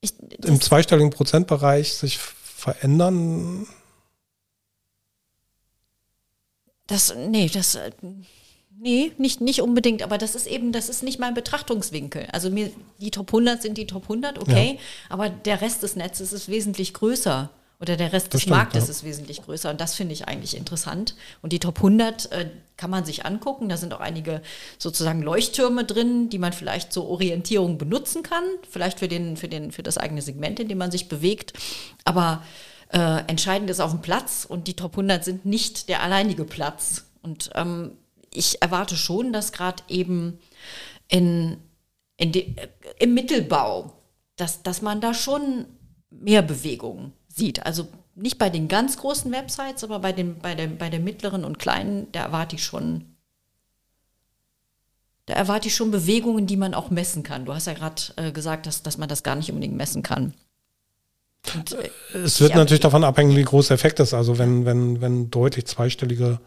ich, 0.00 0.12
im 0.44 0.60
zweistelligen 0.60 1.10
Prozentbereich 1.10 1.94
sich 1.94 2.18
verändern? 2.18 3.66
Das, 6.86 7.14
nee, 7.16 7.48
das, 7.48 7.78
nee, 8.78 9.12
nicht, 9.16 9.40
nicht 9.40 9.62
unbedingt, 9.62 10.02
aber 10.02 10.18
das 10.18 10.34
ist 10.34 10.46
eben, 10.46 10.72
das 10.72 10.88
ist 10.88 11.02
nicht 11.02 11.18
mein 11.18 11.34
Betrachtungswinkel. 11.34 12.26
Also 12.32 12.50
mir, 12.50 12.70
die 13.00 13.10
Top 13.10 13.28
100 13.28 13.62
sind 13.62 13.78
die 13.78 13.86
Top 13.86 14.02
100, 14.04 14.38
okay, 14.38 14.74
ja. 14.74 14.80
aber 15.08 15.30
der 15.30 15.60
Rest 15.60 15.82
des 15.82 15.96
Netzes 15.96 16.32
ist 16.32 16.48
wesentlich 16.48 16.92
größer. 16.92 17.50
Oder 17.84 17.98
der 17.98 18.14
Rest 18.14 18.28
das 18.28 18.30
des 18.30 18.40
stimmt, 18.42 18.56
Marktes 18.56 18.84
ja. 18.84 18.90
ist 18.92 19.04
wesentlich 19.04 19.42
größer 19.42 19.68
und 19.68 19.78
das 19.78 19.94
finde 19.94 20.14
ich 20.14 20.26
eigentlich 20.26 20.56
interessant. 20.56 21.14
Und 21.42 21.52
die 21.52 21.58
Top 21.58 21.76
100 21.76 22.32
äh, 22.32 22.48
kann 22.78 22.88
man 22.88 23.04
sich 23.04 23.26
angucken. 23.26 23.68
Da 23.68 23.76
sind 23.76 23.92
auch 23.92 24.00
einige 24.00 24.40
sozusagen 24.78 25.20
Leuchttürme 25.20 25.84
drin, 25.84 26.30
die 26.30 26.38
man 26.38 26.54
vielleicht 26.54 26.94
zur 26.94 27.06
Orientierung 27.06 27.76
benutzen 27.76 28.22
kann, 28.22 28.42
vielleicht 28.70 29.00
für, 29.00 29.06
den, 29.06 29.36
für, 29.36 29.48
den, 29.48 29.70
für 29.70 29.82
das 29.82 29.98
eigene 29.98 30.22
Segment, 30.22 30.60
in 30.60 30.68
dem 30.68 30.78
man 30.78 30.90
sich 30.90 31.10
bewegt. 31.10 31.52
Aber 32.06 32.42
äh, 32.88 33.18
entscheidend 33.26 33.68
ist 33.68 33.80
auf 33.80 33.90
dem 33.90 34.00
Platz 34.00 34.46
und 34.48 34.66
die 34.66 34.76
Top 34.76 34.92
100 34.92 35.22
sind 35.22 35.44
nicht 35.44 35.90
der 35.90 36.02
alleinige 36.02 36.46
Platz. 36.46 37.04
Und 37.20 37.50
ähm, 37.54 37.98
ich 38.32 38.62
erwarte 38.62 38.96
schon, 38.96 39.30
dass 39.30 39.52
gerade 39.52 39.82
eben 39.88 40.38
in, 41.08 41.58
in 42.16 42.32
de, 42.32 42.44
äh, 42.56 42.68
im 42.98 43.12
Mittelbau, 43.12 43.92
dass, 44.36 44.62
dass 44.62 44.80
man 44.80 45.02
da 45.02 45.12
schon 45.12 45.66
mehr 46.08 46.40
Bewegung 46.40 47.12
sieht. 47.34 47.64
Also 47.66 47.88
nicht 48.14 48.38
bei 48.38 48.50
den 48.50 48.68
ganz 48.68 48.96
großen 48.96 49.30
Websites, 49.32 49.84
aber 49.84 49.98
bei 49.98 50.12
den, 50.12 50.38
bei 50.38 50.54
den, 50.54 50.78
bei 50.78 50.88
den 50.88 51.04
mittleren 51.04 51.44
und 51.44 51.58
kleinen, 51.58 52.10
da 52.12 52.22
erwarte 52.22 52.56
ich 52.56 52.64
schon, 52.64 53.16
da 55.26 55.34
erwarte 55.34 55.68
ich 55.68 55.74
schon 55.74 55.90
Bewegungen, 55.90 56.46
die 56.46 56.56
man 56.56 56.74
auch 56.74 56.90
messen 56.90 57.22
kann. 57.22 57.44
Du 57.44 57.54
hast 57.54 57.66
ja 57.66 57.72
gerade 57.72 58.02
äh, 58.16 58.30
gesagt, 58.30 58.66
dass, 58.66 58.82
dass 58.82 58.98
man 58.98 59.08
das 59.08 59.22
gar 59.22 59.36
nicht 59.36 59.50
unbedingt 59.50 59.76
messen 59.76 60.02
kann. 60.02 60.34
Und, 61.54 61.72
äh, 61.72 61.90
es 62.18 62.40
wird 62.40 62.54
natürlich 62.54 62.80
davon 62.80 63.04
abhängen, 63.04 63.36
wie 63.36 63.42
groß 63.42 63.68
der 63.68 63.74
Effekt 63.74 64.00
ist. 64.00 64.14
Also 64.14 64.38
wenn, 64.38 64.64
wenn, 64.64 65.00
wenn 65.00 65.30
deutlich 65.30 65.66
zweistellige 65.66 66.40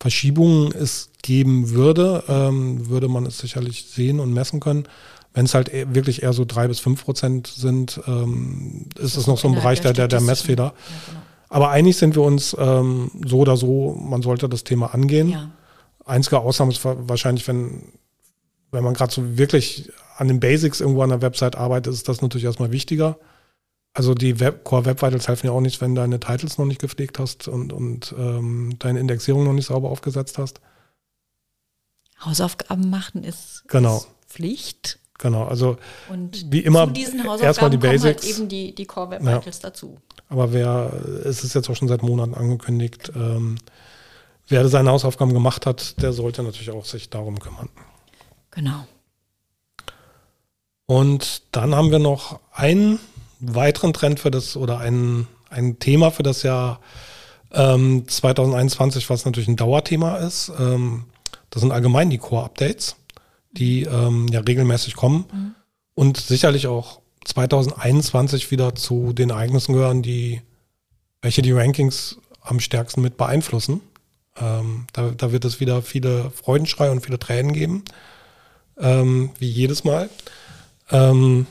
Verschiebungen 0.00 0.72
es 0.72 1.10
geben 1.22 1.70
würde, 1.70 2.24
ähm, 2.28 2.88
würde 2.88 3.08
man 3.08 3.26
es 3.26 3.38
sicherlich 3.38 3.86
sehen 3.86 4.20
und 4.20 4.32
messen 4.32 4.60
können. 4.60 4.86
Wenn 5.32 5.44
es 5.44 5.54
halt 5.54 5.72
e-, 5.72 5.86
wirklich 5.94 6.22
eher 6.22 6.32
so 6.32 6.44
drei 6.44 6.68
bis 6.68 6.80
fünf 6.80 7.04
Prozent 7.04 7.46
sind, 7.46 8.00
ähm, 8.06 8.86
ist 8.98 9.16
es 9.16 9.26
noch 9.26 9.38
so 9.38 9.48
ein 9.48 9.54
Bereich 9.54 9.80
der, 9.80 9.92
der, 9.92 10.08
der 10.08 10.20
Messfehler. 10.20 10.64
Ja, 10.64 10.72
genau. 11.08 11.20
Aber 11.50 11.70
einig 11.70 11.96
sind 11.96 12.14
wir 12.14 12.22
uns 12.22 12.56
ähm, 12.58 13.10
so 13.26 13.40
oder 13.40 13.56
so, 13.56 13.92
man 14.00 14.22
sollte 14.22 14.48
das 14.48 14.62
Thema 14.62 14.94
angehen. 14.94 15.30
Ja. 15.30 15.50
Einzige 16.04 16.38
Ausnahme 16.38 16.72
ist 16.72 16.84
wahrscheinlich, 16.84 17.46
wenn, 17.48 17.92
wenn 18.70 18.84
man 18.84 18.94
gerade 18.94 19.12
so 19.12 19.36
wirklich 19.36 19.90
an 20.16 20.28
den 20.28 20.38
Basics 20.38 20.80
irgendwo 20.80 21.02
an 21.02 21.10
der 21.10 21.22
Website 21.22 21.56
arbeitet, 21.56 21.92
ist 21.92 22.08
das 22.08 22.22
natürlich 22.22 22.44
erstmal 22.44 22.70
wichtiger. 22.70 23.18
Also 23.92 24.14
die 24.14 24.38
Web 24.38 24.62
Core 24.62 24.84
Web 24.84 25.02
Vitals 25.02 25.26
helfen 25.26 25.46
ja 25.46 25.52
auch 25.52 25.60
nicht, 25.60 25.80
wenn 25.80 25.96
deine 25.96 26.20
Titles 26.20 26.56
noch 26.56 26.66
nicht 26.66 26.80
gepflegt 26.80 27.18
hast 27.18 27.48
und, 27.48 27.72
und 27.72 28.14
ähm, 28.16 28.76
deine 28.78 29.00
Indexierung 29.00 29.44
noch 29.44 29.52
nicht 29.52 29.66
sauber 29.66 29.90
aufgesetzt 29.90 30.38
hast. 30.38 30.60
Hausaufgaben 32.24 32.90
machen 32.90 33.24
ist, 33.24 33.64
genau. 33.66 33.96
ist 33.96 34.08
Pflicht. 34.28 34.99
Genau, 35.20 35.44
also 35.44 35.76
und 36.08 36.50
wie 36.50 36.60
immer 36.60 36.90
erstmal 37.42 37.68
die 37.68 37.76
Basics. 37.76 38.24
Halt 38.24 38.24
eben 38.24 38.48
die, 38.48 38.74
die 38.74 38.86
Core 38.86 39.10
Web 39.10 39.20
Vitals 39.20 39.58
ja. 39.58 39.68
dazu. 39.68 39.98
Aber 40.30 40.54
wer, 40.54 40.92
es 41.24 41.44
ist 41.44 41.54
jetzt 41.54 41.68
auch 41.68 41.76
schon 41.76 41.88
seit 41.88 42.02
Monaten 42.02 42.34
angekündigt, 42.34 43.12
ähm, 43.14 43.58
wer 44.48 44.66
seine 44.68 44.90
Hausaufgaben 44.90 45.34
gemacht 45.34 45.66
hat, 45.66 46.00
der 46.00 46.14
sollte 46.14 46.42
natürlich 46.42 46.70
auch 46.70 46.86
sich 46.86 47.10
darum 47.10 47.38
kümmern. 47.38 47.68
Genau. 48.50 48.86
Und 50.86 51.42
dann 51.52 51.74
haben 51.74 51.90
wir 51.90 51.98
noch 51.98 52.40
einen 52.52 52.98
weiteren 53.40 53.92
Trend 53.92 54.20
für 54.20 54.30
das 54.30 54.56
oder 54.56 54.78
ein, 54.78 55.26
ein 55.50 55.78
Thema 55.78 56.10
für 56.10 56.22
das 56.22 56.42
Jahr 56.42 56.80
ähm, 57.52 58.08
2021, 58.08 59.10
was 59.10 59.26
natürlich 59.26 59.48
ein 59.48 59.56
Dauerthema 59.56 60.16
ist. 60.16 60.50
Ähm, 60.58 61.04
das 61.50 61.60
sind 61.60 61.72
allgemein 61.72 62.08
die 62.08 62.18
Core-Updates 62.18 62.96
die 63.52 63.82
ähm, 63.82 64.28
ja 64.28 64.40
regelmäßig 64.40 64.96
kommen 64.96 65.24
mhm. 65.32 65.54
und 65.94 66.16
sicherlich 66.18 66.66
auch 66.66 67.00
2021 67.24 68.50
wieder 68.50 68.74
zu 68.74 69.12
den 69.12 69.30
Ereignissen 69.30 69.74
gehören, 69.74 70.02
die 70.02 70.42
welche 71.22 71.42
die 71.42 71.52
Rankings 71.52 72.18
am 72.40 72.60
stärksten 72.60 73.02
mit 73.02 73.16
beeinflussen. 73.16 73.80
Ähm, 74.36 74.86
da, 74.92 75.10
da, 75.10 75.32
wird 75.32 75.44
es 75.44 75.60
wieder 75.60 75.82
viele 75.82 76.30
Freudenschrei 76.30 76.90
und 76.90 77.04
viele 77.04 77.18
Tränen 77.18 77.52
geben, 77.52 77.84
ähm, 78.78 79.30
wie 79.38 79.50
jedes 79.50 79.84
Mal. 79.84 80.08
Ähm, 80.90 81.46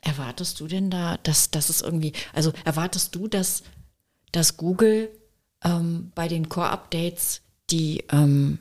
erwartest 0.00 0.60
du 0.60 0.66
denn 0.66 0.90
da, 0.90 1.18
dass, 1.22 1.50
dass 1.50 1.68
es 1.68 1.82
irgendwie, 1.82 2.12
also 2.32 2.52
erwartest 2.64 3.14
du, 3.14 3.28
dass, 3.28 3.62
dass 4.32 4.56
Google 4.56 5.10
ähm, 5.62 6.10
bei 6.14 6.26
den 6.26 6.48
Core-Updates 6.48 7.42
die 7.70 8.04
ähm, 8.10 8.58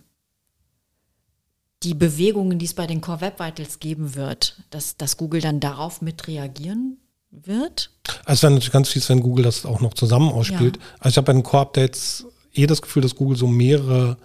die 1.85 1.93
Bewegungen, 1.93 2.57
die 2.59 2.65
es 2.65 2.73
bei 2.73 2.87
den 2.87 2.99
Core 2.99 3.21
Web 3.21 3.39
Vitals 3.39 3.79
geben 3.79 4.15
wird, 4.15 4.61
dass, 4.71 4.97
dass 4.97 5.17
Google 5.17 5.41
dann 5.41 5.59
darauf 5.59 6.01
mit 6.01 6.27
reagieren 6.27 6.97
wird? 7.29 7.91
Also 8.25 8.33
es 8.33 8.43
wäre 8.43 8.53
natürlich 8.53 8.73
ganz 8.73 8.89
fies, 8.89 9.07
wenn 9.09 9.21
Google 9.21 9.45
das 9.45 9.65
auch 9.65 9.81
noch 9.81 9.93
zusammen 9.93 10.29
ausspielt. 10.29 10.77
Ja. 10.77 10.83
Also 10.99 11.09
ich 11.13 11.17
habe 11.17 11.25
bei 11.27 11.33
den 11.33 11.43
Core 11.43 11.61
Updates 11.63 12.25
eh 12.53 12.65
das 12.65 12.81
Gefühl, 12.81 13.03
dass 13.03 13.15
Google 13.15 13.37
so 13.37 13.47
mehrere 13.47 14.17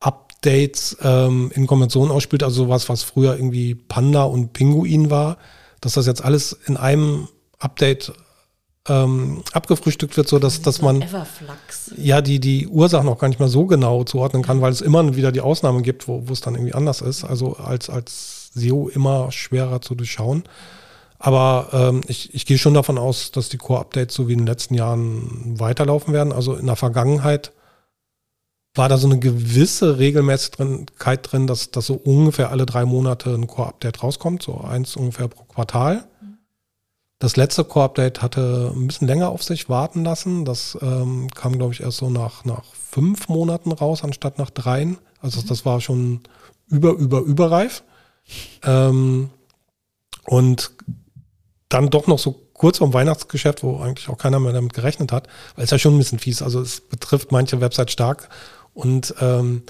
Updates 0.00 0.96
ähm, 1.00 1.50
in 1.54 1.66
Kombination 1.66 2.10
ausspielt, 2.10 2.42
also 2.42 2.64
sowas, 2.64 2.88
was 2.88 3.02
früher 3.02 3.34
irgendwie 3.34 3.74
Panda 3.74 4.24
und 4.24 4.52
Pinguin 4.52 5.10
war, 5.10 5.38
dass 5.80 5.94
das 5.94 6.06
jetzt 6.06 6.22
alles 6.22 6.58
in 6.66 6.76
einem 6.76 7.28
Update 7.58 8.12
ähm, 8.88 9.42
abgefrühstückt 9.52 10.16
wird, 10.16 10.28
so 10.28 10.38
dass, 10.38 10.60
dass 10.60 10.82
man 10.82 11.00
Everflux. 11.00 11.92
ja 11.96 12.20
die, 12.20 12.38
die 12.38 12.68
Ursachen 12.68 13.08
auch 13.08 13.18
gar 13.18 13.28
nicht 13.28 13.40
mehr 13.40 13.48
so 13.48 13.66
genau 13.66 14.04
zuordnen 14.04 14.42
kann, 14.42 14.60
weil 14.60 14.72
es 14.72 14.80
immer 14.80 15.16
wieder 15.16 15.32
die 15.32 15.40
Ausnahmen 15.40 15.82
gibt, 15.82 16.06
wo, 16.06 16.28
wo 16.28 16.32
es 16.32 16.40
dann 16.40 16.54
irgendwie 16.54 16.74
anders 16.74 17.00
ist. 17.00 17.24
Also 17.24 17.56
als, 17.56 17.88
als 17.88 18.50
SEO 18.54 18.88
immer 18.88 19.32
schwerer 19.32 19.80
zu 19.80 19.94
durchschauen. 19.94 20.44
Aber 21.18 21.68
ähm, 21.72 22.02
ich, 22.08 22.34
ich 22.34 22.44
gehe 22.44 22.58
schon 22.58 22.74
davon 22.74 22.98
aus, 22.98 23.30
dass 23.30 23.48
die 23.48 23.56
Core-Updates 23.56 24.14
so 24.14 24.28
wie 24.28 24.34
in 24.34 24.40
den 24.40 24.46
letzten 24.46 24.74
Jahren 24.74 25.58
weiterlaufen 25.58 26.12
werden. 26.12 26.32
Also 26.32 26.54
in 26.54 26.66
der 26.66 26.76
Vergangenheit 26.76 27.52
war 28.74 28.88
da 28.88 28.98
so 28.98 29.06
eine 29.06 29.18
gewisse 29.18 29.98
Regelmäßigkeit 29.98 31.32
drin, 31.32 31.46
dass, 31.46 31.70
dass 31.70 31.86
so 31.86 31.94
ungefähr 31.94 32.50
alle 32.50 32.66
drei 32.66 32.84
Monate 32.84 33.34
ein 33.34 33.46
Core-Update 33.46 34.02
rauskommt, 34.02 34.42
so 34.42 34.60
eins 34.60 34.96
ungefähr 34.96 35.28
pro 35.28 35.44
Quartal. 35.44 36.04
Das 37.24 37.36
letzte 37.36 37.64
Core-Update 37.64 38.20
hatte 38.20 38.70
ein 38.76 38.86
bisschen 38.86 39.08
länger 39.08 39.30
auf 39.30 39.42
sich 39.42 39.70
warten 39.70 40.04
lassen. 40.04 40.44
Das 40.44 40.76
ähm, 40.82 41.30
kam, 41.34 41.56
glaube 41.56 41.72
ich, 41.72 41.80
erst 41.80 41.96
so 41.96 42.10
nach, 42.10 42.44
nach 42.44 42.64
fünf 42.74 43.28
Monaten 43.28 43.72
raus, 43.72 44.04
anstatt 44.04 44.36
nach 44.36 44.50
dreien. 44.50 44.98
Also 45.22 45.40
mhm. 45.40 45.46
das 45.46 45.64
war 45.64 45.80
schon 45.80 46.20
über, 46.68 46.90
über, 46.90 47.20
überreif. 47.20 47.82
Ähm, 48.62 49.30
und 50.26 50.72
dann 51.70 51.88
doch 51.88 52.08
noch 52.08 52.18
so 52.18 52.32
kurz 52.52 52.76
vorm 52.76 52.92
Weihnachtsgeschäft, 52.92 53.62
wo 53.62 53.78
eigentlich 53.78 54.10
auch 54.10 54.18
keiner 54.18 54.38
mehr 54.38 54.52
damit 54.52 54.74
gerechnet 54.74 55.10
hat, 55.10 55.26
weil 55.56 55.64
es 55.64 55.70
ja 55.70 55.78
schon 55.78 55.94
ein 55.94 55.98
bisschen 55.98 56.18
fies. 56.18 56.42
Also 56.42 56.60
es 56.60 56.82
betrifft 56.82 57.32
manche 57.32 57.58
Websites 57.58 57.94
stark 57.94 58.28
und 58.74 59.14
ähm, 59.22 59.62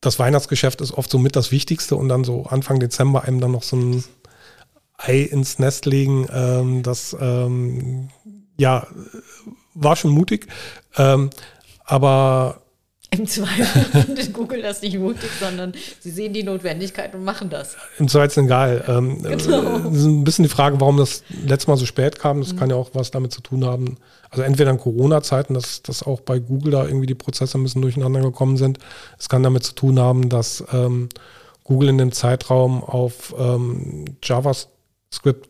das 0.00 0.18
Weihnachtsgeschäft 0.18 0.80
ist 0.80 0.92
oft 0.92 1.10
so 1.10 1.18
mit 1.18 1.36
das 1.36 1.50
Wichtigste 1.50 1.96
und 1.96 2.08
dann 2.08 2.24
so 2.24 2.44
Anfang 2.44 2.80
Dezember 2.80 3.24
einem 3.24 3.40
dann 3.40 3.52
noch 3.52 3.62
so 3.62 3.76
ein 3.76 4.04
Ei 4.98 5.20
ins 5.22 5.58
Nest 5.58 5.86
legen. 5.86 6.26
Ähm, 6.32 6.82
das 6.82 7.16
ja 8.58 8.86
war 9.76 9.96
schon 9.96 10.10
mutig, 10.10 10.46
ähm, 10.96 11.30
aber 11.84 12.62
Im 13.10 13.26
Zweifel 13.26 13.64
findet 14.04 14.32
Google 14.32 14.62
das 14.62 14.82
nicht 14.82 14.98
mutig, 14.98 15.30
sondern 15.38 15.74
sie 16.00 16.10
sehen 16.10 16.32
die 16.32 16.42
Notwendigkeit 16.42 17.14
und 17.14 17.22
machen 17.24 17.50
das. 17.50 17.76
Im 17.98 18.08
Zweifel 18.08 18.44
egal. 18.44 18.84
Ähm, 18.88 19.18
Genau. 19.22 19.88
äh, 19.88 19.94
ist 19.94 20.04
ein 20.04 20.24
bisschen 20.24 20.42
die 20.42 20.48
Frage, 20.48 20.80
warum 20.80 20.96
das 20.96 21.22
letztes 21.28 21.68
Mal 21.68 21.76
so 21.76 21.86
spät 21.86 22.18
kam. 22.18 22.40
Das 22.40 22.56
kann 22.56 22.70
ja 22.70 22.76
auch 22.76 22.90
was 22.94 23.10
damit 23.10 23.32
zu 23.32 23.40
tun 23.42 23.64
haben. 23.64 23.98
Also 24.30 24.42
entweder 24.42 24.70
in 24.70 24.78
Corona-Zeiten, 24.78 25.54
dass, 25.54 25.82
dass 25.82 26.02
auch 26.02 26.20
bei 26.20 26.38
Google 26.40 26.72
da 26.72 26.84
irgendwie 26.84 27.06
die 27.06 27.14
Prozesse 27.14 27.58
ein 27.58 27.62
bisschen 27.62 27.82
durcheinander 27.82 28.20
gekommen 28.20 28.56
sind. 28.56 28.78
Es 29.18 29.28
kann 29.28 29.42
damit 29.42 29.62
zu 29.64 29.74
tun 29.74 30.00
haben, 30.00 30.28
dass 30.28 30.64
ähm, 30.72 31.08
Google 31.62 31.90
in 31.90 31.98
dem 31.98 32.12
Zeitraum 32.12 32.82
auf 32.82 33.34
ähm, 33.38 34.04
JavaScript 34.22 34.75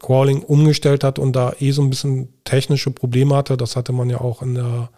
Crawling 0.00 0.42
umgestellt 0.42 1.04
hat 1.04 1.18
und 1.18 1.34
da 1.34 1.54
eh 1.58 1.70
so 1.70 1.82
ein 1.82 1.90
bisschen 1.90 2.28
technische 2.44 2.90
Probleme 2.90 3.34
hatte. 3.34 3.56
Das 3.56 3.76
hatte 3.76 3.92
man 3.92 4.10
ja 4.10 4.20
auch 4.20 4.42
in 4.42 4.54
der 4.54 4.90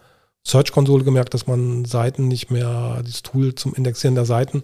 Search-Konsole 0.45 1.03
gemerkt, 1.03 1.33
dass 1.33 1.47
man 1.47 1.85
Seiten 1.85 2.27
nicht 2.27 2.51
mehr, 2.51 3.01
dieses 3.05 3.23
Tool 3.23 3.55
zum 3.55 3.73
Indexieren 3.73 4.15
der 4.15 4.25
Seiten, 4.25 4.63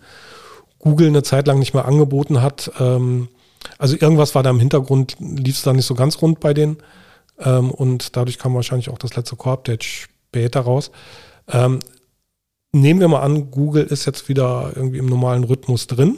Google 0.80 1.08
eine 1.08 1.24
Zeit 1.24 1.48
lang 1.48 1.60
nicht 1.60 1.74
mehr 1.74 1.86
angeboten 1.86 2.42
hat. 2.42 2.72
Ähm, 2.80 3.30
also 3.78 3.96
irgendwas 3.96 4.36
war 4.36 4.44
da 4.44 4.52
im 4.52 4.60
Hintergrund, 4.60 5.18
lief 5.20 5.58
es 5.58 5.64
da 5.64 5.74
nicht 5.74 5.86
so 5.86 5.96
ganz 5.96 6.22
rund 6.22 6.40
bei 6.40 6.54
denen. 6.54 6.78
Ähm, 7.40 7.72
und 7.72 8.16
dadurch 8.16 8.38
kam 8.38 8.54
wahrscheinlich 8.56 8.90
auch 8.90 8.98
das 8.98 9.16
letzte 9.16 9.36
Core-Update 9.36 9.84
später 9.84 10.62
raus. 10.62 10.92
Ähm, 11.52 11.80
nehmen 12.72 13.00
wir 13.00 13.08
mal 13.08 13.22
an, 13.22 13.52
Google 13.52 13.84
ist 13.84 14.06
jetzt 14.06 14.30
wieder 14.30 14.74
irgendwie 14.76 15.00
im 15.00 15.08
normalen 15.08 15.44
Rhythmus 15.44 15.88
drin. 15.88 16.18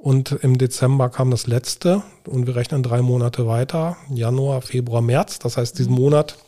Und 0.00 0.32
im 0.32 0.56
Dezember 0.56 1.10
kam 1.10 1.30
das 1.30 1.46
letzte 1.46 2.02
und 2.24 2.46
wir 2.46 2.56
rechnen 2.56 2.82
drei 2.82 3.02
Monate 3.02 3.46
weiter. 3.46 3.98
Januar, 4.08 4.62
Februar, 4.62 5.02
März. 5.02 5.38
Das 5.40 5.58
heißt, 5.58 5.78
diesen 5.78 5.92
Monat 5.92 6.38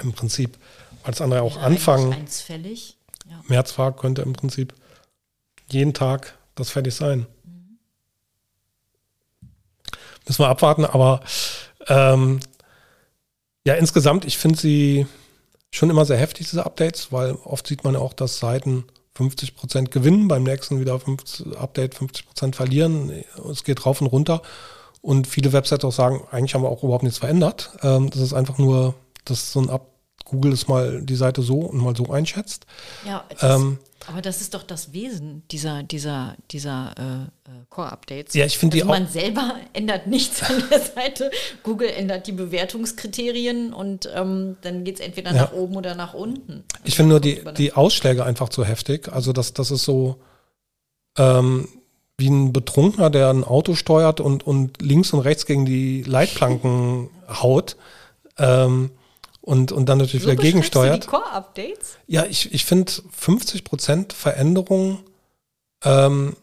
im 0.00 0.14
Prinzip, 0.14 0.56
weil 1.02 1.12
das 1.12 1.20
andere 1.20 1.42
auch 1.42 1.56
Wäre 1.56 1.66
Anfang 1.66 2.04
eigentlich 2.06 2.18
Eins 2.20 2.40
fällig. 2.40 2.96
Ja. 3.28 3.42
März 3.48 3.76
war, 3.76 3.94
könnte 3.94 4.22
im 4.22 4.32
Prinzip 4.32 4.72
jeden 5.68 5.92
Tag 5.92 6.38
das 6.54 6.70
fertig 6.70 6.94
sein. 6.94 7.26
Müssen 10.26 10.42
wir 10.42 10.48
abwarten, 10.48 10.86
aber 10.86 11.20
ähm, 11.86 12.40
ja, 13.66 13.74
insgesamt, 13.74 14.24
ich 14.24 14.38
finde 14.38 14.58
sie 14.58 15.06
schon 15.70 15.90
immer 15.90 16.06
sehr 16.06 16.16
heftig, 16.16 16.48
diese 16.48 16.64
Updates, 16.64 17.12
weil 17.12 17.32
oft 17.44 17.66
sieht 17.66 17.84
man 17.84 17.92
ja 17.92 18.00
auch, 18.00 18.14
dass 18.14 18.38
Seiten 18.38 18.84
50% 19.20 19.90
gewinnen, 19.90 20.28
beim 20.28 20.42
nächsten 20.42 20.80
wieder 20.80 20.98
50, 20.98 21.56
Update 21.56 21.94
50% 21.94 22.54
verlieren. 22.54 23.24
Es 23.50 23.64
geht 23.64 23.84
rauf 23.86 24.00
und 24.00 24.08
runter. 24.08 24.42
Und 25.02 25.26
viele 25.26 25.52
Websites 25.52 25.84
auch 25.84 25.92
sagen, 25.92 26.22
eigentlich 26.30 26.54
haben 26.54 26.62
wir 26.62 26.68
auch 26.68 26.82
überhaupt 26.82 27.04
nichts 27.04 27.18
verändert. 27.18 27.70
Ähm, 27.82 28.10
das 28.10 28.20
ist 28.20 28.34
einfach 28.34 28.58
nur, 28.58 28.94
dass 29.24 29.52
so 29.52 29.60
ein 29.60 29.70
Up 29.70 29.86
Google 30.24 30.52
es 30.52 30.68
mal 30.68 31.02
die 31.02 31.16
Seite 31.16 31.42
so 31.42 31.58
und 31.58 31.78
mal 31.78 31.96
so 31.96 32.10
einschätzt. 32.10 32.66
Ja, 33.06 33.24
das, 33.28 33.42
Ähm, 33.42 33.78
aber 34.08 34.22
das 34.22 34.40
ist 34.40 34.54
doch 34.54 34.62
das 34.62 34.92
Wesen 34.92 35.42
dieser, 35.50 35.82
dieser, 35.82 36.36
dieser 36.50 36.94
äh, 36.98 37.50
äh, 37.50 37.64
Core-Updates. 37.68 38.34
Ja, 38.34 38.46
ich 38.46 38.56
finde 38.58 38.76
die 38.76 38.82
also 38.82 38.92
auch- 38.92 38.98
Man 38.98 39.08
selber 39.08 39.56
ändert 39.72 40.06
nichts 40.06 40.42
an 40.42 40.62
der 40.70 40.80
Seite. 40.80 41.30
Google 41.62 41.88
ändert 41.90 42.26
die 42.26 42.32
Bewertungskriterien 42.32 43.72
und 43.72 44.08
ähm, 44.14 44.56
dann 44.62 44.84
geht 44.84 44.96
es 45.00 45.00
entweder 45.06 45.32
Ja. 45.34 45.42
nach 45.42 45.52
oben 45.52 45.76
oder 45.76 45.94
nach 45.94 46.14
unten. 46.14 46.64
Ich 46.84 46.96
finde 46.96 47.10
nur 47.10 47.20
Kommt 47.20 47.58
die, 47.58 47.62
die 47.64 47.72
Ausschläge 47.72 48.24
einfach 48.24 48.48
zu 48.48 48.64
heftig. 48.64 49.12
Also 49.12 49.32
das, 49.32 49.52
das 49.52 49.70
ist 49.70 49.84
so 49.84 50.16
ähm, 51.18 51.68
wie 52.18 52.28
ein 52.28 52.52
Betrunkener, 52.52 53.10
der 53.10 53.30
ein 53.30 53.44
Auto 53.44 53.74
steuert 53.74 54.20
und, 54.20 54.46
und 54.46 54.80
links 54.82 55.12
und 55.12 55.20
rechts 55.20 55.46
gegen 55.46 55.64
die 55.66 56.02
Leitplanken 56.02 57.08
haut 57.28 57.76
ähm, 58.38 58.90
und, 59.40 59.72
und 59.72 59.88
dann 59.88 59.98
natürlich 59.98 60.22
so 60.22 60.30
wieder 60.30 60.36
beschreibst 60.36 60.74
du 60.74 60.80
gegensteuert. 60.80 61.04
die 61.04 61.08
Core-Updates? 61.08 61.98
Ja, 62.06 62.24
ich, 62.26 62.52
ich 62.52 62.64
finde 62.64 62.92
50% 62.92 64.12
Veränderung 64.12 65.00
ähm, 65.84 66.36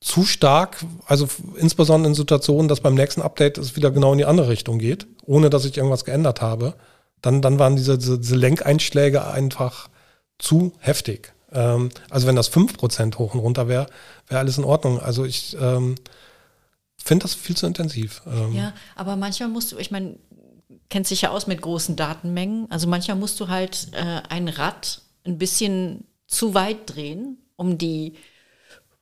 zu 0.00 0.24
stark, 0.24 0.84
also 1.06 1.28
insbesondere 1.56 2.10
in 2.10 2.14
Situationen, 2.14 2.68
dass 2.68 2.80
beim 2.80 2.94
nächsten 2.94 3.22
Update 3.22 3.58
es 3.58 3.74
wieder 3.74 3.90
genau 3.90 4.12
in 4.12 4.18
die 4.18 4.26
andere 4.26 4.48
Richtung 4.48 4.78
geht, 4.78 5.06
ohne 5.24 5.50
dass 5.50 5.64
ich 5.64 5.76
irgendwas 5.76 6.04
geändert 6.04 6.42
habe. 6.42 6.74
Dann, 7.22 7.40
dann 7.40 7.58
waren 7.58 7.74
diese, 7.74 7.96
diese, 7.96 8.18
diese 8.18 8.36
Lenkeinschläge 8.36 9.26
einfach 9.26 9.88
zu 10.38 10.72
heftig. 10.78 11.32
Ähm, 11.52 11.88
also 12.10 12.26
wenn 12.26 12.36
das 12.36 12.52
5% 12.52 13.16
hoch 13.16 13.34
und 13.34 13.40
runter 13.40 13.66
wäre, 13.66 13.86
wäre 14.28 14.40
alles 14.40 14.58
in 14.58 14.64
Ordnung. 14.64 15.00
Also 15.00 15.24
ich 15.24 15.56
ähm, 15.58 15.94
finde 17.02 17.24
das 17.24 17.34
viel 17.34 17.56
zu 17.56 17.66
intensiv. 17.66 18.22
Ähm, 18.26 18.52
Ja, 18.52 18.74
aber 18.96 19.16
manchmal 19.16 19.48
musst 19.48 19.72
du, 19.72 19.78
ich 19.78 19.90
meine, 19.90 20.16
kennst 20.88 21.10
dich 21.10 21.22
ja 21.22 21.30
aus 21.30 21.46
mit 21.46 21.60
großen 21.60 21.96
Datenmengen. 21.96 22.70
Also 22.70 22.86
manchmal 22.88 23.16
musst 23.16 23.40
du 23.40 23.48
halt 23.48 23.88
äh, 23.92 24.20
ein 24.28 24.48
Rad 24.48 25.00
ein 25.26 25.38
bisschen 25.38 26.04
zu 26.26 26.54
weit 26.54 26.94
drehen, 26.94 27.38
um 27.56 27.78
die 27.78 28.14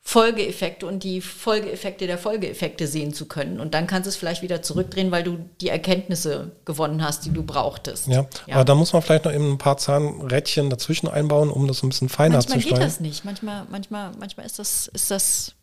Folgeeffekte 0.05 0.85
und 0.87 1.05
die 1.05 1.21
Folgeeffekte 1.21 2.09
der 2.09 2.19
Folgeeffekte 2.19 2.89
sehen 2.89 3.15
zu 3.15 3.27
können. 3.27 3.61
Und 3.61 3.73
dann 3.73 3.87
kannst 3.87 4.07
du 4.07 4.09
es 4.09 4.17
vielleicht 4.17 4.43
wieder 4.43 4.61
zurückdrehen, 4.61 5.13
weil 5.13 5.23
du 5.23 5.39
die 5.61 5.69
Erkenntnisse 5.69 6.51
gewonnen 6.65 7.05
hast, 7.05 7.25
die 7.25 7.31
du 7.31 7.45
brauchtest. 7.45 8.09
Ja, 8.09 8.27
Ja. 8.49 8.57
aber 8.57 8.65
da 8.65 8.75
muss 8.75 8.93
man 8.93 9.01
vielleicht 9.03 9.25
noch 9.27 9.33
eben 9.33 9.53
ein 9.53 9.59
paar 9.59 9.77
Zahnrädchen 9.77 10.71
dazwischen 10.71 11.07
einbauen, 11.09 11.51
um 11.51 11.69
das 11.69 11.85
ein 11.85 11.89
bisschen 11.89 12.09
feiner 12.09 12.35
manchmal 12.35 12.59
zu 12.59 12.65
geht 12.65 12.69
steuern. 12.77 12.83
das 12.83 12.99
nicht. 12.99 13.25
Manchmal, 13.25 13.65
manchmal, 13.71 14.11
manchmal 14.19 14.45
ist 14.45 14.59
das, 14.59 14.89
ist 14.89 15.11
das 15.13 15.55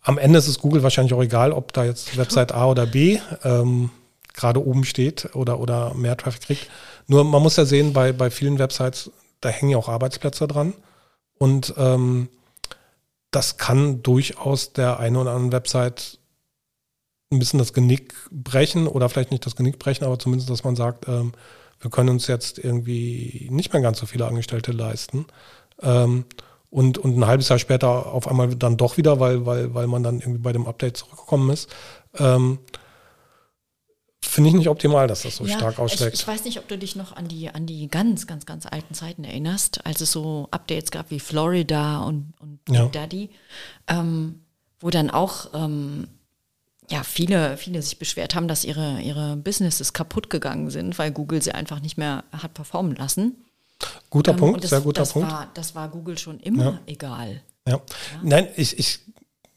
Am 0.00 0.16
Ende 0.16 0.38
ist 0.38 0.48
es 0.48 0.58
Google 0.60 0.82
wahrscheinlich 0.82 1.12
auch 1.12 1.22
egal, 1.22 1.52
ob 1.52 1.74
da 1.74 1.84
jetzt 1.84 2.16
Website 2.16 2.52
A 2.52 2.66
oder 2.68 2.86
B 2.86 3.18
ähm, 3.44 3.90
gerade 4.34 4.64
oben 4.64 4.84
steht 4.84 5.34
oder, 5.34 5.58
oder 5.60 5.94
mehr 5.94 6.16
Traffic 6.16 6.42
kriegt. 6.42 6.70
Nur 7.06 7.24
man 7.24 7.42
muss 7.42 7.56
ja 7.56 7.64
sehen, 7.64 7.92
bei, 7.92 8.12
bei 8.12 8.30
vielen 8.30 8.58
Websites, 8.58 9.10
da 9.40 9.48
hängen 9.48 9.70
ja 9.70 9.78
auch 9.78 9.88
Arbeitsplätze 9.88 10.46
dran. 10.46 10.74
Und 11.38 11.74
ähm, 11.78 12.28
das 13.30 13.56
kann 13.56 14.02
durchaus 14.02 14.72
der 14.72 15.00
eine 15.00 15.18
oder 15.18 15.30
anderen 15.30 15.52
Website 15.52 16.18
ein 17.32 17.38
bisschen 17.38 17.58
das 17.58 17.72
Genick 17.72 18.14
brechen 18.30 18.86
oder 18.86 19.08
vielleicht 19.08 19.30
nicht 19.30 19.44
das 19.44 19.56
Genick 19.56 19.78
brechen, 19.78 20.04
aber 20.04 20.18
zumindest, 20.18 20.50
dass 20.50 20.64
man 20.64 20.76
sagt, 20.76 21.08
ähm, 21.08 21.32
wir 21.80 21.90
können 21.90 22.10
uns 22.10 22.26
jetzt 22.26 22.58
irgendwie 22.58 23.48
nicht 23.50 23.72
mehr 23.72 23.82
ganz 23.82 23.98
so 23.98 24.06
viele 24.06 24.26
Angestellte 24.26 24.72
leisten. 24.72 25.26
Ähm, 25.82 26.24
und, 26.70 26.98
und 26.98 27.16
ein 27.16 27.26
halbes 27.26 27.48
Jahr 27.48 27.58
später 27.58 28.06
auf 28.06 28.26
einmal 28.26 28.54
dann 28.56 28.76
doch 28.76 28.96
wieder, 28.96 29.20
weil, 29.20 29.46
weil, 29.46 29.74
weil 29.74 29.86
man 29.86 30.02
dann 30.02 30.20
irgendwie 30.20 30.40
bei 30.40 30.52
dem 30.52 30.66
Update 30.66 30.96
zurückgekommen 30.96 31.50
ist. 31.50 31.68
Ähm, 32.18 32.58
Finde 34.28 34.50
ich 34.50 34.56
nicht 34.56 34.68
optimal, 34.68 35.06
dass 35.06 35.22
das 35.22 35.36
so 35.36 35.46
stark 35.46 35.74
Ich, 35.74 35.78
ausschlägt. 35.78 36.14
ich 36.14 36.26
weiß 36.26 36.44
nicht, 36.44 36.58
ob 36.58 36.66
du 36.68 36.76
dich 36.78 36.96
noch 36.96 37.14
an 37.16 37.28
die, 37.28 37.50
an 37.50 37.66
die 37.66 37.88
ganz, 37.88 38.26
ganz, 38.26 38.46
ganz 38.46 38.66
alten 38.66 38.94
Zeiten 38.94 39.24
erinnerst, 39.24 39.84
als 39.86 40.00
es 40.00 40.12
so 40.12 40.48
Updates 40.50 40.90
gab 40.90 41.10
wie 41.10 41.20
Florida 41.20 41.98
und, 42.02 42.32
und 42.40 42.58
Ja. 42.68 42.84
Big 42.84 42.92
Daddy, 42.92 43.30
ähm, 43.88 44.40
wo 44.80 44.90
dann 44.90 45.10
auch 45.10 45.50
ähm, 45.54 46.08
ja, 46.90 47.02
viele, 47.02 47.56
viele 47.56 47.80
sich 47.82 47.98
beschwert 47.98 48.34
haben, 48.34 48.48
dass 48.48 48.64
ihre, 48.64 49.00
ihre 49.00 49.36
Businesses 49.36 49.92
kaputt 49.92 50.28
gegangen 50.30 50.70
sind, 50.70 50.98
weil 50.98 51.10
Google 51.12 51.40
sie 51.42 51.52
einfach 51.52 51.80
nicht 51.80 51.96
mehr 51.96 52.24
hat 52.32 52.54
performen 52.54 52.94
lassen. 52.96 53.36
guter 54.10 54.32
Ähm, 54.32 54.38
Punkt, 54.38 54.62
das, 54.64 54.70
sehr 54.70 54.80
guter 54.80 55.02
das 55.02 55.12
Punkt. 55.12 55.30
War, 55.30 55.48
das 55.54 55.74
war 55.74 55.88
Google 55.88 56.18
schon 56.18 56.40
immer 56.40 56.64
Ja. 56.64 56.78
egal. 56.86 57.40
ja. 57.66 57.80
Nein, 58.22 58.48
ich, 58.56 58.78
ich, 58.78 59.00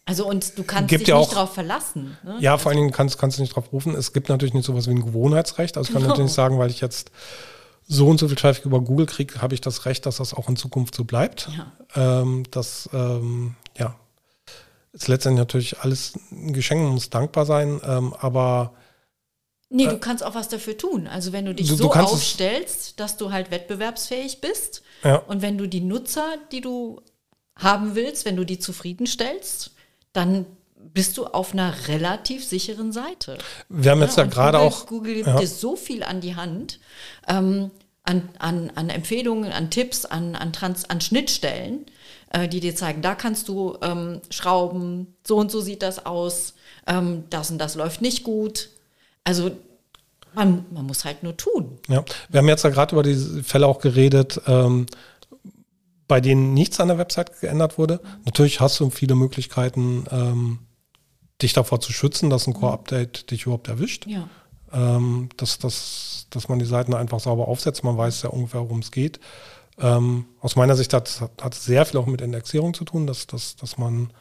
Also 0.07 0.25
und 0.27 0.57
du 0.57 0.63
kannst 0.63 0.89
Gibt 0.89 1.01
dich 1.01 1.07
ja 1.09 1.19
nicht 1.19 1.27
auch- 1.29 1.33
drauf 1.33 1.53
verlassen. 1.53 2.17
Ne? 2.23 2.37
Ja, 2.39 2.57
vor 2.57 2.71
allen 2.71 2.79
Dingen 2.79 2.91
kannst, 2.91 3.17
kannst 3.19 3.37
du 3.37 3.41
nicht 3.41 3.55
drauf 3.55 3.71
rufen. 3.73 3.93
Es 3.93 4.13
gibt 4.13 4.29
natürlich 4.29 4.53
nicht 4.53 4.65
sowas 4.65 4.87
wie 4.87 4.91
ein 4.91 5.05
Gewohnheitsrecht. 5.05 5.77
Also 5.77 5.89
ich 5.89 5.93
kann 5.93 6.01
Genau. 6.01 6.13
natürlich 6.13 6.31
sagen, 6.33 6.57
weil 6.57 6.69
ich 6.71 6.79
jetzt 6.81 7.11
so 7.85 8.07
und 8.07 8.17
so 8.17 8.27
viel 8.27 8.37
Traffic 8.37 8.65
über 8.65 8.79
Google 8.81 9.05
kriege, 9.05 9.41
habe 9.41 9.53
ich 9.53 9.61
das 9.61 9.85
Recht, 9.85 10.05
dass 10.05 10.17
das 10.17 10.33
auch 10.33 10.49
in 10.49 10.55
Zukunft 10.55 10.95
so 10.95 11.03
bleibt. 11.03 11.49
Ja. 11.95 12.21
Ähm, 12.21 12.43
das, 12.51 12.89
ähm, 12.93 13.55
ja, 13.77 13.95
ist 14.93 15.07
letztendlich 15.09 15.39
natürlich 15.39 15.79
alles 15.79 16.13
ein 16.31 16.53
Geschenk, 16.53 16.81
man 16.83 16.93
muss 16.93 17.09
dankbar 17.09 17.45
sein, 17.45 17.79
ähm, 17.83 18.13
aber 18.19 18.73
Nee, 19.69 19.87
du 19.87 19.97
kannst 19.97 20.23
auch 20.23 20.33
was 20.35 20.47
dafür 20.47 20.77
tun. 20.77 21.07
Also 21.07 21.33
wenn 21.33 21.43
du 21.45 21.53
dich 21.53 21.67
Du- 21.67 21.75
du 21.75 21.83
so 21.83 21.91
es- 21.93 21.97
aufstellst, 21.97 22.97
dass 23.01 23.17
du 23.17 23.31
halt 23.33 23.51
wettbewerbsfähig 23.51 24.39
bist 24.39 24.81
ja, 25.03 25.17
und 25.17 25.41
wenn 25.41 25.57
du 25.57 25.67
die 25.67 25.81
Nutzer, 25.81 26.25
die 26.53 26.61
du 26.61 27.01
haben 27.57 27.93
willst, 27.95 28.23
wenn 28.23 28.37
du 28.37 28.45
die 28.45 28.59
zufriedenstellst, 28.59 29.71
dann 30.13 30.45
bist 30.93 31.17
du 31.17 31.25
auf 31.25 31.53
einer 31.53 31.87
relativ 31.87 32.45
sicheren 32.45 32.91
Seite. 32.91 33.37
wir 33.69 33.91
haben 33.91 34.01
jetzt 34.01 34.17
ja, 34.17 34.23
und 34.23 34.31
gerade 34.31 34.57
Google, 34.57 34.73
auch, 34.73 34.85
Google 34.87 35.13
gibt 35.15 35.27
ja. 35.27 35.37
dir 35.37 35.47
so 35.47 35.75
viel 35.75 36.03
an 36.03 36.21
die 36.21 36.35
Hand, 36.35 36.79
ähm, 37.27 37.71
an, 38.03 38.29
an, 38.39 38.71
an 38.75 38.89
Empfehlungen, 38.89 39.51
an 39.51 39.69
Tipps, 39.69 40.05
an, 40.05 40.35
an, 40.35 40.53
Trans, 40.53 40.89
an 40.89 41.01
Schnittstellen, 41.01 41.85
äh, 42.31 42.47
die 42.47 42.61
dir 42.61 42.75
zeigen, 42.75 43.01
da 43.01 43.15
kannst 43.15 43.47
du 43.47 43.77
ähm, 43.81 44.21
schrauben, 44.29 45.15
so 45.25 45.37
und 45.37 45.51
so 45.51 45.61
sieht 45.61 45.81
das 45.81 46.05
aus, 46.05 46.53
ähm, 46.87 47.25
das 47.29 47.51
und 47.51 47.57
das 47.57 47.75
läuft 47.75 48.01
nicht 48.01 48.23
gut. 48.23 48.69
Also 49.23 49.51
man, 50.33 50.65
man 50.71 50.85
muss 50.85 51.03
halt 51.03 51.23
nur 51.23 51.35
tun. 51.35 51.79
Ja, 51.89 52.03
wir 52.29 52.37
haben 52.37 52.47
jetzt 52.47 52.63
ja 52.63 52.69
gerade 52.69 52.95
über 52.95 53.03
diese 53.03 53.43
Fälle 53.43 53.67
auch 53.67 53.79
geredet, 53.79 54.39
ähm, 54.47 54.85
bei 56.07 56.21
denen 56.21 56.53
nichts 56.53 56.79
an 56.79 56.87
der 56.87 56.97
Website 56.97 57.41
geändert 57.41 57.77
wurde. 57.77 58.01
Natürlich 58.25 58.59
hast 58.59 58.79
du 58.79 58.89
viele 58.89 59.15
Möglichkeiten, 59.15 60.05
ähm, 60.11 60.59
dich 61.41 61.53
davor 61.53 61.79
zu 61.79 61.91
schützen, 61.93 62.29
dass 62.29 62.47
ein 62.47 62.53
Core-Update 62.53 63.31
dich 63.31 63.43
überhaupt 63.43 63.67
erwischt. 63.67 64.07
Ja. 64.07 64.29
Ähm, 64.71 65.29
dass, 65.37 65.59
dass, 65.59 66.27
dass 66.29 66.49
man 66.49 66.59
die 66.59 66.65
Seiten 66.65 66.93
einfach 66.93 67.19
sauber 67.19 67.47
aufsetzt, 67.47 67.83
man 67.83 67.97
weiß 67.97 68.23
ja 68.23 68.29
ungefähr, 68.29 68.61
worum 68.61 68.79
es 68.79 68.91
geht. 68.91 69.19
Ähm, 69.79 70.25
aus 70.41 70.55
meiner 70.55 70.75
Sicht 70.75 70.93
hat, 70.93 71.29
hat 71.41 71.53
sehr 71.53 71.85
viel 71.85 71.99
auch 71.99 72.07
mit 72.07 72.21
Indexierung 72.21 72.73
zu 72.73 72.83
tun, 72.83 73.07
dass, 73.07 73.27
dass, 73.27 73.55
dass 73.55 73.77
man 73.77 74.11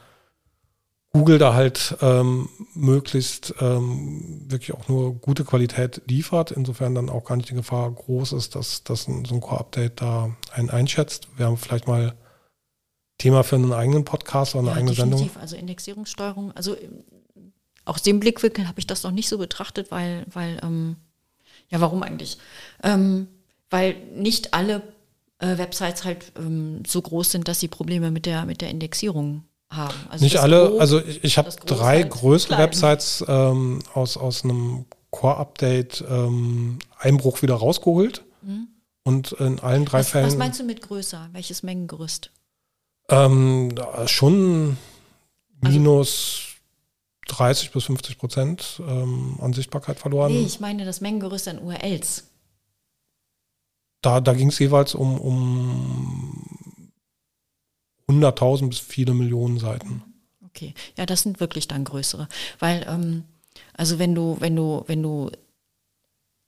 Google 1.17 1.39
da 1.39 1.53
halt 1.53 1.97
ähm, 2.01 2.49
möglichst 2.73 3.55
ähm, 3.59 4.45
wirklich 4.47 4.73
auch 4.73 4.87
nur 4.87 5.15
gute 5.15 5.43
Qualität 5.43 6.01
liefert. 6.05 6.51
Insofern 6.51 6.95
dann 6.95 7.09
auch 7.09 7.23
gar 7.23 7.35
nicht 7.35 7.49
die 7.49 7.55
Gefahr 7.55 7.91
groß 7.91 8.33
ist, 8.33 8.55
dass, 8.55 8.83
dass 8.83 9.07
ein, 9.07 9.25
so 9.25 9.35
ein 9.35 9.41
Core-Update 9.41 10.01
da 10.01 10.29
einen 10.51 10.69
einschätzt. 10.69 11.27
Wir 11.35 11.47
haben 11.47 11.57
vielleicht 11.57 11.87
mal 11.87 12.13
Thema 13.17 13.43
für 13.43 13.55
einen 13.55 13.73
eigenen 13.73 14.05
Podcast 14.05 14.53
oder 14.53 14.61
eine 14.61 14.71
ja, 14.71 14.75
eigene 14.77 14.91
definitiv. 14.91 15.19
Sendung. 15.19 15.41
Also 15.41 15.55
Indexierungssteuerung, 15.55 16.51
also 16.51 16.75
aus 17.85 18.01
dem 18.03 18.19
Blickwinkel 18.19 18.67
habe 18.67 18.79
ich 18.79 18.87
das 18.87 19.03
noch 19.03 19.11
nicht 19.11 19.29
so 19.29 19.37
betrachtet, 19.37 19.91
weil, 19.91 20.25
weil 20.31 20.59
ähm, 20.61 20.97
ja, 21.69 21.81
warum 21.81 22.03
eigentlich? 22.03 22.37
Ähm, 22.83 23.27
weil 23.69 23.95
nicht 24.13 24.53
alle 24.53 24.83
äh, 25.39 25.57
Websites 25.57 26.03
halt 26.03 26.31
ähm, 26.37 26.83
so 26.85 27.01
groß 27.01 27.31
sind, 27.31 27.47
dass 27.47 27.59
sie 27.59 27.67
Probleme 27.67 28.11
mit 28.11 28.25
der, 28.25 28.45
mit 28.45 28.61
der 28.61 28.69
Indexierung 28.69 29.43
haben. 29.69 29.95
Also 30.09 30.23
nicht 30.23 30.37
alle, 30.37 30.69
Gros, 30.69 30.79
also 30.79 30.99
ich, 30.99 31.23
ich 31.23 31.37
habe 31.37 31.49
drei 31.65 32.03
größere 32.03 32.55
klein. 32.55 32.67
Websites 32.67 33.23
ähm, 33.27 33.79
aus, 33.93 34.17
aus 34.17 34.43
einem 34.43 34.85
Core-Update 35.11 36.03
ähm, 36.09 36.79
Einbruch 36.97 37.41
wieder 37.41 37.55
rausgeholt. 37.55 38.23
Mhm. 38.41 38.67
Und 39.03 39.31
in 39.33 39.59
allen 39.59 39.85
drei 39.85 39.99
was, 39.99 40.09
Fällen. 40.09 40.27
Was 40.27 40.35
meinst 40.35 40.59
du 40.59 40.63
mit 40.63 40.81
größer? 40.81 41.29
Welches 41.31 41.63
Mengengerüst? 41.63 42.31
Ähm, 43.09 43.73
schon 44.05 44.77
also 45.61 45.79
minus 45.79 46.41
30 47.27 47.71
bis 47.71 47.85
50 47.85 48.17
Prozent 48.17 48.81
ähm, 48.85 49.37
an 49.41 49.53
Sichtbarkeit 49.53 49.99
verloren. 49.99 50.31
Nee, 50.31 50.41
ich 50.45 50.59
meine 50.59 50.85
das 50.85 51.01
Mengengerüst 51.01 51.47
an 51.47 51.59
URLs. 51.59 52.25
Da, 54.01 54.21
da 54.21 54.33
ging 54.33 54.49
es 54.49 54.59
jeweils 54.59 54.93
um, 54.93 55.19
um 55.19 56.56
100.000 58.09 58.69
bis 58.69 58.79
viele 58.79 59.13
Millionen 59.13 59.59
Seiten. 59.59 60.03
Okay, 60.45 60.73
ja, 60.97 61.05
das 61.05 61.21
sind 61.21 61.39
wirklich 61.39 61.67
dann 61.67 61.83
größere. 61.83 62.27
Weil, 62.59 62.85
ähm, 62.89 63.23
also 63.73 63.99
wenn 63.99 64.15
du, 64.15 64.37
wenn 64.39 64.55
du, 64.55 64.83
wenn 64.87 65.03
du 65.03 65.29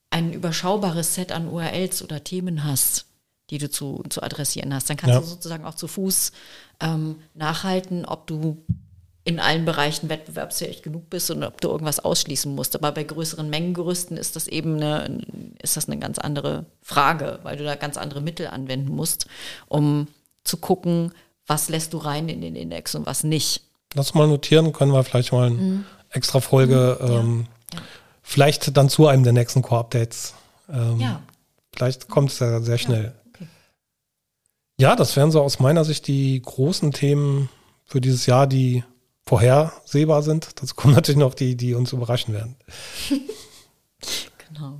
ein 0.09 0.33
überschaubares 0.33 1.15
Set 1.15 1.31
an 1.31 1.47
URLs 1.47 2.01
oder 2.03 2.23
Themen 2.23 2.63
hast, 2.63 3.05
die 3.49 3.57
du 3.57 3.69
zu, 3.69 4.03
zu 4.09 4.23
adressieren 4.23 4.73
hast, 4.73 4.89
dann 4.89 4.97
kannst 4.97 5.13
ja. 5.13 5.19
du 5.19 5.25
sozusagen 5.25 5.65
auch 5.65 5.75
zu 5.75 5.87
Fuß 5.87 6.31
ähm, 6.79 7.17
nachhalten, 7.33 8.05
ob 8.05 8.27
du 8.27 8.63
in 9.23 9.39
allen 9.39 9.65
Bereichen 9.65 10.09
wettbewerbsfähig 10.09 10.81
genug 10.81 11.09
bist 11.09 11.29
und 11.29 11.43
ob 11.43 11.61
du 11.61 11.69
irgendwas 11.69 11.99
ausschließen 11.99 12.53
musst. 12.53 12.75
Aber 12.75 12.91
bei 12.91 13.03
größeren 13.03 13.49
Mengengerüsten 13.49 14.17
ist 14.17 14.35
das 14.35 14.47
eben 14.47 14.77
eine, 14.77 15.21
ist 15.61 15.77
das 15.77 15.87
eine 15.87 15.99
ganz 15.99 16.17
andere 16.17 16.65
Frage, 16.81 17.39
weil 17.43 17.57
du 17.57 17.63
da 17.63 17.75
ganz 17.75 17.97
andere 17.97 18.21
Mittel 18.21 18.47
anwenden 18.47 18.95
musst, 18.95 19.27
um 19.67 20.07
zu 20.43 20.57
gucken, 20.57 21.11
was 21.49 21.69
lässt 21.69 21.93
du 21.93 21.97
rein 21.97 22.29
in 22.29 22.41
den 22.41 22.55
Index 22.55 22.95
und 22.95 23.05
was 23.05 23.23
nicht. 23.23 23.61
Lass 23.95 24.13
mal 24.13 24.27
notieren, 24.27 24.71
können 24.71 24.93
wir 24.93 25.03
vielleicht 25.03 25.31
mal 25.31 25.47
eine 25.47 25.55
mhm. 25.55 25.85
extra 26.11 26.39
Folge, 26.39 26.97
mhm. 27.01 27.11
ähm, 27.11 27.47
ja. 27.73 27.79
vielleicht 28.21 28.77
dann 28.77 28.89
zu 28.89 29.07
einem 29.07 29.23
der 29.23 29.33
nächsten 29.33 29.61
Core-Updates. 29.61 30.35
Ähm, 30.69 30.99
ja. 30.99 31.21
Vielleicht 31.73 32.07
kommt 32.07 32.31
es 32.31 32.39
ja 32.39 32.61
sehr 32.61 32.77
schnell. 32.77 33.03
Ja. 33.03 33.31
Okay. 33.33 33.47
ja, 34.79 34.95
das 34.95 35.15
wären 35.15 35.31
so 35.31 35.41
aus 35.41 35.59
meiner 35.59 35.85
Sicht 35.85 36.07
die 36.07 36.41
großen 36.41 36.91
Themen 36.91 37.49
für 37.85 37.99
dieses 37.99 38.27
Jahr, 38.27 38.45
die 38.45 38.83
vorhersehbar 39.25 40.21
sind. 40.21 40.49
Dazu 40.61 40.75
kommen 40.75 40.93
natürlich 40.95 41.19
noch 41.19 41.33
die, 41.33 41.55
die 41.55 41.73
uns 41.73 41.93
überraschen 41.93 42.33
werden. 42.33 42.55
genau. 44.47 44.79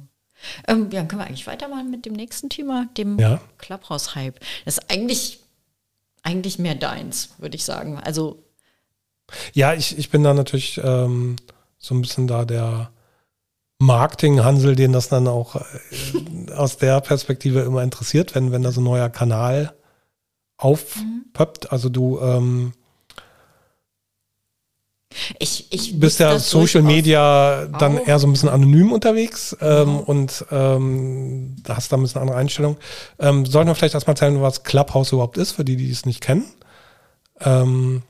Ähm, 0.68 0.90
ja, 0.92 1.04
können 1.04 1.22
wir 1.22 1.28
eigentlich 1.28 1.48
weitermachen 1.48 1.90
mit 1.92 2.06
dem 2.06 2.14
nächsten 2.14 2.50
Thema, 2.50 2.88
dem 2.98 3.20
ja. 3.20 3.42
Clubhouse-Hype. 3.58 4.40
Das 4.66 4.78
ist 4.78 4.92
eigentlich, 4.92 5.40
eigentlich 6.24 6.60
mehr 6.60 6.76
deins, 6.76 7.30
würde 7.38 7.56
ich 7.56 7.66
sagen. 7.66 7.98
Also. 8.00 8.44
Ja, 9.54 9.74
ich, 9.74 9.98
ich 9.98 10.10
bin 10.10 10.24
da 10.24 10.34
natürlich 10.34 10.80
ähm, 10.84 11.36
so 11.78 11.96
ein 11.96 12.02
bisschen 12.02 12.28
da 12.28 12.46
der 12.46 12.92
Marketing-Hansel, 13.80 14.76
den 14.76 14.92
das 14.92 15.08
dann 15.08 15.28
auch 15.28 15.56
äh, 15.56 16.52
aus 16.52 16.78
der 16.78 17.00
Perspektive 17.02 17.62
immer 17.62 17.84
interessiert, 17.84 18.36
wenn, 18.36 18.52
wenn 18.52 18.64
da 18.64 18.72
so 18.72 18.82
ein 18.82 18.86
neuer 18.86 19.10
Kanal 19.10 19.74
aufpöppt. 20.58 21.72
Also 21.72 21.90
du 21.90 22.20
ähm, 22.20 22.74
ich, 25.40 25.72
ich 25.72 26.00
bist 26.00 26.20
ja 26.20 26.38
Social 26.38 26.84
Media 26.84 27.66
dann 27.66 28.00
auch. 28.00 28.08
eher 28.08 28.20
so 28.20 28.28
ein 28.28 28.34
bisschen 28.34 28.50
anonym 28.50 28.92
unterwegs 28.92 29.58
ähm, 29.60 29.90
mhm. 29.90 30.00
und 30.02 30.46
ähm, 30.52 31.56
hast 31.68 31.92
da 31.92 31.98
ein 31.98 32.04
bisschen 32.04 32.22
andere 32.22 32.38
Einstellung. 32.38 32.78
Ähm, 33.18 33.46
sollten 33.46 33.70
wir 33.70 33.76
vielleicht 33.76 33.96
erstmal 33.96 34.14
erzählen, 34.14 34.42
was 34.42 34.64
Clubhouse 34.64 35.12
überhaupt 35.12 35.38
ist, 35.38 35.54
für 35.54 35.66
die, 35.66 35.78
die 35.78 35.90
es 35.90 36.06
nicht 36.06 36.22
kennen? 36.22 36.46
Ähm, 37.42 38.04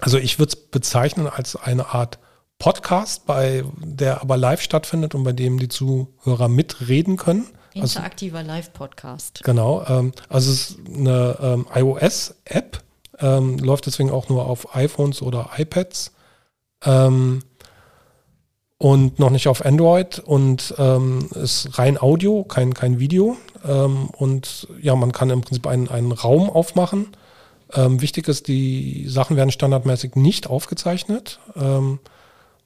also 0.00 0.18
ich 0.18 0.38
würde 0.38 0.50
es 0.50 0.56
bezeichnen 0.56 1.28
als 1.28 1.56
eine 1.56 1.94
Art 1.94 2.18
Podcast, 2.58 3.26
bei 3.26 3.64
der 3.78 4.20
aber 4.20 4.36
live 4.36 4.60
stattfindet 4.60 5.14
und 5.14 5.24
bei 5.24 5.32
dem 5.32 5.58
die 5.58 5.68
Zuhörer 5.68 6.48
mitreden 6.48 7.16
können. 7.16 7.46
Also 7.74 7.98
Interaktiver 7.98 8.38
also, 8.38 8.50
Live-Podcast. 8.50 9.42
Genau. 9.44 9.84
Ähm, 9.88 10.12
also 10.28 10.50
es 10.50 10.70
ist 10.70 10.78
eine 10.88 11.38
ähm, 11.40 11.66
iOS-App, 11.74 12.82
ähm, 13.18 13.58
läuft 13.58 13.86
deswegen 13.86 14.10
auch 14.10 14.28
nur 14.28 14.46
auf 14.46 14.74
iPhones 14.74 15.22
oder 15.22 15.50
iPads 15.56 16.13
ähm, 16.84 17.42
und 18.78 19.18
noch 19.18 19.30
nicht 19.30 19.48
auf 19.48 19.64
Android 19.64 20.18
und 20.18 20.74
ähm, 20.78 21.28
ist 21.34 21.78
rein 21.78 22.00
Audio, 22.00 22.44
kein, 22.44 22.74
kein 22.74 22.98
Video. 22.98 23.36
Ähm, 23.66 24.08
und 24.10 24.68
ja, 24.82 24.94
man 24.94 25.12
kann 25.12 25.30
im 25.30 25.40
Prinzip 25.40 25.66
einen, 25.66 25.88
einen 25.88 26.12
Raum 26.12 26.50
aufmachen. 26.50 27.08
Ähm, 27.72 28.00
wichtig 28.02 28.28
ist, 28.28 28.48
die 28.48 29.06
Sachen 29.08 29.36
werden 29.36 29.50
standardmäßig 29.50 30.16
nicht 30.16 30.48
aufgezeichnet. 30.48 31.40
Ähm, 31.56 31.98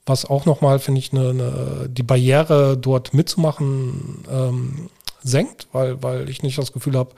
was 0.07 0.25
auch 0.25 0.47
nochmal, 0.47 0.79
finde 0.79 1.01
ich, 1.01 1.13
eine, 1.13 1.31
eine, 1.31 1.89
die 1.89 2.03
Barriere 2.03 2.77
dort 2.77 3.15
mitzumachen 3.15 4.25
ähm, 4.31 4.91
senkt, 5.23 5.69
weil, 5.73 6.03
weil 6.03 6.29
ich 6.29 6.43
nicht 6.43 6.59
das 6.59 6.73
Gefühl 6.73 6.97
habe, 6.97 7.11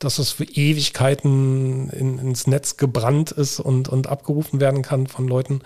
dass 0.00 0.18
es 0.18 0.32
für 0.32 0.44
Ewigkeiten 0.44 1.88
in, 1.90 2.18
ins 2.18 2.46
Netz 2.46 2.76
gebrannt 2.76 3.30
ist 3.30 3.60
und, 3.60 3.88
und 3.88 4.08
abgerufen 4.08 4.60
werden 4.60 4.82
kann 4.82 5.06
von 5.06 5.28
Leuten, 5.28 5.60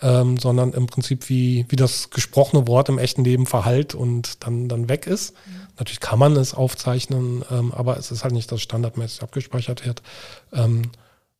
ähm, 0.00 0.38
sondern 0.38 0.72
im 0.72 0.86
Prinzip 0.86 1.28
wie, 1.28 1.66
wie 1.68 1.76
das 1.76 2.10
gesprochene 2.10 2.66
Wort 2.66 2.88
im 2.88 2.98
echten 2.98 3.24
Leben 3.24 3.46
verhallt 3.46 3.94
und 3.94 4.44
dann, 4.44 4.68
dann 4.68 4.88
weg 4.88 5.06
ist. 5.06 5.34
Mhm. 5.46 5.66
Natürlich 5.78 6.00
kann 6.00 6.18
man 6.18 6.36
es 6.36 6.54
aufzeichnen, 6.54 7.44
ähm, 7.50 7.72
aber 7.72 7.96
es 7.96 8.10
ist 8.10 8.24
halt 8.24 8.34
nicht, 8.34 8.50
dass 8.50 8.60
standardmäßig 8.60 9.22
abgespeichert 9.22 9.86
wird. 9.86 10.02
Ähm, 10.52 10.90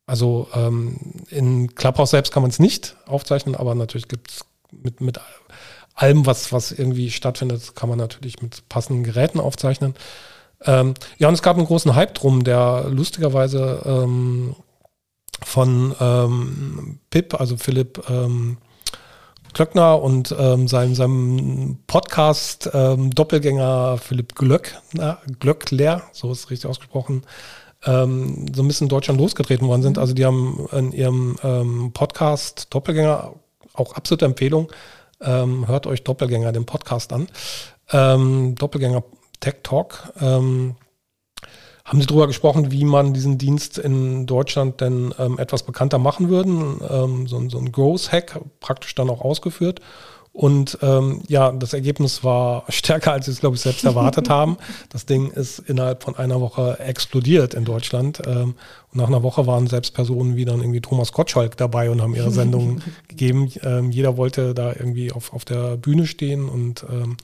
also 0.07 0.47
ähm, 0.53 0.97
in 1.29 1.73
Clubhouse 1.75 2.11
selbst 2.11 2.31
kann 2.31 2.43
man 2.43 2.51
es 2.51 2.59
nicht 2.59 2.95
aufzeichnen, 3.05 3.55
aber 3.55 3.75
natürlich 3.75 4.07
gibt 4.07 4.31
es 4.31 4.45
mit, 4.71 5.01
mit 5.01 5.19
allem, 5.95 6.25
was, 6.25 6.51
was 6.51 6.71
irgendwie 6.71 7.09
stattfindet, 7.09 7.75
kann 7.75 7.89
man 7.89 7.97
natürlich 7.97 8.41
mit 8.41 8.67
passenden 8.69 9.03
Geräten 9.03 9.39
aufzeichnen. 9.39 9.95
Ähm, 10.63 10.93
ja, 11.17 11.27
und 11.27 11.33
es 11.33 11.41
gab 11.41 11.57
einen 11.57 11.65
großen 11.65 11.95
Hype 11.95 12.13
drum, 12.13 12.43
der 12.43 12.85
lustigerweise 12.89 13.81
ähm, 13.85 14.55
von 15.43 15.95
ähm, 15.99 16.99
Pip, 17.09 17.39
also 17.39 17.57
Philipp 17.57 18.03
ähm, 18.09 18.57
Klöckner 19.53 20.01
und 20.01 20.35
ähm, 20.37 20.67
seinem, 20.67 20.95
seinem 20.95 21.77
Podcast 21.87 22.69
ähm, 22.73 23.11
Doppelgänger 23.11 23.97
Philipp 23.97 24.35
Glöck, 24.35 24.75
na, 24.91 25.19
Glöckler, 25.39 26.03
so 26.11 26.31
ist 26.31 26.39
es 26.39 26.49
richtig 26.51 26.69
ausgesprochen, 26.69 27.23
ähm, 27.85 28.47
so 28.53 28.63
ein 28.63 28.67
bisschen 28.67 28.85
in 28.85 28.89
Deutschland 28.89 29.19
losgetreten 29.19 29.67
worden 29.67 29.81
sind. 29.81 29.95
Mhm. 29.95 30.01
Also 30.01 30.13
die 30.13 30.25
haben 30.25 30.67
in 30.73 30.91
ihrem 30.91 31.37
ähm, 31.41 31.91
Podcast 31.93 32.67
Doppelgänger, 32.71 33.33
auch 33.73 33.93
absolute 33.93 34.25
Empfehlung, 34.25 34.71
ähm, 35.21 35.67
hört 35.67 35.87
euch 35.87 36.03
Doppelgänger 36.03 36.51
den 36.51 36.65
Podcast 36.65 37.13
an. 37.13 37.27
Ähm, 37.91 38.55
Doppelgänger 38.55 39.03
Tech 39.39 39.55
Talk. 39.63 40.11
Ähm, 40.19 40.75
haben 41.85 42.01
Sie 42.01 42.07
darüber 42.07 42.25
gesprochen, 42.25 42.71
wie 42.71 42.83
man 42.83 43.13
diesen 43.13 43.37
Dienst 43.37 43.77
in 43.77 44.25
Deutschland 44.25 44.81
denn 44.81 45.13
ähm, 45.19 45.37
etwas 45.37 45.61
bekannter 45.61 45.99
machen 45.99 46.29
würden? 46.29 46.81
Ähm, 46.89 47.27
so, 47.27 47.47
so, 47.47 47.59
ein 47.59 47.71
Growth-Hack 47.71 48.41
praktisch 48.59 48.95
dann 48.95 49.09
auch 49.09 49.21
ausgeführt. 49.21 49.81
Und 50.33 50.79
ähm, 50.81 51.21
ja, 51.27 51.51
das 51.51 51.73
Ergebnis 51.73 52.23
war 52.23 52.65
stärker, 52.69 53.13
als 53.13 53.25
Sie 53.25 53.31
es, 53.31 53.39
glaube 53.39 53.55
ich, 53.55 53.61
selbst 53.61 53.85
erwartet 53.85 54.29
haben. 54.29 54.57
Das 54.89 55.05
Ding 55.05 55.29
ist 55.29 55.59
innerhalb 55.59 56.01
von 56.01 56.15
einer 56.17 56.41
Woche 56.41 56.79
explodiert 56.79 57.53
in 57.53 57.65
Deutschland. 57.65 58.19
Ähm, 58.25 58.55
und 58.91 58.99
nach 58.99 59.07
einer 59.07 59.21
Woche 59.21 59.45
waren 59.45 59.67
selbst 59.67 59.93
Personen 59.93 60.35
wie 60.35 60.43
dann 60.43 60.61
irgendwie 60.61 60.81
Thomas 60.81 61.11
Gottschalk 61.11 61.55
dabei 61.55 61.91
und 61.91 62.01
haben 62.01 62.15
ihre 62.15 62.31
Sendungen 62.31 62.81
gegeben. 63.07 63.49
Ähm, 63.63 63.91
jeder 63.91 64.17
wollte 64.17 64.55
da 64.55 64.73
irgendwie 64.73 65.11
auf, 65.11 65.33
auf 65.33 65.45
der 65.45 65.77
Bühne 65.77 66.07
stehen 66.07 66.49
und 66.49 66.83
ähm, 66.89 67.15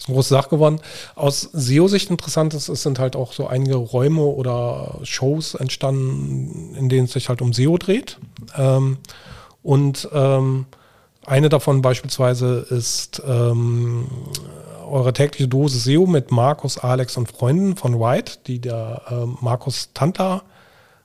ist 0.00 0.08
eine 0.08 0.14
große 0.14 0.30
Sache 0.30 0.48
geworden. 0.48 0.80
Aus 1.14 1.42
SEO-Sicht 1.52 2.10
interessant 2.10 2.54
ist, 2.54 2.68
es 2.68 2.82
sind 2.82 2.98
halt 2.98 3.16
auch 3.16 3.32
so 3.32 3.46
einige 3.46 3.76
Räume 3.76 4.22
oder 4.22 4.98
Shows 5.02 5.54
entstanden, 5.54 6.74
in 6.74 6.88
denen 6.88 7.04
es 7.04 7.12
sich 7.12 7.28
halt 7.28 7.42
um 7.42 7.52
SEO 7.52 7.76
dreht. 7.76 8.18
Ähm, 8.56 8.96
und 9.62 10.08
ähm, 10.12 10.64
eine 11.26 11.50
davon 11.50 11.82
beispielsweise 11.82 12.66
ist 12.70 13.22
ähm, 13.26 14.08
eure 14.88 15.12
tägliche 15.12 15.48
Dose 15.48 15.78
SEO 15.78 16.06
mit 16.06 16.30
Markus, 16.30 16.78
Alex 16.78 17.18
und 17.18 17.30
Freunden 17.30 17.76
von 17.76 18.00
White, 18.00 18.38
die 18.46 18.58
der 18.58 19.02
äh, 19.10 19.26
Markus 19.44 19.90
Tantler 19.92 20.42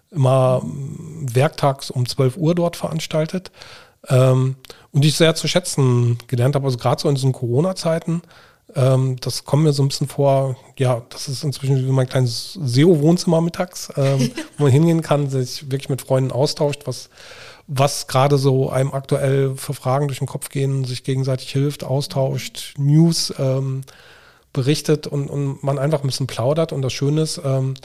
immer 0.09 0.61
werktags 0.63 1.91
um 1.91 2.07
12 2.07 2.37
Uhr 2.37 2.55
dort 2.55 2.77
veranstaltet. 2.77 3.51
Ähm, 4.07 4.55
und 4.93 5.03
die 5.03 5.09
ich 5.09 5.17
sehr 5.17 5.35
zu 5.35 5.49
schätzen 5.49 6.17
gelernt 6.27 6.55
habe, 6.55 6.65
also 6.65 6.77
gerade 6.77 7.01
so 7.01 7.09
in 7.09 7.15
diesen 7.15 7.33
Corona-Zeiten, 7.33 8.21
ähm, 8.75 9.15
das 9.21 9.45
kommt 9.45 9.63
mir 9.63 9.73
so 9.73 9.83
ein 9.83 9.87
bisschen 9.87 10.07
vor, 10.07 10.57
ja, 10.77 11.01
das 11.09 11.27
ist 11.27 11.43
inzwischen 11.43 11.77
wie 11.87 11.91
mein 11.91 12.09
kleines 12.09 12.59
SEO-Wohnzimmer 12.61 13.41
mittags, 13.41 13.89
ähm, 13.95 14.31
wo 14.57 14.63
man 14.63 14.71
hingehen 14.71 15.01
kann, 15.01 15.29
sich 15.29 15.71
wirklich 15.71 15.89
mit 15.89 16.01
Freunden 16.01 16.31
austauscht, 16.31 16.81
was, 16.85 17.09
was 17.67 18.07
gerade 18.07 18.37
so 18.37 18.69
einem 18.69 18.91
aktuell 18.91 19.55
für 19.55 19.73
Fragen 19.73 20.07
durch 20.07 20.19
den 20.19 20.27
Kopf 20.27 20.49
gehen, 20.49 20.83
sich 20.83 21.03
gegenseitig 21.03 21.51
hilft, 21.51 21.83
austauscht, 21.83 22.73
News 22.77 23.33
ähm, 23.39 23.81
berichtet 24.51 25.07
und, 25.07 25.29
und 25.29 25.63
man 25.63 25.79
einfach 25.79 26.01
ein 26.01 26.07
bisschen 26.07 26.27
plaudert. 26.27 26.71
Und 26.73 26.81
das 26.81 26.93
Schöne 26.93 27.21
ist, 27.21 27.41
ähm, 27.43 27.75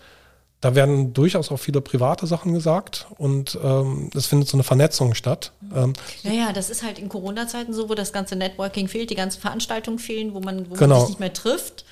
da 0.61 0.75
werden 0.75 1.15
durchaus 1.15 1.51
auch 1.51 1.57
viele 1.57 1.81
private 1.81 2.27
Sachen 2.27 2.53
gesagt 2.53 3.07
und 3.17 3.59
ähm, 3.63 4.11
es 4.15 4.27
findet 4.27 4.49
so 4.49 4.57
eine 4.57 4.63
Vernetzung 4.63 5.15
statt. 5.15 5.53
Ähm, 5.75 5.95
ja, 6.23 6.53
das 6.53 6.69
ist 6.69 6.83
halt 6.83 6.99
in 6.99 7.09
Corona-Zeiten 7.09 7.73
so, 7.73 7.89
wo 7.89 7.95
das 7.95 8.13
ganze 8.13 8.37
Networking 8.37 8.87
fehlt, 8.87 9.09
die 9.11 9.15
ganzen 9.15 9.41
Veranstaltungen 9.41 9.99
fehlen, 9.99 10.35
wo 10.35 10.41
man, 10.41 10.71
wo 10.71 10.75
Genau. 10.75 10.97
man 10.97 11.01
sich 11.01 11.09
nicht 11.11 11.21
mehr 11.21 11.33
trifft. 11.33 11.85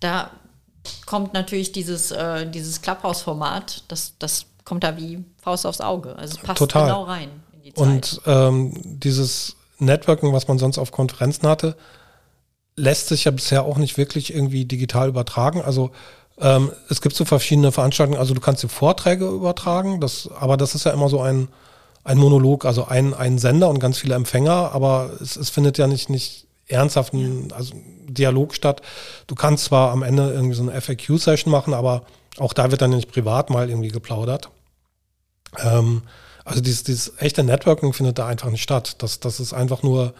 Da 0.00 0.30
kommt 1.06 1.32
natürlich 1.32 1.72
dieses, 1.72 2.10
äh, 2.10 2.46
dieses 2.46 2.82
Clubhouse-Format, 2.82 3.84
das, 3.88 4.14
das 4.18 4.46
kommt 4.64 4.84
da 4.84 4.96
wie 4.98 5.24
Faust 5.42 5.66
aufs 5.66 5.80
Auge. 5.80 6.16
Also 6.16 6.36
es 6.36 6.42
passt 6.42 6.58
Total. 6.58 6.86
genau 6.86 7.04
rein 7.04 7.30
in 7.52 7.62
die 7.62 7.74
Zeit. 7.74 7.86
Und 7.86 8.20
ähm, 8.26 8.74
dieses 8.84 9.56
Networking, 9.78 10.32
was 10.34 10.46
man 10.46 10.58
sonst 10.58 10.76
auf 10.78 10.92
Konferenzen 10.92 11.48
hatte, 11.48 11.74
lässt 12.76 13.08
sich 13.08 13.24
ja 13.24 13.30
bisher 13.30 13.64
auch 13.64 13.78
nicht 13.78 13.96
wirklich 13.96 14.34
irgendwie 14.34 14.64
digital 14.64 15.08
übertragen. 15.08 15.60
Also 15.62 15.90
ähm, 16.40 16.72
es 16.88 17.00
gibt 17.00 17.14
so 17.14 17.24
verschiedene 17.24 17.72
Veranstaltungen, 17.72 18.18
also 18.18 18.34
du 18.34 18.40
kannst 18.40 18.62
dir 18.62 18.68
Vorträge 18.68 19.26
übertragen, 19.26 20.00
das, 20.00 20.28
aber 20.38 20.56
das 20.56 20.74
ist 20.74 20.84
ja 20.84 20.92
immer 20.92 21.08
so 21.08 21.20
ein, 21.20 21.48
ein 22.04 22.18
Monolog, 22.18 22.64
also 22.64 22.86
ein, 22.86 23.14
ein 23.14 23.38
Sender 23.38 23.68
und 23.68 23.78
ganz 23.78 23.98
viele 23.98 24.14
Empfänger, 24.14 24.72
aber 24.72 25.10
es, 25.20 25.36
es 25.36 25.50
findet 25.50 25.78
ja 25.78 25.86
nicht, 25.86 26.08
nicht 26.08 26.46
ernsthaft 26.66 27.12
ein 27.12 27.52
also 27.52 27.74
Dialog 28.08 28.54
statt. 28.54 28.80
Du 29.26 29.34
kannst 29.34 29.64
zwar 29.64 29.90
am 29.90 30.02
Ende 30.02 30.32
irgendwie 30.32 30.54
so 30.54 30.62
eine 30.62 30.80
FAQ-Session 30.80 31.50
machen, 31.50 31.74
aber 31.74 32.02
auch 32.38 32.52
da 32.52 32.70
wird 32.70 32.80
dann 32.80 32.90
nicht 32.90 33.12
privat 33.12 33.50
mal 33.50 33.68
irgendwie 33.68 33.88
geplaudert. 33.88 34.50
Ähm, 35.58 36.02
also 36.44 36.60
dieses, 36.60 36.84
dieses 36.84 37.12
echte 37.18 37.44
Networking 37.44 37.92
findet 37.92 38.18
da 38.18 38.26
einfach 38.26 38.50
nicht 38.50 38.62
statt. 38.62 38.96
Das, 39.02 39.20
das 39.20 39.40
ist 39.40 39.52
einfach 39.52 39.82
nur 39.82 40.14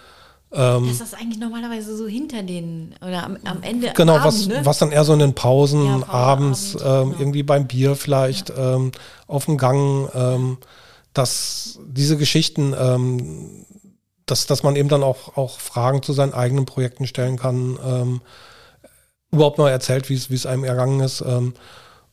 ähm, 0.52 0.88
ist 0.88 1.00
das 1.00 1.14
eigentlich 1.14 1.38
normalerweise 1.38 1.96
so 1.96 2.08
hinter 2.08 2.42
den 2.42 2.94
oder 3.00 3.24
am, 3.24 3.38
am 3.44 3.62
Ende 3.62 3.92
genau, 3.94 4.16
am 4.16 4.24
was, 4.24 4.42
Abend, 4.42 4.48
ne? 4.48 4.66
was 4.66 4.78
dann 4.78 4.90
eher 4.90 5.04
so 5.04 5.12
in 5.12 5.20
den 5.20 5.34
Pausen, 5.34 5.84
Ja, 5.84 6.08
abends, 6.08 6.76
Abend, 6.76 6.84
ähm, 6.84 7.10
genau. 7.10 7.20
irgendwie 7.20 7.42
beim 7.44 7.66
Bier 7.66 7.94
vielleicht, 7.94 8.52
ähm, 8.56 8.90
auf 9.28 9.44
dem 9.44 9.58
Gang, 9.58 10.10
ähm, 10.14 10.58
dass 11.14 11.78
diese 11.86 12.16
Geschichten, 12.16 12.74
ähm, 12.78 13.64
dass, 14.26 14.46
dass 14.46 14.62
man 14.62 14.76
eben 14.76 14.88
dann 14.88 15.02
auch, 15.02 15.36
auch 15.36 15.60
Fragen 15.60 16.02
zu 16.02 16.12
seinen 16.12 16.34
eigenen 16.34 16.66
Projekten 16.66 17.06
stellen 17.06 17.36
kann, 17.36 17.78
ähm, 17.84 18.20
überhaupt 19.30 19.58
mal 19.58 19.70
erzählt, 19.70 20.08
wie 20.08 20.14
es 20.14 20.30
wie 20.30 20.34
es 20.34 20.46
einem 20.46 20.64
ergangen 20.64 21.00
ist. 21.00 21.20
Ähm, 21.20 21.54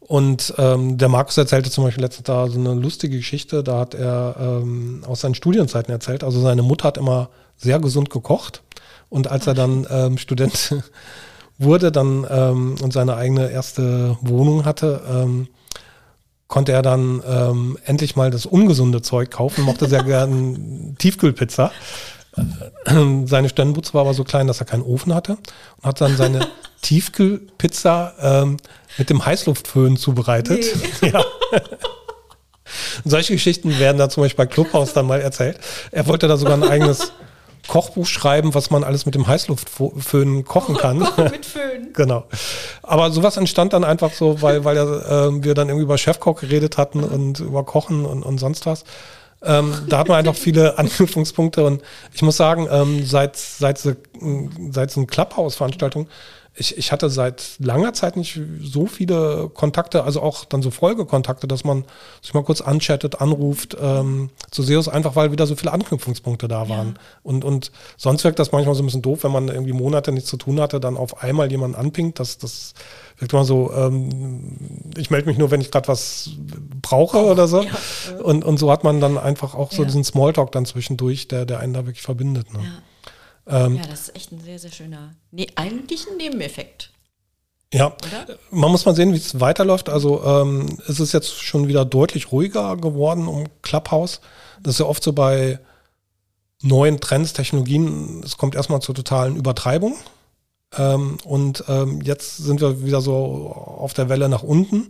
und 0.07 0.53
ähm, 0.57 0.97
der 0.97 1.09
Markus 1.09 1.38
erzählte 1.38 1.69
zum 1.69 1.84
Beispiel 1.84 2.03
letztens 2.03 2.27
da 2.27 2.47
so 2.47 2.57
eine 2.57 2.73
lustige 2.73 3.17
Geschichte, 3.17 3.61
da 3.61 3.79
hat 3.79 3.93
er 3.93 4.35
ähm, 4.39 5.03
aus 5.05 5.19
seinen 5.19 5.35
Studienzeiten 5.35 5.91
erzählt. 5.91 6.23
Also 6.23 6.39
seine 6.39 6.63
Mutter 6.63 6.88
hat 6.88 6.97
immer 6.97 7.29
sehr 7.57 7.79
gesund 7.79 8.09
gekocht. 8.09 8.63
Und 9.09 9.29
als 9.29 9.47
er 9.47 9.53
dann 9.53 9.85
ähm, 9.89 10.17
Student 10.17 10.75
wurde 11.57 11.91
dann 11.91 12.25
ähm, 12.29 12.75
und 12.81 12.93
seine 12.93 13.17
eigene 13.17 13.51
erste 13.51 14.17
Wohnung 14.21 14.63
hatte, 14.63 15.01
ähm, 15.09 15.47
konnte 16.47 16.71
er 16.71 16.84
dann 16.84 17.21
ähm, 17.27 17.77
endlich 17.84 18.15
mal 18.15 18.31
das 18.31 18.45
ungesunde 18.45 19.01
Zeug 19.01 19.29
kaufen, 19.29 19.65
mochte 19.65 19.89
sehr 19.89 20.03
gern 20.03 20.95
Tiefkühlpizza. 20.99 21.71
Seine 23.26 23.49
Sternbutze 23.49 23.93
war 23.93 24.01
aber 24.01 24.14
so 24.14 24.23
klein, 24.23 24.47
dass 24.47 24.59
er 24.59 24.65
keinen 24.65 24.84
Ofen 24.84 25.14
hatte 25.14 25.38
und 25.77 25.85
hat 25.85 26.01
dann 26.01 26.15
seine 26.15 26.47
Tiefkühlpizza 26.81 28.14
ähm, 28.22 28.57
mit 28.97 29.09
dem 29.09 29.26
Heißluftföhn 29.26 29.97
zubereitet. 29.97 30.65
Ja. 31.01 31.23
Und 33.03 33.11
solche 33.11 33.34
Geschichten 33.34 33.80
werden 33.80 33.97
da 33.97 34.09
zum 34.09 34.23
Beispiel 34.23 34.45
bei 34.45 34.51
Clubhouse 34.51 34.93
dann 34.93 35.07
mal 35.07 35.22
erzählt. 35.22 35.59
Er 35.91 36.07
wollte 36.07 36.27
da 36.27 36.38
sogar 36.38 36.55
ein 36.55 36.64
eigenes 36.64 37.14
Kochbuch 37.68 38.05
schreiben, 38.05 38.53
was 38.53 38.69
man 38.69 38.84
alles 38.84 39.05
mit 39.05 39.15
dem 39.15 39.27
Heißluftföhn 39.27 40.45
kochen 40.45 40.77
kann. 40.77 40.99
Kochen 40.99 41.31
mit 41.31 41.45
Föhn. 41.45 41.93
Genau. 41.93 42.26
Aber 42.84 43.11
sowas 43.11 43.38
entstand 43.38 43.73
dann 43.73 43.84
einfach 43.84 44.14
so, 44.14 44.41
weil, 44.41 44.64
weil 44.64 44.77
äh, 44.77 45.43
wir 45.43 45.53
dann 45.53 45.68
irgendwie 45.68 45.84
über 45.84 45.97
Chefkoch 45.97 46.39
geredet 46.41 46.77
hatten 46.77 47.03
und 47.03 47.39
über 47.39 47.64
Kochen 47.64 48.05
und, 48.05 48.23
und 48.23 48.38
sonst 48.38 48.65
was. 48.65 48.84
Ähm, 49.43 49.73
da 49.88 49.99
hat 49.99 50.07
man 50.07 50.18
einfach 50.18 50.35
viele 50.35 50.77
Anknüpfungspunkte 50.80 51.64
und 51.64 51.81
ich 52.14 52.22
muss 52.22 52.38
sagen, 52.38 52.68
ähm, 52.72 53.05
seit, 53.05 53.35
seit, 53.35 53.77
seit 53.77 54.91
so 54.91 54.99
eine 54.99 55.07
Clubhouse-Veranstaltung, 55.07 56.07
ich, 56.59 56.77
ich 56.77 56.91
hatte 56.91 57.09
seit 57.09 57.55
langer 57.59 57.93
Zeit 57.93 58.17
nicht 58.17 58.39
so 58.61 58.88
viele 58.88 59.49
Kontakte, 59.53 60.03
also 60.03 60.21
auch 60.21 60.43
dann 60.43 60.61
so 60.63 60.71
Folgekontakte, 60.71 61.47
dass 61.47 61.63
man 61.63 61.85
sich 62.21 62.34
mal 62.34 62.43
kurz 62.43 62.61
anchattet, 62.61 63.21
anruft, 63.21 63.77
ähm, 63.79 64.31
zu 64.49 64.63
SEOs, 64.63 64.88
einfach 64.88 65.15
weil 65.15 65.31
wieder 65.31 65.45
so 65.45 65.55
viele 65.55 65.71
Anknüpfungspunkte 65.71 66.47
da 66.47 66.67
waren. 66.67 66.97
Und, 67.21 67.45
und 67.45 67.71
sonst 67.95 68.23
wirkt 68.23 68.39
das 68.39 68.51
manchmal 68.51 68.73
so 68.75 68.81
ein 68.81 68.88
bisschen 68.88 69.03
doof, 69.03 69.23
wenn 69.23 69.31
man 69.31 69.49
irgendwie 69.49 69.73
Monate 69.73 70.11
nichts 70.11 70.29
zu 70.29 70.38
tun 70.38 70.59
hatte, 70.59 70.79
dann 70.79 70.97
auf 70.97 71.21
einmal 71.21 71.51
jemanden 71.51 71.75
anpingt. 71.77 72.19
Das, 72.19 72.39
das 72.39 72.73
wirkt 73.19 73.34
immer 73.34 73.45
so, 73.45 73.71
ähm, 73.73 74.57
ich 74.97 75.11
melde 75.11 75.27
mich 75.27 75.38
nur, 75.38 75.51
wenn 75.51 75.61
ich 75.61 75.69
gerade 75.69 75.88
was 75.88 76.31
brauche 76.81 77.19
oder 77.25 77.47
so. 77.47 77.63
Und, 78.23 78.43
und 78.43 78.57
so 78.57 78.71
hat 78.71 78.84
man 78.84 78.99
dann 78.99 79.17
einfach 79.17 79.53
auch 79.53 79.71
so 79.71 79.84
Ja. 79.84 79.85
diesen 79.88 80.03
Smalltalk 80.03 80.51
dann 80.51 80.65
zwischendurch, 80.65 81.27
der, 81.27 81.45
der 81.45 81.59
einen 81.59 81.73
da 81.73 81.85
wirklich 81.85 82.03
verbindet. 82.03 82.51
Ne? 82.53 82.59
Ja. 82.63 82.69
Ähm, 83.48 83.76
ja, 83.76 83.88
das 83.88 84.02
ist 84.02 84.15
echt 84.15 84.32
ein 84.32 84.41
sehr, 84.41 84.60
sehr 84.60 84.72
schöner, 84.72 85.15
nee, 85.32 85.48
eigentlich 85.56 86.06
ein 86.10 86.18
Nebeneffekt, 86.18 86.91
Ja, 87.74 87.88
oder? 87.88 88.38
man 88.52 88.72
muss 88.72 88.86
mal 88.86 88.95
sehen, 88.95 89.14
wie 89.14 89.18
es 89.18 89.40
weiterläuft. 89.40 89.90
Also 89.90 90.24
ähm, 90.24 90.78
es 90.88 90.99
ist 90.99 91.14
jetzt 91.14 91.41
schon 91.41 91.68
wieder 91.68 91.86
deutlich 91.86 92.32
ruhiger 92.32 92.76
geworden 92.78 93.28
um 93.28 93.45
Clubhouse. 93.61 94.19
Das 94.61 94.76
ist 94.76 94.80
ja 94.80 94.86
oft 94.86 95.03
so 95.03 95.14
bei 95.14 95.60
neuen 96.61 96.99
Trends, 96.99 97.34
Technologien, 97.34 98.22
es 98.24 98.38
kommt 98.38 98.56
erstmal 98.56 98.82
zur 98.82 98.95
totalen 98.95 99.36
Übertreibung. 99.36 99.95
Ähm, 100.78 101.18
und 101.24 101.64
ähm, 101.68 102.02
jetzt 102.02 102.38
sind 102.38 102.60
wir 102.60 102.84
wieder 102.84 102.99
so 103.02 103.15
auf 103.15 103.94
der 103.94 104.10
Welle 104.10 104.28
nach 104.28 104.44
unten. 104.44 104.90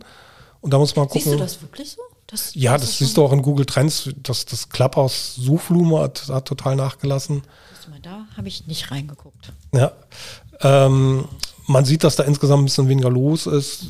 Und 0.60 0.72
da 0.72 0.78
muss 0.78 0.96
man 0.96 1.06
gucken. 1.06 1.22
Siehst 1.22 1.34
du 1.34 1.38
das 1.38 1.62
wirklich 1.62 1.90
so? 1.92 2.02
Das, 2.26 2.54
Ja, 2.54 2.76
das 2.76 2.98
siehst 2.98 3.16
du 3.16 3.24
auch 3.24 3.32
in 3.32 3.42
Google 3.42 3.64
Trends, 3.64 4.10
dass 4.16 4.44
das 4.44 4.68
Clubhouse-Suchvolumen 4.68 5.98
hat, 5.98 6.28
hat 6.28 6.46
total 6.46 6.76
nachgelassen. 6.76 7.42
Du. 7.90 8.00
Da 8.00 8.26
habe 8.36 8.48
ich 8.48 8.66
nicht 8.66 8.90
reingeguckt. 8.90 9.52
Ja. 9.72 9.92
Ähm, 10.60 11.24
man 11.66 11.84
sieht, 11.84 12.04
dass 12.04 12.16
da 12.16 12.22
insgesamt 12.24 12.62
ein 12.62 12.64
bisschen 12.64 12.88
weniger 12.88 13.10
los 13.10 13.46
ist. 13.46 13.86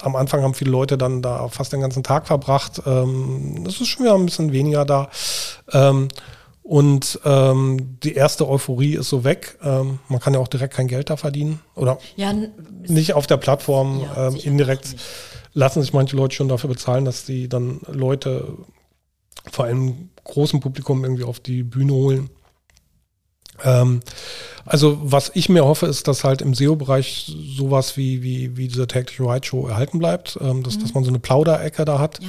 Am 0.00 0.16
Anfang 0.16 0.42
haben 0.42 0.54
viele 0.54 0.70
Leute 0.70 0.98
dann 0.98 1.22
da 1.22 1.48
fast 1.48 1.72
den 1.72 1.80
ganzen 1.80 2.02
Tag 2.02 2.26
verbracht. 2.26 2.82
Ähm, 2.86 3.64
es 3.66 3.80
ist 3.80 3.88
schon 3.88 4.04
wieder 4.04 4.14
ein 4.14 4.26
bisschen 4.26 4.52
weniger 4.52 4.84
da. 4.84 5.08
Ähm, 5.72 6.08
und 6.62 7.18
ähm, 7.24 7.98
die 8.02 8.14
erste 8.14 8.48
Euphorie 8.48 8.94
ist 8.94 9.08
so 9.08 9.24
weg. 9.24 9.58
Ähm, 9.62 9.98
man 10.08 10.20
kann 10.20 10.34
ja 10.34 10.40
auch 10.40 10.48
direkt 10.48 10.74
kein 10.74 10.88
Geld 10.88 11.10
da 11.10 11.16
verdienen. 11.16 11.60
Oder 11.74 11.98
Ja, 12.16 12.32
nicht 12.86 13.14
auf 13.14 13.26
der 13.26 13.38
Plattform. 13.38 14.02
Ja, 14.02 14.28
ähm, 14.28 14.36
indirekt 14.36 14.94
lassen 15.52 15.80
sich 15.82 15.92
manche 15.92 16.16
Leute 16.16 16.36
schon 16.36 16.48
dafür 16.48 16.68
bezahlen, 16.70 17.04
dass 17.04 17.24
die 17.24 17.48
dann 17.48 17.80
Leute 17.90 18.56
vor 19.50 19.64
allem 19.64 20.10
großem 20.22 20.60
Publikum 20.60 21.02
irgendwie 21.02 21.24
auf 21.24 21.40
die 21.40 21.62
Bühne 21.62 21.92
holen. 21.92 22.30
Ähm, 23.64 24.00
also 24.64 24.98
was 25.02 25.30
ich 25.34 25.48
mir 25.48 25.64
hoffe, 25.64 25.86
ist, 25.86 26.08
dass 26.08 26.24
halt 26.24 26.42
im 26.42 26.54
SEO-Bereich 26.54 27.34
sowas 27.56 27.96
wie, 27.96 28.22
wie, 28.22 28.56
wie 28.56 28.68
diese 28.68 28.86
tägliche 28.86 29.24
White 29.24 29.48
Show 29.48 29.66
erhalten 29.66 29.98
bleibt, 29.98 30.38
ähm, 30.40 30.62
dass, 30.62 30.78
dass 30.78 30.94
man 30.94 31.04
so 31.04 31.10
eine 31.10 31.18
Plauderecke 31.18 31.84
da 31.84 31.98
hat. 31.98 32.22
ja. 32.22 32.28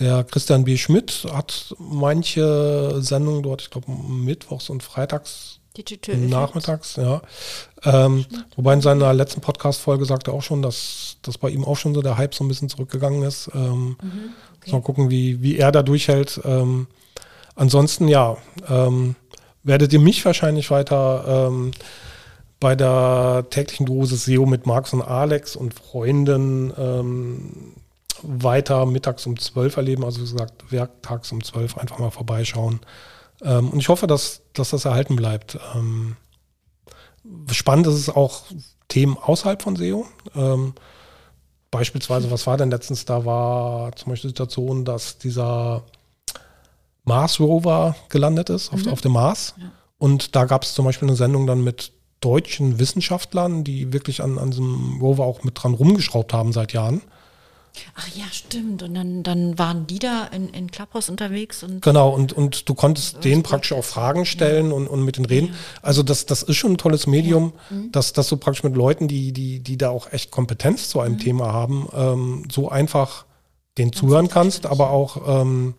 Der 0.00 0.24
Christian 0.24 0.64
B. 0.64 0.76
Schmidt 0.76 1.24
hat 1.32 1.72
manche 1.78 3.00
Sendungen 3.00 3.44
dort, 3.44 3.62
ich 3.62 3.70
glaube 3.70 3.92
mittwochs 3.92 4.68
und 4.68 4.82
freitags 4.82 5.60
Digital 5.76 6.16
nachmittags, 6.16 6.96
ja. 6.96 7.20
Ähm, 7.82 8.24
wobei 8.54 8.74
in 8.74 8.80
seiner 8.80 9.12
letzten 9.12 9.40
Podcast-Folge 9.40 10.04
sagte 10.04 10.30
er 10.30 10.34
auch 10.34 10.42
schon, 10.42 10.62
dass, 10.62 11.16
dass 11.22 11.36
bei 11.36 11.50
ihm 11.50 11.64
auch 11.64 11.76
schon 11.76 11.94
so 11.94 12.02
der 12.02 12.16
Hype 12.16 12.34
so 12.34 12.44
ein 12.44 12.48
bisschen 12.48 12.68
zurückgegangen 12.68 13.22
ist. 13.22 13.50
Ähm, 13.54 13.96
muss 14.64 14.72
Mal 14.72 14.82
gucken, 14.82 15.10
wie, 15.10 15.42
wie 15.42 15.58
er 15.58 15.72
da 15.72 15.82
durchhält. 15.82 16.40
Ähm, 16.44 16.86
ansonsten, 17.56 18.06
ja, 18.06 18.36
ähm, 18.68 19.16
werdet 19.64 19.92
ihr 19.92 20.00
mich 20.00 20.24
wahrscheinlich 20.24 20.70
weiter 20.70 21.48
ähm, 21.48 21.72
bei 22.60 22.76
der 22.76 23.46
täglichen 23.50 23.86
Dosis 23.86 24.24
SEO 24.24 24.46
mit 24.46 24.66
Marx 24.66 24.92
und 24.92 25.02
Alex 25.02 25.56
und 25.56 25.74
Freunden 25.74 26.72
ähm, 26.78 27.74
weiter 28.22 28.86
mittags 28.86 29.26
um 29.26 29.38
12 29.38 29.76
erleben. 29.76 30.04
Also 30.04 30.20
wie 30.20 30.30
gesagt, 30.30 30.70
werktags 30.70 31.32
um 31.32 31.42
12 31.42 31.78
einfach 31.78 31.98
mal 31.98 32.10
vorbeischauen. 32.10 32.80
Ähm, 33.42 33.70
und 33.70 33.80
ich 33.80 33.88
hoffe, 33.88 34.06
dass, 34.06 34.42
dass 34.52 34.70
das 34.70 34.84
erhalten 34.84 35.16
bleibt. 35.16 35.58
Ähm, 35.74 36.16
spannend 37.50 37.86
ist 37.86 37.94
es 37.94 38.08
auch 38.08 38.44
Themen 38.88 39.16
außerhalb 39.18 39.62
von 39.62 39.76
SEO. 39.76 40.06
Ähm, 40.34 40.74
beispielsweise, 41.70 42.30
was 42.30 42.46
war 42.46 42.56
denn 42.56 42.70
letztens? 42.70 43.04
Da 43.04 43.24
war 43.24 43.94
zum 43.96 44.10
Beispiel 44.10 44.28
die 44.28 44.32
Situation, 44.32 44.84
dass 44.84 45.18
dieser 45.18 45.82
Mars 47.04 47.38
Rover 47.40 47.94
gelandet 48.08 48.50
ist, 48.50 48.72
auf, 48.72 48.84
mhm. 48.84 48.92
auf 48.92 49.00
dem 49.00 49.12
Mars. 49.12 49.54
Ja. 49.58 49.70
Und 49.98 50.34
da 50.36 50.44
gab 50.44 50.64
es 50.64 50.74
zum 50.74 50.84
Beispiel 50.84 51.08
eine 51.08 51.16
Sendung 51.16 51.46
dann 51.46 51.62
mit 51.62 51.92
deutschen 52.20 52.78
Wissenschaftlern, 52.78 53.64
die 53.64 53.92
wirklich 53.92 54.22
an, 54.22 54.38
an 54.38 54.50
diesem 54.50 54.98
Rover 55.00 55.24
auch 55.24 55.44
mit 55.44 55.62
dran 55.62 55.74
rumgeschraubt 55.74 56.32
haben 56.32 56.52
seit 56.52 56.72
Jahren. 56.72 57.02
Ach 57.96 58.08
ja, 58.14 58.24
stimmt. 58.30 58.82
Und 58.82 58.94
dann, 58.94 59.22
dann 59.22 59.58
waren 59.58 59.86
die 59.86 59.98
da 59.98 60.26
in, 60.26 60.48
in 60.50 60.70
Clubhouse 60.70 61.10
unterwegs. 61.10 61.62
Und 61.62 61.82
genau, 61.82 62.10
und, 62.10 62.32
und 62.32 62.68
du 62.68 62.74
konntest 62.74 63.24
denen 63.24 63.42
praktisch 63.42 63.72
auch 63.72 63.84
Fragen 63.84 64.26
stellen 64.26 64.68
ja. 64.68 64.74
und, 64.74 64.86
und 64.86 65.04
mit 65.04 65.16
denen 65.16 65.26
reden. 65.26 65.48
Ja. 65.48 65.54
Also 65.82 66.02
das, 66.02 66.24
das 66.24 66.42
ist 66.42 66.56
schon 66.56 66.72
ein 66.72 66.78
tolles 66.78 67.06
Medium, 67.06 67.52
ja. 67.70 67.76
mhm. 67.76 67.92
dass, 67.92 68.12
dass 68.12 68.28
du 68.28 68.36
praktisch 68.36 68.62
mit 68.62 68.76
Leuten, 68.76 69.08
die, 69.08 69.32
die, 69.32 69.60
die 69.60 69.76
da 69.76 69.90
auch 69.90 70.12
echt 70.12 70.30
Kompetenz 70.30 70.88
zu 70.88 71.00
einem 71.00 71.14
mhm. 71.14 71.20
Thema 71.20 71.52
haben, 71.52 71.88
ähm, 71.92 72.48
so 72.50 72.68
einfach 72.68 73.26
denen 73.76 73.92
zuhören 73.92 74.28
kannst, 74.28 74.66
aber 74.66 74.90
auch 74.90 75.42
ähm, 75.42 75.74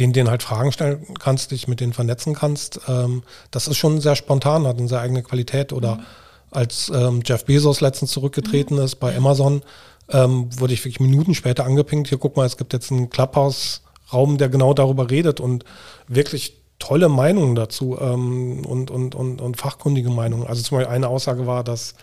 denen, 0.00 0.12
denen 0.12 0.30
halt 0.30 0.42
Fragen 0.42 0.72
stellen 0.72 1.06
kannst, 1.18 1.50
dich 1.50 1.68
mit 1.68 1.80
denen 1.80 1.92
vernetzen 1.92 2.34
kannst. 2.34 2.80
Ähm, 2.88 3.22
das 3.50 3.68
ist 3.68 3.76
schon 3.76 4.00
sehr 4.00 4.16
spontan, 4.16 4.66
hat 4.66 4.78
eine 4.78 4.88
sehr 4.88 5.00
eigene 5.00 5.22
Qualität. 5.22 5.72
Oder 5.72 5.96
mhm. 5.96 6.02
als 6.50 6.90
ähm, 6.94 7.20
Jeff 7.24 7.44
Bezos 7.44 7.80
letztens 7.80 8.10
zurückgetreten 8.10 8.78
mhm. 8.78 8.84
ist 8.84 8.96
bei 8.96 9.16
Amazon, 9.16 9.62
ähm, 10.08 10.48
wurde 10.58 10.72
ich 10.72 10.80
wirklich 10.84 11.00
Minuten 11.00 11.34
später 11.34 11.64
angepinkt. 11.64 12.08
Hier, 12.08 12.18
guck 12.18 12.36
mal, 12.36 12.46
es 12.46 12.56
gibt 12.56 12.72
jetzt 12.72 12.90
einen 12.90 13.10
Clubhouse-Raum, 13.10 14.38
der 14.38 14.48
genau 14.48 14.74
darüber 14.74 15.10
redet 15.10 15.38
und 15.38 15.64
wirklich 16.08 16.56
tolle 16.78 17.08
Meinungen 17.08 17.54
dazu 17.54 17.98
ähm, 18.00 18.64
und, 18.64 18.90
und, 18.90 19.14
und, 19.14 19.40
und 19.40 19.56
fachkundige 19.56 20.10
Meinungen. 20.10 20.46
Also 20.46 20.62
zum 20.62 20.78
Beispiel 20.78 20.92
eine 20.92 21.08
Aussage 21.08 21.46
war, 21.46 21.62
dass 21.62 21.94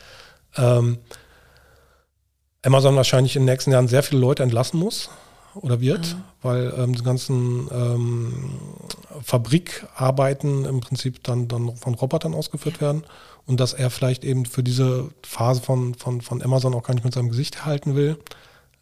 ähm, 0.55 0.99
Amazon 2.61 2.95
wahrscheinlich 2.95 3.35
in 3.35 3.41
den 3.41 3.51
nächsten 3.51 3.71
Jahren 3.71 3.87
sehr 3.87 4.03
viele 4.03 4.21
Leute 4.21 4.43
entlassen 4.43 4.79
muss 4.79 5.09
oder 5.61 5.81
wird, 5.81 6.15
mhm. 6.15 6.23
weil 6.41 6.73
ähm, 6.77 6.93
die 6.93 7.03
ganzen 7.03 7.67
ähm, 7.71 8.33
Fabrikarbeiten 9.23 10.65
im 10.65 10.79
Prinzip 10.79 11.23
dann, 11.23 11.47
dann 11.47 11.75
von 11.75 11.95
Robotern 11.95 12.33
ausgeführt 12.33 12.81
werden 12.81 13.03
und 13.45 13.59
dass 13.59 13.73
er 13.73 13.89
vielleicht 13.89 14.23
eben 14.23 14.45
für 14.45 14.63
diese 14.63 15.09
Phase 15.23 15.61
von, 15.61 15.95
von, 15.95 16.21
von 16.21 16.41
Amazon 16.41 16.73
auch 16.73 16.83
gar 16.83 16.93
nicht 16.93 17.03
mit 17.03 17.13
seinem 17.13 17.29
Gesicht 17.29 17.65
halten 17.65 17.95
will. 17.95 18.17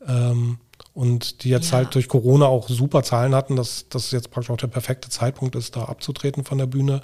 Ähm, 0.08 0.58
und 0.94 1.44
die 1.44 1.50
jetzt 1.50 1.72
ja. 1.72 1.78
halt 1.78 1.94
durch 1.94 2.08
Corona 2.08 2.46
auch 2.46 2.70
super 2.70 3.04
Zahlen 3.04 3.36
hatten, 3.36 3.56
dass 3.56 3.86
das 3.90 4.12
jetzt 4.12 4.32
praktisch 4.32 4.50
auch 4.50 4.58
der 4.58 4.68
perfekte 4.68 5.10
Zeitpunkt 5.10 5.56
ist, 5.56 5.76
da 5.76 5.86
abzutreten 5.86 6.44
von 6.46 6.58
der 6.58 6.68
Bühne. 6.68 7.02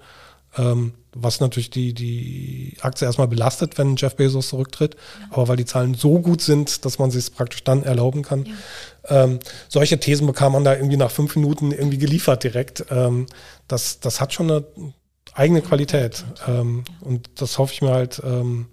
Ähm, 0.58 0.94
was 1.14 1.40
natürlich 1.40 1.70
die, 1.70 1.94
die 1.94 2.78
Aktie 2.82 3.06
erstmal 3.06 3.28
belastet, 3.28 3.78
wenn 3.78 3.96
Jeff 3.98 4.16
Bezos 4.16 4.50
zurücktritt. 4.50 4.96
Ja. 4.96 5.28
Aber 5.32 5.48
weil 5.48 5.58
die 5.58 5.66
Zahlen 5.66 5.94
so 5.94 6.20
gut 6.20 6.42
sind, 6.42 6.86
dass 6.86 7.00
man 7.00 7.12
sich 7.12 7.24
es 7.24 7.30
praktisch 7.30 7.64
dann 7.64 7.84
erlauben 7.84 8.22
kann. 8.24 8.46
Ja. 8.46 9.24
Ähm, 9.24 9.40
solche 9.68 10.00
Thesen 10.00 10.28
bekam 10.28 10.54
man 10.54 10.64
da 10.64 10.76
irgendwie 10.76 10.98
nach 10.98 11.12
fünf 11.12 11.36
Minuten 11.36 11.72
irgendwie 11.72 11.98
geliefert 11.98 12.44
direkt. 12.44 12.86
Ähm, 12.90 13.26
das, 13.68 14.00
das 14.00 14.22
hat 14.22 14.34
schon 14.34 14.50
eine 14.50 14.64
eigene 15.34 15.62
Qualität. 15.62 16.24
Ähm, 16.48 16.86
und 17.02 17.30
das 17.36 17.58
hoffe 17.58 17.74
ich 17.74 17.82
mir 17.82 17.92
halt, 17.92 18.22
ähm, 18.24 18.68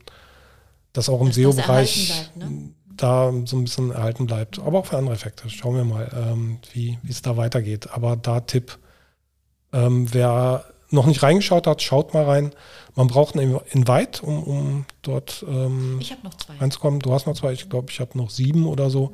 dass 0.93 1.09
auch 1.09 1.21
im 1.21 1.33
SEO-Bereich 1.33 2.31
ne? 2.37 2.71
da 2.97 3.33
so 3.47 3.57
ein 3.57 3.65
bisschen 3.65 3.91
erhalten 3.91 4.27
bleibt. 4.27 4.61
Aber 4.61 4.79
auch 4.79 4.87
für 4.87 4.97
andere 4.97 5.15
Effekte. 5.15 5.51
Schauen 5.51 5.77
wir 5.77 5.85
mal, 5.85 6.09
ähm, 6.15 6.59
wie 6.73 6.99
es 7.09 7.23
da 7.23 7.37
weitergeht. 7.37 7.91
Aber 7.93 8.17
da 8.17 8.41
Tipp, 8.41 8.79
wer 9.71 10.65
noch 10.91 11.07
nicht 11.07 11.23
reingeschaut 11.23 11.67
hat, 11.67 11.83
schaut 11.83 12.15
mal 12.15 12.25
rein. 12.25 12.53
Man 12.95 13.09
braucht 13.09 13.37
einen 13.37 13.61
Invite, 13.71 14.23
um, 14.23 14.43
um 14.43 14.85
dort 15.03 15.45
ähm, 15.49 16.01
reinzukommen. 16.59 17.01
Du 17.01 17.13
hast 17.13 17.27
noch 17.27 17.35
zwei, 17.35 17.53
ich 17.53 17.69
glaube, 17.69 17.91
ich 17.91 18.01
habe 18.01 18.17
noch 18.17 18.31
sieben 18.31 18.67
oder 18.67 18.91
so. 18.91 19.13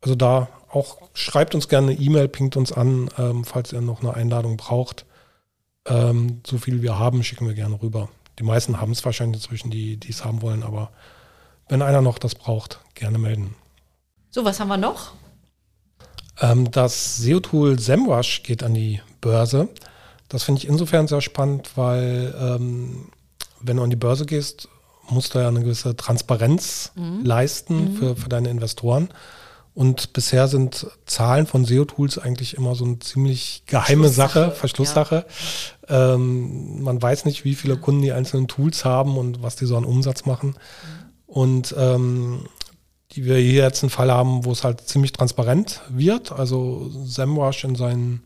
Also 0.00 0.14
da 0.14 0.48
auch 0.70 0.98
schreibt 1.12 1.54
uns 1.54 1.68
gerne 1.68 1.92
eine 1.92 2.00
E-Mail, 2.00 2.28
pingt 2.28 2.56
uns 2.56 2.72
an, 2.72 3.10
ähm, 3.18 3.44
falls 3.44 3.72
ihr 3.72 3.80
noch 3.80 4.00
eine 4.00 4.14
Einladung 4.14 4.56
braucht. 4.56 5.04
Ähm, 5.86 6.40
so 6.46 6.58
viel 6.58 6.82
wir 6.82 6.98
haben, 6.98 7.22
schicken 7.22 7.46
wir 7.46 7.54
gerne 7.54 7.80
rüber. 7.82 8.08
Die 8.38 8.44
meisten 8.44 8.80
haben 8.80 8.92
es 8.92 9.04
wahrscheinlich 9.04 9.42
inzwischen, 9.42 9.70
die 9.70 9.98
es 10.08 10.24
haben 10.24 10.40
wollen, 10.42 10.62
aber 10.62 10.90
wenn 11.68 11.82
einer 11.82 12.00
noch 12.00 12.18
das 12.18 12.34
braucht, 12.34 12.80
gerne 12.94 13.18
melden. 13.18 13.54
So, 14.30 14.44
was 14.44 14.60
haben 14.60 14.68
wir 14.68 14.76
noch? 14.76 15.12
Ähm, 16.40 16.70
das 16.70 17.18
SEO-Tool 17.18 17.78
SEMrush 17.78 18.42
geht 18.42 18.62
an 18.62 18.74
die 18.74 19.00
Börse. 19.20 19.68
Das 20.30 20.44
finde 20.44 20.60
ich 20.60 20.68
insofern 20.68 21.08
sehr 21.08 21.20
spannend, 21.20 21.72
weil 21.74 22.34
ähm, 22.40 23.08
wenn 23.60 23.76
du 23.76 23.82
an 23.82 23.90
die 23.90 23.96
Börse 23.96 24.24
gehst, 24.24 24.68
musst 25.10 25.34
du 25.34 25.40
ja 25.40 25.48
eine 25.48 25.60
gewisse 25.60 25.96
Transparenz 25.96 26.92
mhm. 26.94 27.24
leisten 27.24 27.92
mhm. 27.92 27.96
Für, 27.96 28.16
für 28.16 28.28
deine 28.28 28.48
Investoren. 28.48 29.10
Und 29.74 30.12
bisher 30.12 30.48
sind 30.48 30.86
Zahlen 31.06 31.46
von 31.46 31.64
SEO-Tools 31.64 32.18
eigentlich 32.18 32.56
immer 32.56 32.74
so 32.74 32.84
eine 32.84 32.98
ziemlich 32.98 33.64
geheime 33.66 34.08
Sache, 34.08 34.50
Verschlusssache. 34.52 35.26
Ja. 35.88 36.14
Ähm, 36.14 36.82
man 36.82 37.00
weiß 37.00 37.24
nicht, 37.24 37.44
wie 37.44 37.54
viele 37.54 37.76
Kunden 37.76 38.02
die 38.02 38.12
einzelnen 38.12 38.48
Tools 38.48 38.84
haben 38.84 39.16
und 39.16 39.42
was 39.42 39.56
die 39.56 39.66
so 39.66 39.76
an 39.76 39.84
Umsatz 39.84 40.26
machen. 40.26 40.50
Mhm. 40.50 41.10
Und 41.26 41.74
ähm, 41.78 42.46
die 43.12 43.24
wir 43.24 43.36
hier 43.36 43.64
jetzt 43.64 43.82
einen 43.82 43.90
Fall 43.90 44.10
haben, 44.10 44.44
wo 44.44 44.52
es 44.52 44.62
halt 44.62 44.82
ziemlich 44.82 45.12
transparent 45.12 45.80
wird. 45.88 46.30
Also 46.32 46.90
SEMrush 47.04 47.64
in 47.64 47.74
seinen 47.74 48.22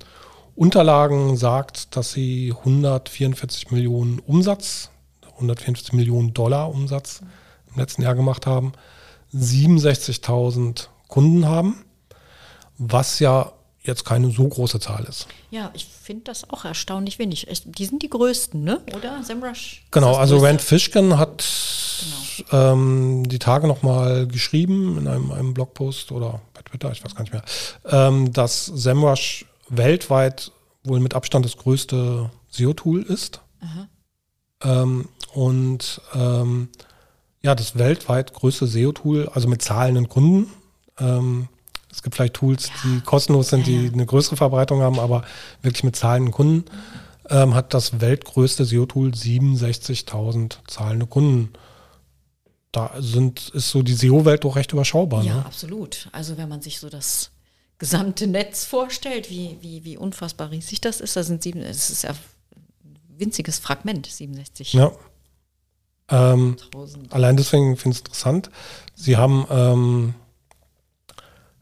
Unterlagen 0.57 1.37
sagt, 1.37 1.97
dass 1.97 2.13
sie 2.13 2.55
144 2.57 3.71
Millionen 3.71 4.21
Umsatz, 4.21 4.91
144 5.35 5.93
Millionen 5.93 6.33
Dollar 6.33 6.71
Umsatz 6.71 7.23
im 7.73 7.81
letzten 7.81 8.03
Jahr 8.03 8.15
gemacht 8.15 8.47
haben. 8.47 8.73
67.000 9.35 10.89
Kunden 11.09 11.47
haben, 11.47 11.85
was 12.79 13.19
ja 13.19 13.53
jetzt 13.83 14.05
keine 14.05 14.31
so 14.31 14.49
große 14.49 14.81
Zahl 14.81 15.05
ist. 15.05 15.27
Ja, 15.51 15.71
ich 15.75 15.85
finde 15.85 16.25
das 16.25 16.49
auch 16.49 16.65
erstaunlich 16.65 17.19
wenig. 17.19 17.47
Die 17.65 17.85
sind 17.85 18.03
die 18.03 18.09
größten, 18.09 18.63
ne? 18.63 18.81
Oder 18.97 19.23
SEMrush? 19.23 19.85
Genau, 19.91 20.15
also 20.15 20.39
Rand 20.39 20.63
Fishkin 20.63 21.19
hat 21.19 21.45
genau. 22.51 22.73
ähm, 22.73 23.29
die 23.29 23.39
Tage 23.39 23.67
nochmal 23.67 24.27
geschrieben 24.27 24.99
in 24.99 25.07
einem, 25.07 25.31
einem, 25.33 25.53
Blogpost 25.53 26.13
oder 26.13 26.41
bei 26.55 26.63
Twitter, 26.63 26.93
ich 26.93 27.05
weiß 27.05 27.15
gar 27.15 27.23
nicht 27.23 27.33
mehr, 27.33 27.45
ähm, 27.87 28.33
dass 28.33 28.67
SEMrush 28.67 29.45
weltweit 29.77 30.53
wohl 30.85 31.01
mit 31.01 31.15
Abstand 31.15 31.45
das 31.45 31.57
größte 31.57 32.31
SEO-Tool 32.51 33.03
ist. 33.03 33.41
Ähm, 34.63 35.09
und 35.33 36.01
ähm, 36.15 36.69
ja, 37.43 37.55
das 37.55 37.77
weltweit 37.77 38.33
größte 38.33 38.67
SEO-Tool, 38.67 39.29
also 39.29 39.49
mit 39.49 39.63
zahlenden 39.63 40.09
Kunden, 40.09 40.51
ähm, 40.99 41.49
es 41.91 42.03
gibt 42.03 42.17
vielleicht 42.17 42.35
Tools, 42.35 42.69
ja. 42.69 42.75
die 42.85 43.01
kostenlos 43.03 43.51
sind, 43.51 43.67
die 43.67 43.91
eine 43.93 44.07
größere 44.07 44.37
Verbreitung 44.37 44.81
haben, 44.81 44.99
aber 44.99 45.25
wirklich 45.63 45.85
mit 45.85 45.95
zahlenden 45.95 46.33
Kunden, 46.33 46.65
ähm, 47.31 47.55
hat 47.55 47.73
das 47.73 48.01
weltgrößte 48.01 48.65
SEO-Tool 48.65 49.11
67.000 49.11 50.57
zahlende 50.67 51.07
Kunden. 51.07 51.53
Da 52.73 52.91
sind, 52.99 53.51
ist 53.51 53.71
so 53.71 53.83
die 53.83 53.95
SEO-Welt 53.95 54.45
doch 54.45 54.57
recht 54.57 54.73
überschaubar. 54.73 55.23
Ja, 55.23 55.37
ne? 55.37 55.47
absolut. 55.47 56.09
Also 56.11 56.37
wenn 56.37 56.49
man 56.49 56.61
sich 56.61 56.81
so 56.81 56.89
das 56.89 57.31
gesamte 57.79 58.27
Netz 58.27 58.65
vorstellt, 58.65 59.31
wie, 59.31 59.59
wie, 59.61 59.85
wie 59.85 59.97
unfassbar 59.97 60.51
riesig 60.51 60.81
das 60.81 61.01
ist, 61.01 61.17
da 61.17 61.23
sind 61.23 61.43
sieben, 61.43 61.61
es 61.61 61.91
ist 61.91 62.03
ja 62.03 62.11
ein 62.11 63.19
winziges 63.19 63.59
Fragment, 63.59 64.07
67. 64.07 64.73
Ja. 64.73 64.93
Ähm, 66.09 66.57
allein 67.11 67.37
deswegen 67.37 67.77
finde 67.77 67.95
ich 67.95 68.01
es 68.01 68.07
interessant. 68.07 68.51
Sie 68.95 69.17
haben 69.17 69.47
ähm, 69.51 70.15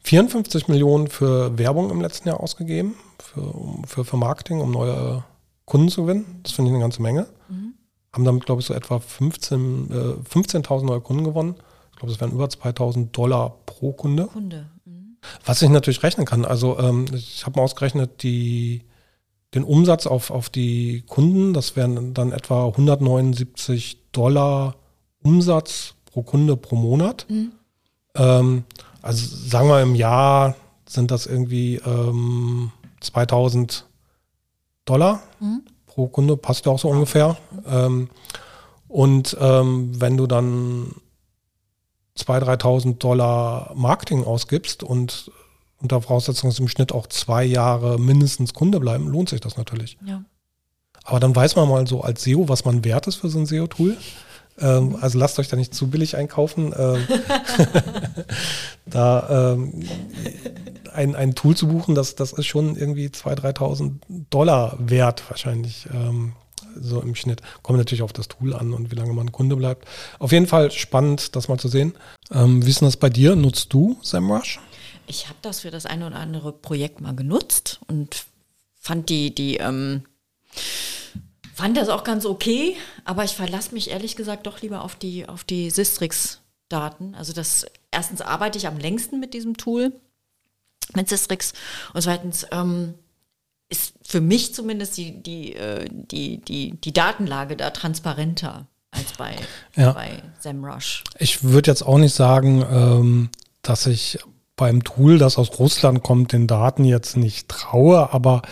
54 0.02 0.68
Millionen 0.68 1.06
für 1.08 1.56
Werbung 1.58 1.90
im 1.90 2.00
letzten 2.00 2.28
Jahr 2.28 2.40
ausgegeben, 2.40 2.94
für, 3.18 3.54
für, 3.86 4.04
für 4.04 4.16
Marketing, 4.16 4.60
um 4.60 4.72
neue 4.72 5.24
Kunden 5.64 5.88
zu 5.88 6.02
gewinnen. 6.02 6.40
Das 6.42 6.52
finde 6.52 6.70
ich 6.70 6.74
eine 6.74 6.82
ganze 6.82 7.02
Menge. 7.02 7.28
Mhm. 7.48 7.74
Haben 8.12 8.24
damit, 8.24 8.44
glaube 8.44 8.60
ich, 8.60 8.66
so 8.66 8.74
etwa 8.74 8.96
15.000 8.96 10.18
äh, 10.20 10.24
15 10.24 10.62
neue 10.84 11.00
Kunden 11.00 11.24
gewonnen. 11.24 11.54
Ich 11.92 11.96
glaube, 11.98 12.12
es 12.12 12.20
wären 12.20 12.32
über 12.32 12.46
2.000 12.46 13.10
Dollar 13.12 13.58
pro 13.64 13.92
Kunde. 13.92 14.26
Kunde. 14.26 14.68
Was 15.44 15.62
ich 15.62 15.68
natürlich 15.68 16.02
rechnen 16.02 16.26
kann. 16.26 16.44
Also 16.44 16.78
ähm, 16.78 17.06
ich 17.14 17.44
habe 17.44 17.58
mal 17.58 17.64
ausgerechnet, 17.64 18.22
die, 18.22 18.82
den 19.54 19.64
Umsatz 19.64 20.06
auf, 20.06 20.30
auf 20.30 20.50
die 20.50 21.02
Kunden, 21.06 21.52
das 21.52 21.76
wären 21.76 22.14
dann 22.14 22.32
etwa 22.32 22.66
179 22.66 23.98
Dollar 24.12 24.76
Umsatz 25.22 25.94
pro 26.06 26.22
Kunde 26.22 26.56
pro 26.56 26.76
Monat. 26.76 27.26
Mhm. 27.28 27.52
Ähm, 28.14 28.64
also 29.00 29.24
sagen 29.24 29.68
wir 29.68 29.82
im 29.82 29.94
Jahr 29.94 30.54
sind 30.88 31.10
das 31.10 31.26
irgendwie 31.26 31.76
ähm, 31.76 32.70
2000 33.00 33.86
Dollar 34.84 35.22
mhm. 35.40 35.62
pro 35.86 36.08
Kunde, 36.08 36.36
passt 36.36 36.66
ja 36.66 36.72
auch 36.72 36.78
so 36.78 36.88
ungefähr. 36.88 37.36
Ähm, 37.66 38.10
und 38.88 39.36
ähm, 39.40 40.00
wenn 40.00 40.16
du 40.16 40.26
dann 40.26 40.94
2.000, 42.18 42.60
3.000 42.60 42.98
Dollar 42.98 43.72
Marketing 43.74 44.24
ausgibst 44.24 44.82
und 44.82 45.30
unter 45.80 46.00
Voraussetzung, 46.00 46.50
dass 46.50 46.58
im 46.58 46.68
Schnitt 46.68 46.92
auch 46.92 47.06
zwei 47.08 47.44
Jahre 47.44 47.98
mindestens 47.98 48.54
Kunde 48.54 48.78
bleiben, 48.80 49.08
lohnt 49.08 49.28
sich 49.28 49.40
das 49.40 49.56
natürlich. 49.56 49.98
Ja. 50.04 50.24
Aber 51.04 51.18
dann 51.18 51.34
weiß 51.34 51.56
man 51.56 51.68
mal 51.68 51.86
so 51.86 52.02
als 52.02 52.22
SEO, 52.22 52.48
was 52.48 52.64
man 52.64 52.84
wert 52.84 53.06
ist 53.08 53.16
für 53.16 53.28
so 53.28 53.38
ein 53.38 53.46
SEO-Tool. 53.46 53.96
Ähm, 54.60 54.96
also 55.00 55.18
lasst 55.18 55.38
euch 55.38 55.48
da 55.48 55.56
nicht 55.56 55.74
zu 55.74 55.88
billig 55.88 56.16
einkaufen. 56.16 56.72
Ähm, 56.76 57.06
da 58.86 59.54
ähm, 59.54 59.82
ein, 60.94 61.16
ein 61.16 61.34
Tool 61.34 61.56
zu 61.56 61.68
buchen, 61.68 61.94
das, 61.94 62.14
das 62.14 62.32
ist 62.32 62.46
schon 62.46 62.76
irgendwie 62.76 63.08
2.000, 63.08 63.56
3.000 63.56 63.90
Dollar 64.30 64.76
wert 64.78 65.24
wahrscheinlich. 65.28 65.88
Ähm, 65.92 66.34
so 66.80 67.00
im 67.00 67.14
Schnitt. 67.14 67.42
Kommt 67.62 67.78
natürlich 67.78 68.02
auf 68.02 68.12
das 68.12 68.28
Tool 68.28 68.54
an 68.54 68.72
und 68.72 68.90
wie 68.90 68.96
lange 68.96 69.12
man 69.12 69.32
Kunde 69.32 69.56
bleibt. 69.56 69.86
Auf 70.18 70.32
jeden 70.32 70.46
Fall 70.46 70.70
spannend, 70.70 71.36
das 71.36 71.48
mal 71.48 71.58
zu 71.58 71.68
sehen. 71.68 71.94
Ähm, 72.30 72.64
wie 72.64 72.70
ist 72.70 72.80
denn 72.80 72.88
das 72.88 72.96
bei 72.96 73.10
dir? 73.10 73.36
Nutzt 73.36 73.72
du 73.72 73.98
SEMrush? 74.02 74.60
Ich 75.06 75.28
habe 75.28 75.38
das 75.42 75.60
für 75.60 75.70
das 75.70 75.86
eine 75.86 76.06
oder 76.06 76.16
andere 76.16 76.52
Projekt 76.52 77.00
mal 77.00 77.14
genutzt 77.14 77.80
und 77.88 78.24
fand 78.80 79.08
die, 79.08 79.34
die, 79.34 79.56
ähm, 79.56 80.02
fand 81.54 81.76
das 81.76 81.88
auch 81.88 82.04
ganz 82.04 82.26
okay, 82.26 82.76
aber 83.04 83.24
ich 83.24 83.32
verlasse 83.32 83.74
mich 83.74 83.90
ehrlich 83.90 84.16
gesagt 84.16 84.46
doch 84.46 84.62
lieber 84.62 84.82
auf 84.82 84.94
die, 84.96 85.28
auf 85.28 85.44
die 85.44 85.70
Sistrix-Daten. 85.70 87.14
Also 87.14 87.32
das 87.32 87.66
erstens 87.90 88.20
arbeite 88.20 88.58
ich 88.58 88.66
am 88.66 88.78
längsten 88.78 89.20
mit 89.20 89.34
diesem 89.34 89.56
Tool, 89.56 89.92
mit 90.94 91.08
Sistrix, 91.08 91.52
und 91.94 92.02
zweitens 92.02 92.46
ähm, 92.50 92.94
ist 93.72 93.94
für 94.02 94.20
mich 94.20 94.54
zumindest 94.54 94.98
die, 94.98 95.22
die, 95.22 95.56
äh, 95.56 95.88
die, 95.90 96.42
die, 96.42 96.78
die 96.78 96.92
Datenlage 96.92 97.56
da 97.56 97.70
transparenter 97.70 98.68
als 98.90 99.14
bei, 99.16 99.34
ja. 99.74 99.92
bei 99.92 100.22
SEMrush. 100.40 101.02
Ich 101.18 101.42
würde 101.42 101.70
jetzt 101.70 101.82
auch 101.82 101.96
nicht 101.96 102.14
sagen, 102.14 102.64
ähm, 102.70 103.30
dass 103.62 103.86
ich 103.86 104.18
beim 104.56 104.84
Tool, 104.84 105.16
das 105.16 105.38
aus 105.38 105.58
Russland 105.58 106.02
kommt, 106.02 106.32
den 106.32 106.46
Daten 106.46 106.84
jetzt 106.84 107.16
nicht 107.16 107.48
traue, 107.48 108.12
aber 108.12 108.42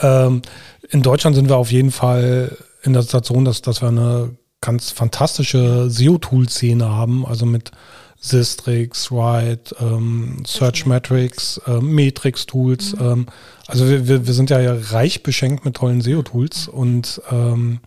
ähm, 0.00 0.42
in 0.90 1.02
Deutschland 1.02 1.36
sind 1.36 1.48
wir 1.48 1.56
auf 1.56 1.70
jeden 1.70 1.92
Fall 1.92 2.56
in 2.82 2.92
der 2.92 3.02
Situation, 3.02 3.44
dass, 3.44 3.62
dass 3.62 3.80
wir 3.80 3.88
eine 3.88 4.36
ganz 4.60 4.90
fantastische 4.90 5.88
SEO-Tool-Szene 5.88 6.88
haben, 6.88 7.24
also 7.24 7.46
mit 7.46 7.70
Sistrix, 8.24 9.12
Write, 9.12 9.76
ähm, 9.78 10.44
Search 10.46 10.86
Metrics, 10.86 11.60
äh, 11.66 11.78
Matrix-Tools. 11.80 12.94
Mhm. 12.94 13.00
Ähm, 13.02 13.26
also 13.66 13.86
wir, 13.86 14.08
wir, 14.08 14.26
wir 14.26 14.32
sind 14.32 14.48
ja, 14.48 14.60
ja 14.60 14.74
reich 14.74 15.22
beschenkt 15.22 15.66
mit 15.66 15.76
tollen 15.76 16.00
SEO-Tools 16.00 16.68
und 16.68 17.20
ähm, 17.30 17.80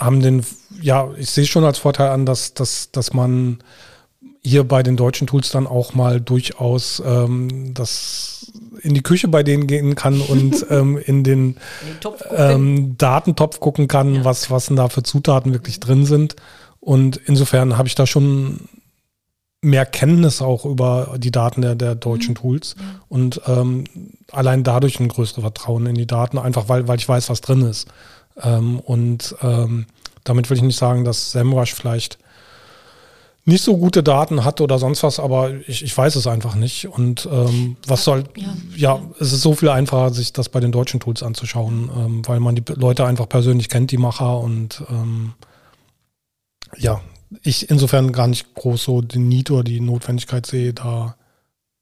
haben 0.00 0.20
den, 0.20 0.44
ja, 0.80 1.10
ich 1.16 1.30
sehe 1.30 1.46
schon 1.46 1.62
als 1.62 1.78
Vorteil 1.78 2.10
an, 2.10 2.26
dass, 2.26 2.54
dass, 2.54 2.90
dass 2.90 3.12
man 3.12 3.62
hier 4.42 4.64
bei 4.64 4.82
den 4.82 4.96
deutschen 4.96 5.28
Tools 5.28 5.50
dann 5.50 5.68
auch 5.68 5.94
mal 5.94 6.20
durchaus 6.20 7.00
ähm, 7.06 7.74
das 7.74 8.50
in 8.80 8.94
die 8.94 9.02
Küche 9.02 9.28
bei 9.28 9.44
denen 9.44 9.68
gehen 9.68 9.94
kann 9.94 10.20
und 10.20 10.66
ähm, 10.70 10.98
in 10.98 11.22
den, 11.22 11.56
in 11.82 12.36
ähm, 12.36 12.98
Datentopf 12.98 13.60
gucken 13.60 13.86
kann, 13.86 14.16
ja. 14.16 14.24
was, 14.24 14.50
was 14.50 14.66
denn 14.66 14.76
da 14.76 14.88
für 14.88 15.04
Zutaten 15.04 15.52
wirklich 15.52 15.78
drin 15.78 16.04
sind. 16.04 16.34
Und 16.84 17.16
insofern 17.26 17.78
habe 17.78 17.86
ich 17.86 17.94
da 17.94 18.08
schon 18.08 18.68
mehr 19.60 19.86
Kenntnis 19.86 20.42
auch 20.42 20.64
über 20.64 21.14
die 21.16 21.30
Daten 21.30 21.62
der, 21.62 21.76
der 21.76 21.94
deutschen 21.94 22.30
mhm. 22.30 22.38
Tools 22.38 22.74
ja. 22.76 22.84
und 23.08 23.40
ähm, 23.46 23.84
allein 24.32 24.64
dadurch 24.64 24.98
ein 24.98 25.06
größeres 25.06 25.42
Vertrauen 25.42 25.86
in 25.86 25.94
die 25.94 26.08
Daten, 26.08 26.38
einfach 26.38 26.68
weil, 26.68 26.88
weil 26.88 26.98
ich 26.98 27.08
weiß, 27.08 27.30
was 27.30 27.40
drin 27.40 27.62
ist. 27.62 27.86
Ähm, 28.42 28.80
und 28.80 29.36
ähm, 29.42 29.86
damit 30.24 30.50
will 30.50 30.56
ich 30.56 30.64
nicht 30.64 30.76
sagen, 30.76 31.04
dass 31.04 31.30
SEMrush 31.30 31.72
vielleicht 31.72 32.18
nicht 33.44 33.62
so 33.62 33.76
gute 33.76 34.02
Daten 34.02 34.44
hat 34.44 34.60
oder 34.60 34.80
sonst 34.80 35.04
was, 35.04 35.20
aber 35.20 35.52
ich, 35.68 35.84
ich 35.84 35.96
weiß 35.96 36.16
es 36.16 36.26
einfach 36.26 36.56
nicht. 36.56 36.88
Und 36.88 37.28
ähm, 37.30 37.76
was 37.86 38.02
soll, 38.02 38.24
ja. 38.36 38.56
ja, 38.76 39.00
es 39.20 39.32
ist 39.32 39.42
so 39.42 39.54
viel 39.54 39.68
einfacher, 39.68 40.10
sich 40.10 40.32
das 40.32 40.48
bei 40.48 40.58
den 40.58 40.72
deutschen 40.72 40.98
Tools 40.98 41.22
anzuschauen, 41.22 41.88
ähm, 41.96 42.22
weil 42.26 42.40
man 42.40 42.56
die 42.56 42.64
Leute 42.74 43.06
einfach 43.06 43.28
persönlich 43.28 43.68
kennt, 43.68 43.92
die 43.92 43.98
Macher. 43.98 44.38
Und 44.38 44.82
ähm, 44.90 45.34
ja, 46.76 47.00
ich 47.42 47.70
insofern 47.70 48.12
gar 48.12 48.26
nicht 48.26 48.54
groß 48.54 48.82
so 48.82 49.00
den 49.00 49.28
Need 49.28 49.50
oder 49.50 49.64
die 49.64 49.80
Notwendigkeit 49.80 50.46
sehe, 50.46 50.72
da 50.74 51.16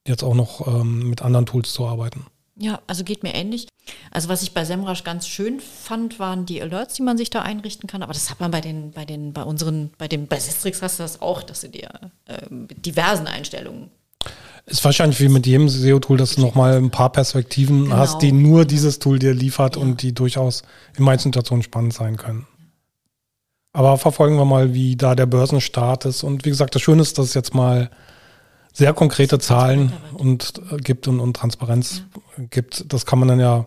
jetzt 0.06 0.22
auch 0.22 0.34
noch 0.34 0.66
ähm, 0.66 1.08
mit 1.08 1.22
anderen 1.22 1.46
Tools 1.46 1.72
zu 1.72 1.86
arbeiten. 1.86 2.26
Ja, 2.56 2.80
also 2.86 3.04
geht 3.04 3.22
mir 3.22 3.34
ähnlich. 3.34 3.68
Also 4.10 4.28
was 4.28 4.42
ich 4.42 4.52
bei 4.52 4.64
Semrush 4.64 5.02
ganz 5.02 5.26
schön 5.26 5.60
fand, 5.60 6.18
waren 6.18 6.44
die 6.44 6.60
Alerts, 6.60 6.94
die 6.94 7.02
man 7.02 7.16
sich 7.16 7.30
da 7.30 7.40
einrichten 7.40 7.88
kann. 7.88 8.02
Aber 8.02 8.12
das 8.12 8.30
hat 8.30 8.38
man 8.38 8.50
bei 8.50 8.60
den, 8.60 8.92
bei 8.92 9.06
den, 9.06 9.32
bei 9.32 9.42
unseren, 9.42 9.90
bei 9.96 10.08
den, 10.08 10.26
bei 10.26 10.38
Sistrix 10.38 10.82
hast 10.82 10.98
du 10.98 11.02
das 11.02 11.22
auch, 11.22 11.42
dass 11.42 11.62
du 11.62 11.68
dir 11.68 11.88
äh, 12.26 12.46
diversen 12.50 13.26
Einstellungen. 13.26 13.90
Ist 14.66 14.84
wahrscheinlich 14.84 15.18
wie 15.20 15.28
mit 15.28 15.46
jedem 15.46 15.70
SEO-Tool, 15.70 16.18
dass 16.18 16.34
du 16.34 16.42
nochmal 16.42 16.76
ein 16.76 16.90
paar 16.90 17.10
Perspektiven 17.10 17.84
genau. 17.84 17.96
hast, 17.96 18.20
die 18.20 18.30
nur 18.30 18.66
dieses 18.66 18.98
Tool 18.98 19.18
dir 19.18 19.32
liefert 19.32 19.76
ja. 19.76 19.82
und 19.82 20.02
die 20.02 20.12
durchaus 20.12 20.62
in 20.98 21.04
manchen 21.04 21.32
Situationen 21.32 21.62
spannend 21.62 21.94
sein 21.94 22.18
können. 22.18 22.46
Aber 23.72 23.98
verfolgen 23.98 24.36
wir 24.36 24.44
mal, 24.44 24.74
wie 24.74 24.96
da 24.96 25.14
der 25.14 25.26
Börsenstart 25.26 26.04
ist. 26.04 26.22
Und 26.22 26.44
wie 26.44 26.50
gesagt, 26.50 26.74
das 26.74 26.82
Schöne 26.82 27.02
ist, 27.02 27.18
dass 27.18 27.26
es 27.26 27.34
jetzt 27.34 27.54
mal 27.54 27.90
sehr 28.72 28.92
konkrete 28.92 29.38
Zahlen 29.38 29.92
und 30.14 30.60
äh, 30.70 30.76
gibt 30.76 31.08
und, 31.08 31.20
und 31.20 31.36
Transparenz 31.36 32.04
ja. 32.36 32.44
gibt. 32.50 32.92
Das 32.92 33.06
kann 33.06 33.18
man 33.18 33.28
dann 33.28 33.40
ja 33.40 33.66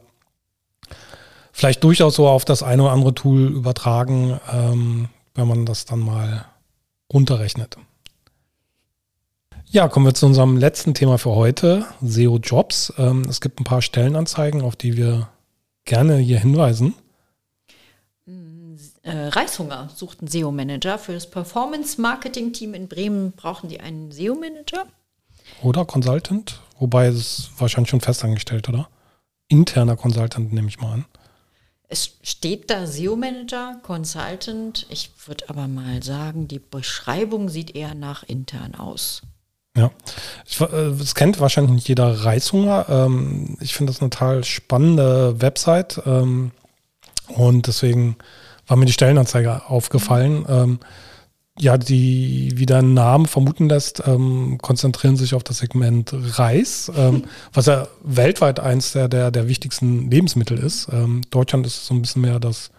vielleicht 1.51 1.83
durchaus 1.83 2.15
so 2.15 2.27
auf 2.27 2.45
das 2.45 2.63
eine 2.63 2.83
oder 2.83 2.91
andere 2.91 3.13
Tool 3.13 3.47
übertragen, 3.47 4.39
ähm, 4.51 5.09
wenn 5.35 5.47
man 5.47 5.65
das 5.65 5.85
dann 5.85 5.99
mal 5.99 6.45
runterrechnet. 7.11 7.77
Ja, 9.69 9.87
kommen 9.87 10.05
wir 10.05 10.13
zu 10.13 10.25
unserem 10.25 10.57
letzten 10.57 10.93
Thema 10.93 11.17
für 11.17 11.31
heute, 11.31 11.85
SEO-Jobs. 12.01 12.93
Ähm, 12.97 13.23
es 13.27 13.41
gibt 13.41 13.59
ein 13.59 13.63
paar 13.63 13.81
Stellenanzeigen, 13.81 14.61
auf 14.61 14.75
die 14.75 14.97
wir 14.97 15.29
gerne 15.85 16.17
hier 16.17 16.39
hinweisen. 16.39 16.93
Äh, 19.03 19.27
Reishunger 19.27 19.89
sucht 19.93 20.21
einen 20.21 20.29
SEO-Manager. 20.29 20.97
Für 20.97 21.13
das 21.13 21.29
Performance-Marketing-Team 21.29 22.73
in 22.73 22.87
Bremen 22.87 23.33
brauchen 23.33 23.69
die 23.69 23.81
einen 23.81 24.11
SEO-Manager. 24.11 24.85
Oder 25.61 25.85
Consultant, 25.85 26.61
wobei 26.79 27.07
es 27.07 27.51
wahrscheinlich 27.57 27.89
schon 27.89 28.01
festangestellt, 28.01 28.69
oder? 28.69 28.87
Interner 29.49 29.97
Consultant 29.97 30.53
nehme 30.53 30.69
ich 30.69 30.79
mal 30.79 30.93
an. 30.93 31.05
Es 31.89 32.17
steht 32.23 32.69
da 32.69 32.87
SEO-Manager, 32.87 33.81
Consultant. 33.83 34.87
Ich 34.89 35.11
würde 35.27 35.49
aber 35.49 35.67
mal 35.67 36.01
sagen, 36.01 36.47
die 36.47 36.59
Beschreibung 36.59 37.49
sieht 37.49 37.75
eher 37.75 37.93
nach 37.95 38.23
intern 38.23 38.73
aus. 38.73 39.21
Ja, 39.75 39.91
äh, 40.59 40.65
es 40.65 41.13
kennt 41.13 41.41
wahrscheinlich 41.41 41.73
nicht 41.73 41.87
jeder 41.89 42.23
Reishunger. 42.23 42.85
Ähm, 42.87 43.57
ich 43.59 43.73
finde 43.73 43.91
das 43.91 44.01
eine 44.01 44.09
total 44.11 44.45
spannende 44.45 45.41
Website 45.41 46.01
ähm, 46.05 46.51
und 47.27 47.67
deswegen 47.67 48.15
war 48.67 48.77
mir 48.77 48.85
die 48.85 48.93
Stellenanzeige 48.93 49.69
aufgefallen. 49.69 50.45
Ähm, 50.47 50.79
ja, 51.59 51.77
die, 51.77 52.51
wie 52.55 52.65
der 52.65 52.81
Name 52.81 53.27
vermuten 53.27 53.69
lässt, 53.69 54.01
ähm, 54.07 54.57
konzentrieren 54.61 55.17
sich 55.17 55.35
auf 55.35 55.43
das 55.43 55.59
Segment 55.59 56.11
Reis, 56.13 56.91
ähm, 56.95 57.25
was 57.53 57.67
ja 57.67 57.87
weltweit 58.03 58.59
eins 58.59 58.93
der, 58.93 59.07
der, 59.07 59.29
der 59.29 59.47
wichtigsten 59.47 60.09
Lebensmittel 60.09 60.57
ist. 60.57 60.87
Ähm, 60.91 61.21
Deutschland 61.29 61.67
ist 61.67 61.85
so 61.85 61.93
ein 61.93 62.01
bisschen 62.01 62.23
mehr 62.23 62.39
das 62.39 62.71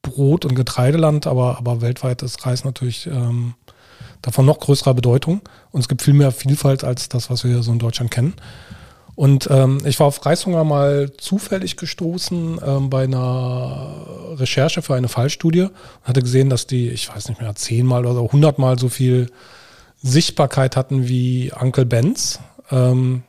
Brot- 0.00 0.46
und 0.46 0.54
Getreideland, 0.54 1.26
aber, 1.26 1.58
aber 1.58 1.82
weltweit 1.82 2.22
ist 2.22 2.44
Reis 2.46 2.64
natürlich 2.64 3.06
ähm, 3.06 3.54
davon 4.22 4.46
noch 4.46 4.60
größerer 4.60 4.94
Bedeutung. 4.94 5.42
Und 5.70 5.80
es 5.80 5.88
gibt 5.88 6.02
viel 6.02 6.14
mehr 6.14 6.32
Vielfalt 6.32 6.84
als 6.84 7.10
das, 7.10 7.28
was 7.28 7.44
wir 7.44 7.52
hier 7.52 7.62
so 7.62 7.72
in 7.72 7.78
Deutschland 7.78 8.10
kennen. 8.10 8.34
Und 9.14 9.48
ähm, 9.50 9.78
ich 9.84 10.00
war 10.00 10.06
auf 10.06 10.24
Reishunger 10.24 10.64
mal 10.64 11.12
zufällig 11.18 11.76
gestoßen 11.76 12.60
ähm, 12.64 12.90
bei 12.90 13.04
einer 13.04 14.06
Recherche 14.36 14.80
für 14.80 14.94
eine 14.94 15.08
Fallstudie 15.08 15.62
und 15.62 15.72
hatte 16.04 16.22
gesehen, 16.22 16.48
dass 16.48 16.66
die, 16.66 16.88
ich 16.88 17.14
weiß 17.14 17.28
nicht 17.28 17.40
mehr, 17.40 17.54
zehnmal 17.54 18.06
oder 18.06 18.20
hundertmal 18.32 18.78
so 18.78 18.88
viel 18.88 19.30
Sichtbarkeit 20.02 20.76
hatten 20.76 21.08
wie 21.08 21.52
Uncle 21.52 21.84
Benz, 21.84 22.40
ähm, 22.70 23.22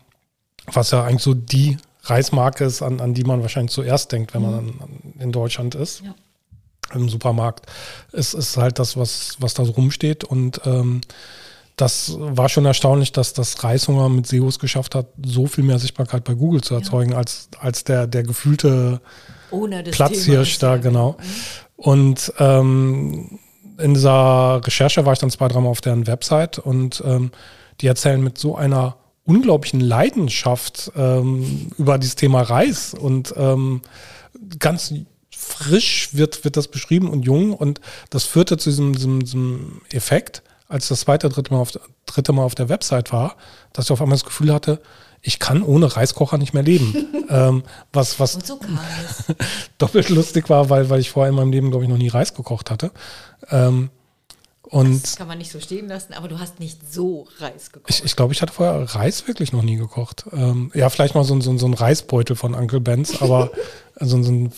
was 0.71 0.91
ja 0.91 1.03
eigentlich 1.03 1.21
so 1.21 1.33
die 1.33 1.77
Reismarke 2.03 2.63
ist, 2.63 2.81
an, 2.81 3.01
an 3.01 3.13
die 3.13 3.23
man 3.23 3.41
wahrscheinlich 3.41 3.73
zuerst 3.73 4.11
denkt, 4.11 4.33
wenn 4.33 4.41
man 4.41 4.65
mhm. 4.65 4.73
in 5.19 5.31
Deutschland 5.31 5.75
ist. 5.75 6.01
Ja. 6.01 6.15
Im 6.93 7.09
Supermarkt. 7.09 7.65
Es 8.11 8.33
ist 8.33 8.55
halt 8.57 8.77
das, 8.77 8.97
was, 8.97 9.37
was 9.39 9.53
da 9.53 9.65
so 9.65 9.71
rumsteht 9.71 10.23
und 10.23 10.61
ähm, 10.65 11.01
das 11.75 12.15
war 12.17 12.49
schon 12.49 12.65
erstaunlich, 12.65 13.11
dass 13.11 13.33
das 13.33 13.63
Reishunger 13.63 14.09
mit 14.09 14.27
SEOs 14.27 14.59
geschafft 14.59 14.93
hat, 14.93 15.07
so 15.25 15.47
viel 15.47 15.63
mehr 15.63 15.79
Sichtbarkeit 15.79 16.23
bei 16.23 16.33
Google 16.33 16.61
zu 16.61 16.75
erzeugen, 16.75 17.11
ja. 17.11 17.17
als, 17.17 17.49
als 17.59 17.83
der, 17.83 18.05
der 18.07 18.23
gefühlte 18.23 19.01
Platzhirsch 19.91 20.59
da, 20.59 20.77
genau. 20.77 21.17
Mhm. 21.17 21.23
Und 21.75 22.33
ähm, 22.39 23.39
in 23.79 23.93
dieser 23.93 24.61
Recherche 24.65 25.05
war 25.05 25.13
ich 25.13 25.19
dann 25.19 25.31
zwei, 25.31 25.47
dreimal 25.47 25.71
auf 25.71 25.81
deren 25.81 26.05
Website 26.05 26.59
und 26.59 27.01
ähm, 27.05 27.31
die 27.81 27.87
erzählen 27.87 28.23
mit 28.23 28.37
so 28.37 28.55
einer 28.55 28.97
unglaublichen 29.25 29.79
Leidenschaft 29.79 30.91
ähm, 30.95 31.71
über 31.77 31.97
dieses 31.97 32.15
Thema 32.15 32.41
Reis 32.41 32.93
und 32.93 33.33
ähm, 33.37 33.81
ganz 34.59 34.93
frisch 35.31 36.09
wird, 36.13 36.43
wird 36.43 36.57
das 36.57 36.67
beschrieben 36.67 37.09
und 37.09 37.23
jung 37.23 37.53
und 37.53 37.81
das 38.09 38.25
führte 38.25 38.57
zu 38.57 38.69
diesem, 38.69 38.93
diesem, 38.93 39.19
diesem 39.21 39.81
Effekt, 39.91 40.43
als 40.73 40.87
das 40.87 41.01
zweite, 41.01 41.29
dritte 41.29 41.53
Mal, 41.53 41.59
auf, 41.59 41.71
dritte 42.07 42.33
Mal 42.33 42.43
auf 42.43 42.55
der 42.55 42.67
Website 42.67 43.13
war, 43.13 43.35
dass 43.73 43.85
ich 43.85 43.91
auf 43.91 44.01
einmal 44.01 44.15
das 44.15 44.25
Gefühl 44.25 44.51
hatte, 44.51 44.81
ich 45.21 45.37
kann 45.37 45.61
ohne 45.61 45.95
Reiskocher 45.95 46.39
nicht 46.39 46.53
mehr 46.53 46.63
leben. 46.63 47.07
ähm, 47.29 47.63
was 47.93 48.19
was 48.19 48.39
doppelt 49.77 50.09
lustig 50.09 50.49
war, 50.49 50.71
weil, 50.71 50.89
weil 50.89 50.99
ich 50.99 51.11
vorher 51.11 51.29
in 51.29 51.35
meinem 51.35 51.51
Leben, 51.51 51.69
glaube 51.69 51.85
ich, 51.85 51.89
noch 51.89 51.97
nie 51.97 52.07
Reis 52.07 52.33
gekocht 52.33 52.71
hatte. 52.71 52.91
Ähm, 53.51 53.91
und 54.63 55.03
das 55.03 55.15
kann 55.15 55.27
man 55.27 55.37
nicht 55.37 55.51
so 55.51 55.59
stehen 55.59 55.87
lassen, 55.87 56.13
aber 56.13 56.27
du 56.27 56.39
hast 56.39 56.59
nicht 56.59 56.91
so 56.91 57.27
Reis 57.37 57.71
gekocht. 57.71 57.91
Ich, 57.91 58.03
ich 58.03 58.15
glaube, 58.15 58.33
ich 58.33 58.41
hatte 58.41 58.51
vorher 58.51 58.95
Reis 58.95 59.27
wirklich 59.27 59.53
noch 59.53 59.61
nie 59.61 59.75
gekocht. 59.75 60.25
Ähm, 60.33 60.71
ja, 60.73 60.89
vielleicht 60.89 61.13
mal 61.13 61.23
so, 61.23 61.39
so, 61.39 61.55
so 61.55 61.67
ein 61.67 61.75
Reisbeutel 61.75 62.35
von 62.35 62.55
Uncle 62.55 62.79
Benz, 62.79 63.21
aber 63.21 63.51
so, 63.99 64.23
so 64.23 64.31
ein 64.31 64.51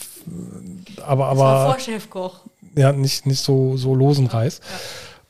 aber, 1.05 1.25
aber. 1.27 1.27
Das 1.27 1.37
war 1.37 1.69
Vorchefkoch. 1.71 2.39
Ja, 2.77 2.93
nicht, 2.93 3.25
nicht 3.25 3.43
so, 3.43 3.75
so 3.75 3.93
losen 3.93 4.27
Reis. 4.27 4.61
Ja. 4.63 4.79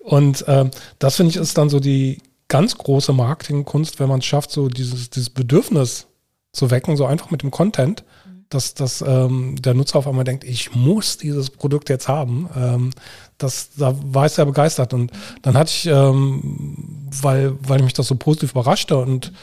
Und 0.06 0.46
ähm, 0.48 0.70
das 1.00 1.16
finde 1.16 1.32
ich 1.32 1.36
ist 1.38 1.58
dann 1.58 1.70
so 1.70 1.80
die 1.80 2.22
ganz 2.48 2.78
große 2.78 3.12
Marketingkunst, 3.12 4.00
wenn 4.00 4.08
man 4.08 4.20
es 4.20 4.26
schafft, 4.26 4.52
so 4.52 4.70
dieses, 4.70 5.10
dieses 5.10 5.32
Bedürfnis 5.32 6.06
zu 6.52 6.70
wecken, 6.70 6.96
so 6.96 7.08
einfach 7.08 7.32
mit 7.32 7.42
dem 7.42 7.50
Content, 7.50 8.04
mhm. 8.24 8.46
dass, 8.50 8.76
dass 8.76 9.02
ähm, 9.02 9.56
der 9.60 9.74
Nutzer 9.74 9.98
auf 9.98 10.08
einmal 10.08 10.24
denkt, 10.24 10.44
ich 10.44 10.76
muss 10.76 11.18
dieses 11.18 11.50
Produkt 11.50 11.90
jetzt 11.90 12.08
haben. 12.08 12.48
Ähm, 12.56 12.92
das, 13.40 13.72
da 13.78 13.96
war 14.00 14.28
ich 14.28 14.34
sehr 14.34 14.46
begeistert. 14.46 14.94
Und 14.94 15.12
dann 15.42 15.58
hatte 15.58 15.72
ich, 15.72 15.88
ähm, 15.88 17.10
weil, 17.10 17.58
weil 17.68 17.82
mich 17.82 17.94
das 17.94 18.08
so 18.08 18.16
positiv 18.16 18.52
überraschte 18.52 18.98
und 18.98 19.34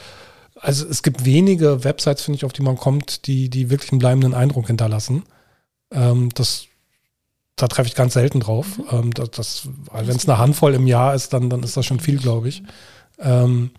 also 0.61 0.87
es 0.87 1.03
gibt 1.03 1.25
wenige 1.25 1.83
Websites, 1.83 2.23
finde 2.23 2.37
ich, 2.37 2.45
auf 2.45 2.53
die 2.53 2.61
man 2.61 2.77
kommt, 2.77 3.27
die, 3.27 3.49
die 3.49 3.69
wirklich 3.69 3.91
einen 3.91 3.99
bleibenden 3.99 4.33
Eindruck 4.33 4.67
hinterlassen. 4.67 5.23
Ähm, 5.91 6.29
das, 6.35 6.67
da 7.55 7.67
treffe 7.67 7.87
ich 7.87 7.95
ganz 7.95 8.13
selten 8.13 8.39
drauf. 8.39 8.77
Mhm. 8.77 8.85
Ähm, 8.91 9.13
das, 9.13 9.31
das 9.31 9.69
Wenn 9.91 10.15
es 10.15 10.27
eine 10.27 10.37
Handvoll 10.37 10.73
im 10.73 10.87
Jahr 10.87 11.13
ist, 11.13 11.33
dann, 11.33 11.49
dann 11.49 11.63
ist 11.63 11.77
das 11.77 11.85
schon 11.85 11.99
viel, 11.99 12.17
glaube 12.17 12.49
ich. 12.49 12.63
Ähm, 13.19 13.71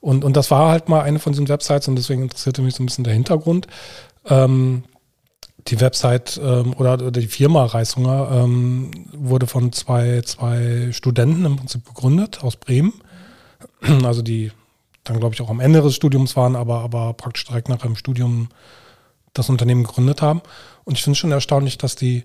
und, 0.00 0.24
und 0.24 0.36
das 0.36 0.50
war 0.50 0.70
halt 0.70 0.88
mal 0.88 1.02
eine 1.02 1.18
von 1.18 1.32
diesen 1.32 1.48
Websites 1.48 1.88
und 1.88 1.96
deswegen 1.96 2.22
interessierte 2.22 2.62
mich 2.62 2.74
so 2.74 2.82
ein 2.82 2.86
bisschen 2.86 3.04
der 3.04 3.14
Hintergrund. 3.14 3.66
Ähm, 4.28 4.84
die 5.68 5.80
Website 5.80 6.40
ähm, 6.42 6.74
oder, 6.76 6.94
oder, 6.94 7.10
die 7.12 7.28
Firma 7.28 7.64
Reishunger 7.64 8.30
ähm, 8.32 8.90
wurde 9.12 9.46
von 9.46 9.72
zwei, 9.72 10.20
zwei 10.22 10.90
Studenten 10.92 11.44
im 11.44 11.56
Prinzip 11.56 11.86
gegründet 11.86 12.42
aus 12.42 12.56
Bremen. 12.56 12.94
Also 14.04 14.22
die 14.22 14.52
dann, 15.04 15.18
glaube 15.18 15.34
ich, 15.34 15.40
auch 15.40 15.50
am 15.50 15.58
Ende 15.58 15.82
des 15.82 15.96
Studiums 15.96 16.36
waren, 16.36 16.54
aber, 16.54 16.80
aber 16.80 17.12
praktisch 17.14 17.44
direkt 17.44 17.68
nach 17.68 17.78
dem 17.78 17.96
Studium 17.96 18.48
das 19.32 19.48
Unternehmen 19.48 19.82
gegründet 19.82 20.22
haben. 20.22 20.42
Und 20.84 20.96
ich 20.96 21.02
finde 21.02 21.14
es 21.14 21.18
schon 21.18 21.32
erstaunlich, 21.32 21.78
dass 21.78 21.96
die 21.96 22.24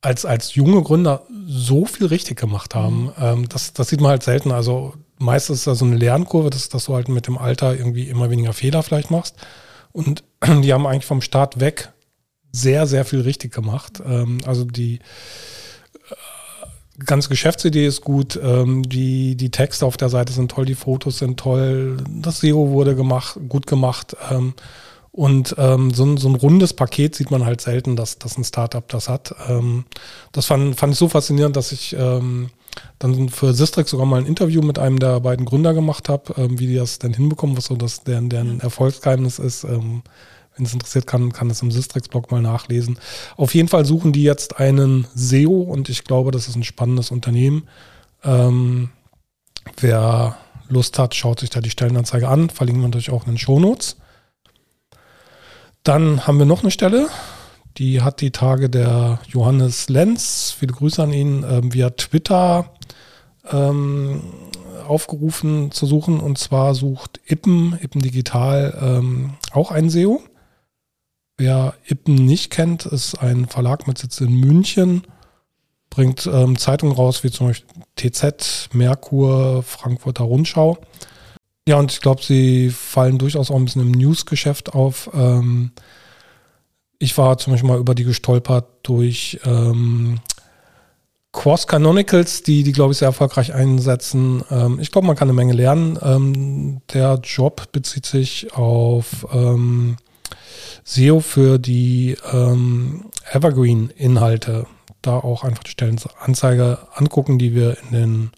als, 0.00 0.24
als 0.24 0.54
junge 0.54 0.82
Gründer 0.82 1.24
so 1.46 1.84
viel 1.84 2.06
richtig 2.06 2.38
gemacht 2.38 2.74
haben. 2.74 3.04
Mhm. 3.04 3.12
Ähm, 3.18 3.48
das, 3.48 3.72
das 3.72 3.88
sieht 3.88 4.00
man 4.00 4.10
halt 4.10 4.22
selten. 4.22 4.52
Also 4.52 4.94
meistens 5.18 5.58
ist 5.58 5.66
da 5.66 5.74
so 5.74 5.84
eine 5.84 5.96
Lernkurve, 5.96 6.50
dass, 6.50 6.68
dass 6.68 6.84
du 6.84 6.94
halt 6.94 7.08
mit 7.08 7.26
dem 7.26 7.38
Alter 7.38 7.76
irgendwie 7.76 8.08
immer 8.08 8.30
weniger 8.30 8.52
Fehler 8.52 8.82
vielleicht 8.82 9.10
machst. 9.10 9.36
Und 9.92 10.24
die 10.62 10.72
haben 10.72 10.86
eigentlich 10.86 11.06
vom 11.06 11.22
Start 11.22 11.60
weg 11.60 11.92
sehr, 12.52 12.86
sehr 12.86 13.04
viel 13.04 13.20
richtig 13.20 13.52
gemacht. 13.52 14.00
Ähm, 14.04 14.38
also 14.46 14.64
die 14.64 14.96
äh, 14.96 17.04
ganze 17.04 17.28
Geschäftsidee 17.28 17.86
ist 17.86 18.02
gut, 18.02 18.38
ähm, 18.42 18.88
die, 18.88 19.36
die 19.36 19.50
Texte 19.50 19.84
auf 19.84 19.96
der 19.96 20.08
Seite 20.08 20.32
sind 20.32 20.50
toll, 20.50 20.64
die 20.64 20.74
Fotos 20.74 21.18
sind 21.18 21.38
toll, 21.38 21.98
das 22.08 22.40
SEO 22.40 22.70
wurde 22.70 22.94
gemacht, 22.94 23.38
gut 23.48 23.66
gemacht. 23.66 24.16
Ähm, 24.30 24.54
und 25.12 25.54
ähm, 25.58 25.92
so, 25.92 26.04
ein, 26.04 26.16
so 26.16 26.28
ein 26.28 26.34
rundes 26.34 26.74
Paket 26.74 27.14
sieht 27.14 27.30
man 27.30 27.44
halt 27.44 27.60
selten, 27.60 27.96
dass, 27.96 28.18
dass 28.18 28.36
ein 28.36 28.44
Startup 28.44 28.86
das 28.88 29.08
hat. 29.08 29.34
Ähm, 29.48 29.84
das 30.32 30.46
fand, 30.46 30.76
fand 30.76 30.92
ich 30.92 30.98
so 30.98 31.08
faszinierend, 31.08 31.56
dass 31.56 31.72
ich 31.72 31.96
ähm, 31.98 32.50
dann 32.98 33.28
für 33.28 33.52
Sistrix 33.54 33.90
sogar 33.90 34.06
mal 34.06 34.20
ein 34.20 34.26
Interview 34.26 34.62
mit 34.62 34.78
einem 34.78 34.98
der 34.98 35.20
beiden 35.20 35.46
Gründer 35.46 35.74
gemacht 35.74 36.08
habe, 36.08 36.34
ähm, 36.36 36.58
wie 36.58 36.66
die 36.66 36.76
das 36.76 36.98
denn 36.98 37.14
hinbekommen, 37.14 37.56
was 37.56 37.66
so 37.66 37.76
das 37.76 38.04
deren, 38.04 38.28
deren 38.28 38.60
Erfolgsgeheimnis 38.60 39.38
ist. 39.38 39.64
Ähm, 39.64 40.02
wenn 40.56 40.66
es 40.66 40.72
interessiert, 40.72 41.06
kann, 41.06 41.32
kann 41.32 41.50
es 41.50 41.62
im 41.62 41.70
Sistrix-Blog 41.70 42.30
mal 42.32 42.42
nachlesen. 42.42 42.98
Auf 43.36 43.54
jeden 43.54 43.68
Fall 43.68 43.84
suchen 43.84 44.12
die 44.12 44.24
jetzt 44.24 44.58
einen 44.58 45.06
SEO 45.14 45.62
und 45.62 45.88
ich 45.88 46.02
glaube, 46.02 46.32
das 46.32 46.48
ist 46.48 46.56
ein 46.56 46.64
spannendes 46.64 47.12
Unternehmen. 47.12 47.68
Ähm, 48.24 48.90
wer 49.80 50.36
Lust 50.68 50.98
hat, 50.98 51.14
schaut 51.14 51.40
sich 51.40 51.50
da 51.50 51.60
die 51.60 51.70
Stellenanzeige 51.70 52.28
an. 52.28 52.50
Verlinken 52.50 52.82
wir 52.82 52.88
natürlich 52.88 53.10
auch 53.10 53.24
in 53.26 53.32
den 53.32 53.38
Shownotes. 53.38 53.96
Dann 55.88 56.26
haben 56.26 56.38
wir 56.38 56.44
noch 56.44 56.60
eine 56.60 56.70
Stelle, 56.70 57.08
die 57.78 58.02
hat 58.02 58.20
die 58.20 58.30
Tage 58.30 58.68
der 58.68 59.20
Johannes 59.26 59.88
Lenz, 59.88 60.54
viele 60.58 60.74
Grüße 60.74 61.02
an 61.02 61.14
ihn, 61.14 61.46
ähm, 61.48 61.72
via 61.72 61.88
Twitter 61.88 62.74
ähm, 63.50 64.20
aufgerufen 64.86 65.70
zu 65.70 65.86
suchen. 65.86 66.20
Und 66.20 66.36
zwar 66.36 66.74
sucht 66.74 67.20
Ippen, 67.24 67.78
Ippen 67.80 68.02
Digital, 68.02 68.78
ähm, 68.82 69.38
auch 69.52 69.70
ein 69.70 69.88
SEO. 69.88 70.20
Wer 71.38 71.72
Ippen 71.86 72.16
nicht 72.16 72.50
kennt, 72.50 72.84
ist 72.84 73.14
ein 73.22 73.46
Verlag 73.46 73.86
mit 73.86 73.96
Sitz 73.96 74.20
in 74.20 74.34
München, 74.34 75.04
bringt 75.88 76.28
ähm, 76.30 76.58
Zeitungen 76.58 76.94
raus 76.94 77.24
wie 77.24 77.30
zum 77.30 77.46
Beispiel 77.46 77.82
TZ, 77.96 78.74
Merkur, 78.74 79.62
Frankfurter 79.62 80.24
Rundschau. 80.24 80.76
Ja, 81.68 81.78
und 81.78 81.92
ich 81.92 82.00
glaube, 82.00 82.22
sie 82.22 82.70
fallen 82.70 83.18
durchaus 83.18 83.50
auch 83.50 83.56
ein 83.56 83.66
bisschen 83.66 83.82
im 83.82 83.92
Newsgeschäft 83.92 84.72
auf. 84.72 85.10
Ähm, 85.12 85.72
ich 86.98 87.18
war 87.18 87.36
zum 87.36 87.52
Beispiel 87.52 87.68
mal 87.68 87.78
über 87.78 87.94
die 87.94 88.04
gestolpert 88.04 88.64
durch 88.84 89.38
ähm, 89.44 90.18
Cross 91.32 91.66
Canonicals, 91.66 92.42
die, 92.42 92.62
die 92.62 92.72
glaube 92.72 92.92
ich, 92.92 92.98
sehr 92.98 93.08
erfolgreich 93.08 93.52
einsetzen. 93.52 94.42
Ähm, 94.50 94.78
ich 94.80 94.90
glaube, 94.90 95.06
man 95.06 95.14
kann 95.14 95.28
eine 95.28 95.34
Menge 95.34 95.52
lernen. 95.52 95.98
Ähm, 96.00 96.80
der 96.94 97.20
Job 97.22 97.70
bezieht 97.70 98.06
sich 98.06 98.54
auf 98.54 99.26
ähm, 99.30 99.98
SEO 100.84 101.20
für 101.20 101.58
die 101.58 102.16
ähm, 102.32 103.10
Evergreen-Inhalte. 103.30 104.64
Da 105.02 105.18
auch 105.18 105.44
einfach 105.44 105.64
die 105.64 105.72
Stellenanzeige 105.72 106.78
angucken, 106.94 107.38
die 107.38 107.54
wir 107.54 107.76
in 107.82 107.92
den 107.92 108.30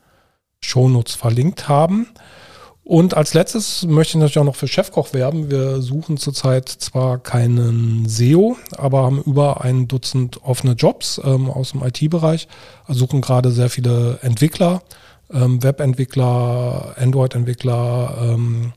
Shownotes 0.61 1.15
verlinkt 1.15 1.69
haben. 1.69 2.09
Und 2.91 3.17
als 3.17 3.35
letztes 3.35 3.87
möchte 3.87 4.11
ich 4.11 4.21
natürlich 4.21 4.41
auch 4.41 4.45
noch 4.45 4.57
für 4.57 4.67
Chefkoch 4.67 5.13
werben. 5.15 5.49
Wir 5.49 5.81
suchen 5.81 6.17
zurzeit 6.17 6.69
zwar 6.69 7.19
keinen 7.19 8.09
SEO, 8.09 8.57
aber 8.77 9.05
haben 9.05 9.23
über 9.23 9.61
ein 9.61 9.87
Dutzend 9.87 10.43
offene 10.43 10.73
Jobs 10.73 11.21
ähm, 11.23 11.49
aus 11.49 11.71
dem 11.71 11.85
IT-Bereich. 11.85 12.49
Also 12.89 13.07
suchen 13.07 13.21
gerade 13.21 13.53
sehr 13.53 13.71
viele 13.71 14.19
Entwickler, 14.23 14.83
ähm, 15.33 15.63
Webentwickler, 15.63 16.97
Android-Entwickler, 16.99 18.19
ähm, 18.23 18.73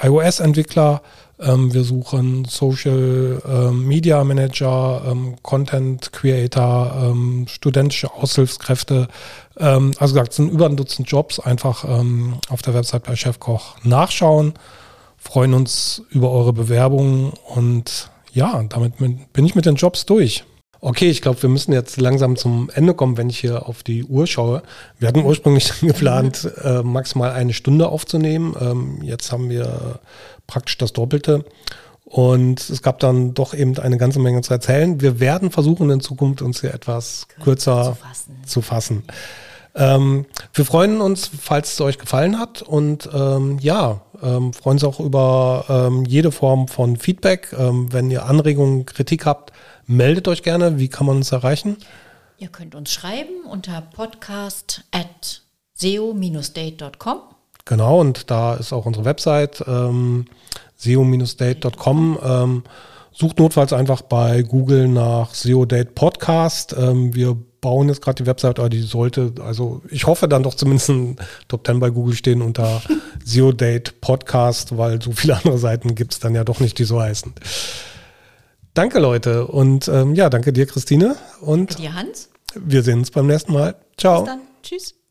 iOS-Entwickler. 0.00 1.02
Ähm, 1.38 1.74
wir 1.74 1.84
suchen 1.84 2.46
Social 2.46 3.42
ähm, 3.46 3.86
Media 3.86 4.24
Manager, 4.24 5.02
ähm, 5.06 5.36
Content 5.42 6.10
Creator, 6.10 7.14
studentische 7.48 8.14
Aushilfskräfte. 8.14 9.08
Ähm, 9.58 9.92
also 9.98 10.14
gesagt, 10.14 10.30
es 10.30 10.36
sind 10.36 10.50
über 10.50 10.66
ein 10.66 10.76
Dutzend 10.76 11.10
Jobs. 11.10 11.40
Einfach 11.40 11.84
ähm, 11.84 12.38
auf 12.48 12.62
der 12.62 12.74
Website 12.74 13.04
bei 13.04 13.16
Chefkoch 13.16 13.76
nachschauen. 13.82 14.54
Freuen 15.18 15.54
uns 15.54 16.02
über 16.10 16.30
eure 16.30 16.52
Bewerbungen 16.52 17.32
und 17.54 18.10
ja, 18.32 18.64
damit 18.68 18.94
bin 18.96 19.44
ich 19.44 19.54
mit 19.54 19.66
den 19.66 19.76
Jobs 19.76 20.06
durch. 20.06 20.44
Okay, 20.84 21.08
ich 21.08 21.22
glaube, 21.22 21.40
wir 21.40 21.48
müssen 21.48 21.72
jetzt 21.72 22.00
langsam 22.00 22.34
zum 22.34 22.68
Ende 22.74 22.92
kommen, 22.94 23.16
wenn 23.16 23.30
ich 23.30 23.38
hier 23.38 23.68
auf 23.68 23.84
die 23.84 24.02
Uhr 24.02 24.26
schaue. 24.26 24.64
Wir 24.98 25.06
hatten 25.06 25.24
ursprünglich 25.24 25.72
geplant, 25.80 26.50
äh, 26.64 26.82
maximal 26.82 27.30
eine 27.30 27.52
Stunde 27.52 27.88
aufzunehmen. 27.88 28.56
Ähm, 28.60 28.98
jetzt 29.02 29.30
haben 29.30 29.48
wir 29.48 30.00
praktisch 30.48 30.78
das 30.78 30.92
Doppelte. 30.92 31.44
Und 32.12 32.68
es 32.68 32.82
gab 32.82 32.98
dann 32.98 33.32
doch 33.32 33.54
eben 33.54 33.78
eine 33.78 33.96
ganze 33.96 34.18
Menge 34.18 34.42
zu 34.42 34.52
erzählen. 34.52 35.00
Wir 35.00 35.18
werden 35.18 35.50
versuchen, 35.50 35.88
in 35.88 36.00
Zukunft 36.00 36.42
uns 36.42 36.60
hier 36.60 36.74
etwas 36.74 37.26
kürzer, 37.42 37.84
zu 37.84 37.94
fassen. 37.94 38.42
Zu 38.44 38.60
fassen. 38.60 39.02
Ähm, 39.74 40.26
wir 40.52 40.66
freuen 40.66 41.00
uns, 41.00 41.30
falls 41.40 41.72
es 41.72 41.80
euch 41.80 41.96
gefallen 41.96 42.38
hat. 42.38 42.60
Und 42.60 43.08
ähm, 43.14 43.58
ja, 43.60 44.02
ähm, 44.22 44.52
freuen 44.52 44.74
uns 44.74 44.84
auch 44.84 45.00
über 45.00 45.64
ähm, 45.70 46.04
jede 46.04 46.32
Form 46.32 46.68
von 46.68 46.98
Feedback. 46.98 47.56
Ähm, 47.58 47.90
wenn 47.94 48.10
ihr 48.10 48.26
Anregungen, 48.26 48.84
Kritik 48.84 49.24
habt, 49.24 49.54
meldet 49.86 50.28
euch 50.28 50.42
gerne. 50.42 50.78
Wie 50.78 50.88
kann 50.88 51.06
man 51.06 51.16
uns 51.16 51.32
erreichen? 51.32 51.78
Ihr 52.36 52.48
könnt 52.48 52.74
uns 52.74 52.92
schreiben 52.92 53.46
unter 53.50 53.80
podcast 53.80 54.84
at 54.90 55.40
seo-date.com. 55.72 57.20
Genau, 57.64 58.00
und 58.00 58.30
da 58.30 58.54
ist 58.54 58.74
auch 58.74 58.84
unsere 58.84 59.06
Website 59.06 59.64
ähm, 59.66 60.26
seo-date.com. 60.82 62.18
Ähm, 62.22 62.62
sucht 63.12 63.38
notfalls 63.38 63.72
einfach 63.72 64.02
bei 64.02 64.42
Google 64.42 64.88
nach 64.88 65.34
SEO 65.34 65.64
Date 65.64 65.94
Podcast. 65.94 66.74
Ähm, 66.78 67.14
wir 67.14 67.36
bauen 67.60 67.88
jetzt 67.88 68.02
gerade 68.02 68.22
die 68.22 68.26
Website, 68.26 68.58
aber 68.58 68.68
die 68.68 68.80
sollte, 68.80 69.32
also 69.44 69.82
ich 69.88 70.06
hoffe 70.06 70.26
dann 70.26 70.42
doch 70.42 70.54
zumindest 70.54 70.88
ein 70.88 71.16
Top 71.48 71.64
10 71.66 71.78
bei 71.78 71.90
Google 71.90 72.14
stehen 72.14 72.42
unter 72.42 72.82
SEO 73.24 73.52
Date 73.52 74.00
Podcast, 74.00 74.76
weil 74.76 75.00
so 75.00 75.12
viele 75.12 75.36
andere 75.36 75.58
Seiten 75.58 75.94
gibt 75.94 76.12
es 76.12 76.18
dann 76.18 76.34
ja 76.34 76.44
doch 76.44 76.60
nicht, 76.60 76.78
die 76.78 76.84
so 76.84 77.00
heißen. 77.00 77.32
Danke, 78.74 78.98
Leute. 78.98 79.46
Und 79.46 79.86
ähm, 79.88 80.14
ja, 80.14 80.30
danke 80.30 80.52
dir, 80.52 80.66
Christine. 80.66 81.16
Und 81.40 81.70
danke 81.70 81.82
dir, 81.82 81.94
Hans. 81.94 82.30
Wir 82.54 82.82
sehen 82.82 83.00
uns 83.00 83.10
beim 83.10 83.26
nächsten 83.26 83.52
Mal. 83.52 83.76
Ciao. 83.96 84.22
Bis 84.22 84.32
dann. 84.32 84.40
Tschüss. 84.62 85.01